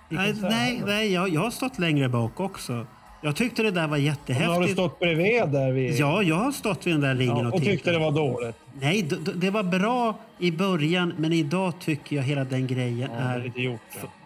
konserten. 0.10 0.50
nej, 0.50 0.82
nej 0.86 1.14
jag, 1.14 1.30
jag 1.30 1.42
har 1.42 1.52
stått 1.52 1.80
längre 1.80 2.10
bak 2.10 2.40
också. 2.40 2.86
Jag 3.24 3.36
tyckte 3.36 3.64
det 3.64 3.72
där 3.72 3.88
var 3.88 3.98
jättehäftigt. 3.98 4.50
har 4.52 4.62
du 4.62 4.68
stått 4.68 5.00
bredvid 5.00 5.50
där 5.50 5.72
vid... 5.72 5.94
Ja, 6.00 6.24
jag 6.24 6.36
har 6.36 6.52
stått 6.52 6.88
vid 6.88 6.94
den 6.94 7.02
där 7.02 7.16
ringen 7.16 7.38
Ja, 7.38 7.48
och 7.48 7.54
och 7.54 7.62
tyckte 7.62 7.92
det 7.92 8.00
var 8.00 8.12
dåligt? 8.12 8.56
Nej, 8.82 9.02
d- 9.02 9.16
d- 9.26 9.32
det 9.36 9.50
var 9.50 9.64
bra 9.64 10.16
i 10.40 10.52
början, 10.52 11.14
men 11.18 11.34
idag 11.34 11.74
tycker 11.80 12.16
jag 12.16 12.24
hela 12.24 12.44
den 12.44 12.68
grejen 12.68 13.10
Ja, 13.14 13.20
är 13.20 13.40
är... 13.40 13.44
lite 13.44 13.62
gjort. 13.62 13.82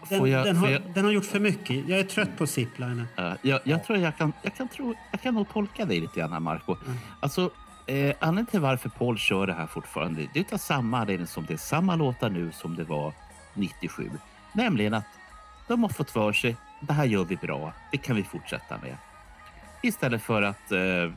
Den, 0.10 0.26
jag- 0.32 0.54
har, 0.54 0.70
jag- 0.70 0.82
den 0.94 1.06
har 1.06 1.12
gjort 1.12 1.26
för 1.26 1.40
mycket. 1.40 1.90
Jag 1.90 2.00
är 2.00 2.04
trött 2.04 2.38
på 2.38 2.48
ziplinen. 2.48 3.08
Ja, 3.16 3.34
jag, 3.42 3.60
jag 3.64 3.84
tror 3.84 3.98
jag 4.00 4.18
kan, 4.18 4.34
jag 4.42 4.56
kan, 4.56 4.68
tro, 4.68 4.94
jag 5.12 5.22
kan 5.22 5.34
nog 5.34 5.50
tolka 5.54 5.86
dig 5.86 6.00
lite 6.00 6.20
grann, 6.20 6.32
här, 6.34 6.40
Marco. 6.40 6.76
Mm. 6.86 6.98
Alltså, 7.20 7.42
eh, 7.88 7.96
anledningen 8.20 8.46
till 8.46 8.60
varför 8.60 8.90
Paul 8.90 9.18
kör 9.18 9.48
det 9.48 9.54
här 9.54 9.68
fortfarande, 9.68 10.28
det 10.34 10.52
är 10.54 10.58
samma 10.58 11.00
anledning 11.00 11.28
som 11.28 11.46
det 11.46 11.54
är 11.54 11.58
samma 11.58 11.96
låtar 11.96 12.30
nu 12.30 12.52
som 12.54 12.76
det 12.76 12.84
var 12.84 13.14
97. 13.54 14.12
Nämligen 14.54 14.94
att 14.94 15.06
de 15.68 15.84
har 15.84 15.90
fått 15.90 16.12
för 16.12 16.34
sig, 16.34 16.56
det 16.80 16.94
här 16.94 17.06
gör 17.06 17.24
vi 17.26 17.36
bra, 17.36 17.74
det 17.92 17.98
kan 17.98 18.16
vi 18.16 18.24
fortsätta 18.24 18.78
med. 18.78 18.98
Istället 19.84 20.22
för 20.22 20.42
att, 20.42 20.72
eh, 20.72 21.12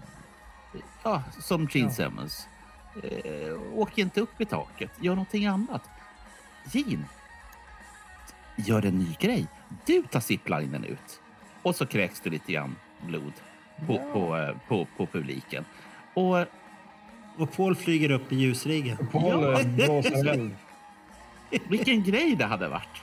ja, 1.03 1.23
som 1.41 1.69
Gene 1.71 1.89
Ja. 1.89 1.95
Simmons, 1.95 2.49
eh, 3.03 3.53
åk 3.75 3.99
inte 3.99 4.21
upp 4.21 4.41
i 4.41 4.45
taket, 4.45 4.91
gör 5.01 5.15
någonting 5.15 5.47
annat. 5.47 5.83
Gene, 6.73 7.05
gör 8.57 8.87
en 8.87 8.99
ny 8.99 9.17
grej. 9.21 9.47
Du 9.87 10.03
tar 10.03 10.21
ziplinen 10.21 10.85
ut 10.85 11.21
och 11.63 11.75
så 11.77 11.87
kräks 11.87 12.21
det 12.21 12.31
lite 12.31 12.53
grann 12.53 12.77
blod 13.01 13.33
på, 13.87 13.95
Ja. 13.95 14.13
på, 14.13 14.37
eh, 14.37 14.57
på, 14.69 14.87
på 14.97 15.07
publiken. 15.07 15.65
Och, 16.15 16.39
Och 17.39 17.53
Paul 17.53 17.77
flyger 17.77 18.11
upp 18.11 18.33
i 18.33 18.37
ljusriggen. 18.37 18.97
Paul 19.13 19.43
Ja. 19.43 19.61
eh, 19.61 19.67
blåser 19.67 20.29
eld. 20.33 20.57
vilken 21.69 22.03
grej 22.03 22.37
det 22.37 22.45
hade 22.45 22.69
varit! 22.69 23.03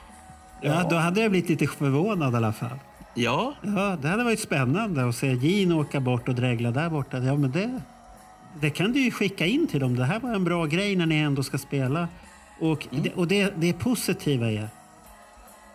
Ja, 0.60 0.86
då 0.90 0.96
hade 0.96 1.20
jag 1.20 1.30
blivit 1.30 1.48
lite 1.50 1.66
förvånad 1.66 2.32
i 2.32 2.36
alla 2.36 2.52
fall. 2.52 2.78
Ja, 3.14 3.54
Ja, 3.62 3.96
det 4.02 4.08
hade 4.08 4.24
varit 4.24 4.40
spännande 4.40 5.08
att 5.08 5.16
se 5.16 5.32
Gene 5.32 5.74
åka 5.74 6.00
bort 6.00 6.28
och 6.28 6.34
dregla 6.34 6.70
där 6.70 6.90
borta. 6.90 7.18
Ja, 7.18 7.36
men 7.36 7.50
det, 7.50 7.80
det 8.60 8.70
kan 8.70 8.92
du 8.92 9.00
ju 9.00 9.10
skicka 9.10 9.46
in 9.46 9.66
till 9.66 9.80
dem. 9.80 9.96
Det 9.96 10.04
här 10.04 10.20
var 10.20 10.34
en 10.34 10.44
bra 10.44 10.66
grej 10.66 10.96
när 10.96 11.06
ni 11.06 11.16
ändå 11.16 11.42
ska 11.42 11.58
spela. 11.58 12.08
Och, 12.60 12.86
det, 12.90 13.12
och 13.12 13.28
det, 13.28 13.52
det 13.56 13.72
positiva 13.72 14.50
är 14.50 14.68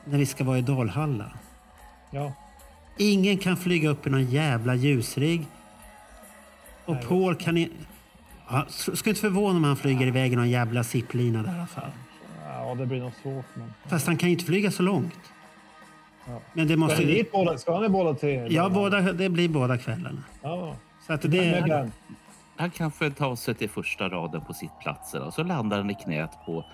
när 0.05 0.17
vi 0.17 0.25
ska 0.25 0.43
vara 0.43 0.57
i 0.57 0.61
Dalhalla. 0.61 1.31
Ja. 2.11 2.33
Ingen 2.97 3.37
kan 3.37 3.57
flyga 3.57 3.89
upp 3.89 4.07
i 4.07 4.09
någon 4.09 4.25
jävla 4.25 4.75
ljusrigg. 4.75 5.45
Och 6.85 7.07
Paul 7.07 7.35
kan... 7.35 7.57
I, 7.57 7.71
ja, 8.49 8.65
ska 8.69 9.09
inte 9.09 9.21
förvåna 9.21 9.57
om 9.57 9.63
han 9.63 9.77
flyger 9.77 10.07
iväg 10.07 10.33
i 10.33 10.35
någon 10.35 10.49
jävla 10.49 10.83
zipplina 10.83 11.43
där 11.43 11.51
i 11.51 11.55
alla 11.55 11.67
fall. 11.67 11.91
Ja, 12.71 12.75
det 12.75 12.85
blir 12.85 12.99
nog 12.99 13.11
svårt. 13.21 13.45
Men... 13.53 13.73
Fast 13.87 14.07
han 14.07 14.17
kan 14.17 14.29
ju 14.29 14.33
inte 14.33 14.45
flyga 14.45 14.71
så 14.71 14.83
långt. 14.83 15.19
Ja. 16.27 16.39
Men 16.53 16.67
det 16.67 16.77
måste... 16.77 16.95
Ska, 16.95 17.05
ni 17.05 17.25
båda, 17.31 17.57
ska 17.57 17.79
ni 17.79 17.89
båda 17.89 18.13
tre? 18.13 18.47
Ja, 18.49 18.69
båda, 18.69 19.01
det 19.01 19.29
blir 19.29 19.49
båda 19.49 19.77
kvällarna. 19.77 20.23
Ja. 20.41 20.75
Så 21.07 21.13
att 21.13 21.21
det... 21.21 21.89
Han 22.55 22.71
kan 22.71 22.91
få 22.91 23.09
ta 23.09 23.35
sig 23.35 23.55
till 23.55 23.69
första 23.69 24.09
raden 24.09 24.41
på 24.41 24.53
sittplatserna 24.53 25.25
och 25.25 25.33
så 25.33 25.43
landar 25.43 25.77
han 25.77 25.89
i 25.89 25.95
knät 25.95 26.31
på, 26.45 26.65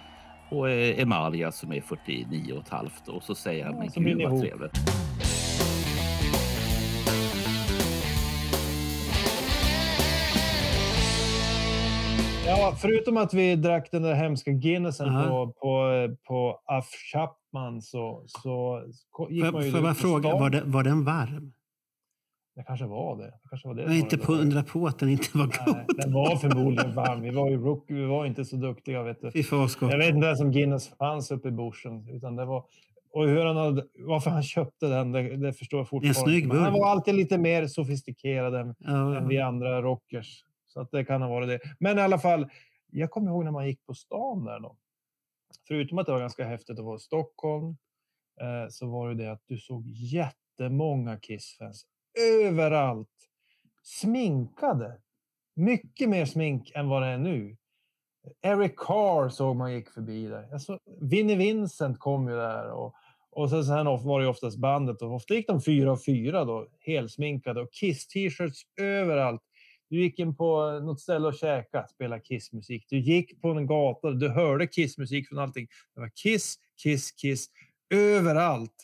på 0.49 0.67
eh, 0.67 0.99
Emalia 0.99 1.51
som 1.51 1.73
är 1.73 1.81
49 1.81 2.53
och 2.53 2.63
ett 2.63 2.69
halvt 2.69 3.07
och 3.07 3.23
så 3.23 3.35
säger 3.35 3.65
han 3.65 3.73
Ja, 3.73 3.79
men 3.79 4.03
gud 4.03 4.17
vad 4.17 4.33
ihop." 4.33 4.41
trevligt. 4.41 4.77
Ja, 12.47 12.75
förutom 12.81 13.17
att 13.17 13.33
vi 13.33 13.55
drack 13.55 13.91
den 13.91 14.01
där 14.01 14.13
hemska 14.13 14.51
Guinnessen 14.51 15.07
Ja. 15.13 15.23
på, 15.27 15.53
på, 15.59 16.15
på 16.27 16.59
Aff 16.65 16.89
Chapman 17.13 17.81
så, 17.81 18.23
så 18.27 18.81
gick 19.29 19.45
Får 19.45 19.51
man 19.51 19.65
ju 19.65 19.71
får 19.71 19.85
jag 19.85 19.97
fråga, 19.97 20.29
var, 20.33 20.49
det, 20.49 20.61
var 20.65 20.83
den 20.83 21.03
varm? 21.05 21.53
Det 22.55 22.63
kanske 22.63 22.85
var 22.85 23.17
det. 23.17 23.23
det, 23.23 23.33
kanske 23.49 23.67
var 23.67 23.75
det 23.75 23.81
Jag 23.81 23.91
är 23.91 23.95
inte 23.97 24.15
det 24.15 24.25
på 24.25 24.33
undra 24.33 24.63
på 24.63 24.87
att 24.87 24.99
den 24.99 25.09
inte 25.09 25.37
var 25.37 25.45
god. 25.45 25.75
Nej, 25.75 25.85
den 25.97 26.13
var 26.13 26.35
förmodligen 26.35 26.93
varm. 26.95 27.21
Vi 27.21 27.29
var 27.29 27.49
ju 27.49 27.57
rookie, 27.57 27.95
vi 27.97 28.05
var 28.05 28.25
inte 28.25 28.45
så 28.45 28.55
duktiga. 28.55 29.03
Vet 29.03 29.21
du. 29.21 29.31
Jag 29.81 29.97
vet 29.97 30.15
inte 30.15 30.27
ens 30.27 30.41
om 30.41 30.51
Guinness 30.51 30.89
fanns 30.97 31.31
uppe 31.31 31.47
i 31.47 31.51
bushen. 31.51 32.09
Utan 32.09 32.35
det 32.35 32.45
var, 32.45 32.63
och 33.13 33.27
hur 33.27 33.45
han 33.45 33.57
hade, 33.57 33.83
varför 33.99 34.29
han 34.29 34.43
köpte 34.43 34.87
den, 34.87 35.11
det, 35.11 35.37
det 35.37 35.53
förstår 35.53 35.79
jag 35.79 35.89
fortfarande. 35.89 36.19
snygg 36.19 36.43
inte. 36.43 36.55
Men 36.55 36.63
Han 36.63 36.73
burk. 36.73 36.81
var 36.81 36.89
alltid 36.89 37.15
lite 37.15 37.37
mer 37.37 37.67
sofistikerad 37.67 38.55
än, 38.55 38.75
Ja, 38.79 39.15
än 39.17 39.27
vi 39.27 39.39
andra 39.39 39.81
rockers. 39.81 40.43
Så 40.77 40.81
att 40.81 40.91
det 40.91 41.05
kan 41.05 41.21
ha 41.21 41.29
varit 41.29 41.47
det. 41.47 41.59
Men 41.79 41.97
i 41.97 42.01
alla 42.01 42.19
fall, 42.19 42.49
jag 42.91 43.11
kommer 43.11 43.31
ihåg 43.31 43.43
när 43.43 43.51
man 43.51 43.67
gick 43.67 43.85
på 43.85 43.93
stan 43.93 44.45
där 44.45 44.59
då. 44.59 44.77
Förutom 45.67 45.97
att 45.97 46.05
det 46.05 46.11
var 46.11 46.19
ganska 46.19 46.45
häftigt 46.45 46.79
att 46.79 46.85
vara 46.85 46.95
i 46.95 46.99
Stockholm 46.99 47.77
eh, 48.41 48.69
så 48.69 48.87
var 48.87 49.09
det 49.09 49.15
det 49.15 49.31
att 49.31 49.41
du 49.45 49.57
såg 49.57 49.87
jättemånga 49.87 51.19
Kiss-fans 51.19 51.85
överallt. 52.43 53.09
Sminkade. 53.83 55.01
Mycket 55.55 56.09
mer 56.09 56.25
smink 56.25 56.71
än 56.75 56.89
vad 56.89 57.01
det 57.01 57.07
är 57.07 57.17
nu. 57.17 57.57
Eric 58.41 58.75
Carr 58.77 59.29
såg 59.29 59.55
man 59.55 59.73
gick 59.73 59.89
förbi 59.89 60.27
där. 60.27 60.53
Alltså, 60.53 60.79
Vinnie 61.01 61.35
Vincent 61.35 61.99
kom 61.99 62.27
ju 62.27 62.35
där. 62.35 62.71
Och, 62.71 62.95
och 63.31 63.49
sen, 63.49 63.63
sen 63.63 63.85
var 63.85 64.21
det 64.21 64.27
oftast 64.27 64.57
bandet. 64.57 65.01
Och 65.01 65.13
ofta 65.13 65.33
gick 65.33 65.47
de 65.47 65.61
fyra 65.61 65.91
och 65.91 66.03
fyra 66.05 66.45
då, 66.45 66.67
helsminkade. 66.79 67.61
Och 67.61 67.69
Kiss-t-shirts 67.71 68.61
överallt. 68.81 69.41
Du 69.89 70.01
gick 70.01 70.19
in 70.19 70.35
på 70.35 70.79
något 70.79 70.99
ställe 70.99 71.27
och 71.27 71.35
käka, 71.35 71.87
spela 71.87 72.19
Kiss-musik. 72.19 72.85
Du 72.89 72.99
gick 72.99 73.41
på 73.41 73.49
en 73.49 73.67
gata, 73.67 74.11
du 74.11 74.29
hörde 74.29 74.67
Kiss-musik 74.67 75.27
från 75.27 75.39
allting. 75.39 75.67
Det 75.95 76.01
var 76.01 76.11
Kiss, 76.23 76.55
Kiss, 76.83 77.11
Kiss 77.11 77.47
överallt. 77.93 78.83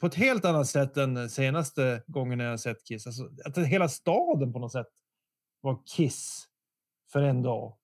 På 0.00 0.06
ett 0.06 0.14
helt 0.14 0.44
annat 0.44 0.66
sätt 0.66 0.96
än 0.96 1.30
senaste 1.30 2.02
gången 2.06 2.40
jag 2.40 2.60
sett 2.60 2.84
Kiss. 2.84 3.06
Alltså, 3.06 3.28
att 3.44 3.58
hela 3.66 3.88
staden 3.88 4.52
på 4.52 4.58
något 4.58 4.72
sätt 4.72 4.86
var 5.60 5.78
Kiss 5.96 6.44
för 7.12 7.22
en 7.22 7.42
dag. 7.42 7.74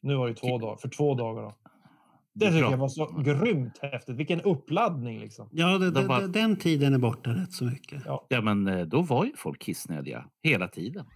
Nu 0.00 0.14
var 0.14 0.28
det 0.28 0.34
två 0.34 0.58
dagar, 0.58 0.76
för 0.76 0.88
två 0.88 1.14
dagar. 1.14 1.42
Då. 1.42 1.54
Det 2.34 2.46
tycker 2.46 2.70
jag 2.70 2.76
var 2.76 2.88
så 2.88 3.06
grymt 3.06 3.78
häftigt. 3.82 4.16
Vilken 4.16 4.40
uppladdning 4.40 5.20
liksom. 5.20 5.48
Ja, 5.52 5.78
det, 5.78 5.90
De 5.90 6.00
det, 6.00 6.06
var- 6.06 6.20
den 6.20 6.56
tiden 6.56 6.94
är 6.94 6.98
borta 6.98 7.30
rätt 7.30 7.52
så 7.52 7.64
mycket. 7.64 8.02
Ja. 8.06 8.26
Ja, 8.28 8.40
men 8.40 8.66
eh, 8.68 8.86
då 8.86 9.02
var 9.02 9.24
ju 9.24 9.32
folk 9.36 9.62
kissnödiga 9.62 10.24
hela 10.42 10.68
tiden. 10.68 11.06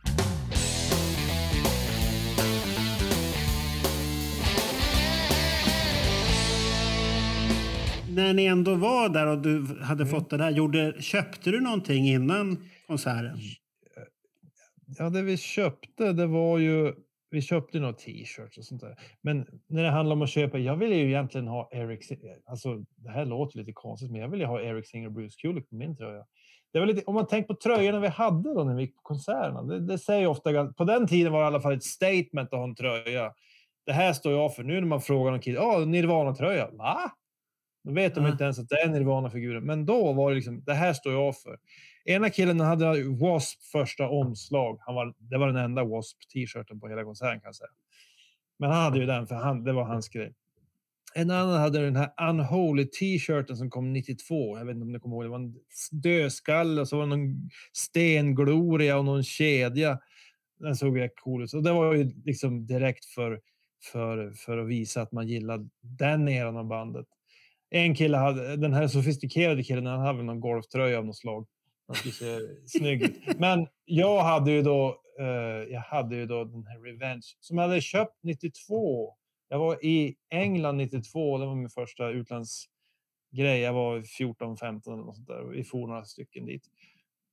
När 8.16 8.34
ni 8.34 8.44
ändå 8.44 8.74
var 8.74 9.08
där 9.08 9.26
och 9.26 9.38
du 9.38 9.66
hade 9.82 10.02
Mm. 10.02 10.14
fått 10.14 10.30
det 10.30 10.36
där, 10.36 10.50
gjorde, 10.50 11.02
köpte 11.02 11.50
du 11.50 11.60
någonting 11.60 12.08
innan 12.08 12.68
konserten? 12.86 13.38
Ja, 14.98 15.10
det 15.10 15.22
vi 15.22 15.36
köpte, 15.36 16.12
det 16.12 16.26
var 16.26 16.58
ju... 16.58 16.92
Vi 17.30 17.42
köpte 17.42 17.80
några 17.80 17.92
t-shirts 17.92 18.58
och 18.58 18.64
sånt 18.64 18.80
där. 18.80 18.96
Men 19.20 19.46
när 19.68 19.82
det 19.82 19.90
handlar 19.90 20.16
om 20.16 20.22
att 20.22 20.28
köpa, 20.30 20.58
jag 20.58 20.76
ville 20.76 20.94
ju 20.94 21.06
egentligen 21.06 21.46
ha 21.46 21.68
Eric... 21.72 22.12
Alltså, 22.46 22.84
det 22.96 23.10
här 23.10 23.24
låter 23.24 23.58
lite 23.58 23.72
konstigt, 23.72 24.10
men 24.10 24.20
jag 24.20 24.28
ville 24.28 24.46
ha 24.46 24.60
Eric 24.60 24.88
Singer 24.88 25.06
och 25.06 25.12
Bruce 25.12 25.36
Kulick 25.40 25.68
på 25.70 25.74
min 25.74 25.96
tröja. 25.96 26.24
Det 26.72 26.78
var 26.78 26.86
lite, 26.86 27.02
om 27.06 27.14
man 27.14 27.26
tänker 27.26 27.54
på 27.54 27.60
tröjorna 27.60 28.00
vi 28.00 28.08
hade 28.08 28.54
då 28.54 28.64
när 28.64 28.74
vi 28.74 28.82
gick 28.82 28.96
på 28.96 29.02
konserterna. 29.02 29.62
Det, 29.62 29.80
det 29.80 29.98
säger 29.98 30.26
ofta... 30.26 30.72
På 30.72 30.84
den 30.84 31.08
tiden 31.08 31.32
var 31.32 31.40
det 31.40 31.44
i 31.44 31.46
alla 31.46 31.60
fall 31.60 31.72
ett 31.72 31.84
statement 31.84 32.52
att 32.52 32.58
ha 32.58 32.64
en 32.64 32.74
tröja. 32.74 33.32
Det 33.86 33.92
här 33.92 34.12
står 34.12 34.32
jag 34.32 34.54
för. 34.54 34.62
Nu 34.62 34.74
när 34.80 34.88
man 34.88 35.00
frågar 35.00 35.30
någon 35.30 35.40
kid, 35.40 35.54
ja, 35.54 35.78
Nirvana-tröja. 35.78 36.70
Va? 36.72 37.12
Då 37.86 37.92
vet 37.92 38.14
de 38.14 38.24
Ja. 38.24 38.30
inte 38.32 38.44
ens 38.44 38.58
att 38.58 38.68
det 38.68 38.76
är 38.76 38.88
Nirvana-figuren. 38.88 39.64
Men 39.64 39.86
då 39.86 40.12
var 40.12 40.30
det 40.30 40.34
liksom, 40.36 40.62
det 40.64 40.74
här 40.74 40.92
står 40.92 41.12
jag 41.12 41.38
för. 41.38 41.58
Ena 42.04 42.30
killen 42.30 42.60
hade 42.60 42.84
W.A.S.P. 42.84 43.78
första 43.78 44.08
omslag. 44.08 44.78
Han 44.80 44.94
var, 44.94 45.14
det 45.18 45.38
var 45.38 45.46
den 45.46 45.56
enda 45.56 45.82
W.A.S.P. 45.82 46.24
t-shirten 46.32 46.80
på 46.80 46.88
hela 46.88 47.04
konserten 47.04 47.40
kan 47.40 47.48
jag 47.48 47.54
säga. 47.56 47.68
Men 48.58 48.70
han 48.70 48.82
hade 48.84 48.98
ju 48.98 49.06
den, 49.06 49.26
för 49.26 49.34
han, 49.34 49.64
det 49.64 49.72
var 49.72 49.84
hans 49.84 50.08
grej. 50.08 50.34
En 51.14 51.30
annan 51.30 51.60
hade 51.60 51.80
den 51.84 51.96
här 51.96 52.10
Unholy 52.30 52.84
t-shirten 52.84 53.56
som 53.56 53.70
kom 53.70 53.92
92. 53.92 54.58
Jag 54.58 54.64
vet 54.64 54.74
inte 54.74 54.84
om 54.84 54.92
ni 54.92 54.98
kommer 55.00 55.16
ihåg. 55.16 55.24
Det 55.24 55.28
var 55.28 55.38
en 55.38 55.54
dödskalle 55.92 56.80
och 56.80 56.88
så 56.88 56.96
var 56.96 57.06
det 57.06 57.16
någon 57.16 57.50
stengloria 57.72 58.98
och 58.98 59.04
någon 59.04 59.22
kedja. 59.22 59.98
Den 60.58 60.76
såg 60.76 61.00
rätt 61.00 61.16
cool 61.20 61.42
ut. 61.44 61.54
Och 61.54 61.62
det 61.62 61.72
var 61.72 61.94
ju 61.94 62.12
liksom 62.24 62.66
direkt 62.66 63.04
för, 63.04 63.40
för, 63.92 64.30
för 64.36 64.58
att 64.58 64.68
visa 64.68 65.02
att 65.02 65.12
man 65.12 65.28
gillade 65.28 65.68
den 65.80 66.28
eran 66.28 66.56
av 66.56 66.66
bandet. 66.66 67.06
En 67.70 67.94
kille 67.94 68.16
hade, 68.16 68.56
den 68.56 68.72
här 68.72 68.88
sofistikerade 68.88 69.62
killen, 69.62 69.86
han 69.86 70.00
hade 70.00 70.16
väl 70.16 70.26
någon 70.26 70.40
golftröja 70.40 70.98
av 70.98 71.04
något 71.04 71.16
slag. 71.16 71.46
Han 71.86 71.96
skulle 71.96 72.14
se 72.14 72.38
snygg 72.66 73.02
ut. 73.02 73.38
Men 73.38 73.66
jag 73.84 74.22
hade 74.22 74.50
ju 74.50 74.62
då, 74.62 75.00
eh, 75.20 75.26
jag 75.72 75.80
hade 75.80 76.16
ju 76.16 76.26
då 76.26 76.44
den 76.44 76.66
här 76.66 76.80
Revenge 76.80 77.26
som 77.40 77.58
jag 77.58 77.68
hade 77.68 77.80
köpt 77.80 78.18
92. 78.22 79.14
Jag 79.48 79.58
var 79.58 79.84
i 79.84 80.16
England 80.30 80.76
92, 80.76 81.38
det 81.38 81.46
var 81.46 81.54
min 81.54 81.70
första 81.70 82.08
utlandsgrej. 82.08 83.60
Jag 83.60 83.72
var 83.72 84.00
14-15 84.00 84.92
eller 84.92 85.04
något 85.04 85.16
sånt 85.16 85.28
där. 85.28 85.44
Vi 85.44 85.64
for 85.64 85.86
några 85.86 86.04
stycken 86.04 86.46
dit. 86.46 86.62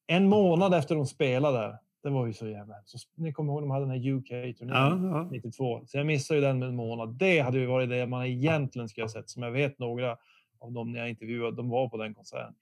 En 0.07 0.29
månad 0.29 0.73
efter 0.73 0.95
de 0.95 1.05
spelade. 1.05 1.79
Det 2.03 2.09
var 2.09 2.27
ju 2.27 2.33
så 2.33 2.47
jävla 2.47 2.75
så, 2.85 2.97
Ni 3.15 3.33
kommer 3.33 3.53
ihåg 3.53 3.61
de 3.61 3.71
hade 3.71 3.85
den 3.85 3.91
här 3.91 4.11
UK-turnén 4.11 4.75
Ja, 4.75 5.19
ja. 5.19 5.29
92. 5.31 5.85
Så 5.85 5.97
jag 5.97 6.05
missade 6.05 6.39
ju 6.39 6.45
den 6.45 6.59
med 6.59 6.69
en 6.69 6.75
månad. 6.75 7.15
Det 7.17 7.39
hade 7.39 7.59
ju 7.59 7.65
varit 7.65 7.89
det 7.89 8.07
man 8.07 8.25
egentligen 8.25 8.89
skulle 8.89 9.03
ha 9.03 9.09
sett. 9.09 9.29
Som 9.29 9.43
jag 9.43 9.51
vet 9.51 9.79
några 9.79 10.17
av 10.59 10.71
dem 10.71 10.95
jag 10.95 11.09
intervjuade, 11.09 11.57
de 11.57 11.69
var 11.69 11.89
på 11.89 11.97
den 11.97 12.13
konserten. 12.13 12.55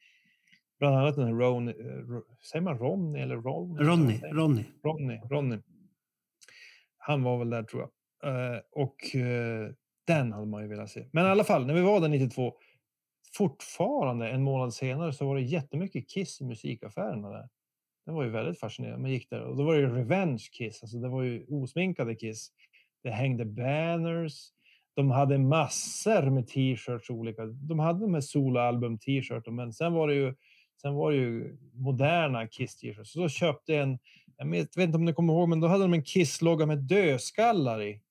Bland 0.79 0.95
annat 0.95 1.15
den 1.15 1.25
här 1.25 1.33
Ron, 1.33 1.67
eh, 1.67 1.73
säger 2.51 2.63
man 2.63 2.77
Ronny 2.77 3.19
eller 3.19 3.35
Ron? 3.35 3.77
Ronny, 3.77 4.19
Ronny. 4.23 4.65
Ronny, 4.83 5.19
Ronny. 5.29 5.57
Han 6.97 7.23
var 7.23 7.37
väl 7.37 7.49
där 7.49 7.63
tror 7.63 7.81
jag. 7.81 8.53
Eh, 8.53 8.59
och 8.71 9.15
eh, 9.15 9.71
den 10.07 10.31
hade 10.31 10.45
man 10.45 10.61
ju 10.61 10.67
velat 10.67 10.89
se. 10.89 11.05
Men 11.11 11.25
i 11.25 11.29
alla 11.29 11.43
fall, 11.43 11.65
när 11.65 11.73
vi 11.73 11.81
var 11.81 12.01
där 12.01 12.07
92, 12.07 12.53
fortfarande 13.37 14.29
en 14.29 14.43
månad 14.43 14.73
senare 14.73 15.13
så 15.13 15.27
var 15.27 15.35
det 15.35 15.41
jättemycket 15.41 16.09
Kiss 16.09 16.41
i 16.41 16.45
musikaffärerna 16.45 17.29
där. 17.29 17.49
Det 18.05 18.11
var 18.11 18.23
ju 18.23 18.29
väldigt 18.29 18.59
fascinerande. 18.59 19.01
Man 19.01 19.11
gick 19.11 19.29
där 19.29 19.41
och 19.41 19.57
då 19.57 19.63
var 19.63 19.73
det 19.75 19.79
ju 19.79 19.95
Revenge 19.95 20.47
Kiss, 20.51 20.83
alltså 20.83 20.97
det 20.97 21.09
var 21.09 21.23
ju 21.23 21.45
osminkade 21.47 22.15
Kiss. 22.15 22.51
Det 23.03 23.11
hängde 23.11 23.45
banners. 23.45 24.33
De 24.95 25.11
hade 25.11 25.37
massor 25.37 26.29
med 26.29 26.47
t-shirts 26.47 27.09
olika. 27.09 27.45
De 27.45 27.79
hade 27.79 27.99
de 27.99 28.13
här 28.13 28.21
soloalbum 28.21 28.97
t-shirten, 28.97 29.55
men 29.55 29.73
sen 29.73 29.93
var 29.93 30.07
det 30.07 30.15
ju 30.15 30.35
Sen 30.81 30.93
var 30.93 31.11
det 31.11 31.17
ju 31.17 31.57
moderna 31.73 32.47
Kiss 32.47 32.77
t-shirts. 32.77 33.11
Så 33.11 33.19
då 33.19 33.29
köpte 33.29 33.75
en, 33.75 33.99
jag 34.37 34.47
vet 34.47 34.77
inte 34.77 34.97
om 34.97 35.05
ni 35.05 35.13
kommer 35.13 35.33
ihåg, 35.33 35.49
men 35.49 35.59
då 35.59 35.67
hade 35.67 35.83
de 35.83 35.93
en 35.93 36.03
Kiss-logga 36.03 36.65
med 36.65 36.77
dödskallar 36.77 37.81
i. 37.81 38.01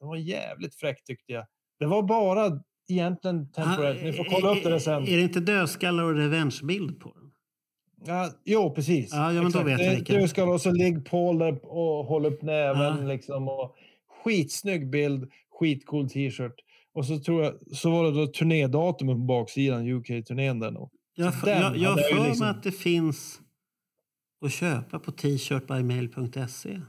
De 0.00 0.08
var 0.08 0.16
jävligt 0.16 0.74
fräckt 0.74 1.06
tyckte 1.06 1.32
jag. 1.32 1.46
Det 1.78 1.86
var 1.86 2.02
bara 2.02 2.60
egentligen 2.88 3.52
temporärt. 3.52 4.02
Ni 4.02 4.12
får 4.12 4.24
kolla 4.24 4.56
upp 4.56 4.64
det 4.64 4.80
sen. 4.80 5.02
Är 5.02 5.16
det 5.16 5.22
inte 5.22 5.40
dödskallar 5.40 6.04
och 6.04 6.14
revengebild 6.14 7.00
på 7.00 7.12
den? 7.14 7.25
Ja, 8.06 8.30
jo, 8.44 8.74
precis. 8.74 9.12
Ja, 9.12 9.32
ja, 9.32 9.42
men 9.42 9.52
då 9.52 9.62
vet 9.62 9.80
jag 9.80 9.90
Det- 9.90 9.94
vilka. 9.96 10.12
Dödskalle 10.12 10.50
och 10.50 10.60
så 10.60 10.72
ligger 10.72 11.00
Paul 11.00 11.38
där 11.38 11.64
och 11.64 12.04
håller 12.06 12.30
upp 12.32 12.42
näven. 12.42 13.08
Liksom, 13.08 13.48
och 13.48 13.74
skitsnygg 14.24 14.90
bild, 14.90 15.30
skitcool 15.60 16.08
t-shirt. 16.10 16.54
Och 16.94 17.06
så 17.06 17.18
tror 17.18 17.44
jag, 17.44 17.54
så 17.72 17.90
var 17.90 18.04
det 18.04 18.10
då 18.10 18.26
turnédatumet 18.26 19.14
på 19.14 19.18
baksidan, 19.20 19.88
UK-turnén 19.88 20.60
där 20.60 20.70
nog. 20.70 20.90
Jag, 21.16 21.24
har 21.24 21.32
för 21.32 22.14
mig 22.20 22.28
liksom- 22.28 22.46
att 22.46 22.62
det 22.62 22.72
finns 22.72 23.40
att 24.44 24.52
köpa 24.52 24.98
på 24.98 25.12
t-shirtbymail.se. 25.12 26.80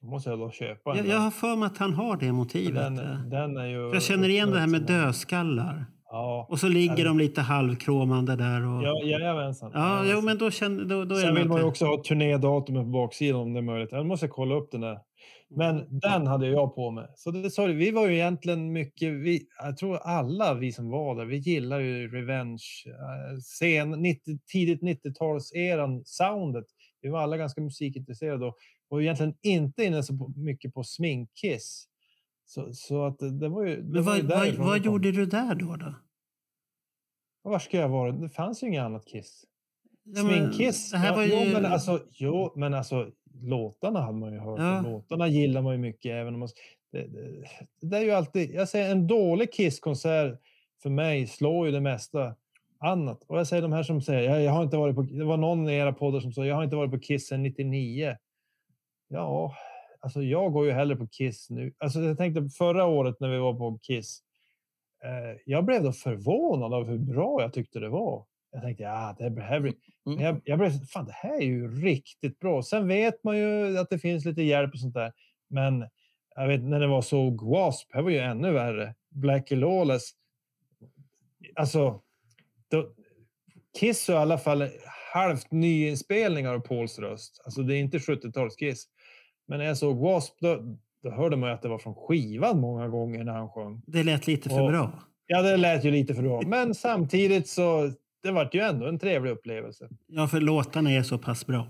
Då 0.00 0.08
måste 0.08 0.30
jag 0.30 0.38
då 0.38 0.50
köpa. 0.50 0.96
Jag, 0.96 1.06
jag 1.06 1.18
har 1.18 1.30
för 1.30 1.56
mig 1.56 1.66
att 1.66 1.78
han 1.78 1.94
har 1.94 2.16
det 2.16 2.32
motivet. 2.32 2.74
den, 2.74 2.98
eh. 2.98 3.20
den 3.20 3.56
är 3.56 3.66
ju... 3.66 3.88
För 3.88 3.94
jag 3.94 4.02
känner 4.02 4.28
igen 4.28 4.50
det 4.50 4.58
här 4.60 4.66
med 4.66 4.82
dödskallar. 4.82 5.86
Ja. 6.10 6.46
Och 6.50 6.58
så 6.58 6.68
ligger 6.68 7.04
de 7.04 7.18
lite 7.18 7.40
halvkromande 7.40 8.36
där. 8.36 8.66
Och... 8.66 8.82
Ja, 8.82 9.02
jajamensan. 9.04 9.70
Ja, 9.74 10.04
jo, 10.04 10.20
men 10.20 10.38
då, 10.38 10.50
känner, 10.50 10.84
då, 10.84 11.04
då 11.04 11.14
är 11.14 11.20
Sen 11.20 11.34
vill 11.34 11.48
man 11.48 11.58
ju 11.58 11.64
också 11.64 11.84
ha 11.84 12.02
turnédatumet 12.02 12.82
på 12.82 12.90
baksidan 12.90 13.40
om 13.40 13.52
det 13.52 13.60
är 13.60 13.62
möjligt. 13.62 13.92
Jag 13.92 14.06
måste 14.06 14.28
kolla 14.28 14.54
upp 14.54 14.70
den 14.70 14.80
där. 14.80 14.98
Men 15.48 16.00
den 16.00 16.26
hade 16.26 16.48
jag 16.48 16.74
på 16.74 16.90
mig. 16.90 17.06
Så 17.14 17.30
det 17.30 17.50
sa 17.50 17.64
vi 17.64 17.90
var 17.90 18.08
ju 18.08 18.14
egentligen 18.14 18.72
mycket, 18.72 19.12
vi, 19.12 19.46
jag 19.58 19.76
tror 19.76 19.96
alla 19.96 20.54
vi 20.54 20.72
som 20.72 20.90
var 20.90 21.16
där, 21.16 21.24
vi 21.24 21.36
gillar 21.36 21.80
ju 21.80 22.08
Revenge, 22.08 22.64
eh, 22.86 23.38
sen 23.58 23.90
90, 23.90 24.38
tidigt 24.52 24.82
90-talseran, 24.82 26.02
soundet. 26.04 26.64
Vi 27.02 27.08
var 27.08 27.20
alla 27.20 27.36
ganska 27.36 27.60
musikintresserade 27.60 28.46
och 28.46 28.56
var 28.88 29.00
egentligen 29.00 29.34
inte 29.42 29.84
inne 29.84 30.02
så 30.02 30.32
mycket 30.36 30.74
på 30.74 30.84
sminkkiss. 30.84 31.86
Så, 32.46 32.72
så 32.74 33.04
att 33.04 33.18
det, 33.18 33.38
det 33.38 33.48
var 33.48 33.64
ju... 33.64 33.76
Det 33.76 33.82
Men 33.82 34.02
var 34.04 34.16
ju 34.16 34.22
vad, 34.22 34.46
vad, 34.46 34.54
vad 34.54 34.84
gjorde 34.84 35.12
du 35.12 35.26
där 35.26 35.54
då? 35.54 35.76
då? 35.76 35.94
Var 37.42 37.58
ska 37.58 37.76
jag 37.76 37.88
vara? 37.88 38.12
Det 38.12 38.28
fanns 38.28 38.62
ju 38.62 38.66
inget 38.66 38.82
annat 38.82 39.06
Kiss. 39.06 39.44
Ja, 40.04 40.22
men 40.22 40.50
Sminkkiss? 40.50 40.90
det 40.90 40.96
här 40.98 41.10
ja, 41.10 41.16
var 41.16 41.22
jo, 41.24 41.36
ju- 41.36 41.52
men 41.52 41.64
alltså, 41.66 42.00
jo, 42.10 42.52
men 42.56 42.74
alltså 42.74 43.10
låtarna 43.42 44.00
hade 44.00 44.18
man 44.18 44.32
ju 44.32 44.38
hört. 44.38 44.58
Ja. 44.60 44.78
och 44.78 44.82
Låtarna 44.84 45.28
gillar 45.28 45.62
man 45.62 45.72
ju 45.72 45.78
mycket. 45.78 46.10
Även 46.12 46.34
om 46.34 46.40
man, 46.40 46.48
det, 46.92 47.06
det, 47.06 47.44
det 47.80 47.96
är 47.96 48.02
ju 48.02 48.10
alltid, 48.10 48.54
jag 48.54 48.68
säger 48.68 48.90
en 48.90 49.06
dålig 49.06 49.52
Kiss-konsert 49.52 50.40
för 50.82 50.90
mig 50.90 51.26
slår 51.26 51.66
ju 51.66 51.72
det 51.72 51.80
mesta 51.80 52.34
annat. 52.78 53.22
Och 53.26 53.38
jag 53.38 53.46
säger 53.46 53.62
de 53.62 53.72
här 53.72 53.82
som 53.82 54.02
säger, 54.02 54.30
jag, 54.30 54.42
jag 54.42 54.52
har 54.52 54.62
inte 54.62 54.76
varit 54.76 54.96
på, 54.96 55.02
det 55.02 55.24
var 55.24 55.36
någon 55.36 55.68
i 55.68 55.74
era 55.74 55.92
poddar 55.92 56.20
som 56.20 56.32
sa, 56.32 56.46
jag 56.46 56.56
har 56.56 56.64
inte 56.64 56.76
varit 56.76 56.90
på 56.90 56.98
Kiss 56.98 57.26
sedan 57.26 57.42
99. 57.42 58.16
Ja, 59.08 59.54
alltså 60.06 60.22
jag 60.22 60.52
går 60.52 60.66
ju 60.66 60.72
hellre 60.72 60.96
på 60.96 61.06
Kiss 61.06 61.50
nu. 61.50 61.72
Alltså 61.78 62.00
jag 62.00 62.18
tänkte 62.18 62.48
förra 62.48 62.84
året 62.84 63.20
när 63.20 63.28
vi 63.28 63.38
var 63.38 63.54
på 63.54 63.78
Kiss, 63.82 64.22
eh, 65.04 65.40
jag 65.46 65.64
blev 65.64 65.82
då 65.82 65.92
förvånad 65.92 66.74
av 66.74 66.86
hur 66.86 66.98
bra 66.98 67.42
jag 67.42 67.52
tyckte 67.52 67.80
det 67.80 67.88
var. 67.88 68.26
Jag 68.52 68.62
tänkte, 68.62 68.82
ja, 68.82 69.16
det 69.18 69.42
här 69.42 69.60
blir... 69.60 69.74
Men 70.04 70.20
Jag, 70.20 70.40
jag 70.44 70.58
blev, 70.58 70.70
fan 70.70 71.04
det 71.04 71.12
här 71.12 71.36
är 71.36 71.46
ju 71.46 71.82
riktigt 71.82 72.38
bra. 72.38 72.62
Sen 72.62 72.88
vet 72.88 73.24
man 73.24 73.38
ju 73.38 73.78
att 73.78 73.90
det 73.90 73.98
finns 73.98 74.24
lite 74.24 74.42
hjälp 74.42 74.72
och 74.72 74.80
sånt 74.80 74.94
där. 74.94 75.12
Men 75.48 75.88
jag 76.34 76.48
vet 76.48 76.62
när 76.62 76.80
det 76.80 76.86
var 76.86 77.02
så 77.02 77.30
Wasp, 77.30 77.94
här 77.94 78.02
var 78.02 78.10
ju 78.10 78.18
ännu 78.18 78.52
värre. 78.52 78.94
Black 79.10 79.50
Lawless. 79.50 80.10
Alltså, 81.54 82.02
då, 82.70 82.94
Kiss 83.80 84.08
är 84.08 84.12
i 84.12 84.16
alla 84.16 84.38
fall 84.38 84.68
halvt 85.12 85.50
nyinspelningar 85.50 86.54
av 86.54 86.60
Pauls 86.60 86.98
röst. 86.98 87.42
Alltså 87.44 87.62
det 87.62 87.76
är 87.76 87.78
inte 87.78 87.98
70-tals-Kiss. 87.98 88.84
Men 89.46 89.58
när 89.58 89.66
jag 89.66 89.76
såg 89.78 89.96
Wasp, 89.98 90.34
då, 90.40 90.76
då 91.02 91.10
hörde 91.10 91.36
man 91.36 91.48
ju 91.48 91.54
att 91.54 91.62
det 91.62 91.68
var 91.68 91.78
från 91.78 91.94
skivan 91.94 92.60
många 92.60 92.88
gånger 92.88 93.24
när 93.24 93.32
han 93.32 93.48
sjöng. 93.48 93.82
Det 93.86 94.02
lät 94.02 94.26
lite 94.26 94.48
för 94.48 94.60
Och- 94.62 94.70
bra. 94.70 94.90
Ja, 95.26 95.42
det 95.42 95.56
lät 95.56 95.84
ju 95.84 95.90
lite 95.90 96.14
för 96.14 96.22
bra. 96.22 96.42
Men 96.46 96.74
samtidigt 96.74 97.48
så 97.48 97.90
det 98.22 98.30
vart 98.32 98.54
ju 98.54 98.60
ändå 98.60 98.86
en 98.86 98.98
trevlig 98.98 99.30
upplevelse. 99.30 99.88
Ja, 100.06 100.26
för 100.28 100.40
låtarna 100.40 100.90
är 100.90 101.02
så 101.02 101.18
pass 101.18 101.46
bra. 101.46 101.66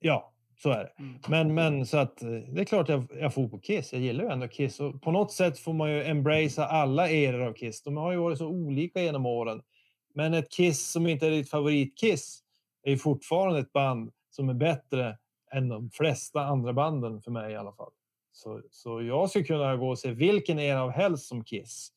Ja, 0.00 0.32
så 0.62 0.70
är 0.70 0.78
det. 0.84 0.92
Men, 1.28 1.54
men 1.54 1.86
så 1.86 1.96
att 1.98 2.22
eh, 2.22 2.28
det 2.30 2.60
är 2.60 2.64
klart 2.64 2.88
jag, 2.88 3.04
jag 3.20 3.34
får 3.34 3.48
på 3.48 3.58
Kiss. 3.58 3.92
Jag 3.92 4.02
gillar 4.02 4.24
ju 4.24 4.30
ändå 4.30 4.48
Kiss 4.48 4.80
och 4.80 5.02
på 5.02 5.10
något 5.10 5.32
sätt 5.32 5.58
får 5.58 5.72
man 5.72 5.90
ju 5.90 6.04
embracea 6.04 6.64
alla 6.66 7.08
eror 7.10 7.40
av 7.42 7.52
Kiss. 7.52 7.82
De 7.82 7.96
har 7.96 8.12
ju 8.12 8.18
varit 8.18 8.38
så 8.38 8.46
olika 8.46 9.02
genom 9.02 9.26
åren. 9.26 9.62
Men 10.14 10.34
ett 10.34 10.50
Kiss 10.52 10.90
som 10.92 11.06
inte 11.06 11.26
är 11.26 11.30
ditt 11.30 11.50
favoritkiss 11.50 12.40
är 12.82 12.90
ju 12.90 12.98
fortfarande 12.98 13.58
ett 13.60 13.72
band 13.72 14.10
som 14.30 14.48
är 14.48 14.54
bättre 14.54 15.18
än 15.54 15.68
de 15.68 15.90
flesta 15.90 16.40
andra 16.44 16.72
banden 16.72 17.22
för 17.22 17.30
mig 17.30 17.52
i 17.52 17.56
alla 17.56 17.72
fall. 17.72 17.90
Så, 18.32 18.62
så 18.70 19.02
jag 19.02 19.30
skulle 19.30 19.44
kunna 19.44 19.76
gå 19.76 19.88
och 19.90 19.98
se 19.98 20.10
vilken 20.12 20.58
era 20.58 20.82
av 20.82 20.90
helst 20.90 21.26
som 21.26 21.44
Kiss 21.44 21.88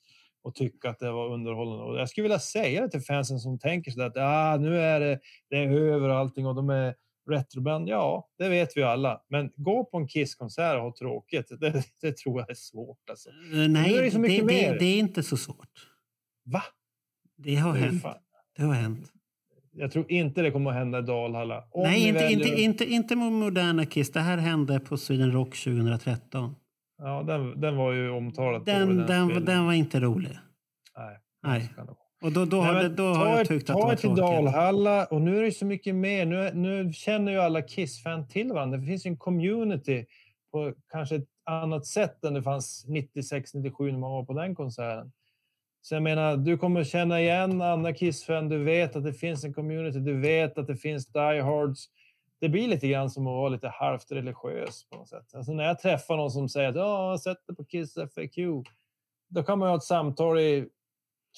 och 0.43 0.55
tycka 0.55 0.89
att 0.89 0.99
det 0.99 1.11
var 1.11 1.29
underhållande. 1.33 1.83
Och 1.83 1.99
jag 1.99 2.09
skulle 2.09 2.23
vilja 2.23 2.39
säga 2.39 2.81
det 2.81 2.89
till 2.89 3.01
fansen 3.01 3.39
som 3.39 3.59
tänker 3.59 3.91
så 3.91 4.01
att 4.01 4.17
ah, 4.17 4.57
nu 4.57 4.79
är 4.81 4.99
det, 4.99 5.19
det 5.49 5.55
är 5.57 5.71
över 5.71 6.09
allting 6.09 6.45
och 6.47 6.55
de 6.55 6.69
är 6.69 6.95
retroband. 7.29 7.89
Ja, 7.89 8.29
det 8.37 8.49
vet 8.49 8.77
vi 8.77 8.83
alla. 8.83 9.21
Men 9.29 9.51
gå 9.55 9.85
på 9.85 9.97
en 9.97 10.07
Kiss-konsert 10.07 10.75
och 10.77 10.81
ha 10.83 10.93
tråkigt, 10.99 11.47
det, 11.59 11.83
det 12.01 12.17
tror 12.17 12.39
jag 12.41 12.49
är 12.49 12.53
svårt. 12.55 13.09
Alltså. 13.09 13.29
Eh, 13.29 13.69
Nej, 13.69 13.97
är 13.97 14.01
det 14.01 14.11
så 14.11 14.17
det, 14.17 14.77
det, 14.79 14.85
är 14.85 14.99
inte 14.99 15.23
så 15.23 15.37
svårt. 15.37 15.89
Va? 16.43 16.63
Det 17.37 17.55
har 17.55 17.75
är 17.75 17.79
hänt. 17.79 18.01
fan- 18.01 18.17
Det 18.55 18.63
har 18.63 18.73
hänt. 18.73 19.11
Jag 19.77 19.91
tror 19.91 20.11
inte 20.11 20.41
det 20.41 20.51
kommer 20.51 20.69
att 20.69 20.75
hända 20.75 20.99
i 20.99 21.01
Dalhalla. 21.01 21.63
Om 21.71 21.83
Nej, 21.83 22.07
inte, 22.07 22.19
väljer- 22.23 22.47
inte, 22.47 22.61
inte, 22.61 22.85
inte 22.85 23.15
med 23.15 23.31
moderna 23.31 23.85
Kiss. 23.85 24.11
Det 24.11 24.19
här 24.19 24.37
hände 24.37 24.79
på 24.79 24.97
Sweden 24.97 25.31
Rock 25.31 25.55
2013. 25.63 26.55
Ja, 26.97 27.23
den, 27.23 27.61
den 27.61 27.77
var 27.77 27.93
ju 27.93 28.09
omtalat. 28.09 28.65
Den, 28.65 28.97
den, 28.97 29.45
den 29.45 29.65
var 29.65 29.73
inte 29.73 29.99
rolig. 29.99 30.39
Nej. 30.97 31.17
Nej. 31.43 31.69
Och 32.23 32.31
då, 32.31 32.45
då, 32.45 32.61
Nej, 32.61 32.73
har, 32.73 32.89
då 32.89 33.03
har 33.03 33.25
ta 33.25 33.37
jag 33.37 33.47
tyckt 33.47 33.69
att 33.69 33.73
ta 33.73 33.79
det 33.79 33.85
var 33.85 33.91
er 33.93 33.95
till 33.95 34.09
tråkigt. 34.09 34.23
Dalhalla 34.23 35.05
och 35.05 35.21
nu 35.21 35.37
är 35.37 35.43
det 35.43 35.51
så 35.51 35.65
mycket 35.65 35.95
mer. 35.95 36.25
Nu, 36.25 36.51
nu 36.53 36.93
känner 36.93 37.31
ju 37.31 37.37
alla 37.37 37.61
Kiss-fan 37.61 38.27
till 38.27 38.47
varandra. 38.53 38.77
Det 38.77 38.85
finns 38.85 39.05
en 39.05 39.17
community 39.17 40.05
på 40.51 40.73
kanske 40.91 41.15
ett 41.15 41.27
annat 41.45 41.85
sätt 41.85 42.23
än 42.23 42.33
det 42.33 42.43
fanns 42.43 42.85
96, 42.87 43.53
97 43.53 43.91
när 43.91 43.99
man 43.99 44.11
var 44.11 44.23
på 44.25 44.33
den 44.33 44.55
konserten. 44.55 45.11
Så 45.85 45.95
jag 45.95 46.03
menar, 46.03 46.37
du 46.37 46.57
kommer 46.57 46.83
känna 46.83 47.21
igen 47.21 47.61
andra 47.61 47.93
Kiss-fan. 47.93 48.49
Du 48.49 48.63
vet 48.63 48.95
att 48.95 49.03
det 49.03 49.13
finns 49.13 49.43
en 49.43 49.53
community. 49.53 49.99
Du 49.99 50.19
vet 50.19 50.57
att 50.57 50.67
det 50.67 50.75
finns 50.75 51.07
diehards. 51.07 51.85
Det 52.41 52.49
blir 52.49 52.67
lite 52.67 52.87
grann 52.87 53.09
som 53.09 53.27
att 53.27 53.31
vara 53.33 53.49
lite 53.49 53.67
halvt 53.67 54.11
religiös 54.11 54.85
på 54.89 54.97
något 54.97 55.09
sätt. 55.09 55.35
Alltså 55.35 55.53
när 55.53 55.63
jag 55.63 55.79
träffar 55.79 56.17
någon 56.17 56.31
som 56.31 56.49
säger 56.49 56.69
att 56.69 56.75
ja, 56.75 56.81
jag 56.81 57.09
har 57.09 57.17
sett 57.17 57.37
det 57.47 57.53
på 57.53 57.65
Kiss 57.65 57.93
FAQ. 57.93 58.37
Då 59.29 59.43
kan 59.43 59.59
man 59.59 59.69
ha 59.69 59.75
ett 59.75 59.83
samtal 59.83 60.39
i 60.39 60.67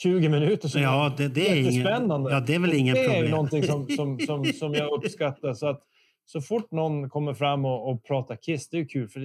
20 0.03 0.29
minuter 0.29 0.67
som 0.67 0.81
Ja, 0.81 1.13
det- 1.17 1.27
det 1.27 1.49
är 1.49 1.55
ingen- 1.59 1.73
jättespännande. 1.73 2.31
ja, 2.31 2.39
det 2.39 2.55
är 2.55 2.59
väl 2.59 2.69
Och 2.69 2.75
inga 2.75 2.93
Det 2.93 3.05
är 3.05 3.09
problem. 3.13 3.31
någonting 3.31 3.63
som, 3.63 3.87
som, 3.95 4.19
som, 4.19 4.45
som 4.45 4.73
jag 4.73 4.91
uppskattar. 4.93 5.53
Så 5.53 5.67
att 5.67 5.81
så 6.25 6.41
fort 6.41 6.71
någon 6.71 7.09
kommer 7.09 7.33
fram 7.33 7.65
och, 7.65 7.89
och 7.91 8.03
pratar 8.03 8.35
Kiss, 8.35 8.69
det 8.69 8.77
är 8.79 8.85
kul. 8.85 9.09
För 9.09 9.19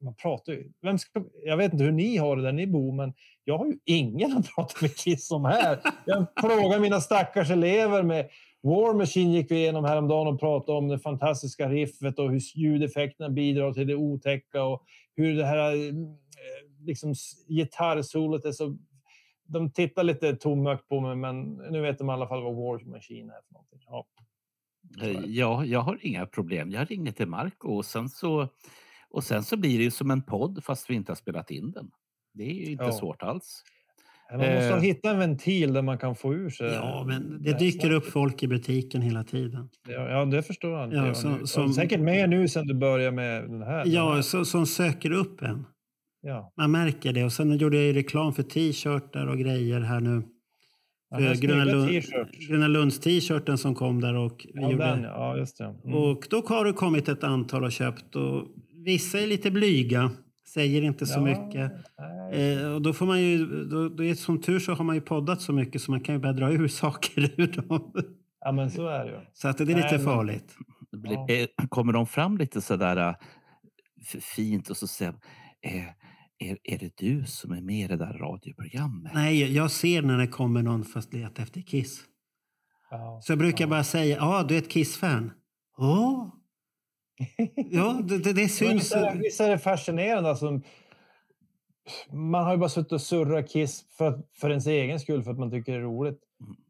man 0.00 0.14
pratar 0.14 0.52
ju. 0.52 0.72
Vem 0.82 0.98
ska, 0.98 1.24
jag 1.44 1.56
vet 1.56 1.72
inte 1.72 1.84
hur 1.84 1.92
ni 1.92 2.16
har 2.16 2.36
det 2.36 2.42
där 2.42 2.52
ni 2.52 2.66
bor, 2.66 2.92
men 2.92 3.14
jag 3.44 3.58
har 3.58 3.66
ju 3.66 3.78
ingen 3.84 4.36
att 4.36 4.54
prata 4.54 4.74
med 4.80 4.96
Kiss 4.96 5.30
om 5.30 5.44
här. 5.44 5.78
Jag 6.04 6.34
plågar 6.34 6.78
mina 6.80 7.00
stackars 7.00 7.50
elever 7.50 8.02
med 8.02 8.28
War 8.62 8.94
Machine 8.94 9.32
gick 9.32 9.50
vi 9.50 9.56
igenom 9.56 9.84
häromdagen 9.84 10.34
och 10.34 10.40
pratade 10.40 10.78
om 10.78 10.88
det 10.88 10.98
fantastiska 10.98 11.68
riffet 11.68 12.18
och 12.18 12.30
hur 12.30 12.40
ljudeffekterna 12.54 13.30
bidrar 13.30 13.72
till 13.72 13.86
det 13.86 13.94
otäcka 13.94 14.62
och 14.62 14.84
hur 15.16 15.36
det 15.36 15.46
här 15.46 15.74
eh, 15.74 15.94
liksom 16.80 17.14
gitarrsolot 17.48 18.44
är 18.44 18.52
så... 18.52 18.76
De 19.50 19.70
tittar 19.72 20.02
lite 20.02 20.36
tomögt 20.36 20.88
på 20.88 21.00
mig, 21.00 21.16
men 21.16 21.52
nu 21.70 21.80
vet 21.80 21.98
de 21.98 22.08
i 22.08 22.12
alla 22.12 22.28
fall 22.28 22.42
vad 22.42 22.54
War 22.54 22.84
Machine 22.84 23.30
är 23.30 23.40
för 23.46 23.52
någonting. 23.52 23.80
Ja. 23.86 24.06
Eh, 25.02 25.24
Ja, 25.26 25.64
jag 25.64 25.80
har 25.80 25.98
inga 26.02 26.26
problem. 26.26 26.70
Jag 26.70 26.90
ringer 26.90 27.12
till 27.12 27.26
Marco 27.26 27.68
och 27.68 27.84
sen 27.84 28.08
så, 28.08 28.48
och 29.10 29.24
sen 29.24 29.42
så 29.42 29.56
blir 29.56 29.78
det 29.78 29.84
ju 29.84 29.90
som 29.90 30.10
en 30.10 30.22
podd 30.22 30.64
fast 30.64 30.90
vi 30.90 30.94
inte 30.94 31.10
har 31.12 31.16
spelat 31.16 31.50
in 31.50 31.72
den. 31.72 31.90
Det 32.34 32.42
är 32.44 32.54
ju 32.54 32.72
inte 32.72 32.84
Ja. 32.84 32.92
svårt 32.92 33.22
alls. 33.22 33.62
Man 34.30 34.38
måste 34.40 34.68
Eh, 34.68 34.80
hitta 34.80 35.10
en 35.10 35.18
ventil 35.18 35.72
där 35.72 35.82
man 35.82 35.98
kan 35.98 36.14
få 36.16 36.34
ur 36.34 36.50
sig... 36.50 36.66
Ja, 36.72 37.04
men 37.06 37.42
det 37.42 37.58
dyker 37.58 37.90
upp 37.90 38.06
folk 38.06 38.42
i 38.42 38.48
butiken 38.48 39.02
hela 39.02 39.24
tiden. 39.24 39.68
Ja, 39.88 40.08
ja 40.10 40.24
det 40.24 40.42
förstår 40.42 40.70
jag. 40.78 40.92
Ja, 40.94 41.14
som- 41.14 41.32
nu. 41.32 41.46
som- 41.46 41.72
Säkert 41.72 42.00
mer 42.00 42.26
nu 42.26 42.48
sen 42.48 42.66
du 42.66 42.74
började 42.74 43.16
med 43.16 43.42
den 43.50 43.62
här. 43.62 43.84
den 43.84 43.92
Ja, 43.94 44.14
här. 44.14 44.22
så, 44.22 44.44
som 44.44 44.66
söker 44.66 45.10
upp 45.10 45.42
en. 45.42 45.64
Ja. 46.20 46.52
Man 46.56 46.70
märker 46.70 47.12
det. 47.12 47.24
Och 47.24 47.32
sen 47.32 47.56
gjorde 47.58 47.76
jag 47.76 47.86
ju 47.86 47.92
reklam 47.92 48.32
för 48.32 48.42
t-shirtar 48.42 49.26
och 49.26 49.38
grejer 49.38 49.80
här 49.80 50.00
nu. 50.00 50.22
Ja, 51.10 51.18
den 51.18 51.40
Gröna, 51.40 51.64
Lund. 51.64 51.90
Gröna 52.48 52.68
Lunds 52.68 53.00
t-shirten 53.00 53.58
som 53.58 53.74
kom 53.74 54.00
där. 54.00 54.14
Och 54.14 54.46
vi 54.54 54.62
Ja, 54.62 54.70
gjorde, 54.72 54.84
den, 54.84 55.02
ja, 55.02 55.36
just 55.36 55.58
det. 55.58 55.64
Mm. 55.64 55.94
Och 55.94 56.26
då 56.30 56.42
har 56.48 56.64
det 56.64 56.72
kommit 56.72 57.08
ett 57.08 57.24
antal 57.24 57.64
och 57.64 57.72
köpt. 57.72 58.16
Och 58.16 58.44
vissa 58.88 59.20
är 59.20 59.26
lite 59.26 59.50
blyga. 59.50 60.10
Säger 60.54 60.82
inte 60.82 61.06
så 61.06 61.18
Ja, 61.18 61.24
mycket. 61.24 61.72
Eh, 62.32 62.72
och 62.74 62.82
då 62.82 62.92
får 62.92 63.06
man 63.06 63.20
ju, 63.22 63.46
då, 63.64 63.88
då 63.88 64.04
är, 64.04 64.14
som 64.14 64.40
tur 64.40 64.58
så 64.60 64.72
har 64.74 64.84
man 64.84 64.94
ju 64.94 65.00
poddat 65.00 65.40
så 65.42 65.52
mycket 65.52 65.82
så 65.82 65.90
man 65.90 66.00
kan 66.00 66.14
ju 66.14 66.20
börja 66.20 66.32
dra 66.32 66.52
ur 66.52 66.68
saker 66.82 67.40
ur 67.40 67.46
dem. 67.46 67.92
Ja, 68.40 68.52
men 68.52 68.70
så 68.70 68.88
är 68.88 69.04
det 69.04 69.10
ju. 69.10 69.18
Så 69.32 69.48
att 69.48 69.58
det 69.58 69.64
är 69.64 69.66
lite 69.66 69.80
Nej, 69.80 69.92
men- 69.92 70.04
farligt. 70.04 70.54
det 70.92 70.98
blir, 70.98 71.40
eh, 71.60 71.66
kommer 71.68 71.92
de 71.92 72.06
fram 72.06 72.38
lite 72.38 72.60
sådär 72.60 72.96
eh, 72.96 73.14
fint 74.36 74.70
och 74.70 74.76
så 74.76 74.86
säger 74.86 75.14
eh, 75.62 75.84
är, 76.38 76.58
är 76.64 76.78
det 76.78 76.96
du 76.96 77.24
som 77.26 77.52
är 77.52 77.60
med 77.60 77.84
i 77.84 77.86
det 77.88 77.96
där 77.96 78.12
radioprogrammet? 78.12 79.12
Nej, 79.14 79.54
jag 79.54 79.70
ser 79.70 80.02
när 80.02 80.18
det 80.18 80.26
kommer 80.26 80.62
någon 80.62 80.84
fast 80.84 81.12
letar 81.14 81.42
efter 81.42 81.60
Kiss. 81.60 82.00
Ja. 82.90 83.20
Så 83.22 83.32
jag 83.32 83.38
brukar 83.38 83.66
bara 83.66 83.84
säga, 83.84 84.16
ja 84.16 84.44
du 84.48 84.54
är 84.54 84.58
ett 84.58 84.70
Kiss-fan. 84.70 85.30
Ja. 85.76 86.34
Ja, 87.70 88.00
det, 88.04 88.18
det, 88.18 88.32
det 88.32 88.48
syns. 88.48 88.96
Visst 89.14 89.40
är, 89.40 89.50
det 89.50 89.58
fascinerande? 89.58 90.30
Alltså, 90.30 90.60
man 92.10 92.44
har 92.44 92.52
ju 92.52 92.58
bara 92.58 92.68
suttit 92.68 92.92
och 92.92 93.00
surrat 93.00 93.50
Kiss 93.50 93.84
för, 93.98 94.22
för 94.34 94.50
ens 94.50 94.66
egen 94.66 95.00
skull, 95.00 95.22
för 95.22 95.30
att 95.30 95.38
man 95.38 95.50
tycker 95.50 95.72
det 95.72 95.78
är 95.78 95.82
roligt. 95.82 96.20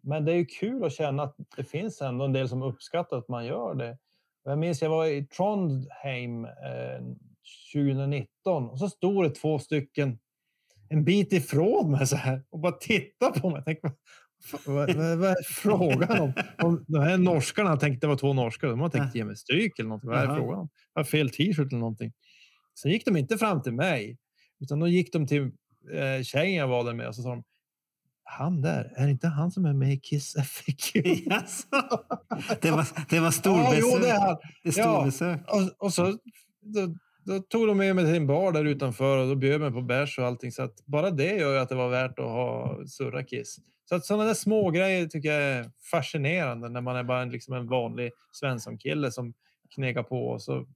Men 0.00 0.24
det 0.24 0.32
är 0.32 0.36
ju 0.36 0.46
kul 0.46 0.84
att 0.84 0.92
känna 0.92 1.22
att 1.22 1.36
det 1.56 1.64
finns 1.64 2.00
ändå 2.00 2.24
en 2.24 2.32
del 2.32 2.48
som 2.48 2.62
uppskattar 2.62 3.18
att 3.18 3.28
man 3.28 3.46
gör 3.46 3.74
det. 3.74 3.98
Jag 4.44 4.58
minns 4.58 4.82
jag 4.82 4.90
var 4.90 5.06
i 5.06 5.26
Trondheim 5.26 6.44
eh, 6.44 6.50
2019 7.74 8.70
och 8.70 8.78
så 8.78 8.88
stod 8.88 9.24
det 9.24 9.30
två 9.30 9.58
stycken 9.58 10.18
en 10.88 11.04
bit 11.04 11.32
ifrån 11.32 11.90
mig 11.90 12.06
så 12.06 12.16
här 12.16 12.42
och 12.50 12.58
bara 12.58 12.72
tittade 12.72 13.40
på 13.40 13.50
mig. 13.50 13.56
Jag 13.56 13.64
tänkte, 13.64 13.92
vad, 14.66 14.94
vad, 14.94 15.30
är 15.30 15.42
frågan 15.44 16.20
om? 16.20 16.32
om 16.62 16.84
de 16.88 16.98
här 17.02 17.18
norskarna 17.18 17.76
tänkte 17.76 18.06
det 18.06 18.08
var 18.08 18.16
två 18.16 18.32
norskar. 18.32 18.68
De 18.68 18.80
har 18.80 18.88
tänkt 18.88 19.14
ge 19.14 19.24
mig 19.24 19.36
stryk 19.36 19.78
eller 19.78 19.88
något. 19.88 20.04
Vad 20.04 20.18
är 20.18 20.24
Jaha. 20.24 20.36
frågan 20.36 20.58
om? 20.58 20.68
Jag 20.94 21.00
har 21.00 21.04
fel 21.04 21.30
t-shirt 21.30 21.66
eller 21.66 21.78
någonting. 21.78 22.12
Sen 22.82 22.90
gick 22.90 23.04
de 23.04 23.16
inte 23.16 23.38
fram 23.38 23.62
till 23.62 23.72
mig, 23.72 24.18
utan 24.60 24.80
då 24.80 24.88
gick 24.88 25.12
de 25.12 25.26
till 25.26 25.42
eh, 25.92 26.22
tjejen 26.22 26.54
jag 26.54 26.68
var 26.68 26.84
där 26.84 26.94
med 26.94 27.08
och 27.08 27.14
så 27.14 27.22
sa 27.22 27.28
de 27.28 27.44
han 28.30 28.60
där, 28.60 28.92
är 28.96 29.04
det 29.04 29.10
inte 29.10 29.28
han 29.28 29.50
som 29.50 29.64
är 29.64 29.72
med 29.72 29.92
i 29.92 30.00
Kiss 30.00 30.34
FAQ? 30.34 31.06
Jaså? 31.26 31.66
Det 32.60 32.70
var, 32.70 32.86
det 33.10 33.18
var 33.20 33.26
Ja, 33.26 33.32
storbesök. 33.32 33.80
jo, 33.82 33.98
det 34.00 34.10
är 34.10 34.20
han. 34.20 34.36
Det 34.62 34.68
är 34.68 34.72
storbesök. 34.72 35.40
Och, 35.46 35.86
och 35.86 35.94
så 35.94 36.18
då, 36.60 36.94
då 37.24 37.38
tog 37.38 37.66
de 37.66 37.78
med 37.78 37.96
mig 37.96 38.04
till 38.04 38.14
en 38.14 38.26
bar 38.26 38.52
där 38.52 38.64
utanför 38.64 39.18
och 39.18 39.28
då 39.28 39.34
bjöd 39.34 39.60
mig 39.60 39.70
på 39.70 39.82
bärs 39.82 40.18
och 40.18 40.26
allting. 40.26 40.52
Så 40.52 40.62
att 40.62 40.86
bara 40.86 41.10
det 41.10 41.36
gör 41.36 41.52
ju 41.52 41.58
att 41.58 41.68
det 41.68 41.74
var 41.74 41.88
värt 41.88 42.18
att 42.18 42.24
ha 42.24 42.78
surra 42.86 43.22
Kiss. 43.24 43.56
Så 43.88 43.94
att 43.94 44.04
sådana 44.04 44.24
där 44.24 44.34
små 44.34 44.70
grejer 44.70 45.06
tycker 45.06 45.32
jag 45.32 45.42
är 45.42 45.70
fascinerande 45.90 46.68
när 46.68 46.80
man 46.80 46.96
är 46.96 47.04
bara 47.04 47.22
en, 47.22 47.30
liksom 47.30 47.54
en 47.54 47.66
vanlig 47.66 48.10
Svensson-kille 48.32 49.10
som 49.10 49.34
knekar 49.74 50.02
på 50.02 50.28
och 50.28 50.42
så 50.42 50.66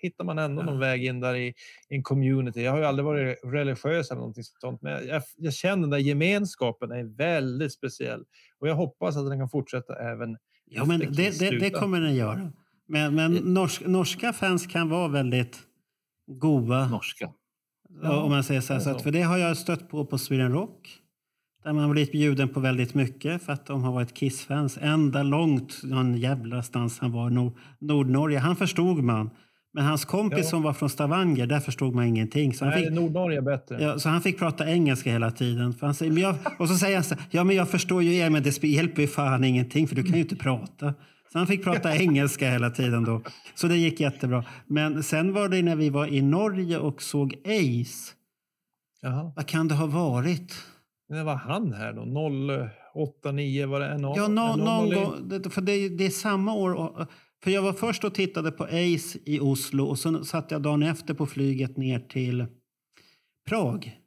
hittar 0.00 0.24
man 0.24 0.38
ändå 0.38 0.62
någon 0.62 0.78
väg 0.78 1.04
in 1.04 1.20
där 1.20 1.34
i, 1.34 1.48
i 1.88 1.94
en 1.94 2.02
community. 2.02 2.62
Jag 2.62 2.72
har 2.72 2.78
ju 2.78 2.84
aldrig 2.84 3.04
varit 3.04 3.38
religiös 3.44 4.10
eller 4.10 4.18
någonting 4.18 4.44
sånt, 4.44 4.82
men 4.82 5.06
jag, 5.06 5.22
jag 5.36 5.54
känner 5.54 5.80
den 5.80 5.90
där 5.90 5.98
gemenskapen 5.98 6.90
är 6.90 7.04
väldigt 7.04 7.72
speciell 7.72 8.24
och 8.58 8.68
jag 8.68 8.74
hoppas 8.74 9.16
att 9.16 9.28
den 9.28 9.38
kan 9.38 9.48
fortsätta 9.48 9.94
även 9.94 10.36
Ja, 10.70 10.84
men 10.84 11.00
det, 11.00 11.38
det, 11.38 11.58
det 11.58 11.70
kommer 11.70 12.00
den 12.00 12.14
göra. 12.14 12.52
Men, 12.86 13.14
men 13.14 13.34
norsk, 13.34 13.86
norska 13.86 14.32
fans 14.32 14.66
kan 14.66 14.88
vara 14.88 15.08
väldigt 15.08 15.58
goa. 16.26 16.88
Norska. 16.88 17.32
Ja, 18.02 18.22
om 18.22 18.30
man 18.30 18.44
säger 18.44 18.60
så 18.60 18.72
här. 18.72 18.80
Så 18.80 18.90
att, 18.90 19.02
för 19.02 19.10
det 19.10 19.22
har 19.22 19.38
jag 19.38 19.56
stött 19.56 19.88
på 19.88 20.06
på 20.06 20.18
Sweden 20.18 20.52
Rock. 20.52 21.00
Där 21.64 21.72
man 21.72 21.90
blivit 21.90 22.12
bjuden 22.12 22.48
på 22.48 22.60
väldigt 22.60 22.94
mycket 22.94 23.42
för 23.42 23.52
att 23.52 23.66
de 23.66 23.82
har 23.82 23.92
varit 23.92 24.14
Kiss-fans. 24.14 24.78
Ända 24.82 25.22
långt 25.22 25.80
någon 25.84 26.14
jävla 26.16 26.62
stans 26.62 26.98
han 26.98 27.12
var, 27.12 27.30
Nord, 27.30 27.52
Nordnorge. 27.80 28.38
Han 28.38 28.56
förstod 28.56 29.02
man. 29.04 29.30
Men 29.72 29.84
hans 29.84 30.04
kompis 30.04 30.38
Ja. 30.38 30.44
som 30.44 30.62
var 30.62 30.72
från 30.72 30.90
Stavanger, 30.90 31.46
där 31.46 31.60
förstod 31.60 31.94
man 31.94 32.04
ingenting. 32.04 32.54
Så 32.54 32.64
han 32.64 32.74
Nej, 32.74 32.84
fick, 32.84 32.92
Nordnorge 32.94 33.38
är 33.38 33.42
bättre. 33.42 33.82
Ja, 33.82 33.98
så 33.98 34.08
han 34.08 34.20
fick 34.20 34.38
prata 34.38 34.70
engelska 34.70 35.10
hela 35.10 35.30
tiden. 35.30 35.72
För 35.72 35.86
han 35.86 35.94
säger, 35.94 36.12
men 36.12 36.22
jag, 36.22 36.34
och 36.58 36.68
så 36.68 36.74
säger 36.74 36.96
han 36.96 37.04
så 37.04 37.14
här, 37.14 37.24
ja 37.30 37.44
men 37.44 37.56
jag 37.56 37.68
förstår 37.68 38.02
ju 38.02 38.14
er 38.16 38.30
men 38.30 38.42
det 38.42 38.64
hjälper 38.64 39.02
ju 39.02 39.08
fan 39.08 39.44
ingenting 39.44 39.88
för 39.88 39.96
du 39.96 40.02
kan 40.02 40.14
ju 40.14 40.20
inte 40.20 40.36
prata. 40.36 40.94
Så 41.32 41.38
han 41.38 41.46
fick 41.46 41.64
prata 41.64 41.96
engelska 42.02 42.50
hela 42.50 42.70
tiden 42.70 43.04
då. 43.04 43.22
Så 43.54 43.66
det 43.68 43.76
gick 43.76 44.00
jättebra. 44.00 44.44
Men 44.66 45.02
sen 45.02 45.32
var 45.32 45.48
det 45.48 45.62
när 45.62 45.76
vi 45.76 45.90
var 45.90 46.06
i 46.06 46.22
Norge 46.22 46.78
och 46.78 47.02
såg 47.02 47.34
Ace. 47.44 48.14
Jaha. 49.02 49.32
Vad 49.36 49.46
kan 49.46 49.68
det 49.68 49.74
ha 49.74 49.86
varit? 49.86 50.54
Det 51.08 51.22
var 51.24 51.34
han 51.34 51.72
här 51.72 51.92
då? 51.92 52.04
089 52.94 53.66
var 53.66 53.80
det? 53.80 53.86
En, 53.86 54.00
Ja, 54.02 54.24
en 54.24 54.34
någon 54.34 54.90
gång. 54.94 55.50
För 55.50 55.60
det, 55.60 55.72
är- 55.72 55.90
det 55.90 56.06
är 56.06 56.10
samma 56.10 56.54
år. 56.54 56.74
och- 56.74 57.06
För 57.44 57.50
jag 57.50 57.62
var 57.62 57.72
först 57.72 58.04
och 58.04 58.14
tittade 58.14 58.50
på 58.50 58.64
Ace 58.64 59.18
i 59.26 59.40
Oslo 59.40 59.84
och 59.84 59.98
sen 59.98 60.24
satt 60.24 60.50
jag 60.50 60.62
dagen 60.62 60.82
efter 60.82 61.14
på 61.14 61.26
flyget 61.26 61.76
ner 61.76 62.00
till 62.00 62.46
Prag 63.48 63.98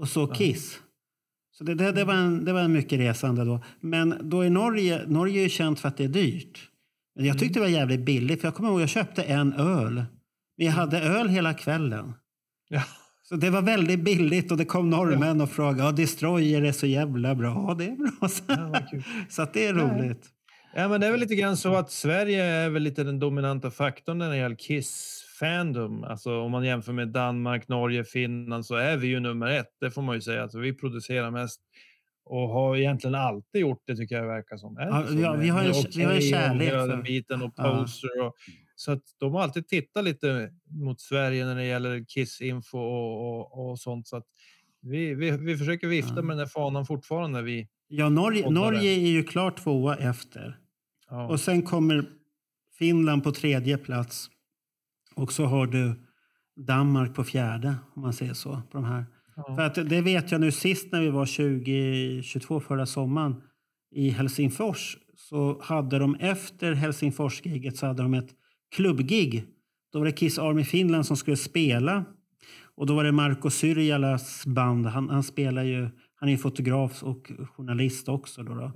och 0.00 0.08
såg 0.08 0.34
Kiss. 0.34 0.80
Så 1.52 1.64
det, 1.64 1.74
det, 1.74 1.92
det, 1.92 2.04
var 2.04 2.14
en, 2.14 2.44
det 2.44 2.52
var 2.52 2.60
en 2.60 2.72
mycket 2.72 2.98
resande 2.98 3.44
då. 3.44 3.60
Men 3.80 4.28
då 4.30 4.44
i 4.44 4.50
Norge, 4.50 5.06
Norge 5.06 5.40
är 5.40 5.42
ju 5.42 5.48
känt 5.48 5.80
för 5.80 5.88
att 5.88 5.96
det 5.96 6.04
är 6.04 6.08
dyrt. 6.08 6.70
Men 7.16 7.24
jag 7.24 7.38
tyckte 7.38 7.54
det 7.58 7.60
var 7.64 7.68
jävligt 7.70 8.00
billigt 8.06 8.40
för 8.40 8.48
jag 8.48 8.54
kommer 8.54 8.68
ihåg 8.68 8.80
jag 8.80 8.88
köpte 8.88 9.22
en 9.22 9.52
öl. 9.52 10.04
Vi 10.56 10.66
hade 10.66 11.00
öl 11.02 11.28
hela 11.28 11.54
kvällen. 11.54 12.12
Ja. 12.68 12.82
Så 13.28 13.36
det 13.36 13.50
var 13.50 13.62
väldigt 13.62 14.00
billigt 14.00 14.50
och 14.52 14.56
det 14.58 14.64
kom 14.64 14.90
norrmän 14.90 15.40
och 15.40 15.50
frågade 15.50 15.82
ja, 15.82 15.92
Destroyer 15.92 16.62
är 16.62 16.72
så 16.72 16.86
jävla 16.86 17.34
bra. 17.34 17.64
Ja, 17.68 17.74
det 17.74 17.84
är 17.84 17.96
bra. 17.96 18.28
Så 19.28 19.42
att 19.42 19.54
det 19.54 19.66
är 19.66 19.74
roligt. 19.74 20.26
Ja, 20.76 20.88
men 20.88 21.00
det 21.00 21.06
är 21.06 21.10
väl 21.10 21.20
lite 21.20 21.34
grann 21.34 21.56
så 21.56 21.74
att 21.74 21.90
Sverige 21.90 22.44
är 22.44 22.70
väl 22.70 22.82
lite 22.82 23.04
den 23.04 23.18
dominanta 23.18 23.70
faktorn 23.70 24.18
när 24.18 24.30
det 24.30 24.36
gäller 24.36 24.56
Kiss-fandom. 24.56 26.04
Alltså 26.04 26.40
om 26.40 26.50
man 26.52 26.64
jämför 26.64 26.92
med 26.92 27.08
Danmark, 27.08 27.68
Norge, 27.68 28.04
Finland 28.04 28.66
så 28.66 28.74
är 28.74 28.96
vi 28.96 29.06
ju 29.06 29.20
nummer 29.20 29.46
ett. 29.46 29.68
Det 29.80 29.90
får 29.90 30.02
man 30.02 30.14
ju 30.14 30.20
säga. 30.20 30.42
Alltså, 30.42 30.58
vi 30.58 30.72
producerar 30.74 31.30
mest 31.30 31.60
och 32.26 32.48
har 32.48 32.76
egentligen 32.76 33.14
alltid 33.14 33.60
gjort 33.60 33.82
det 33.86 33.96
tycker 33.96 34.16
jag 34.16 34.26
verkar 34.26 34.56
som. 34.56 34.76
Ja, 34.78 34.84
ja, 34.86 35.04
vi 35.12 35.22
har 35.22 35.32
en- 35.34 35.36
med 35.38 35.44
vi 35.44 35.48
har 36.04 36.16
och 36.16 36.22
kärlek 36.22 36.70
för- 36.70 36.88
den 36.88 37.02
biten 37.02 37.42
och 37.42 37.52
Ja. 37.56 37.76
poster. 37.78 38.22
Och, 38.26 38.34
så 38.74 38.92
att 38.92 39.02
de 39.18 39.34
har 39.34 39.42
alltid 39.42 39.68
tittat 39.68 40.04
lite 40.04 40.50
mot 40.70 41.00
Sverige 41.00 41.44
när 41.44 41.54
det 41.54 41.64
gäller 41.64 42.04
Kiss-info 42.04 42.78
och, 42.78 43.40
och, 43.40 43.70
och 43.70 43.78
sånt. 43.78 44.08
Så 44.08 44.16
att 44.16 44.26
vi, 44.82 45.14
vi, 45.14 45.30
vi 45.30 45.56
försöker 45.56 45.88
vifta 45.88 46.14
med 46.14 46.36
den 46.36 46.38
där 46.38 46.46
fanan 46.46 46.86
fortfarande. 46.86 47.42
Vi, 47.42 47.68
Ja, 47.88 48.08
Norge. 48.08 48.50
Norge 48.50 48.90
är 48.90 49.10
ju 49.10 49.24
klart 49.24 49.56
tvåa 49.56 49.96
efter. 49.96 50.58
Ja. 51.10 51.28
Och 51.28 51.40
sen 51.40 51.62
kommer 51.62 52.04
Finland 52.78 53.24
på 53.24 53.32
tredje 53.32 53.78
plats. 53.78 54.30
Och 55.14 55.32
så 55.32 55.44
har 55.44 55.66
du 55.66 55.94
Danmark 56.56 57.14
på 57.14 57.24
fjärde, 57.24 57.74
om 57.94 58.02
man 58.02 58.12
säger 58.12 58.34
så. 58.34 58.62
På 58.70 58.78
de 58.78 58.84
här. 58.84 59.06
För 59.56 59.60
att 59.60 59.74
det 59.74 60.00
vet 60.00 60.32
jag 60.32 60.40
nu 60.40 60.52
sist 60.52 60.92
när 60.92 61.00
vi 61.00 61.10
var 61.10 61.26
2022 61.26 62.60
förra 62.60 62.86
sommaren 62.86 63.42
i 63.90 64.10
Helsingfors 64.10 64.98
så 65.16 65.62
hade 65.62 65.98
de 65.98 66.14
efter 66.14 66.72
Helsingfors-giget 66.72 67.76
så 67.76 67.86
hade 67.86 68.02
de 68.02 68.14
ett 68.14 68.30
klubbgig. 68.74 69.44
Då 69.92 69.98
var 69.98 70.06
det 70.06 70.12
Kiss 70.12 70.38
Army 70.38 70.64
Finland 70.64 71.06
som 71.06 71.16
skulle 71.16 71.36
spela. 71.36 72.04
Och 72.76 72.86
då 72.86 72.94
var 72.94 73.04
det 73.04 73.12
Marco 73.12 73.50
Syrjalas 73.50 74.46
band. 74.46 74.86
Han, 74.86 75.10
han 75.10 75.22
spelar 75.22 75.62
ju, 75.62 75.88
han 76.14 76.28
är 76.28 76.36
fotograf 76.36 77.02
och 77.02 77.32
journalist 77.56 78.08
också. 78.08 78.42
Då, 78.42 78.54
då. 78.54 78.72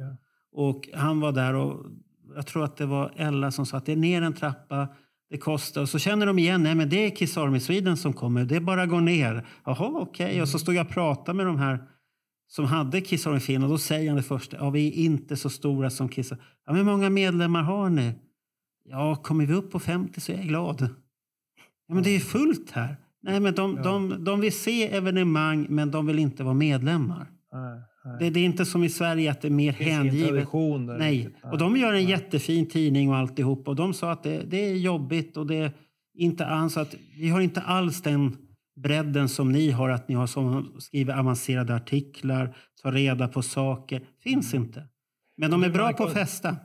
Och 0.53 0.89
han 0.95 1.21
var 1.21 1.33
där 1.33 1.55
och 1.55 1.87
jag 2.35 2.47
tror 2.47 2.65
att 2.65 2.77
det 2.77 2.87
var 2.87 3.13
Ella 3.17 3.51
som 3.51 3.67
sa 3.67 3.77
att 3.77 3.87
det 3.87 3.93
är 3.93 3.97
ner 3.97 4.23
en 4.23 4.33
trappa, 4.33 4.89
det 5.31 5.39
kostar. 5.39 5.81
Och 5.81 5.89
så 5.89 5.99
känner 5.99 6.27
de 6.27 6.39
igen, 6.39 6.63
nej 6.63 6.75
men 6.75 6.89
det 6.89 7.07
är 7.07 7.11
Kiss 7.11 7.37
Army 7.37 7.61
Sweden 7.61 7.97
som 7.97 8.13
kommer, 8.13 8.45
det 8.45 8.57
är 8.57 8.61
bara 8.61 8.83
att 8.83 8.89
gå 8.89 9.01
ner. 9.01 9.47
Jaha, 9.65 9.91
okej. 9.95 10.43
Och 10.43 10.49
så 10.49 10.59
stod 10.59 10.75
jag 10.75 10.87
och 10.87 10.93
pratade 10.93 11.37
med 11.37 11.47
de 11.47 11.59
här 11.59 11.83
som 12.49 12.65
hade 12.65 13.01
Kiss 13.01 13.27
Army 13.27 13.41
Finland 13.41 13.73
och 13.73 13.79
då 13.79 13.79
säger 13.79 14.09
han 14.09 14.17
det 14.17 14.23
första, 14.23 14.57
ja 14.57 14.71
vi 14.71 14.89
är 14.89 14.93
inte 14.93 15.37
så 15.37 15.51
stora 15.51 15.91
som 15.91 16.09
Kiss. 16.09 16.31
Ja, 16.31 16.39
men 16.67 16.77
hur 16.77 16.85
många 16.85 17.11
medlemmar 17.11 17.63
har 17.63 17.91
ni? 17.91 18.13
Ja, 18.91 19.17
kommer 19.17 19.47
vi 19.47 19.55
upp 19.55 19.71
på 19.73 19.79
50 19.79 20.21
så 20.21 20.33
är 20.33 20.37
jag 20.37 20.47
glad. 20.47 20.89
Ja, 21.89 21.95
men 21.95 22.03
det 22.03 22.17
är 22.17 22.21
fullt 22.21 22.71
här. 22.71 22.97
Nej, 23.23 23.41
men 23.41 23.55
de, 23.55 23.75
de, 23.83 24.25
de 24.25 24.41
vill 24.41 24.53
se 24.53 24.97
evenemang, 24.97 25.67
men 25.71 25.91
de 25.91 26.07
vill 26.07 26.19
inte 26.19 26.43
vara 26.45 26.55
medlemmar. 26.55 27.31
Nej, 27.53 27.81
nej. 28.05 28.17
Det, 28.21 28.31
det 28.31 28.41
är 28.41 28.45
inte 28.45 28.65
som 28.65 28.85
i 28.85 28.89
Sverige 28.89 29.31
att 29.31 29.41
det 29.41 29.49
är 29.49 29.53
mer 29.53 29.77
ingen 29.83 29.95
hängivet. 29.95 30.49
Nej. 30.53 30.99
Nej, 30.99 31.35
och 31.43 31.59
de 31.59 31.77
gör 31.77 31.93
en 31.93 32.05
jättefin 32.05 32.67
tidning 32.69 33.11
och 33.11 33.17
alltihop. 33.17 33.69
Och 33.69 33.77
de 33.77 33.95
sa 33.95 34.13
att 34.13 34.23
det, 34.23 34.43
det 34.43 34.57
är 34.57 34.75
jobbigt 34.75 35.37
och 35.37 35.47
det 35.47 35.57
är 35.57 35.73
inte 36.15 36.47
alls 36.47 36.77
att 36.77 36.95
vi 37.17 37.29
har 37.29 37.41
inte 37.41 37.61
alls 37.61 38.03
den 38.03 38.37
bredden 38.83 39.29
som 39.29 39.53
ni 39.53 39.71
har, 39.71 39.89
att 39.89 40.09
ni 40.09 40.15
har 40.15 40.27
som 40.27 40.77
skriver 40.79 41.19
avancerade 41.19 41.75
artiklar, 41.75 42.57
tar 42.83 42.93
reda 42.93 43.29
på 43.29 43.43
saker. 43.43 44.03
Finns 44.23 44.55
Mm. 44.55 44.67
inte. 44.67 44.87
Men 45.37 45.51
de 45.51 45.65
är 45.65 45.71
bra 45.71 45.93
på 45.93 46.05
att 46.05 46.13
festa. 46.13 46.57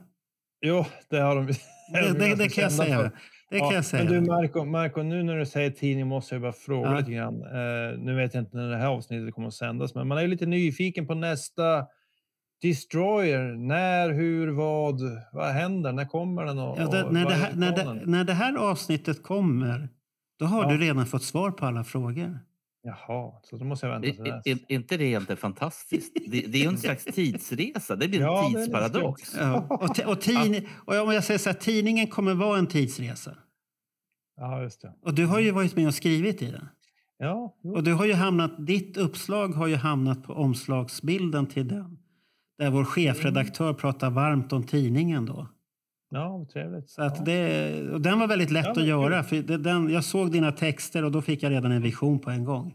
Jo, 0.66 0.84
det 1.10 1.18
har 1.18 1.36
de. 1.36 1.52
Det, 1.92 2.18
det, 2.18 2.34
det 2.34 2.48
kan 2.48 2.62
jag 2.62 2.72
säga. 2.72 3.10
Det 3.50 3.58
kan 3.58 3.74
jag 3.74 3.84
säga. 3.84 4.04
Men 4.04 4.12
du 4.12 4.20
Marco, 4.30 4.64
Marco, 4.64 5.02
nu 5.02 5.22
när 5.22 5.36
du 5.38 5.46
säger 5.46 5.70
tidning 5.70 6.06
måste 6.06 6.34
jag 6.34 6.42
bara 6.42 6.52
fråga 6.52 6.90
Ja. 6.90 6.98
lite 6.98 7.12
grann. 7.12 7.42
Eh, 7.42 7.98
nu 7.98 8.14
vet 8.16 8.34
jag 8.34 8.42
inte 8.42 8.56
när 8.56 8.68
det 8.70 8.76
här 8.76 8.86
avsnittet 8.86 9.34
kommer 9.34 9.48
att 9.48 9.54
sändas, 9.54 9.94
men 9.94 10.08
man 10.08 10.18
är 10.18 10.26
lite 10.28 10.46
nyfiken 10.46 11.06
på 11.06 11.14
nästa 11.14 11.86
Destroyer. 12.62 13.42
När, 13.66 14.10
hur, 14.12 14.48
vad, 14.48 15.00
vad 15.32 15.46
händer? 15.52 15.92
När 15.92 16.04
kommer 16.04 16.44
den? 16.44 16.58
Och, 16.58 16.76
Ja, 16.80 16.86
det, 16.86 17.10
när, 17.10 17.24
det 17.26 17.34
är 17.34 17.38
här, 17.38 17.52
när, 17.54 17.76
det, 17.76 18.00
när 18.06 18.24
det 18.24 18.32
här 18.32 18.56
avsnittet 18.56 19.22
kommer, 19.22 19.88
då 20.38 20.44
har 20.46 20.62
Ja. 20.62 20.70
du 20.70 20.78
redan 20.78 21.06
fått 21.06 21.22
svar 21.22 21.50
på 21.50 21.66
alla 21.66 21.84
frågor. 21.84 22.38
Jaha, 22.86 23.32
så 23.42 23.56
då 23.56 23.64
måste 23.64 23.86
jag 23.86 23.92
vänta 23.92 24.22
till 24.22 24.32
Är, 24.32 24.36
dess. 24.36 24.46
är, 24.46 24.72
inte 24.72 24.96
det 24.96 25.04
egentligen 25.04 25.36
fantastiskt? 25.36 26.14
Det, 26.26 26.40
det 26.40 26.58
är 26.58 26.62
ju 26.62 26.68
en 26.68 26.78
slags 26.86 27.04
tidsresa. 27.04 27.96
Det 27.96 28.08
blir 28.08 28.20
en 28.20 28.26
Ja, 28.26 28.50
tidsparadox. 28.54 29.34
Ja. 29.38 29.60
Och, 29.70 30.00
och, 30.12 30.20
tidning, 30.20 30.68
och 30.84 30.94
om 30.94 31.12
jag 31.12 31.24
säger 31.24 31.38
så 31.38 31.50
här, 31.50 31.56
tidningen 31.56 32.06
kommer 32.06 32.34
vara 32.34 32.58
en 32.58 32.66
tidsresa. 32.66 33.36
Ja, 34.36 34.62
just 34.62 34.82
det. 34.82 34.94
Och 35.02 35.14
du 35.14 35.26
har 35.26 35.40
ju 35.40 35.50
varit 35.50 35.76
med 35.76 35.86
och 35.86 35.94
skrivit 35.94 36.42
i 36.42 36.50
den. 36.50 36.68
Ja, 37.18 37.56
jo. 37.62 37.74
Och 37.74 37.82
du 37.82 37.92
har 37.92 38.04
ju 38.06 38.12
hamnat, 38.12 38.66
ditt 38.66 38.96
uppslag 38.96 39.48
har 39.48 39.66
ju 39.66 39.76
hamnat 39.76 40.22
på 40.22 40.32
omslagsbilden 40.32 41.46
till 41.46 41.68
den. 41.68 41.98
Där 42.58 42.70
vår 42.70 42.84
chefredaktör 42.84 43.74
pratar 43.74 44.10
varmt 44.10 44.52
om 44.52 44.62
tidningen 44.66 45.26
då. 45.26 45.48
Ja 46.14 46.36
vad 46.38 46.48
trevligt. 46.48 46.90
Så 46.90 47.02
att 47.02 47.24
det, 47.24 47.90
och 47.90 48.00
den 48.00 48.18
var 48.18 48.26
väldigt 48.26 48.50
lätt 48.50 48.64
Ja, 48.64 48.70
att 48.72 48.86
göra. 48.86 49.22
För 49.22 49.36
det, 49.36 49.56
den, 49.56 49.90
jag 49.92 50.04
såg 50.04 50.32
dina 50.32 50.52
texter 50.52 51.04
och 51.04 51.12
då 51.12 51.22
fick 51.22 51.42
jag 51.42 51.52
redan 51.52 51.72
en 51.72 51.82
vision 51.82 52.18
på 52.18 52.30
en 52.30 52.44
gång. 52.44 52.74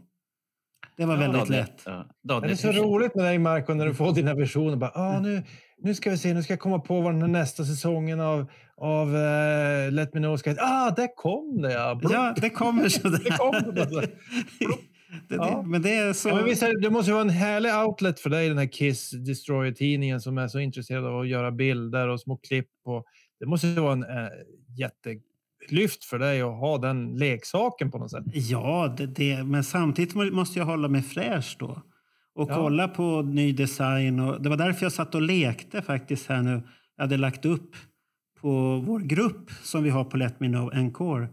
Det 0.96 1.04
var 1.06 1.16
väldigt 1.16 1.40
Daniel, 1.40 1.60
lätt. 1.64 1.82
ja, 1.86 2.06
Det 2.22 2.28
Daniel, 2.28 2.52
är 2.52 2.56
så 2.56 2.72
roligt 2.72 3.14
med 3.14 3.24
dig 3.24 3.38
Marco 3.38 3.74
när 3.74 3.86
du 3.86 3.94
får 3.94 4.12
dina 4.12 4.34
visioner. 4.34 4.76
Bara, 4.76 4.90
ah, 4.94 5.20
nu, 5.20 5.42
nu 5.82 5.94
ska 5.94 6.10
vi 6.10 6.18
se, 6.18 6.34
nu 6.34 6.42
ska 6.42 6.52
jag 6.52 6.60
komma 6.60 6.78
på 6.78 7.00
vad 7.00 7.12
den 7.14 7.20
här 7.22 7.28
nästa 7.28 7.64
säsongen 7.64 8.20
av, 8.20 8.50
av 8.76 9.16
eh, 9.16 9.92
Let 9.92 10.14
Me 10.14 10.20
Know 10.20 10.36
ska 10.36 10.50
heta. 10.50 10.62
Ah, 10.62 10.90
där 10.90 11.16
kom 11.16 11.62
det 11.62 11.72
ja! 11.72 12.00
Ja, 12.02 12.34
det 12.40 12.50
kommer 12.50 12.88
sådär. 12.88 13.18
Det 13.24 13.30
kom 13.30 13.74
det. 13.74 13.84
Det, 13.84 14.10
Ja. 15.28 15.62
det, 15.62 15.68
men 15.68 15.82
det 15.82 15.94
är 15.94 16.12
så... 16.12 16.28
Ja, 16.28 16.34
men 16.34 16.44
visst 16.44 16.60
det, 16.60 16.80
det 16.80 16.90
måste 16.90 17.10
ju 17.10 17.12
vara 17.14 17.22
en 17.24 17.30
härlig 17.30 17.74
outlet 17.74 18.20
för 18.20 18.30
dig, 18.30 18.48
den 18.48 18.58
här 18.58 18.66
Kiss 18.72 19.10
Destroyer-tidningen 19.10 20.20
som 20.20 20.38
är 20.38 20.48
så 20.48 20.58
intresserad 20.58 21.06
av 21.06 21.20
att 21.20 21.28
göra 21.28 21.50
bilder 21.52 22.08
och 22.08 22.20
små 22.20 22.36
klipp. 22.36 22.68
Och, 22.84 23.04
det 23.40 23.46
måste 23.46 23.66
ju 23.66 23.74
vara 23.80 23.92
en 23.92 24.02
eh, 24.02 24.28
jättelyft 24.78 26.04
för 26.04 26.18
dig 26.18 26.40
att 26.42 26.58
ha 26.60 26.78
den 26.78 27.16
leksaken 27.16 27.90
på 27.90 27.98
något 27.98 28.10
sätt. 28.10 28.24
Ja, 28.32 28.94
det, 28.98 29.06
det, 29.06 29.44
men 29.44 29.64
samtidigt 29.64 30.14
må- 30.14 30.30
måste 30.32 30.58
jag 30.58 30.66
hålla 30.66 30.88
mig 30.88 31.02
fräsch 31.02 31.56
då. 31.58 31.82
Och 32.34 32.50
Ja. 32.50 32.54
kolla 32.54 32.88
på 32.88 33.22
ny 33.22 33.52
design. 33.52 34.20
Och 34.20 34.42
det 34.42 34.48
var 34.48 34.56
därför 34.56 34.84
jag 34.84 34.92
satt 34.92 35.14
och 35.14 35.22
lekte 35.22 35.82
faktiskt 35.82 36.26
här 36.28 36.42
nu. 36.42 36.62
Jag 36.96 37.04
hade 37.04 37.16
lagt 37.16 37.44
upp 37.44 37.76
på 38.40 38.82
vår 38.86 39.00
grupp 39.00 39.50
som 39.62 39.82
vi 39.82 39.90
har 39.90 40.04
på 40.04 40.16
Let 40.16 40.40
Me 40.40 40.48
Know 40.48 40.74
Encore. 40.74 41.28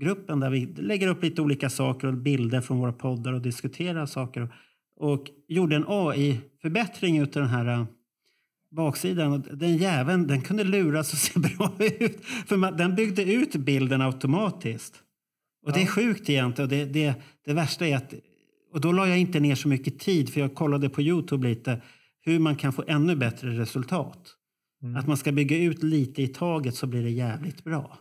Gruppen 0.00 0.40
där 0.40 0.50
vi 0.50 0.66
lägger 0.66 1.08
upp 1.08 1.22
lite 1.22 1.42
olika 1.42 1.70
saker 1.70 2.08
och 2.08 2.14
bilder 2.14 2.60
från 2.60 2.78
våra 2.78 2.92
poddar 2.92 3.32
och 3.32 3.40
diskuterar 3.42 4.06
saker. 4.06 4.54
Och 4.96 5.24
gjorde 5.48 5.76
en 5.76 5.84
AI-förbättring 5.88 7.18
utav 7.18 7.42
den 7.42 7.50
här 7.50 7.66
äh, 7.66 7.84
baksidan. 8.76 9.32
Och 9.32 9.40
Den 9.40 9.76
jäveln 9.76 10.26
den 10.26 10.40
kunde 10.40 10.64
luras 10.64 11.12
och 11.12 11.18
se 11.18 11.40
bra 11.56 11.72
ut. 11.78 12.24
För 12.24 12.56
man, 12.56 12.76
den 12.76 12.94
byggde 12.94 13.22
ut 13.32 13.56
bilden 13.56 14.00
automatiskt. 14.00 15.02
Och 15.66 15.72
det 15.72 15.82
är 15.82 15.86
sjukt 15.86 16.30
egentligen. 16.30 16.64
Och 16.64 16.76
det, 16.76 16.84
det, 16.84 17.14
det 17.44 17.52
värsta 17.52 17.86
är 17.86 17.96
att... 17.96 18.14
Och 18.72 18.80
då 18.80 18.92
la 18.92 19.08
jag 19.08 19.18
inte 19.18 19.40
ner 19.40 19.54
så 19.54 19.68
mycket 19.68 19.98
tid, 19.98 20.32
för 20.32 20.40
jag 20.40 20.54
kollade 20.54 20.88
på 20.88 21.02
Youtube 21.02 21.48
lite 21.48 21.82
hur 22.20 22.38
man 22.38 22.56
kan 22.56 22.72
få 22.72 22.84
ännu 22.86 23.16
bättre 23.16 23.50
resultat. 23.50 24.34
Mm. 24.82 24.96
Att 24.96 25.06
man 25.06 25.16
ska 25.16 25.32
bygga 25.32 25.56
ut 25.56 25.82
lite 25.82 26.22
i 26.22 26.28
taget 26.28 26.74
så 26.74 26.86
blir 26.86 27.02
det 27.02 27.10
jävligt 27.10 27.64
bra. 27.64 27.98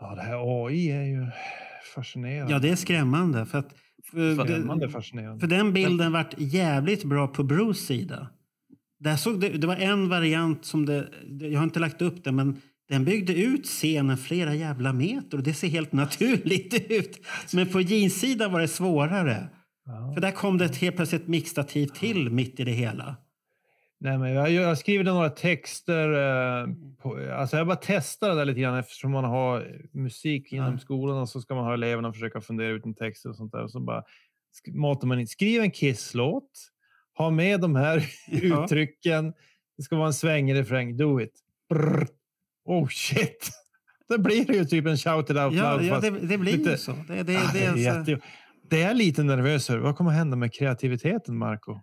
Ja, 0.00 0.14
det 0.14 0.22
här 0.22 0.66
AI 0.66 0.90
är 0.90 1.04
ju 1.04 1.26
fascinerande. 1.94 2.52
Ja, 2.52 2.58
det 2.58 2.70
är 2.70 2.76
skrämmande. 2.76 3.46
För, 3.46 3.58
att, 3.58 3.74
för, 4.10 4.44
Skrämmande 4.44 4.88
fascinerande. 4.88 5.40
för 5.40 5.46
den 5.46 5.72
bilden 5.72 6.12
vart 6.12 6.34
jävligt 6.38 7.04
bra 7.04 7.28
på 7.28 7.42
Bruce 7.42 7.80
sida. 7.80 8.28
Där 9.00 9.16
såg 9.16 9.40
det, 9.40 9.48
det 9.48 9.66
var 9.66 9.76
en 9.76 10.08
variant 10.08 10.64
som 10.64 10.86
det, 10.86 11.08
det, 11.26 11.48
jag 11.48 11.58
har 11.58 11.64
inte 11.64 11.80
lagt 11.80 12.02
upp 12.02 12.24
den, 12.24 12.36
men 12.36 12.60
den 12.88 13.04
byggde 13.04 13.34
ut 13.34 13.66
scenen 13.66 14.16
flera 14.16 14.54
jävla 14.54 14.92
meter 14.92 15.36
och 15.38 15.42
det 15.42 15.54
ser 15.54 15.68
helt 15.68 15.92
naturligt 15.92 16.74
ut. 16.90 17.26
Men 17.52 17.68
på 17.68 17.80
jeanssidan 17.80 18.52
var 18.52 18.60
det 18.60 18.68
svårare. 18.68 19.48
För 20.14 20.20
där 20.20 20.30
kom 20.30 20.58
det 20.58 20.64
ett 20.64 20.76
helt 20.76 20.96
plötsligt 20.96 21.22
ett 21.22 21.28
mixtativ 21.28 21.86
till 21.86 22.30
mitt 22.30 22.60
i 22.60 22.64
det 22.64 22.72
hela. 22.72 23.16
Nej, 24.00 24.18
men 24.18 24.32
jag, 24.32 24.50
jag 24.50 24.78
skriver 24.78 25.04
några 25.04 25.30
texter. 25.30 26.12
Eh, 26.12 26.68
på, 27.02 27.32
alltså 27.32 27.56
jag 27.56 27.66
bara 27.66 27.78
testar 27.82 28.28
det 28.28 28.34
där 28.34 28.44
lite 28.44 28.60
grann 28.60 28.78
eftersom 28.78 29.10
man 29.10 29.24
har 29.24 29.80
musik 29.92 30.52
inom 30.52 30.78
skolan 30.78 31.18
och 31.18 31.28
så 31.28 31.40
ska 31.40 31.54
man 31.54 31.64
ha 31.64 31.74
eleverna 31.74 32.12
försöka 32.12 32.40
fundera 32.40 32.68
ut 32.68 32.84
en 32.84 32.94
text 32.94 33.26
och 33.26 33.36
sånt 33.36 33.52
där. 33.52 33.62
Och 33.62 33.70
så 33.70 33.80
bara 33.80 34.02
matar 34.74 35.08
man 35.08 35.20
in. 35.20 35.26
Skriv 35.26 35.62
en 35.62 35.70
Kiss-låt. 35.70 36.50
Ha 37.18 37.30
med 37.30 37.60
de 37.60 37.76
här 37.76 38.06
Ja. 38.26 38.64
uttrycken. 38.64 39.32
Det 39.76 39.82
ska 39.82 39.96
vara 39.96 40.06
en 40.06 40.12
svängig 40.14 40.54
refräng. 40.54 40.96
Do 40.96 41.20
it. 41.20 41.32
Brr. 41.70 42.06
Oh 42.64 42.88
shit. 42.88 43.50
Det 44.08 44.18
blir 44.18 44.44
det 44.44 44.52
ju 44.56 44.64
typ 44.64 44.86
en 44.86 44.96
shout 44.96 45.30
it 45.30 45.36
out 45.36 45.54
Ja, 45.54 45.74
loud. 45.76 45.84
ja 45.86 46.00
det, 46.00 46.10
det 46.10 46.38
blir 46.38 46.56
lite- 46.56 46.70
ju 46.70 46.76
så. 46.76 46.92
Det, 47.08 47.22
det, 47.22 47.36
Ah, 47.36 47.50
det, 47.52 47.64
är 47.64 47.72
så. 47.72 47.78
jätte... 47.78 48.20
det 48.70 48.82
är 48.82 48.94
lite 48.94 49.22
nervös. 49.22 49.70
över. 49.70 49.80
Vad 49.80 49.96
kommer 49.96 50.10
hända 50.10 50.36
med 50.36 50.52
kreativiteten, 50.54 51.38
Marco? 51.38 51.80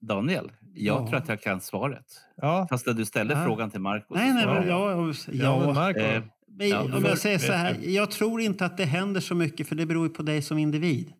Daniel, 0.00 0.52
jag 0.74 1.02
Ja. 1.02 1.06
tror 1.08 1.16
att 1.18 1.28
jag 1.28 1.40
kan 1.42 1.60
svaret. 1.60 2.04
Ja. 2.36 2.66
Fast 2.70 2.84
du 2.96 3.04
ställde 3.04 3.34
Ja. 3.34 3.44
frågan 3.44 3.70
till 3.70 3.80
Marco. 3.80 4.14
Nej, 4.14 4.32
nej, 4.34 4.46
men 4.46 4.68
ja, 4.68 5.12
ja, 5.32 5.72
Marco. 5.72 6.00
Eh, 6.00 6.22
Men 6.46 6.68
Ja, 6.68 6.80
om 6.82 7.04
jag 7.04 7.18
säger 7.18 7.38
så 7.38 7.52
här, 7.52 7.76
jag 7.82 8.10
tror 8.10 8.40
inte 8.40 8.64
att 8.64 8.76
det 8.76 8.84
händer 8.84 9.20
så 9.20 9.34
mycket 9.34 9.68
för 9.68 9.74
det 9.74 9.86
beror 9.86 10.06
ju 10.08 10.12
på 10.14 10.22
dig 10.22 10.42
som 10.42 10.58
individ. 10.58 11.12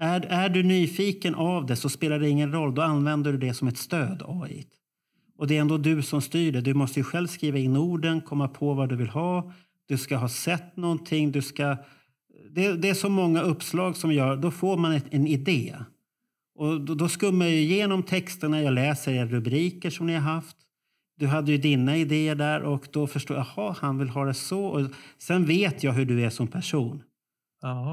Är, 0.00 0.20
är 0.20 0.48
du 0.48 0.62
nyfiken 0.62 1.34
av 1.34 1.66
det 1.66 1.76
så 1.76 1.88
spelar 1.88 2.18
det 2.18 2.28
ingen 2.28 2.52
roll, 2.52 2.74
då 2.74 2.82
använder 2.82 3.32
du 3.32 3.38
det 3.38 3.54
som 3.54 3.68
ett 3.68 3.78
stöd, 3.78 4.22
AI. 4.26 4.66
Och 5.36 5.46
det 5.46 5.56
är 5.56 5.60
ändå 5.60 5.78
du 5.78 6.02
som 6.02 6.22
styr 6.22 6.52
det. 6.52 6.60
Du 6.60 6.74
måste 6.74 7.00
ju 7.00 7.04
själv 7.04 7.26
skriva 7.26 7.58
in 7.58 7.76
orden, 7.76 8.20
komma 8.20 8.48
på 8.48 8.74
vad 8.74 8.88
du 8.88 8.96
vill 8.96 9.08
ha. 9.08 9.52
Du 9.86 9.98
ska 9.98 10.16
ha 10.16 10.28
sett 10.28 10.76
någonting, 10.76 11.32
du 11.32 11.42
ska... 11.42 11.76
Det, 12.50 12.72
det 12.72 12.90
är 12.90 12.94
så 12.94 13.08
många 13.08 13.42
uppslag 13.42 13.96
som 13.96 14.12
gör, 14.12 14.36
då 14.36 14.50
får 14.50 14.76
man 14.76 14.92
ett, 14.92 15.04
en 15.10 15.26
idé. 15.26 15.76
Och 16.54 16.80
då, 16.80 16.94
då 16.94 17.08
skummar 17.08 17.46
jag 17.46 17.54
igenom 17.54 18.02
texterna, 18.02 18.62
jag 18.62 18.74
läser 18.74 19.12
era 19.12 19.26
rubriker 19.26 19.90
som 19.90 20.06
ni 20.06 20.14
har 20.14 20.20
haft. 20.20 20.56
Du 21.16 21.26
hade 21.26 21.52
ju 21.52 21.58
dina 21.58 21.96
idéer 21.96 22.34
där 22.34 22.62
och 22.62 22.86
då 22.92 23.06
förstår 23.06 23.36
jag, 23.36 23.46
jaha, 23.56 23.76
han 23.80 23.98
vill 23.98 24.08
ha 24.08 24.24
det 24.24 24.34
så. 24.34 24.64
Och 24.64 24.90
sen 25.18 25.44
vet 25.44 25.82
jag 25.82 25.92
hur 25.92 26.04
du 26.04 26.24
är 26.24 26.30
som 26.30 26.46
person. 26.46 27.02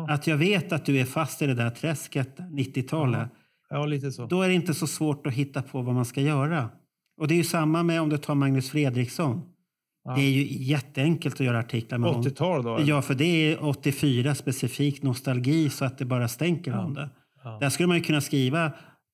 Att 0.09 0.27
jag 0.27 0.37
vet 0.37 0.71
att 0.71 0.85
du 0.85 0.99
är 0.99 1.05
fast 1.05 1.41
i 1.41 1.47
det 1.47 1.53
där 1.53 1.69
träsket, 1.69 2.37
90-talet. 2.37 3.29
Ja, 3.69 3.85
lite 3.85 4.11
så. 4.11 4.25
Då 4.25 4.41
är 4.41 4.47
det 4.47 4.53
inte 4.53 4.73
så 4.73 4.87
svårt 4.87 5.27
att 5.27 5.33
hitta 5.33 5.61
på 5.61 5.81
vad 5.81 5.95
man 5.95 6.05
ska 6.05 6.21
göra. 6.21 6.69
Och 7.17 7.27
det 7.27 7.33
är 7.33 7.37
ju 7.37 7.43
samma 7.43 7.83
med 7.83 8.01
om 8.01 8.09
du 8.09 8.17
tar 8.17 8.35
Magnus 8.35 8.69
Fredriksson. 8.69 9.41
Ja. 10.03 10.15
Det 10.15 10.21
är 10.21 10.31
ju 10.31 10.63
jätteenkelt 10.63 11.35
att 11.35 11.45
göra 11.45 11.59
artiklar 11.59 11.97
med 11.97 12.09
honom. 12.09 12.23
80-tal 12.23 12.63
då? 12.63 12.75
eller? 12.75 12.87
Ja, 12.87 13.01
för 13.01 13.13
det 13.13 13.51
är 13.51 13.63
84 13.65 14.35
specifikt 14.35 15.03
nostalgi 15.03 15.69
så 15.69 15.85
att 15.85 15.97
det 15.97 16.05
bara 16.05 16.27
stänker 16.27 16.77
om 16.77 16.93
det. 16.93 17.09
Där 17.59 17.69
skulle 17.69 17.87
man 17.87 17.97
ju 17.97 18.03
kunna 18.03 18.21
skriva 18.21 18.71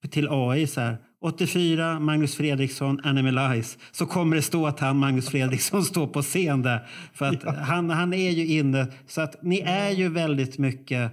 till 0.10 0.28
AI 0.32 0.68
så 0.68 0.82
här. 0.82 0.98
84, 1.22 2.00
Magnus 2.00 2.36
Fredriksson, 2.36 3.00
Animalize. 3.04 3.78
Så 3.92 4.06
kommer 4.06 4.36
det 4.36 4.42
stå 4.42 4.68
att 4.68 4.80
han, 4.80 4.98
Magnus 4.98 5.30
Fredriksson, 5.30 5.84
står 5.84 6.08
på 6.08 6.22
scen 6.22 6.62
där. 6.62 6.88
För 7.14 7.26
att 7.26 7.44
han, 7.58 7.90
han 7.90 8.14
är 8.14 8.32
ju 8.32 8.46
inne. 8.60 8.88
Så 9.08 9.22
att 9.22 9.44
ni 9.44 9.60
är 9.60 9.90
ju 9.92 10.10
väldigt 10.10 10.58
mycket 10.58 11.12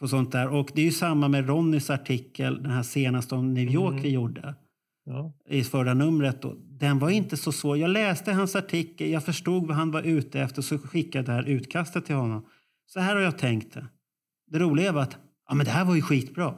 på 0.00 0.08
sånt 0.08 0.32
där. 0.32 0.48
Och 0.48 0.70
det 0.74 0.80
är 0.80 0.84
ju 0.84 0.92
samma 0.92 1.28
med 1.28 1.46
Ronnys 1.48 1.90
artikel, 1.90 2.62
den 2.62 2.70
här 2.72 2.82
senaste 2.82 3.34
om 3.34 3.54
New 3.54 3.70
York 3.70 3.90
Mm. 3.92 4.02
vi 4.02 4.10
gjorde 4.10 4.54
Ja. 5.06 5.32
i 5.48 5.64
förra 5.64 5.94
numret. 5.94 6.42
Då. 6.42 6.54
Den 6.80 6.98
var 6.98 7.10
inte 7.10 7.36
så 7.36 7.52
svår. 7.52 7.78
Jag 7.78 7.90
läste 7.90 8.32
hans 8.32 8.56
artikel, 8.56 9.10
jag 9.10 9.24
förstod 9.24 9.66
vad 9.66 9.76
han 9.76 9.90
var 9.90 10.02
ute 10.02 10.40
efter 10.40 10.62
så 10.62 10.78
skickade 10.78 11.18
jag 11.18 11.24
det 11.26 11.32
här 11.32 11.48
utkastet 11.56 12.04
till 12.06 12.14
honom. 12.14 12.46
Så 12.86 13.00
här 13.00 13.14
har 13.16 13.22
jag 13.22 13.38
tänkt 13.38 13.74
det. 13.74 13.86
Det 14.50 14.58
roliga 14.58 14.92
var 14.92 15.02
att 15.02 15.16
ja, 15.48 15.54
men 15.54 15.66
det 15.66 15.72
här 15.72 15.84
var 15.84 15.94
ju 15.94 16.02
skitbra. 16.02 16.54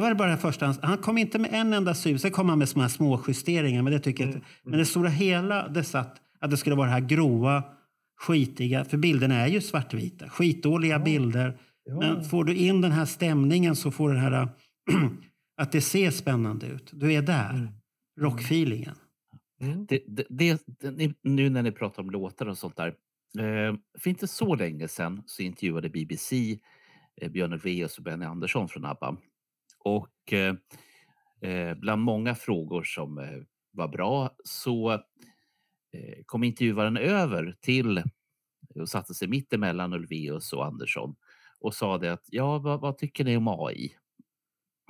Det 0.00 0.02
var 0.02 0.10
det 0.10 0.14
bara 0.14 0.30
det 0.30 0.36
första. 0.36 0.74
Han- 0.82 0.98
kom 0.98 1.18
inte 1.18 1.38
med 1.38 1.50
en 1.52 1.72
enda 1.72 1.94
syn. 1.94 2.18
Sen 2.18 2.30
kom 2.30 2.48
han 2.48 2.58
med 2.58 2.68
här 2.76 2.88
små 2.88 3.22
justeringar. 3.28 3.82
Men 3.82 3.92
det, 3.92 4.00
tycker 4.00 4.24
jag 4.24 4.34
inte. 4.34 4.46
men 4.62 4.78
det 4.78 4.84
stora 4.84 5.08
hela 5.08 5.68
det 5.68 5.84
satt 5.84 6.16
att 6.40 6.50
det 6.50 6.56
skulle 6.56 6.76
vara 6.76 6.86
det 6.86 6.92
här 6.92 7.00
grova, 7.00 7.64
skitiga. 8.20 8.84
För 8.84 8.96
bilderna 8.96 9.34
är 9.34 9.46
ju 9.46 9.60
svartvita. 9.60 10.28
Skitdåliga 10.28 10.98
bilder. 10.98 11.58
Men 12.00 12.24
får 12.24 12.44
du 12.44 12.54
in 12.54 12.80
den 12.80 12.92
här 12.92 13.04
stämningen 13.04 13.76
så 13.76 13.90
får 13.90 14.08
den 14.08 14.18
här 14.18 14.48
att 15.56 15.72
det 15.72 15.80
ser 15.80 16.10
spännande 16.10 16.66
ut. 16.66 16.90
Du 16.92 17.12
är 17.12 17.22
där. 17.22 17.72
Rockfeelingen. 18.20 18.94
Det, 19.88 20.04
det, 20.06 20.26
det, 20.28 20.62
det, 20.96 21.12
nu 21.22 21.50
när 21.50 21.62
ni 21.62 21.72
pratar 21.72 22.02
om 22.02 22.10
låtar 22.10 22.46
och 22.46 22.58
sånt 22.58 22.76
där. 22.76 22.88
Eh, 23.38 23.74
för 23.98 24.10
inte 24.10 24.26
så 24.26 24.54
länge 24.54 24.88
sedan 24.88 25.22
så 25.26 25.42
intervjuade 25.42 25.88
BBC 25.88 26.58
eh, 27.20 27.30
Björn 27.30 27.52
Ulvaeus 27.52 27.98
och 27.98 28.04
Benny 28.04 28.24
Andersson 28.24 28.68
från 28.68 28.84
ABBA. 28.84 29.16
Och 29.84 30.32
eh, 30.32 31.74
bland 31.76 32.02
många 32.02 32.34
frågor 32.34 32.82
som 32.82 33.18
eh, 33.18 33.42
var 33.70 33.88
bra 33.88 34.30
så 34.44 34.92
eh, 35.92 36.22
kom 36.26 36.44
intervjuaren 36.44 36.96
över 36.96 37.56
till 37.60 38.02
och 38.74 38.88
satte 38.88 39.14
sig 39.14 39.28
mitt 39.28 39.52
emellan 39.52 39.92
Ulvaeus 39.92 40.52
och 40.52 40.66
Andersson 40.66 41.16
och 41.60 41.74
sa 41.74 41.98
det 41.98 42.12
att 42.12 42.24
ja, 42.26 42.58
vad, 42.58 42.80
vad 42.80 42.98
tycker 42.98 43.24
ni 43.24 43.36
om 43.36 43.48
AI? 43.48 43.96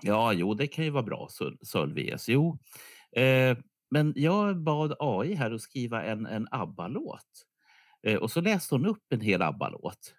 Ja, 0.03 0.33
jo, 0.33 0.55
det 0.55 0.67
kan 0.67 0.85
ju 0.85 0.91
vara 0.91 1.03
bra, 1.03 1.29
sa- 1.63 1.83
Ulvaeus. 1.83 2.29
Jo, 2.29 2.59
eh, 3.17 3.59
men 3.91 4.13
jag 4.17 4.63
bad 4.63 4.95
AI 4.99 5.35
här 5.35 5.51
att 5.51 5.61
skriva 5.61 6.05
en, 6.05 6.27
en 6.27 6.49
ABBA-låt. 6.51 7.47
Eh, 8.03 8.17
och 8.17 8.31
så 8.31 8.41
läste 8.41 8.75
hon 8.75 8.87
upp 8.87 9.13
en 9.13 9.21
hel 9.21 9.43
ABBA-låt. 9.43 10.15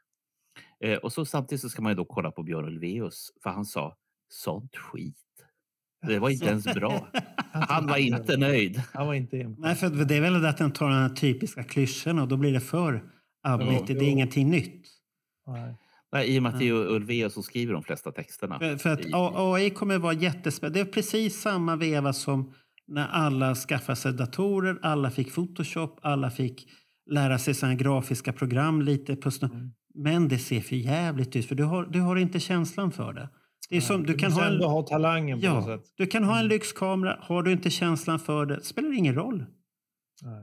Eh, 0.79 0.97
och 0.97 1.13
så 1.13 1.25
samtidigt 1.25 1.61
så 1.61 1.69
ska 1.69 1.81
man 1.81 1.91
ju 1.91 1.95
då 1.95 2.05
kolla 2.05 2.31
på 2.31 2.43
Björn 2.43 2.65
Ulvaeus, 2.65 3.31
för 3.43 3.49
han 3.49 3.65
sa 3.65 3.97
sånt 4.33 4.75
skit. 4.75 5.15
Det 6.07 6.19
var 6.19 6.29
inte 6.29 6.45
ens 6.45 6.63
bra. 6.63 7.07
Han 7.51 7.87
var 7.87 7.97
inte 7.97 8.37
nöjd. 8.37 8.81
Han 8.93 9.07
var 9.07 9.13
inte. 9.13 9.55
Nej, 9.57 9.75
för 9.75 9.89
det 9.89 10.15
är 10.15 10.21
väl 10.21 10.41
det 10.41 10.49
att 10.49 10.57
den 10.57 10.71
tar 10.71 10.89
de 10.89 10.95
här 10.95 11.09
typiska 11.09 11.63
klyschorna 11.63 12.21
och 12.21 12.27
då 12.27 12.37
blir 12.37 12.53
det 12.53 12.59
för 12.59 13.03
abbigt. 13.43 13.89
Jo. 13.89 13.95
Det 13.95 14.05
är 14.05 14.09
ingenting 14.09 14.49
nytt. 14.49 14.87
Nej, 16.13 16.35
I 16.35 16.39
och 16.39 16.43
med 16.43 16.53
att 16.53 16.59
det 16.59 16.67
är 16.67 16.73
Ulvaeus 16.73 17.33
som 17.33 17.43
skriver 17.43 17.73
de 17.73 17.83
flesta 17.83 18.11
texterna. 18.11 18.59
För, 18.59 18.77
för 18.77 18.89
att 18.89 19.01
AI 19.13 19.69
kommer 19.69 19.97
vara 19.97 20.13
jättespännande. 20.13 20.79
Det 20.79 20.89
är 20.89 20.91
precis 20.91 21.41
samma 21.41 21.75
veva 21.75 22.13
som 22.13 22.53
när 22.87 23.07
alla 23.07 23.55
skaffade 23.55 23.95
sig 23.95 24.13
datorer, 24.13 24.79
alla 24.81 25.11
fick 25.11 25.33
Photoshop, 25.33 25.99
alla 26.01 26.31
fick 26.31 26.67
lära 27.09 27.37
sig 27.37 27.53
här 27.61 27.75
grafiska 27.75 28.33
program 28.33 28.81
lite 28.81 29.15
på. 29.15 29.31
Mm. 29.41 29.71
Men 29.93 30.27
det 30.27 30.37
ser 30.37 30.61
för 30.61 30.75
jävligt 30.75 31.35
ut 31.35 31.45
för 31.45 31.55
du 31.55 31.63
har, 31.63 31.85
du 31.85 31.99
har 31.99 32.15
inte 32.15 32.39
känslan 32.39 32.91
för 32.91 33.13
det. 33.13 33.29
Det 33.71 33.77
är 33.77 33.81
som, 33.81 34.03
du, 34.03 34.13
Du 34.13 34.19
kan 34.19 34.31
ha 34.31 34.45
en, 34.45 34.53
ändå 34.53 34.67
ha 34.67 34.81
talangen 34.81 35.41
på 35.41 35.47
något 35.47 35.67
ja, 35.67 35.77
sätt. 35.77 35.93
du 35.97 36.07
kan 36.07 36.23
ha 36.23 36.39
en 36.39 36.47
lyxkamera, 36.47 37.17
har 37.21 37.43
du 37.43 37.51
inte 37.51 37.69
känslan 37.69 38.19
för 38.19 38.45
det 38.45 38.63
spelar 38.63 38.93
ingen 38.97 39.15
roll. 39.15 39.45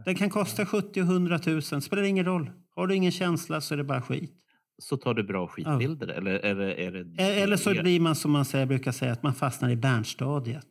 Den 0.05 0.15
kan 0.15 0.31
kosta 0.31 0.67
70 0.67 1.01
och 1.01 1.07
100 1.07 1.39
000, 1.47 1.63
spelar 1.63 2.03
ingen 2.03 2.25
roll. 2.25 2.51
Har 2.77 2.87
du 2.87 2.95
ingen 2.95 3.13
känsla 3.13 3.61
så 3.61 3.75
är 3.75 3.79
det 3.79 3.85
bara 3.85 4.03
skit. 4.03 4.35
Så 4.83 4.97
tar 4.97 5.15
du 5.15 5.23
bra 5.23 5.47
skitbilder? 5.49 6.09
Eller 6.09 6.31
är 6.31 6.55
det, 6.55 6.75
är 6.75 6.93
det 6.93 7.23
E- 7.23 7.43
Eller 7.43 7.57
så 7.57 7.71
blir 7.71 8.01
man 8.01 8.15
som 8.15 8.31
man 8.31 8.45
säger, 8.45 8.67
brukar 8.67 8.93
säga, 8.93 9.13
att 9.13 9.23
man 9.23 9.35
fastnar 9.35 9.71
i 9.71 9.77
Berntstadiet. 9.77 10.67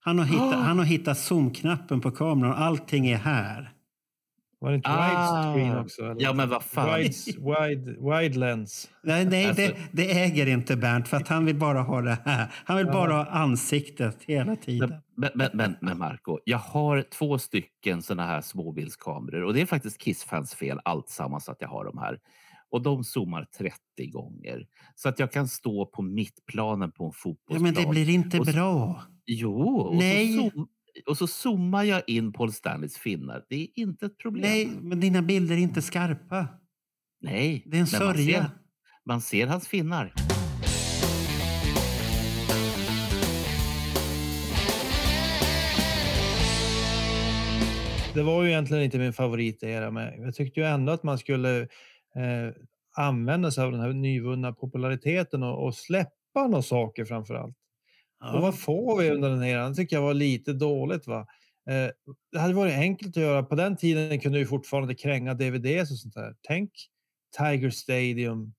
Han 0.00 0.18
har 0.18 0.26
hittat, 0.26 0.54
han 0.54 0.78
har 0.78 0.84
hittat 0.84 1.18
zoomknappen 1.18 2.00
på 2.00 2.10
kameran 2.10 2.52
och 2.52 2.60
allting 2.60 3.06
är 3.06 3.16
här. 3.16 3.72
Var 4.64 4.70
det 4.70 4.76
inte 4.76 4.90
widescreen 4.90 5.78
också? 5.84 6.02
eller? 6.02 6.12
Ah. 6.12 6.16
Ja, 6.18 6.32
men 6.32 6.48
vad 6.48 6.62
fan. 6.62 6.98
Wides, 6.98 7.26
wide, 7.28 7.96
wide 8.10 8.38
lens. 8.38 8.90
Nej, 9.02 9.24
nej 9.24 9.46
Alltså- 9.46 9.62
det, 9.62 9.76
det 9.92 10.22
äger 10.22 10.46
inte 10.46 10.76
Bernt 10.76 11.08
för 11.08 11.16
att 11.16 11.28
han 11.28 11.44
vill 11.46 11.56
bara 11.56 11.82
ha 11.82 12.00
det 12.00 12.18
här. 12.24 12.52
Han 12.64 12.76
vill 12.76 12.86
bara 12.86 13.12
ha 13.12 13.24
ansiktet 13.26 14.16
hela 14.26 14.56
tiden. 14.56 14.94
Men, 15.16 15.30
men, 15.34 15.50
men, 15.54 15.76
men 15.80 15.98
Marco, 15.98 16.38
jag 16.44 16.58
har 16.58 17.02
två 17.02 17.38
stycken 17.38 18.02
såna 18.02 18.26
här 18.26 18.40
småbildskameror 18.40 19.42
och 19.44 19.54
det 19.54 19.60
är 19.60 19.66
faktiskt 19.66 19.98
Kiss-fans 19.98 20.54
fel 20.54 20.80
alltsammans 20.84 21.48
att 21.48 21.56
jag 21.60 21.68
har 21.68 21.84
dem 21.84 21.98
här. 21.98 22.18
Och 22.70 22.82
de 22.82 23.04
zoomar 23.04 23.46
30 23.58 23.74
gånger. 24.10 24.66
Så 24.94 25.08
att 25.08 25.18
jag 25.18 25.32
kan 25.32 25.48
stå 25.48 25.86
på 25.86 26.02
mittplanen 26.02 26.92
på 26.92 27.04
en 27.04 27.08
Ja, 27.08 27.12
fotbollsplan. 27.16 27.62
men 27.62 27.74
det 27.74 27.86
blir 27.90 28.08
inte 28.10 28.38
och 28.38 28.46
bra. 28.46 29.02
Jo, 29.26 29.76
och 29.78 29.96
Nej. 29.96 30.32
Så 30.36 30.50
zoom, 30.50 30.66
och 31.06 31.16
så 31.18 31.26
zoomar 31.26 31.84
jag 31.84 32.02
in 32.06 32.32
Paul 32.32 32.52
Stanleys 32.52 32.96
finnar. 32.98 33.44
Det 33.48 33.56
är 33.62 33.68
inte 33.74 34.06
ett 34.06 34.18
problem. 34.18 34.42
Nej, 34.42 34.66
men 34.82 35.00
dina 35.00 35.22
bilder 35.22 35.54
är 35.54 35.58
inte 35.60 35.82
skarpa. 35.82 36.46
Nej, 37.20 37.62
Det 37.66 37.76
är 37.76 37.80
en 37.80 37.86
men 37.92 38.06
man 38.06 38.14
sörja. 38.14 38.42
ser, 38.42 38.50
man 39.06 39.20
ser 39.20 39.46
hans 39.46 39.68
finnar. 39.68 40.12
Det 48.14 48.22
var 48.22 48.42
ju 48.42 48.48
egentligen 48.48 48.82
inte 48.84 48.98
min 48.98 49.12
favoritera, 49.12 49.90
men 49.90 50.22
jag 50.22 50.34
tyckte 50.34 50.60
ju 50.60 50.66
ändå 50.66 50.92
att 50.92 51.02
man 51.02 51.18
skulle 51.18 51.60
eh, 51.60 52.54
använda 52.96 53.50
sig 53.50 53.64
av 53.64 53.72
den 53.72 53.80
här 53.80 53.92
nyvunna 53.92 54.52
populariteten 54.52 55.42
och, 55.42 55.66
och 55.66 55.74
släppa 55.74 56.46
några 56.48 56.62
saker 56.62 57.04
framför 57.04 57.34
allt. 57.34 57.56
Och 58.32 58.42
vad 58.42 58.58
får 58.58 58.98
vi 58.98 59.10
under 59.10 59.30
den 59.30 59.42
här 59.42 59.48
eran? 59.48 59.70
Det 59.70 59.76
tycker 59.76 59.96
jag 59.96 60.02
var 60.02 60.14
lite 60.14 60.52
dåligt. 60.52 61.06
va? 61.06 61.26
Eh, 61.70 61.90
det 62.32 62.38
hade 62.38 62.54
varit 62.54 62.74
enkelt 62.74 63.16
att 63.16 63.22
göra. 63.22 63.42
På 63.42 63.54
den 63.54 63.76
tiden 63.76 64.20
kunde 64.20 64.38
vi 64.38 64.46
fortfarande 64.46 64.94
kränga 64.94 65.34
DVDs 65.34 65.90
och 65.90 65.98
sånt 65.98 66.14
där. 66.14 66.34
Tänk 66.42 66.70
Tiger 67.38 67.70
Stadium. 67.70 68.54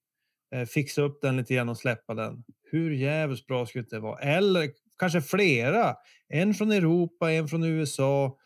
Eh, 0.55 0.65
fixa 0.65 1.01
upp 1.01 1.21
den 1.21 1.37
lite 1.37 1.53
grann 1.53 1.69
och 1.69 1.77
släppa 1.77 2.13
den. 2.13 2.43
Hur 2.71 2.91
jävligt 2.91 3.47
bra 3.47 3.65
skulle 3.65 3.85
det 3.89 3.99
vara? 3.99 4.19
Eller 4.19 4.69
kanske 4.99 5.21
flera. 5.21 5.95
En 6.29 6.53
från 6.53 6.71
Europa, 6.71 7.31
en 7.31 7.47
från 7.47 7.63
USA 7.63 8.37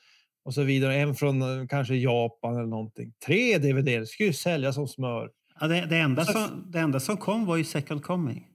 och 0.46 0.54
så 0.54 0.64
vidare. 0.64 0.96
En 0.96 1.16
från 1.16 1.42
eh, 1.42 1.68
kanske 1.68 1.96
Japan 1.96 2.56
eller 2.56 2.68
någonting. 2.68 3.14
Tre 3.26 3.58
DVD 3.58 4.08
skulle 4.08 4.28
ju 4.28 4.34
sälja 4.34 4.74
som 4.74 4.88
smör. 4.88 5.30
Ja, 5.60 5.68
det, 5.68 5.86
det, 5.86 5.98
enda 5.98 6.26
som, 6.26 6.72
det 6.72 6.80
enda 6.80 7.00
som 7.00 7.18
kom 7.18 7.46
var 7.46 7.56
ju 7.58 7.64
Second 7.64 8.04
Coming. 8.04 8.46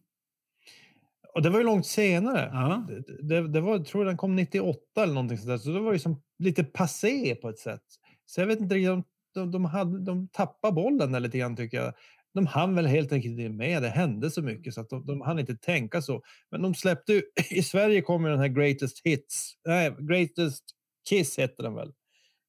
Och 1.35 1.43
det 1.43 1.51
var 1.51 1.59
ju 1.59 1.65
långt 1.65 1.87
senare. 1.87 2.51
Ja. 2.53 2.87
Det, 2.89 3.23
det, 3.29 3.49
det 3.49 3.61
var, 3.61 3.73
jag 3.73 3.87
tror 3.87 4.05
den 4.05 4.17
kom 4.17 4.37
98 4.37 4.81
eller 5.03 5.15
någonting 5.15 5.39
sådär. 5.39 5.59
Så 5.59 5.71
det 5.71 5.81
var 5.81 5.93
ju 5.93 5.99
som 5.99 6.23
lite 6.39 6.65
passé 6.65 7.35
på 7.35 7.49
ett 7.49 7.59
sätt. 7.59 7.83
Så 8.27 8.41
jag 8.41 8.47
vet 8.47 8.61
inte 8.61 8.75
riktigt, 8.75 8.89
de, 8.89 9.05
de, 9.35 9.51
de, 9.51 9.65
hade, 9.65 10.05
de 10.05 10.29
tappade 10.29 10.75
bollen 10.75 11.13
där 11.13 11.21
lite 11.21 11.39
grann 11.39 11.57
tycker 11.57 11.77
jag. 11.77 11.93
De 12.35 12.47
hann 12.47 12.75
väl 12.75 12.87
helt 12.87 13.13
enkelt 13.13 13.39
inte 13.39 13.49
med. 13.49 13.83
Det 13.83 13.89
hände 13.89 14.31
så 14.31 14.43
mycket 14.43 14.75
så 14.75 14.81
att 14.81 14.91
de, 14.91 15.07
de 15.07 15.21
hann 15.21 15.39
inte 15.39 15.57
tänka 15.57 16.03
så. 16.03 16.23
Men 16.51 16.63
de 16.63 16.75
släppte 16.75 17.13
ju, 17.13 17.23
i 17.51 17.63
Sverige 17.63 18.03
kom 18.03 18.25
ju 18.25 18.31
den 18.31 18.41
här 18.41 18.49
Greatest 18.49 19.07
Hits. 19.07 19.53
Nej, 19.67 19.97
Greatest 19.99 20.65
Kiss 21.09 21.39
hette 21.39 21.63
den 21.63 21.75
väl. 21.75 21.93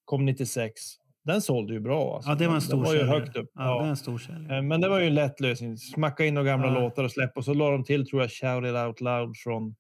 Kom 0.06 0.26
96. 0.26 0.74
Den 1.26 1.42
sålde 1.42 1.74
ju 1.74 1.80
bra. 1.80 2.16
Alltså. 2.16 2.30
Ja, 2.32 2.36
det 2.36 2.48
var 2.48 2.56
en 2.56 2.62
stor 2.62 2.76
Den 2.78 2.84
var 2.86 2.94
ju 2.94 3.04
högt 3.04 3.36
upp. 3.36 3.52
Ja, 3.56 3.80
det 3.80 3.86
är 3.86 3.90
en 3.90 3.96
stor 3.98 4.18
säljare. 4.18 4.58
Eh, 4.58 4.64
Men 4.64 4.82
det 4.82 4.90
var 4.90 5.00
ju 5.00 5.08
en 5.08 5.16
lätt 5.16 5.40
lösning. 5.40 5.78
Smacka 5.78 6.26
in 6.26 6.34
några 6.34 6.48
gamla 6.48 6.68
Ja. 6.68 6.80
låtar 6.80 7.04
och 7.04 7.12
släppa. 7.12 7.40
Och 7.40 7.46
så 7.46 7.54
la 7.54 7.72
de 7.72 7.84
till, 7.84 8.08
tror 8.10 8.22
jag, 8.22 8.32
Shout 8.32 8.66
It 8.66 8.76
Out 8.76 9.02
Loud 9.02 9.38
från, 9.38 9.76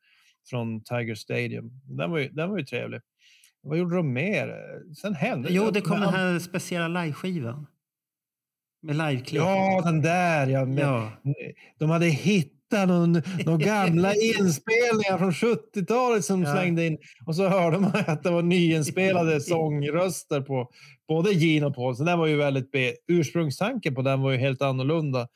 från 0.50 0.84
Tiger 0.84 1.16
Stadium. 1.16 1.72
Den 1.84 2.12
var, 2.12 2.18
ju, 2.20 2.30
den 2.30 2.50
var 2.50 2.58
ju 2.58 2.66
trevlig. 2.66 3.02
Vad 3.62 3.78
gjorde 3.78 3.96
de 3.96 4.14
mer? 4.14 4.56
Sen 5.02 5.14
hände 5.16 5.48
Jo, 5.52 5.72
det 5.72 5.82
kom 5.82 6.00
den 6.00 6.14
här 6.14 6.40
speciella 6.40 6.88
liveskivan. 7.02 7.68
Med 8.82 8.96
liveklipp. 8.96 9.42
Ja, 9.42 9.82
den 9.86 10.02
där 10.02 10.48
ja. 10.48 10.68
Ja. 10.68 11.12
De 11.80 11.90
hade 11.90 12.06
hittat 12.76 12.88
någon, 12.88 13.22
någon 13.46 13.60
gamla 13.60 14.14
inspelningar 14.40 15.18
från 15.18 15.32
70-talet 15.32 16.26
som 16.26 16.44
Ja. 16.44 16.54
slängde 16.54 16.86
in. 16.86 16.98
Och 17.26 17.36
så 17.36 17.48
hörde 17.48 17.80
man 17.80 17.92
att 18.08 18.24
det 18.24 18.32
var 18.32 18.42
nyinspelade 18.42 19.42
sångröster 19.42 20.42
på 20.42 20.70
både 21.08 21.32
Gene 21.32 21.66
och 21.66 21.76
Paul. 21.76 21.96
Så 21.96 22.04
den 22.04 22.20
var 22.20 22.28
ju 22.28 22.36
väldigt 22.36 22.72
B. 22.72 22.94
Ursprungstanken 23.08 23.96
på 23.96 24.02
den 24.02 24.22
var 24.22 24.32
ju 24.32 24.38
helt 24.38 24.62
annorlunda. 24.62 25.28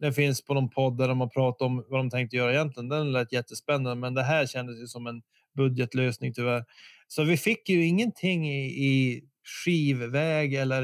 Det 0.00 0.12
finns 0.12 0.44
på 0.44 0.54
någon 0.54 0.70
podd 0.70 0.98
där 0.98 1.08
de 1.08 1.20
har 1.20 1.28
pratat 1.28 1.62
om 1.62 1.84
vad 1.88 2.00
de 2.00 2.10
tänkte 2.10 2.36
göra 2.36 2.52
egentligen. 2.52 2.88
Den 2.88 3.12
lät 3.12 3.32
jättespännande, 3.32 3.94
men 3.94 4.14
det 4.14 4.22
här 4.22 4.46
kändes 4.46 4.80
ju 4.80 4.86
som 4.86 5.06
en 5.06 5.22
budgetlösning 5.56 6.32
tyvärr. 6.34 6.64
Så 7.08 7.24
vi 7.24 7.36
fick 7.36 7.68
ju 7.68 7.86
ingenting 7.86 8.50
i, 8.50 8.64
i 8.64 9.22
skivväg 9.64 10.54
eller 10.54 10.82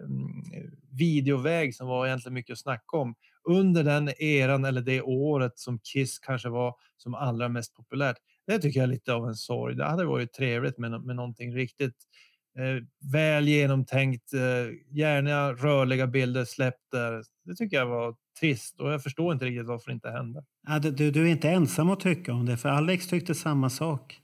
mm, 0.00 0.42
videoväg 0.98 1.74
som 1.74 1.86
var 1.86 2.06
egentligen 2.06 2.34
mycket 2.34 2.52
att 2.52 2.58
snacka 2.58 2.96
om. 2.96 3.14
Under 3.44 3.84
den 3.84 4.10
eran 4.18 4.64
eller 4.64 4.80
det 4.80 5.02
året 5.02 5.58
som 5.58 5.78
Kiss 5.78 6.18
kanske 6.18 6.48
var 6.48 6.74
som 6.96 7.14
allra 7.14 7.48
mest 7.48 7.74
populärt. 7.74 8.16
Det 8.46 8.58
tycker 8.58 8.80
jag 8.80 8.84
är 8.84 8.92
lite 8.92 9.12
av 9.14 9.28
en 9.28 9.34
sorg. 9.34 9.74
Det 9.76 9.84
hade 9.84 10.04
varit 10.04 10.32
trevligt 10.32 10.78
med, 10.78 10.90
med 11.04 11.16
någonting 11.16 11.54
riktigt 11.54 11.94
eh, 12.58 12.84
väl 13.12 13.48
genomtänkt, 13.48 14.32
eh, 14.32 14.96
gärna 14.98 15.52
rörliga 15.52 16.06
bilder 16.06 16.44
släppt 16.44 16.90
där. 16.92 17.22
Det 17.44 17.54
tycker 17.54 17.76
jag 17.76 17.86
var 17.86 18.14
trist 18.40 18.80
och 18.80 18.92
jag 18.92 19.02
förstår 19.02 19.32
inte 19.32 19.44
riktigt 19.44 19.66
varför 19.66 19.90
det 19.90 19.94
inte 19.94 20.10
hände. 20.10 20.44
Ja, 20.68 20.78
du, 20.78 21.10
du 21.10 21.22
är 21.22 21.30
inte 21.30 21.50
ensam 21.50 21.90
att 21.90 22.00
tycka 22.00 22.32
om 22.32 22.46
det, 22.46 22.56
för 22.56 22.68
Alex 22.68 23.08
tyckte 23.08 23.34
samma 23.34 23.70
sak. 23.70 24.20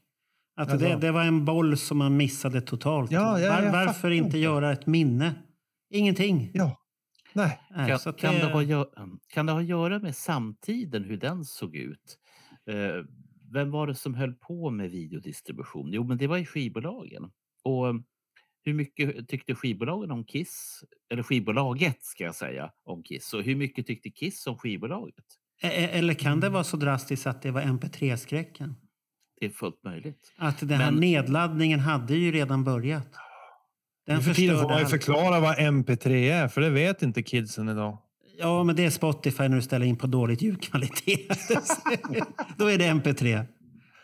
Att 0.56 0.68
det, 0.68 0.72
Alltså. 0.72 0.98
det 0.98 1.10
var 1.12 1.24
en 1.24 1.44
boll 1.44 1.76
som 1.76 1.98
man 1.98 2.16
missade 2.16 2.60
totalt. 2.60 3.10
Ja, 3.10 3.40
ja, 3.40 3.52
Var, 3.52 3.72
varför 3.72 4.10
inte. 4.10 4.38
göra 4.38 4.72
ett 4.72 4.86
minne? 4.86 5.34
Ingenting. 5.90 6.51
Ja, 6.55 6.76
nej. 7.32 7.61
Nej, 7.70 7.89
Kan, 7.89 7.98
så 7.98 8.12
kan, 8.12 8.35
det... 8.35 8.40
det- 8.40 8.47
ha, 8.52 8.62
gö- 8.62 9.19
kan 9.28 9.47
det 9.47 9.52
ha 9.52 9.61
att 9.61 9.66
göra 9.66 9.98
med 9.98 10.16
samtiden, 10.16 11.05
hur 11.05 11.16
den 11.16 11.44
såg 11.44 11.77
ut? 11.77 12.19
Eh, 12.66 13.05
vem 13.52 13.70
var 13.70 13.86
det 13.86 13.94
som 13.94 14.15
höll 14.15 14.35
på 14.35 14.70
med 14.70 14.90
videodistribution? 14.90 15.93
Jo, 15.93 16.05
men 16.05 16.19
det 16.19 16.27
var 16.27 16.36
ju 16.36 16.44
skivbolagen. 16.47 17.31
Och 17.65 17.89
eh, 17.89 17.94
hur 18.62 18.74
mycket 18.74 19.28
tyckte 19.28 19.55
skivbolagen 19.55 20.11
om 20.11 20.24
Kiss? 20.24 20.85
Eller 21.12 21.23
skivbolaget 21.23 22.02
ska 22.05 22.24
jag 22.24 22.35
säga 22.35 22.70
om 22.85 23.02
Kiss. 23.02 23.35
Och 23.35 23.43
hur 23.43 23.57
mycket 23.57 23.86
tyckte 23.86 24.11
Kiss 24.11 24.47
om 24.47 24.59
skivbolaget? 24.59 25.24
E- 25.62 25.66
e- 25.69 25.98
Eller 25.98 26.15
kan 26.15 26.40
det 26.40 26.48
vara 26.48 26.65
så 26.65 26.77
drastiskt 26.77 27.27
att 27.27 27.43
det 27.43 27.51
var 27.51 27.61
MP3-skräcken? 27.62 28.74
Det 29.40 29.47
är 29.47 29.51
fullt 29.51 29.85
möjligt. 29.85 30.35
Att 30.36 30.61
den 30.61 30.70
här 30.70 30.90
Men- 30.90 31.01
nedladdningen 31.01 31.81
hade 31.81 32.15
ju 32.16 32.32
redan 32.32 32.65
börjat. 32.65 33.09
Den 34.11 34.19
Nu 34.19 34.23
för 34.24 34.35
tiden 34.35 34.59
får 34.59 34.69
man 34.69 34.78
ju 34.78 34.87
förklara 34.87 35.41
vad 35.41 35.57
MP3 35.57 36.09
är, 36.32 36.49
för 36.49 36.61
det 36.61 36.70
vet 36.70 37.03
inte 37.03 37.23
kidsen 37.23 37.69
idag. 37.69 37.99
Ja, 38.39 38.65
men 38.65 38.77
det 38.77 38.85
är 38.85 38.91
Spotify 38.91 39.49
när 39.49 39.57
du 39.57 39.62
ställer 39.62 39.87
in 39.87 39.97
på 39.97 40.07
dåligt 40.07 40.43
ljudkvalitet. 40.43 41.39
Då 42.57 42.66
är 42.70 42.78
det 42.78 42.85
MP3. 42.85 43.45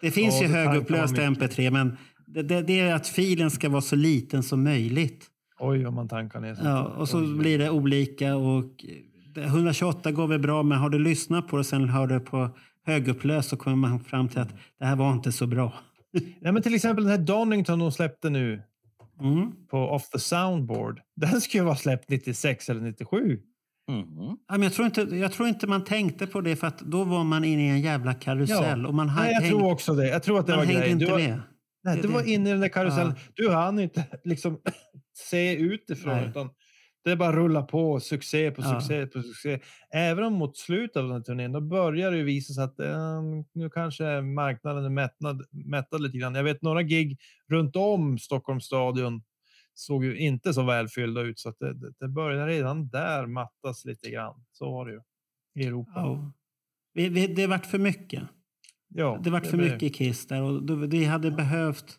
Det 0.01 0.11
finns 0.11 0.35
Ja, 0.35 0.43
ju 0.47 0.53
det 0.53 0.55
högupplösta 0.59 1.17
komma 1.17 1.31
mycket. 1.31 1.57
MP3, 1.57 1.71
men 1.71 1.97
det, 2.27 2.43
det, 2.43 2.63
det 2.63 2.81
är 2.81 2.95
att 2.95 3.09
filen 3.09 3.51
ska 3.51 3.69
vara 3.69 3.81
så 3.81 3.97
liten 3.97 4.43
som 4.43 4.65
möjligt. 4.65 5.27
Oj, 5.59 5.85
vad 5.85 5.93
man 5.93 6.09
tankar 6.09 6.41
ner 6.41 6.57
Ja, 6.65 6.85
och 6.85 7.09
så 7.09 7.21
Oj, 7.21 7.39
blir 7.39 7.59
det 7.59 7.71
olika. 7.71 8.37
Och 8.37 8.65
det- 9.35 9.43
128 9.45 10.13
går 10.13 10.27
väl 10.27 10.39
bra, 10.41 10.63
men 10.63 10.79
har 10.79 10.91
du 10.91 10.99
lyssnat 10.99 11.49
på 11.49 11.57
det 11.57 11.61
och 11.61 11.67
sen 11.67 11.89
hör 11.89 12.07
du 12.07 12.21
på 12.21 12.51
högupplöst 12.87 13.49
så 13.49 13.57
kommer 13.57 13.77
man 13.77 14.01
fram 14.01 14.29
till 14.29 14.39
att 14.39 14.55
det 14.79 14.85
här 14.85 14.97
var 14.97 15.13
inte 15.13 15.33
så 15.33 15.47
bra. 15.47 15.73
Ja, 16.41 16.53
men 16.53 16.63
till 16.63 16.75
exempel 16.75 17.05
den 17.05 17.11
här 17.11 17.19
Donington 17.27 17.79
de 17.79 17.93
släppte 17.93 18.31
nu 18.31 18.63
Mm. 19.21 19.53
på 19.71 19.79
Off 19.79 20.09
the 20.11 20.19
Soundboard. 20.19 21.01
Den 21.17 21.41
skulle 21.41 21.63
vara 21.65 21.77
släppt 21.77 22.11
96 22.11 22.69
eller 22.71 22.81
97. 22.81 23.41
Mhm. 23.91 24.37
Ja, 24.49 24.53
men 24.55 24.63
jag, 24.63 24.73
tror 24.73 24.87
inte, 24.87 25.01
jag 25.01 25.33
tror 25.33 25.49
inte 25.49 25.67
man 25.67 25.85
tänkte 25.85 26.27
på 26.27 26.41
det 26.41 26.57
för 26.57 26.67
att 26.67 26.79
då 26.79 27.05
var 27.05 27.25
man 27.25 27.45
inne 27.45 27.67
i 27.67 27.71
en 27.71 27.81
jävla 27.81 28.15
karusell. 28.15 28.87
Och 28.87 28.95
man 28.95 29.07
Nej, 29.07 29.33
jag 29.33 29.41
häng- 29.41 29.51
tror 29.51 29.73
också 29.73 29.95
det. 29.95 30.09
Jag 30.09 30.23
tror 30.23 30.39
att 30.41 30.47
det 30.47 30.53
man 30.53 30.59
var 30.59 30.65
hängde 30.67 30.81
grejen. 30.81 30.93
inte 31.01 31.05
Du 31.07 31.11
var, 31.13 31.19
med. 31.19 31.41
nej, 31.85 31.97
Det- 31.97 32.03
du 32.03 32.09
var 32.09 32.29
inne 32.29 32.49
i 32.49 32.53
den 32.53 32.61
där 32.61 32.69
karusellen. 32.69 33.15
Ja. 33.17 33.33
Du 33.35 33.51
hann 33.51 33.79
inte 33.79 34.05
liksom 34.25 34.59
se 35.31 35.57
utifrån. 35.57 36.15
Nej. 36.15 36.29
Utan 36.29 36.51
det 37.11 37.17
bara 37.17 37.33
rulla 37.37 37.63
på, 37.63 38.01
succé 38.01 38.51
på 38.51 38.63
Ja. 38.63 38.81
succé 38.81 39.07
på 39.07 39.23
succé. 39.23 39.61
Även 39.91 40.25
om 40.25 40.33
mot 40.33 40.57
slutet 40.57 40.97
av 40.97 41.03
den 41.03 41.13
här 41.13 41.21
turnén, 41.21 41.53
då 41.53 41.61
börjar 41.61 42.11
det 42.11 42.17
ju 42.17 42.23
visa 42.25 42.53
sig 42.55 42.65
att 42.65 42.81
eh, 42.81 43.23
nu 43.53 43.71
kanske 43.71 44.21
marknaden 44.21 44.85
är 44.85 44.89
mättad, 44.91 45.43
mättad 45.51 46.01
lite 46.03 46.19
grann. 46.19 46.35
Jag 46.35 46.45
vet 46.45 46.63
några 46.63 46.83
gig 46.83 47.19
runt 47.49 47.77
om 47.77 48.19
Stockholms 48.19 48.65
stadion 48.65 49.23
såg 49.75 50.05
ju 50.05 50.19
inte 50.19 50.55
så 50.55 50.63
välfyllda 50.63 51.21
ut 51.21 51.39
så 51.39 51.49
att 51.49 51.59
det, 51.59 51.75
det, 51.75 51.93
det 52.01 52.09
börjar 52.09 52.47
redan 52.47 52.89
där 52.89 53.27
mattas 53.27 53.85
lite 53.85 54.11
grann. 54.11 54.45
Så 54.53 54.71
var 54.73 54.87
det 54.87 54.93
ju 54.93 55.01
i 55.65 55.67
Europa. 55.67 55.93
Ja. 55.95 56.33
Vi, 56.95 57.09
vi, 57.09 57.27
det 57.27 57.47
vart 57.47 57.67
för 57.67 57.79
mycket. 57.79 58.23
Ja, 58.89 59.21
det 59.25 59.31
vart 59.31 59.43
det 59.45 59.49
för 59.51 59.57
blev- 59.57 59.73
mycket 59.73 59.95
Kiss 59.95 60.27
där. 60.27 60.43
Och 60.43 60.93
vi 60.93 61.05
hade 61.05 61.31
behövt 61.31 61.99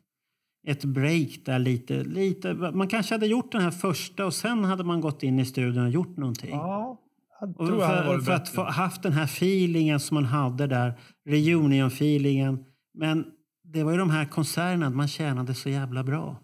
ett 0.68 0.86
break 0.86 1.30
där 1.46 1.60
lite, 1.60 2.04
lite. 2.04 2.54
Man 2.54 2.88
kanske 2.88 3.14
hade 3.16 3.28
gjort 3.28 3.52
den 3.52 3.62
här 3.62 3.72
första 3.72 4.26
och 4.26 4.34
sen 4.34 4.64
hade 4.64 4.84
man 4.84 5.02
gått 5.02 5.24
in 5.24 5.40
i 5.40 5.46
studion 5.46 5.84
och 5.84 5.90
gjort 5.90 6.18
någonting. 6.18 6.50
Ja, 6.50 7.02
jag 7.40 7.58
tror 7.58 7.82
jag 7.82 8.06
för, 8.06 8.20
för 8.20 8.32
att 8.32 8.50
få 8.50 8.64
haft 8.64 9.04
den 9.04 9.14
här 9.14 9.24
feelingen 9.24 10.00
som 10.00 10.16
man 10.16 10.26
hade 10.26 10.68
där, 10.68 10.94
reunion-feelingen. 11.30 12.64
Men 12.94 13.26
det 13.64 13.84
var 13.84 13.92
ju 13.92 13.98
de 13.98 14.10
här 14.10 14.26
konserterna 14.26 14.90
man 14.90 15.08
tjänade 15.08 15.54
så 15.54 15.70
jävla 15.70 16.04
bra. 16.04 16.40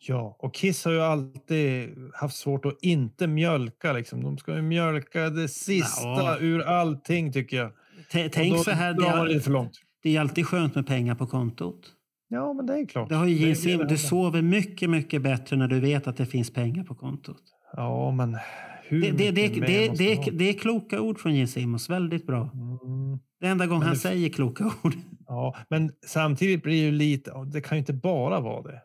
Ja, 0.00 0.36
och 0.38 0.54
Kiss 0.54 0.84
har 0.84 0.92
ju 0.92 1.00
alltid 1.00 1.90
haft 2.14 2.36
svårt 2.36 2.64
att 2.64 2.78
inte 2.82 3.26
mjölka. 3.26 3.92
Liksom. 3.92 4.22
De 4.22 4.38
ska 4.38 4.54
ju 4.56 4.62
mjölka 4.62 5.30
det 5.30 5.48
sista 5.48 6.02
Ja. 6.08 6.36
ur 6.40 6.60
allting 6.62 7.32
tycker 7.32 7.56
jag. 7.56 7.70
T- 8.12 8.28
Tänk 8.32 8.58
så 8.64 8.70
här, 8.70 8.94
det 8.94 9.48
långt. 9.50 9.72
det 10.02 10.16
är 10.16 10.20
alltid 10.20 10.46
skönt 10.46 10.74
med 10.74 10.86
pengar 10.86 11.14
på 11.14 11.26
kontot. 11.26 11.92
Ja, 12.28 12.52
men 12.52 12.66
det 12.66 12.74
är 12.74 12.86
klart. 12.86 13.08
Det 13.08 13.14
har 13.14 13.26
ju 13.26 13.54
det 13.54 13.84
Du 13.84 13.98
sover 13.98 14.42
mycket, 14.42 14.90
mycket 14.90 15.22
bättre 15.22 15.56
när 15.56 15.68
du 15.68 15.80
vet 15.80 16.06
att 16.06 16.16
det 16.16 16.26
finns 16.26 16.50
pengar 16.50 16.84
på 16.84 16.94
kontot. 16.94 17.42
Ja, 17.72 18.10
men 18.10 18.36
hur 18.82 19.00
Det, 19.02 19.10
det, 19.10 19.30
det, 19.30 19.48
det, 19.48 19.88
det, 19.88 20.30
det 20.30 20.48
är 20.48 20.52
kloka 20.52 21.00
ord 21.00 21.18
från 21.18 21.34
Gene 21.34 21.46
Simmons. 21.46 21.90
Väldigt 21.90 22.26
bra. 22.26 22.50
Mm. 22.54 23.18
Det 23.40 23.46
enda 23.46 23.66
gången 23.66 23.78
Men 23.78 23.88
han 23.88 23.96
säger 23.96 24.28
kloka 24.28 24.64
ord. 24.82 24.94
Ja, 25.26 25.56
men 25.70 25.92
samtidigt 26.06 26.62
blir 26.62 26.72
det 26.72 26.78
ju 26.78 26.90
lite... 26.90 27.32
Det 27.52 27.60
kan 27.60 27.76
ju 27.76 27.80
inte 27.80 27.92
bara 27.92 28.40
vara 28.40 28.62
det. 28.62 28.82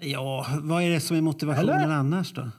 Ja, 0.00 0.46
vad 0.62 0.82
är 0.82 0.90
det 0.90 1.00
som 1.00 1.16
är 1.16 1.20
motivationen 1.20 1.82
Eller? 1.82 1.94
annars 1.94 2.32
då? 2.32 2.50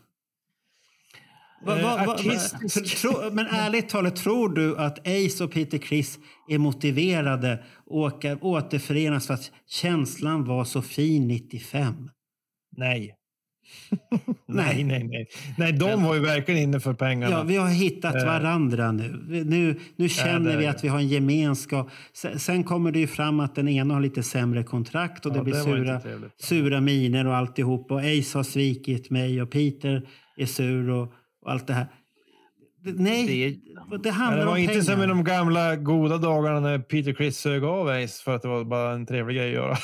Va, 1.62 1.76
va, 1.76 2.06
va, 2.06 2.18
för, 2.18 3.02
tro, 3.02 3.32
men 3.32 3.48
ärligt 3.48 3.90
talat, 3.90 4.16
tror 4.16 4.50
du 4.50 4.78
att 4.78 5.00
Ace 5.08 5.44
och 5.44 5.52
Peter 5.52 5.78
Criss 5.78 6.20
är 6.48 6.58
motiverade 6.58 7.64
åka, 7.86 8.38
återförenas 8.42 9.28
för 9.28 9.34
att 9.34 9.52
känslan 9.68 10.46
var 10.46 10.66
så 10.66 10.82
fin 10.82 11.28
95? 11.28 12.10
Nej. 12.78 13.16
nej, 14.46 14.84
nej, 14.84 15.04
nej. 15.04 15.28
Nej, 15.58 15.74
de 15.74 16.04
var 16.04 16.16
ju 16.16 16.22
verkligen 16.22 16.64
inne 16.64 16.80
för 16.80 16.94
pengarna. 16.94 17.36
Ja, 17.36 17.44
vi 17.44 17.56
har 17.56 17.70
hittat 17.70 18.16
Eh, 18.16 18.26
varandra 18.26 18.92
nu. 18.92 19.44
Nu, 19.46 19.80
nu 19.96 20.10
känner 20.10 20.52
det 20.52 20.58
vi 20.58 20.68
att 20.68 20.84
vi 20.84 20.88
har 20.88 21.00
en 21.00 21.08
gemenskap. 21.08 21.90
Sen, 22.38 22.64
kommer 22.64 22.92
det 22.92 23.00
ju 23.00 23.08
fram 23.08 23.40
att 23.40 23.56
den 23.56 23.68
ena 23.68 23.94
har 23.94 24.02
lite 24.02 24.24
sämre 24.24 24.64
kontrakt 24.64 25.26
och 25.26 25.32
Ja, 25.32 25.38
det 25.38 25.44
blir 25.44 25.54
det 25.54 25.64
sura, 25.64 26.02
sura 26.38 26.82
miner 26.82 27.28
och 27.28 27.36
alltihop. 27.36 27.92
Och 27.92 28.00
Ace 28.00 28.38
har 28.38 28.44
svikit 28.44 29.10
mig 29.10 29.42
och 29.42 29.52
Peter 29.52 30.08
är 30.38 30.46
sur 30.46 30.90
och, 30.90 31.14
och 31.50 31.54
allt 31.54 31.68
det 31.68 31.74
här. 31.74 31.88
Det, 32.84 32.92
nej, 32.96 33.28
det, 33.92 33.98
Det 33.98 34.10
handlar 34.10 34.30
Men 34.38 34.40
det 34.40 34.46
var 34.46 34.52
om 34.52 34.58
inte 34.58 34.72
pengar. 34.74 34.84
som 34.84 35.04
i 35.04 35.06
de 35.08 35.24
gamla 35.24 35.76
goda 35.76 36.18
dagarna 36.18 36.60
när 36.60 36.80
Peter 36.80 37.14
Criss 37.14 37.38
sög 37.38 37.64
av 37.64 37.88
Ace 37.88 38.24
för 38.24 38.36
att 38.36 38.42
det 38.42 38.48
var 38.48 38.64
bara 38.64 38.92
en 38.94 39.06
trevlig 39.06 39.38
grej 39.38 39.48
att 39.48 39.54
göra. 39.54 39.78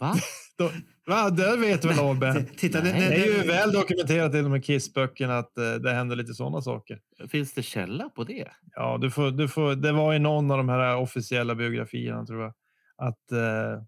Va? 0.00 0.14
Då, 0.58 0.70
va, 1.06 1.30
det 1.30 1.56
vet 1.56 1.84
väl 1.84 1.98
Ahlberg? 1.98 2.46
Titta, 2.56 2.80
det, 2.80 2.92
det- 2.92 2.98
det- 2.98 3.14
är 3.16 3.42
ju 3.42 3.48
väl 3.48 3.72
dokumenterat 3.72 4.34
i 4.34 4.40
de 4.42 4.52
här 4.52 4.58
Kiss-böckerna 4.60 5.38
att 5.38 5.58
eh, 5.58 5.74
det 5.74 5.92
händer 5.92 6.16
lite 6.16 6.34
sådana 6.34 6.62
saker. 6.62 6.98
Finns 7.28 7.54
det 7.54 7.62
källa 7.62 8.08
på 8.08 8.24
det? 8.24 8.48
Ja, 8.74 8.98
du 9.00 9.10
får, 9.10 9.30
du 9.30 9.48
får, 9.48 9.74
det 9.74 9.92
var 9.92 10.14
i 10.14 10.18
någon 10.18 10.50
av 10.50 10.56
de 10.58 10.68
här 10.68 10.96
officiella 10.96 11.54
biografierna 11.54 12.26
tror 12.26 12.42
jag. 12.42 12.52
Att 12.96 13.32
eh, 13.32 13.82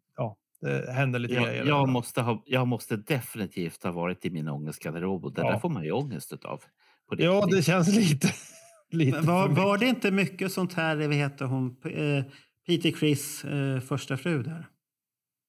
det 0.61 0.93
hände 0.93 1.19
lite 1.19 1.35
grejer. 1.35 1.53
Jag, 1.55 1.67
där. 1.67 1.71
jag, 1.73 1.89
måste 1.89 2.23
ha, 2.23 2.43
jag 2.47 2.69
måste 2.69 2.97
definitivt 2.97 3.83
ha 3.83 3.93
varit 3.93 4.25
i 4.25 4.31
min 4.31 4.49
ångestgarderob 4.49 5.25
och 5.25 5.35
det 5.35 5.41
Ja. 5.43 5.51
där 5.53 5.59
får 5.59 5.69
man 5.69 5.85
ju 5.85 5.93
ångest 5.93 6.33
utav. 6.33 6.57
På 7.09 7.15
Ja, 7.19 7.47
det 7.51 7.63
känns 7.63 7.95
lite... 7.97 8.29
lite 8.91 9.21
Var, 9.21 9.49
var 9.49 9.79
det 9.79 9.87
inte 9.87 10.11
mycket 10.11 10.53
sånt 10.53 10.75
här, 10.75 10.97
vad 10.97 11.15
heter 11.15 11.45
hon, 11.45 11.77
eh, 11.85 12.25
Peter 12.67 12.91
Criss 12.91 13.45
eh, 13.45 13.81
första 13.81 14.17
fru 14.17 14.43
där? 14.43 14.67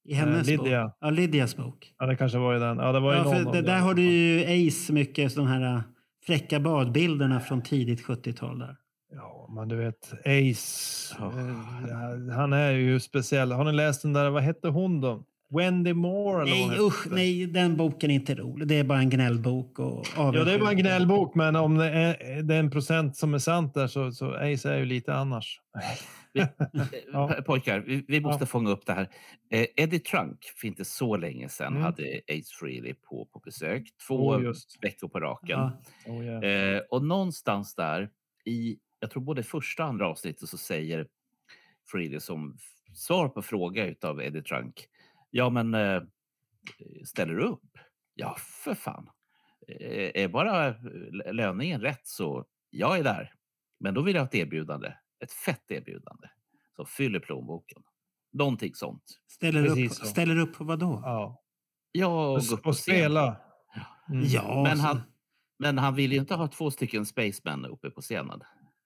I 0.09 0.13
hennes 0.13 0.47
Lydia. 0.47 0.83
bok? 0.85 0.93
Ja, 0.99 1.09
Lydias 1.09 1.55
bok. 1.57 1.93
Ja, 1.97 2.05
det 2.05 2.15
kanske 2.15 2.37
var 2.37 2.55
i 2.55 2.59
den. 2.59 2.77
Ja, 2.77 2.91
det 2.91 2.99
var 2.99 3.15
Ja, 3.15 3.23
någon 3.23 3.53
det, 3.53 3.61
där 3.61 3.79
har 3.79 3.93
du 3.93 4.01
ju 4.01 4.67
Ace 4.67 4.93
mycket, 4.93 5.35
de 5.35 5.47
här 5.47 5.83
fräcka 6.25 6.59
badbilderna 6.59 7.39
från 7.39 7.61
tidigt 7.61 8.05
70-tal. 8.05 8.59
där. 8.59 8.75
Men 9.55 9.67
du 9.67 9.75
vet, 9.75 10.13
Ace, 10.25 11.15
eh, 11.19 12.35
han 12.35 12.53
är 12.53 12.71
ju 12.71 12.99
speciell. 12.99 13.51
Har 13.51 13.63
ni 13.63 13.71
läst 13.73 14.01
den 14.01 14.13
där, 14.13 14.29
vad 14.29 14.43
hette 14.43 14.67
hon 14.67 15.01
då? 15.01 15.23
Wendy 15.51 15.93
Moore? 15.93 16.45
Nej, 16.45 16.77
usch, 16.79 17.07
nej, 17.11 17.45
den 17.45 17.77
boken 17.77 18.11
är 18.11 18.15
inte 18.15 18.35
rolig. 18.35 18.67
Det 18.67 18.75
är 18.79 18.83
bara 18.83 18.99
en 18.99 19.09
gnällbok. 19.09 19.79
Och 19.79 20.05
Ja, 20.15 20.31
det 20.31 20.53
är 20.53 20.59
bara 20.59 20.71
en 20.71 20.77
gnällbok, 20.77 21.35
men 21.35 21.55
om 21.55 21.77
det 21.77 21.89
är, 21.89 22.43
det 22.43 22.55
är 22.55 22.59
en 22.59 22.71
procent 22.71 23.17
som 23.17 23.33
är 23.33 23.37
sant 23.39 23.73
där 23.73 23.87
så, 23.87 24.11
så 24.11 24.31
Ace 24.33 24.69
är 24.73 24.77
ju 24.77 24.85
lite 24.85 25.13
annars. 25.13 25.59
Vi, 26.33 26.45
Ja. 27.13 27.35
eh, 27.35 27.41
Pojkar, 27.43 27.79
vi, 27.79 28.05
vi 28.07 28.21
måste 28.21 28.41
Ja. 28.43 28.45
fånga 28.47 28.69
upp 28.69 28.85
det 28.85 28.93
här. 28.93 29.09
Eh, 29.51 29.65
Eddie 29.75 29.99
Trunk 29.99 30.43
för 30.55 30.67
inte 30.67 30.85
så 30.85 31.17
länge 31.17 31.49
sedan 31.49 31.67
Mm. 31.67 31.81
hade 31.83 32.03
Ace 32.27 32.53
Frehley 32.59 32.93
på, 32.93 33.25
på 33.33 33.39
besök. 33.39 33.83
Två 34.07 34.29
Oh, 34.29 34.53
veckor 34.81 35.07
på 35.07 35.19
raken. 35.19 35.59
Ja. 35.59 35.71
Oh, 36.07 36.25
yeah. 36.25 36.75
Eh, 36.75 36.81
och 36.89 37.03
någonstans 37.03 37.75
där 37.75 38.09
i, 38.45 38.77
jag 38.99 39.11
tror 39.11 39.23
både 39.23 39.43
första 39.43 39.83
och 39.83 39.89
andra 39.89 40.07
avsnittet 40.07 40.49
så 40.49 40.57
säger 40.57 41.07
Frehley 41.91 42.19
som 42.19 42.57
svar 42.95 43.29
på 43.29 43.41
fråga 43.41 43.85
utav 43.87 44.21
Eddie 44.21 44.41
Trunk. 44.41 44.87
Ja, 45.29 45.49
men 45.49 45.73
eh, 45.73 46.01
ställer 47.05 47.33
du 47.33 47.43
upp? 47.43 47.77
Ja, 48.13 48.35
för 48.63 48.73
fan. 48.73 49.09
Eh, 49.67 50.23
är 50.23 50.27
bara 50.27 50.67
eh, 50.67 50.75
löningen 51.33 51.81
rätt 51.81 52.07
så 52.07 52.45
Jag 52.69 52.99
är 52.99 53.03
där, 53.03 53.33
men 53.79 53.93
då 53.93 54.01
vill 54.01 54.15
jag 54.15 54.21
ha 54.21 54.27
ett 54.27 54.35
erbjudande. 54.35 54.93
Ett 55.23 55.31
fett 55.31 55.71
erbjudande 55.71 56.27
som 56.75 56.85
fyller 56.85 57.19
plånboken. 57.19 57.83
Någonting 58.33 58.75
sånt. 58.75 59.03
Ställer 59.27 59.63
Precis 59.63 59.91
upp, 59.91 59.97
så. 59.97 60.05
ställer 60.05 60.37
upp 60.39 60.53
på 60.57 60.63
vad 60.63 60.79
då? 60.79 61.01
Ja. 61.03 61.41
Ja, 61.91 62.27
Och, 62.29 62.35
och 62.37 62.41
scen. 62.41 62.73
spela. 62.73 63.37
Mm. 64.09 64.23
Ja, 64.27 64.63
Men 64.63 64.77
så- 64.77 64.83
han, 64.83 65.01
men 65.59 65.77
han 65.77 65.95
vill 65.95 66.11
ju 66.13 66.17
inte 66.19 66.35
ha 66.35 66.47
två 66.47 66.71
stycken 66.71 67.05
spacemen 67.05 67.65
uppe 67.65 67.89
på 67.89 68.01
scenen. 68.01 68.41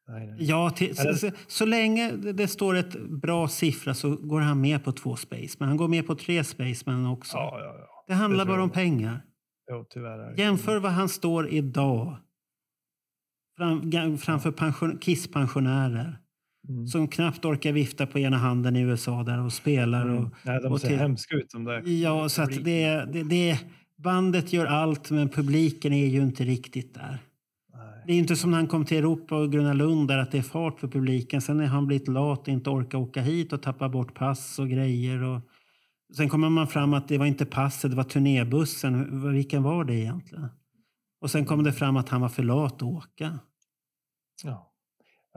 Nej, 0.07 0.27
nej. 0.27 0.35
Ja, 0.39 0.69
till, 0.69 0.95
så, 0.95 1.13
så, 1.13 1.31
så 1.47 1.65
länge 1.65 2.11
det, 2.11 2.47
står 2.47 2.75
ett 2.75 3.01
bra 3.09 3.47
siffra 3.47 3.93
så 3.93 4.15
går 4.15 4.41
han 4.41 4.61
med 4.61 4.83
på 4.83 4.91
två 4.91 5.15
space. 5.15 5.55
Men 5.59 5.67
han 5.67 5.77
går 5.77 5.87
med 5.87 6.07
på 6.07 6.15
tre 6.15 6.43
spacemen 6.43 7.05
också. 7.05 7.37
Ja, 7.37 7.59
ja, 7.59 7.65
ja. 7.79 8.03
det 8.07 8.13
handlar 8.13 8.45
det 8.45 8.51
bara 8.51 8.63
om 8.63 8.69
pengar. 8.69 9.21
Jo, 9.71 9.85
tyvärr. 9.89 10.39
Jämför 10.39 10.79
vad 10.79 10.91
han 10.91 11.09
står 11.09 11.49
idag 11.49 12.17
fram, 13.57 14.17
framför 14.17 14.51
pension, 14.51 14.97
Kiss-pensionärer 14.97 16.19
Mm. 16.69 16.87
som 16.87 17.07
knappt 17.07 17.45
orkar 17.45 17.71
vifta 17.71 18.05
på 18.07 18.19
ena 18.19 18.37
handen 18.37 18.75
i 18.75 18.81
USA 18.81 19.23
där 19.23 19.45
och 19.45 19.53
spelar. 19.53 20.05
Och, 20.09 20.17
Mm. 20.17 20.29
Nej, 20.45 20.59
de 20.61 20.71
och 20.71 20.81
ser 20.81 20.87
till- 20.87 20.97
hemska 20.97 21.35
ut 21.35 21.49
de 21.53 21.63
där. 21.63 21.81
Ja, 21.85 22.29
så 22.29 22.41
att 22.41 22.63
det, 22.63 23.05
det, 23.13 23.23
det, 23.23 23.59
bandet 24.03 24.53
gör 24.53 24.65
allt 24.65 25.11
men 25.11 25.29
publiken 25.29 25.93
är 25.93 26.07
ju 26.07 26.21
inte 26.21 26.43
riktigt 26.43 26.93
där. 26.93 27.17
Det 28.07 28.13
är 28.13 28.17
inte 28.17 28.35
som 28.35 28.51
när 28.51 28.57
han 28.57 28.67
kom 28.67 28.85
till 28.85 28.97
Europa 28.97 29.35
och 29.35 29.51
Gröna 29.51 29.73
Lund 29.73 30.07
där 30.07 30.17
att 30.17 30.31
det 30.31 30.37
är 30.37 30.41
fart 30.41 30.79
för 30.79 30.87
publiken. 30.87 31.41
Sen 31.41 31.59
är 31.59 31.65
han 31.65 31.87
blivit 31.87 32.07
lat 32.07 32.39
och 32.39 32.47
inte 32.47 32.69
orkar 32.69 32.97
åka 32.97 33.21
hit 33.21 33.53
och 33.53 33.61
tappar 33.61 33.89
bort 33.89 34.13
pass 34.13 34.59
och 34.59 34.69
grejer. 34.69 35.23
Och 35.23 35.41
sen 36.17 36.29
kommer 36.29 36.49
man 36.49 36.67
fram 36.67 36.93
att 36.93 37.07
det 37.07 37.17
var 37.17 37.25
inte 37.25 37.45
passet, 37.45 37.91
det 37.91 37.97
var 37.97 38.03
turnébussen. 38.03 39.33
Vilken 39.33 39.63
var 39.63 39.83
det 39.83 39.95
egentligen? 39.95 40.49
Och 41.21 41.31
sen 41.31 41.45
kom 41.45 41.63
det 41.63 41.73
fram 41.73 41.97
att 41.97 42.09
han 42.09 42.21
var 42.21 42.29
för 42.29 42.43
lat 42.43 42.73
att 42.73 42.81
åka. 42.81 43.39
Ja. 44.43 44.73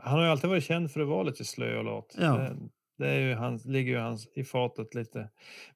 Han 0.02 0.12
har 0.12 0.24
ju 0.24 0.30
alltid 0.30 0.51
varit 0.51 0.64
känd 0.64 0.90
för 0.90 1.01
att 1.01 1.09
vara 1.09 1.22
lite 1.22 1.44
slö 1.44 1.78
och 1.78 1.84
lat. 1.84 2.14
Ja. 2.18 2.36
Det, 2.36 2.56
det 2.98 3.09
är 3.09 3.20
ju 3.20 3.34
hans, 3.34 3.64
ligger 3.64 3.93
ju 3.93 3.98
hans 3.98 4.28
i 4.36 4.44
fatet 4.44 4.94
lite. 4.94 5.30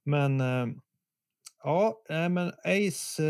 Men 0.05 0.41
eh, 0.41 0.67
ja, 1.65 2.03
men 2.09 2.53
Ace... 2.65 3.23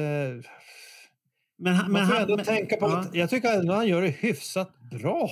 Men, 1.60 1.74
han- 1.74 1.92
man 1.92 2.00
men 2.00 2.06
får 2.08 2.14
han- 2.14 2.22
ändå 2.22 2.36
men- 2.36 2.44
tänka 2.44 2.76
på 2.76 2.86
ja. 2.86 2.98
att 2.98 3.14
jag 3.14 3.30
tycker 3.30 3.58
ändå 3.60 3.74
han 3.74 3.88
gör 3.88 4.02
det 4.02 4.08
hyfsat 4.08 4.70
bra 4.90 5.30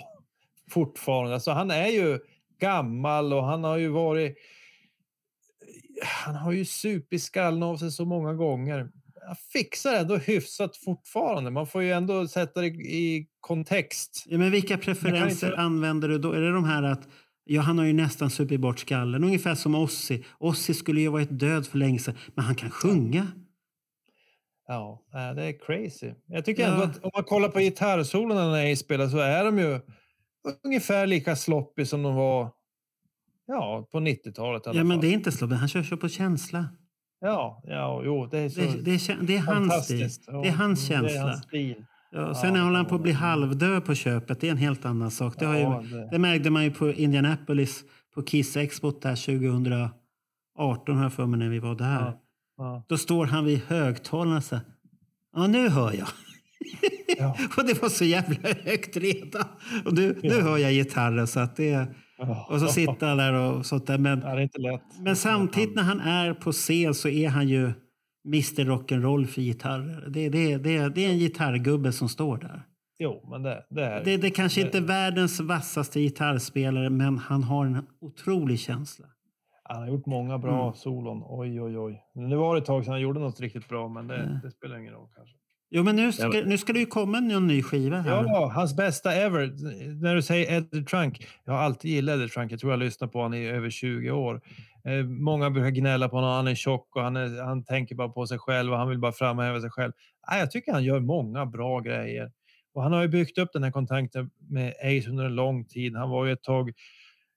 fortfarande. 0.71 1.35
Alltså, 1.35 1.51
han 1.51 1.71
är 1.71 1.87
ju 1.89 2.19
gammal 2.61 3.33
och 3.33 3.45
han 3.45 3.65
har 3.65 3.77
ju 3.77 3.89
varit... 3.89 4.37
Han 6.25 6.35
har 6.35 6.53
ju 6.53 6.65
supit 6.65 7.23
skallen 7.23 7.63
av 7.63 7.77
sig 7.77 7.91
så 7.91 8.05
många 8.05 8.35
gånger. 8.35 8.89
Han 9.27 9.37
fixar 9.53 9.95
ändå 9.95 10.17
hyfsat 10.17 10.77
fortfarande. 10.77 11.51
Man 11.51 11.67
får 11.67 11.83
ju 11.83 11.91
ändå 11.93 12.29
sätta 12.29 12.61
det 12.61 12.67
i 12.67 13.27
kontext. 13.41 14.25
Ja, 14.29 14.39
men 14.39 14.51
vilka 14.51 14.79
preferenser 14.79 15.47
inte- 15.47 15.61
använder 15.61 16.09
du 16.09 16.19
då? 16.19 16.33
Är 16.33 16.41
det 16.41 16.53
de 16.53 16.65
här 16.65 16.83
att 16.83 17.09
ja, 17.45 17.61
han 17.63 17.79
har 17.79 17.85
ju 17.85 17.93
nästan 17.93 18.31
supit 18.31 18.61
bort 18.61 18.79
skallen? 18.79 19.25
Ungefär 19.25 19.55
som 19.55 19.75
Ossi. 19.75 20.25
Ossi 20.39 20.75
skulle 20.75 21.01
ju 21.01 21.09
varit 21.09 21.39
död 21.39 21.67
för 21.67 21.79
länge 21.79 21.99
sedan, 21.99 22.15
men 22.35 22.45
han 22.45 22.55
kan 22.55 22.71
sjunga. 22.71 23.27
Ja, 24.69 25.03
det 25.37 25.43
är 25.45 25.59
crazy. 25.67 26.13
Jag 26.27 26.45
tycker 26.45 26.63
Ja. 26.63 26.69
ändå 26.73 26.85
att 26.85 27.05
om 27.05 27.11
man 27.15 27.25
kollar 27.25 27.49
på 27.49 27.59
gitarrsolorna 27.59 28.49
när 28.51 28.73
Ace 28.73 28.77
spelar 28.85 29.09
så 29.09 29.19
är 29.19 29.45
de 29.45 29.59
ju 29.59 29.81
ungefär 30.65 31.07
lika 31.07 31.37
sloppy 31.37 31.85
som 31.85 32.03
de 32.03 32.15
var 32.15 32.51
ja, 33.47 33.89
på 33.93 33.99
90-talet. 34.01 34.67
i 34.67 34.69
alla 34.69 34.79
Ja, 34.79 34.85
men 34.85 34.97
fall. 34.97 35.01
det 35.01 35.09
är 35.09 35.13
inte 35.13 35.33
slobben. 35.33 35.59
Han 35.59 35.69
kör 35.69 35.83
så 35.83 35.97
på 35.97 36.09
känsla. 36.09 36.67
Ja, 37.21 37.63
ja, 37.65 38.03
jo, 38.05 38.27
det 38.27 38.39
är 38.39 38.49
så 38.49 38.61
Det, 38.61 38.67
det, 38.83 38.91
är, 39.11 39.17
det 39.23 39.37
är 39.37 39.41
hans 39.41 39.85
stil. 39.85 40.09
Ja, 40.27 40.41
Det 40.43 40.49
är 40.49 40.53
hans 40.53 40.91
mm, 40.91 41.03
känsla. 41.03 41.21
Det 41.21 41.27
är 41.27 41.31
hans 41.33 41.43
stil. 41.45 41.85
Ja, 42.11 42.35
sen 42.35 42.57
håller 42.57 42.77
han 42.77 42.87
på 42.87 42.95
att 42.95 43.03
bli 43.03 43.13
halvdöd 43.13 43.85
på 43.85 43.95
köpet. 43.95 44.41
Det 44.41 44.47
är 44.47 44.51
en 44.51 44.57
helt 44.57 44.85
annan 44.85 45.11
sak. 45.11 45.35
Det, 45.39 45.47
har 45.47 45.57
Ja, 45.57 45.83
ju, 45.83 45.89
det- 45.89 46.09
det 46.11 46.19
märkte 46.19 46.51
man 46.51 46.65
ju 46.65 46.71
på 46.71 46.91
Indianapolis 46.93 47.85
på 48.15 48.23
Kiss 48.23 48.57
Expo 48.57 48.91
där 48.91 49.17
2018 49.17 50.97
har 50.97 51.03
jag 51.03 51.13
för 51.13 51.27
mig 51.27 51.39
när 51.39 51.49
vi 51.49 51.59
var 51.59 51.75
där. 51.75 52.01
Ja, 52.01 52.21
ja. 52.59 52.85
Då 52.89 52.97
står 52.99 53.27
han 53.27 53.45
vid 53.45 53.61
högtalarna 53.67 54.37
och 54.37 54.45
säger 54.45 54.65
Ja, 55.37 55.47
nu 55.47 55.69
hör 55.69 55.93
jag. 55.93 56.09
och 57.57 57.65
det 57.67 57.83
var 57.83 57.89
så 57.89 58.05
jävla 58.05 58.49
högt 58.65 58.97
redan. 58.97 59.45
Och 59.85 59.93
nu, 59.95 60.19
nu 60.23 60.41
hör 60.43 60.59
jag 60.59 60.73
gitarren. 60.73 61.27
Så 61.27 61.41
att 61.41 61.57
det, 61.57 61.89
och 62.49 62.61
så 62.61 62.67
sitter 62.67 63.07
han 63.07 63.17
där 63.19 63.33
och 63.33 63.67
sånt 63.67 63.87
där. 63.87 63.99
Men, 63.99 64.21
Ja, 64.21 64.35
det 64.35 64.41
är 64.41 64.43
inte 64.43 64.59
lätt. 64.61 64.83
men 65.01 65.17
samtidigt 65.17 65.75
när 65.75 65.83
han 65.83 66.01
är 66.01 66.35
på 66.35 66.53
scen 66.53 66.95
så 66.95 67.09
är 67.09 67.29
han 67.29 67.49
ju 67.49 67.73
Mr 68.27 68.65
Rock'n'Roll 68.65 69.27
för 69.27 69.41
gitarrer. 69.43 70.09
Det, 70.11 70.29
det, 70.29 70.57
det, 70.57 70.89
det 70.89 71.05
är 71.05 71.11
en 71.11 71.19
gitarrgubbe 71.19 71.93
som 71.93 72.09
står 72.09 72.39
där. 72.39 72.63
Jo, 72.99 73.29
men 73.31 73.43
det, 73.43 73.65
det 73.71 73.83
är 73.85 74.05
Det, 74.05 74.17
det 74.17 74.31
kanske 74.31 74.61
inte 74.61 74.79
är 74.79 74.83
världens 74.83 75.41
vassaste 75.41 76.01
gitarrspelare, 76.01 76.91
men 76.91 77.19
han 77.19 77.43
har 77.43 77.67
en 77.67 77.87
otrolig 78.01 78.59
känsla. 78.61 79.07
Han 79.69 79.83
har 79.83 79.89
gjort 79.89 80.07
många 80.07 80.39
bra 80.39 80.63
Mm. 80.63 80.75
solon. 80.75 81.23
Oj, 81.27 81.63
oj, 81.63 81.79
oj. 81.79 82.03
Nu 82.15 82.37
var 82.37 82.55
det 82.55 82.59
ett 82.61 82.67
tag 82.67 82.85
sedan 82.85 82.93
han 82.93 83.01
gjorde 83.01 83.21
något 83.21 83.41
riktigt 83.41 83.69
bra, 83.69 83.89
men 83.89 84.09
det, 84.09 84.17
Ja. 84.17 84.41
det 84.43 84.51
spelar 84.51 84.79
ingen 84.79 84.93
roll 84.95 85.09
kanske. 85.17 85.35
Jo, 85.71 85.83
men 85.83 85.97
nu 85.97 86.13
ska, 86.13 86.29
nu 86.29 86.59
ska 86.59 86.73
det 86.73 86.79
ju 86.79 86.87
komma 86.87 87.19
en 87.19 87.47
ny 87.47 87.63
skiva 87.63 87.97
här. 87.97 88.11
Ja, 88.25 88.51
hans 88.55 88.77
bästa 88.77 89.13
ever. 89.13 89.51
När 90.03 90.15
du 90.15 90.23
säger 90.23 90.53
Eddie 90.57 90.85
Trunk. 90.85 91.27
Jag 91.45 91.53
har 91.53 91.61
alltid 91.61 91.91
gillat 91.91 92.15
Eddie 92.17 92.29
Trunk. 92.29 92.53
Jag 92.53 92.61
tror 92.61 92.73
jag 92.73 92.79
lyssnat 92.79 93.13
på 93.13 93.19
honom 93.19 93.35
i 93.39 93.49
över 93.49 93.71
20 93.71 94.11
år. 94.11 94.41
Eh, 94.85 95.05
många 95.05 95.51
brukar 95.51 95.71
gnälla 95.71 96.09
på 96.09 96.17
honom. 96.17 96.31
Han 96.31 96.49
är 96.49 96.55
tjock 96.55 96.97
och 96.97 97.03
han, 97.03 97.17
är, 97.17 97.43
han 97.45 97.65
tänker 97.65 97.95
bara 97.95 98.09
på 98.09 98.27
sig 98.27 98.39
själv 98.39 98.73
och 98.73 98.79
han 98.79 98.89
vill 98.89 98.99
bara 98.99 99.13
framhäva 99.13 99.61
sig 99.61 99.71
själv. 99.71 99.93
Nej, 100.31 100.41
jag 100.41 100.51
tycker 100.51 100.73
han 100.73 100.85
gör 100.85 101.01
många 101.01 101.47
bra 101.47 101.81
grejer. 101.81 102.33
Och 102.75 102.83
han 102.83 102.93
har 102.93 103.03
ju 103.03 103.09
byggt 103.09 103.39
upp 103.39 103.49
den 103.53 103.63
här 103.63 103.71
kontakten 103.71 104.31
med 104.51 104.69
Ace 104.83 105.11
under 105.11 105.25
en 105.25 105.35
lång 105.35 105.65
tid. 105.65 105.97
Han 105.97 106.11
var 106.11 106.25
ju 106.27 106.33
ett 106.33 106.43
tag 106.43 106.71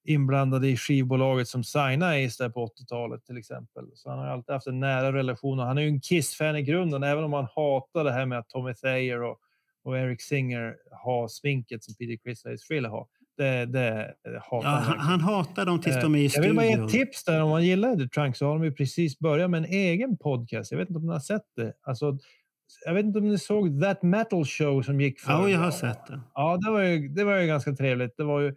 inblandad 0.04 0.66
i 0.66 0.78
skivbolaget 0.78 1.48
som 1.48 1.64
signade 1.64 2.26
Ace 2.26 2.44
där 2.44 2.50
på 2.50 2.66
80-talet 2.68 3.26
till 3.26 3.38
exempel. 3.38 3.86
Så 3.94 4.10
han 4.10 4.20
har 4.20 4.28
alltid 4.28 4.54
haft 4.54 4.68
en 4.68 4.80
nära 4.80 5.14
relation 5.14 5.60
och 5.60 5.66
han 5.66 5.78
är 5.78 5.82
ju 5.82 5.88
en 5.88 6.02
Kiss-fan 6.02 6.56
i 6.56 6.62
grunden, 6.62 7.04
även 7.04 7.24
om 7.24 7.34
han 7.34 7.48
hatar 7.56 8.04
det 8.04 8.12
här 8.12 8.26
med 8.26 8.40
att 8.40 8.50
Tommy 8.50 8.74
Thayer 8.74 9.22
och, 9.24 9.38
och 9.84 9.98
Eric 9.98 10.22
Singer 10.22 10.76
har 10.92 11.28
sminket 11.28 11.84
som 11.84 11.96
Peter 11.96 12.18
och 12.46 12.54
Ace 12.54 12.66
Frehley 12.68 12.92
har. 12.92 13.08
Det, 13.38 13.66
det 13.66 14.14
hatar 14.42 14.70
Ja, 14.70 14.76
han. 14.76 15.00
han, 15.00 15.22
hatar 15.22 15.66
dem 15.66 15.82
tills 15.82 15.96
Eh, 15.96 16.02
de 16.02 16.16
är 16.16 16.20
i 16.20 16.26
Jag 16.36 16.42
vill 16.42 16.56
bara 16.56 16.66
ge 16.66 16.72
studion. 16.72 16.86
ett 16.86 16.92
tips 16.92 17.24
där 17.24 17.42
om 17.44 17.50
man 17.50 17.64
gillar 17.66 17.96
The 17.96 18.08
Trunk 18.08 18.38
så 18.38 18.46
har 18.46 18.54
de 18.54 18.64
ju 18.64 18.72
precis 18.74 19.20
börjat 19.20 19.50
med 19.50 19.58
en 19.58 19.66
egen 19.72 20.18
podcast. 20.18 20.72
Jag 20.72 20.80
vet 20.80 20.90
inte 20.90 20.98
om 21.00 21.06
ni 21.06 21.12
har 21.14 21.20
sett 21.20 21.46
det. 21.56 21.74
Alltså, 21.82 22.18
jag 22.86 22.94
vet 22.94 23.06
inte 23.06 23.20
om 23.20 23.28
ni 23.28 23.38
såg 23.38 23.82
That 23.82 24.04
Metal 24.04 24.46
Show 24.46 24.82
som 24.82 25.02
gick 25.02 25.20
för 25.20 25.32
Ja, 25.32 25.50
jag 25.50 25.60
har 25.60 25.72
sett 25.72 26.08
det. 26.08 26.20
Ja, 26.34 26.58
det 26.66 26.72
var 26.72 26.82
ju, 26.82 27.08
det 27.08 27.24
var 27.24 27.38
ju 27.38 27.48
ganska 27.48 27.72
trevligt. 27.74 28.18
Det 28.18 28.24
var 28.24 28.40
ju 28.42 28.56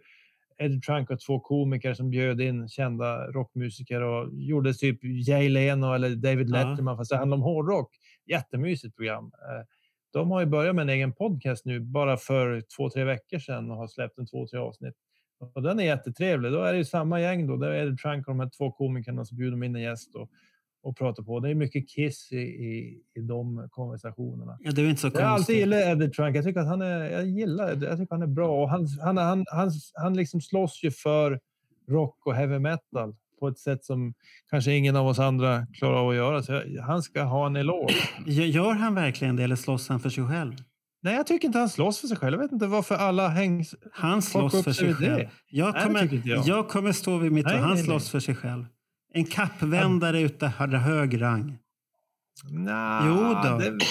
Eddie 0.57 0.81
Trunk 0.81 1.09
och 1.09 1.19
två 1.19 1.39
komiker 1.39 1.93
som 1.93 2.09
bjöd 2.09 2.41
in 2.41 2.67
kända 2.69 3.27
rockmusiker 3.27 4.01
och 4.01 4.29
gjorde 4.33 4.73
typ 4.73 4.99
Jay 5.27 5.49
Leno 5.49 5.93
eller 5.93 6.15
David 6.15 6.49
Ja. 6.49 6.53
Letterman 6.69 6.97
fast 6.97 7.11
det 7.11 7.17
handlade 7.17 7.39
om 7.39 7.43
hårdrock. 7.43 7.89
Jättemysigt 8.25 8.95
program. 8.95 9.25
Eh, 9.25 9.65
De 10.13 10.31
har 10.31 10.39
ju 10.39 10.45
börjat 10.45 10.75
med 10.75 10.81
en 10.83 10.89
egen 10.89 11.13
podcast 11.13 11.65
nu 11.65 11.79
bara 11.79 12.17
för 12.17 12.61
två, 12.77 12.89
tre 12.89 13.03
veckor 13.03 13.39
sedan 13.39 13.71
och 13.71 13.77
har 13.77 13.87
släppt 13.87 14.17
en 14.17 14.27
två, 14.27 14.47
tre 14.47 14.59
avsnitt. 14.59 14.95
Och 15.53 15.61
den 15.61 15.79
är 15.79 15.83
jättetrevlig. 15.83 16.51
Då 16.51 16.61
är 16.61 16.71
det 16.71 16.77
ju 16.77 16.85
samma 16.85 17.21
gäng 17.21 17.47
då. 17.47 17.55
Det 17.57 17.67
är 17.67 17.85
Eddie 17.85 17.97
Trunk 17.97 18.27
och 18.27 18.33
de 18.33 18.39
här 18.39 18.49
två 18.57 18.71
komikerna 18.71 19.25
som 19.25 19.37
bjuder 19.37 19.51
de 19.51 19.63
in 19.63 19.75
en 19.75 19.81
gäst 19.81 20.15
och, 20.15 20.29
och 20.85 20.97
pratar 20.97 21.23
på. 21.23 21.39
Det 21.39 21.49
är 21.49 21.55
mycket 21.55 21.89
Kiss 21.89 22.31
i, 22.31 22.37
i, 22.37 23.01
i 23.15 23.21
de 23.21 23.67
konversationerna. 23.71 24.57
Ja, 24.61 24.71
det 24.71 24.81
är 24.81 24.89
inte 24.89 25.01
så 25.01 25.07
Jag 25.13 25.21
alltid 25.21 25.55
gillat 25.55 25.79
Eddie 25.85 26.09
Trunk. 26.09 26.35
Jag 26.35 26.43
tycker 26.45 26.59
att 26.59 26.67
han 26.67 26.81
är, 26.81 26.99
jag 27.11 27.25
gillar. 27.27 27.67
Jag 27.67 27.97
tycker 27.97 28.07
han 28.09 28.21
är 28.21 28.27
bra. 28.27 28.63
Och 28.63 28.69
han, 28.69 28.87
han, 29.03 29.17
han, 29.17 29.45
han, 29.51 29.71
han 29.93 30.13
liksom 30.13 30.41
slåss 30.41 30.83
ju 30.83 30.91
för 30.91 31.39
rock 31.89 32.25
och 32.25 32.35
heavy 32.35 32.59
metal 32.59 33.15
på 33.39 33.47
ett 33.47 33.59
sätt 33.59 33.85
som 33.85 34.13
kanske 34.49 34.71
ingen 34.73 34.95
av 34.95 35.07
oss 35.07 35.19
andra 35.19 35.67
klarar 35.73 35.95
av 35.95 36.09
att 36.09 36.15
göra. 36.15 36.43
Så 36.43 36.51
jag, 36.51 36.81
han 36.83 37.01
ska 37.01 37.23
ha 37.23 37.45
en 37.47 37.55
eloge. 37.55 37.93
Gör- 38.25 38.73
han 38.73 38.95
verkligen 38.95 39.35
det 39.35 39.43
eller 39.43 39.55
slåss 39.55 39.89
han 39.89 39.99
för 39.99 40.09
sig 40.09 40.27
själv? 40.27 40.53
Nej, 41.01 41.15
jag 41.15 41.27
tycker 41.27 41.47
inte 41.47 41.59
han 41.59 41.69
slåss 41.69 41.99
för 42.01 42.07
sig 42.07 42.17
själv. 42.17 42.33
Jag 42.33 42.41
vet 42.41 42.51
inte 42.51 42.67
varför 42.67 42.95
alla 42.95 43.27
hängs... 43.27 43.75
Han 43.91 44.21
slåss 44.21 44.63
för 44.63 44.71
sig 44.71 44.87
det. 44.87 44.93
själv. 44.93 45.27
Jag 45.49 45.73
Nej, 45.73 45.83
kommer, 45.83 46.13
inte 46.13 46.29
jag. 46.29 46.47
jag 46.47 46.67
kommer 46.67 46.91
stå 46.91 47.17
vid 47.17 47.31
mitt 47.31 47.45
Nej, 47.45 47.53
och 47.55 47.59
han 47.59 47.69
nej, 47.69 47.77
nej. 47.77 47.85
slåss 47.85 48.09
för 48.09 48.19
sig 48.19 48.35
själv. 48.35 48.65
En 49.15 49.25
kappvändare 49.25 50.47
hade 50.47 50.77
hög 50.77 51.21
rang. 51.21 51.57
Nah, 52.49 53.07
Jo 53.07 53.15
då. 53.43 53.57
Det, 53.57 53.85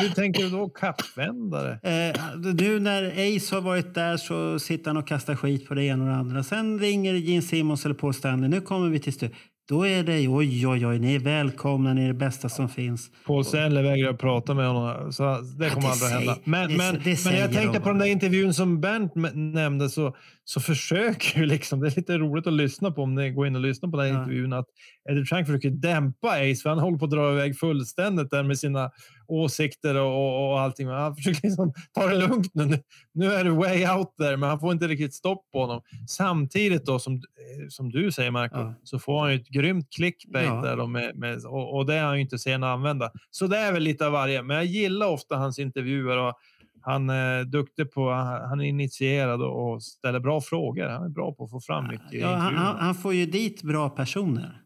hur 0.00 0.08
tänker 0.08 0.42
du 0.42 0.50
då? 0.50 0.68
Kappvändare? 0.68 1.72
Eh, 1.72 2.20
nu 2.54 2.80
när 2.80 3.36
Ace 3.36 3.54
har 3.54 3.60
varit 3.60 3.94
där 3.94 4.16
så 4.16 4.58
sitter 4.58 4.90
han 4.90 4.96
och 4.96 5.06
kastar 5.06 5.36
skit 5.36 5.68
på 5.68 5.74
det 5.74 5.84
ena 5.84 6.04
och 6.04 6.10
det 6.10 6.16
andra. 6.16 6.42
Sen 6.42 6.78
ringer 6.78 7.14
Gene 7.14 7.42
Simmons 7.42 7.84
eller 7.84 7.94
Paul 7.94 8.14
Stanley. 8.14 8.48
Nu 8.48 8.60
kommer 8.60 8.88
vi 8.88 8.98
till 8.98 9.12
studion. 9.12 9.36
Då 9.68 9.86
är 9.86 10.02
det 10.02 10.28
oj, 10.28 10.66
oj, 10.66 10.86
oj, 10.86 10.98
ni 10.98 11.14
är 11.14 11.18
välkomna, 11.18 11.94
ni 11.94 12.02
är 12.04 12.08
det 12.08 12.14
bästa 12.14 12.48
som 12.48 12.68
finns. 12.68 13.10
Paul 13.26 13.44
Stanley 13.44 13.82
vägrar 13.82 14.12
prata 14.12 14.54
med 14.54 14.66
honom, 14.68 15.12
så 15.12 15.22
det 15.58 15.70
kommer 15.70 15.82
det 15.86 15.92
aldrig 15.92 15.94
säger- 15.96 16.18
hända. 16.18 16.36
Men, 16.44 16.68
det- 16.70 16.76
men, 16.76 16.94
det 17.04 17.24
men 17.24 17.36
jag 17.36 17.52
tänkte 17.52 17.78
de 17.78 17.82
på 17.82 17.88
den 17.88 17.98
där 17.98 18.06
intervjun 18.06 18.54
som 18.54 18.80
Bernt 18.80 19.12
nämnde 19.34 19.88
så, 19.88 20.16
så 20.44 20.60
försöker 20.60 21.40
ju 21.40 21.46
liksom, 21.46 21.80
det 21.80 21.86
är 21.86 21.96
lite 21.96 22.18
roligt 22.18 22.46
att 22.46 22.52
lyssna 22.52 22.90
på 22.90 23.02
om 23.02 23.14
ni 23.14 23.30
går 23.30 23.46
in 23.46 23.54
och 23.56 23.60
lyssnar 23.62 23.90
på 23.90 23.96
den 23.96 24.08
Ja. 24.08 24.20
intervjun, 24.22 24.52
att 24.52 24.66
Eddie 25.10 25.24
Trunk 25.24 25.46
försöker 25.46 25.70
dämpa 25.70 26.28
Ace, 26.28 26.62
för 26.62 26.70
han 26.70 26.78
håller 26.78 26.98
på 26.98 27.04
att 27.04 27.10
dra 27.10 27.32
iväg 27.32 27.58
fullständigt 27.58 28.30
där 28.30 28.42
med 28.42 28.58
sina 28.58 28.90
åsikter 29.28 29.94
och, 30.00 30.50
och, 30.50 30.60
allting. 30.60 30.86
Men 30.86 30.96
han 30.96 31.14
försöker 31.16 31.48
liksom 31.48 31.72
ta 31.94 32.06
det 32.06 32.16
lugnt 32.16 32.54
nu. 32.54 32.82
Nu- 33.14 33.32
är 33.32 33.44
det 33.44 33.50
way 33.50 33.86
out 33.88 34.16
there, 34.16 34.36
men 34.36 34.48
han 34.48 34.60
får 34.60 34.72
inte 34.72 34.88
riktigt 34.88 35.14
stopp 35.14 35.50
på 35.52 35.60
honom. 35.60 35.82
Samtidigt 36.08 36.86
då, 36.86 36.98
som, 36.98 37.14
eh, 37.14 37.20
som 37.68 37.90
du 37.90 38.12
säger 38.12 38.30
Marco, 38.30 38.72
så 38.82 38.98
får 38.98 39.20
han 39.20 39.30
ju 39.32 39.36
ett 39.40 39.48
grymt 39.48 39.86
clickbait 39.90 40.46
Ja. 40.46 40.62
där 40.62 40.86
med, 40.86 41.16
med, 41.16 41.44
och, 41.46 41.76
och 41.76 41.86
det 41.86 41.94
är 41.94 42.04
han 42.04 42.14
ju 42.16 42.20
inte 42.22 42.38
sen 42.38 42.62
att 42.64 42.68
använda. 42.74 43.10
Så 43.30 43.46
det 43.46 43.58
är 43.58 43.72
väl 43.72 43.82
lite 43.82 44.06
av 44.06 44.12
varje, 44.12 44.42
men 44.42 44.56
jag 44.56 44.64
gillar 44.64 45.06
ofta 45.06 45.36
hans 45.36 45.58
intervjuer 45.58 46.16
och 46.16 46.34
han 46.80 47.10
är 47.10 47.44
duktig 47.44 47.92
på, 47.92 48.10
han 48.48 48.60
är 48.60 48.64
initierad 48.64 49.42
och 49.42 49.82
ställer 49.82 50.20
bra 50.20 50.40
frågor. 50.40 50.88
Han 50.88 51.04
är 51.04 51.08
bra 51.08 51.32
på 51.34 51.44
att 51.44 51.50
få 51.50 51.60
fram 51.60 51.88
mycket 51.88 52.12
Ja, 52.20 52.34
han, 52.34 52.54
han 52.54 52.94
får 52.94 53.14
ju 53.14 53.26
dit 53.26 53.62
bra 53.62 53.90
personer. 53.90 54.62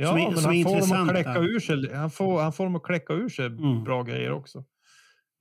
Ja, 0.00 0.08
som 0.08 0.16
är- 0.18 0.30
men 0.30 0.36
som 0.38 0.52
är 0.52 0.64
han 0.64 0.80
får, 0.82 0.96
dem 0.96 1.08
att 1.08 1.10
kläcka 1.14 1.38
ur 1.38 1.60
sig, 1.60 1.94
han, 1.94 2.10
får, 2.10 2.40
han 2.42 2.52
får 2.52 2.64
dem 2.64 2.76
att 2.76 2.82
kläcka 2.82 3.12
ur 3.12 3.28
sig 3.28 3.50
bra 3.84 4.02
grejer 4.02 4.30
också. 4.32 4.64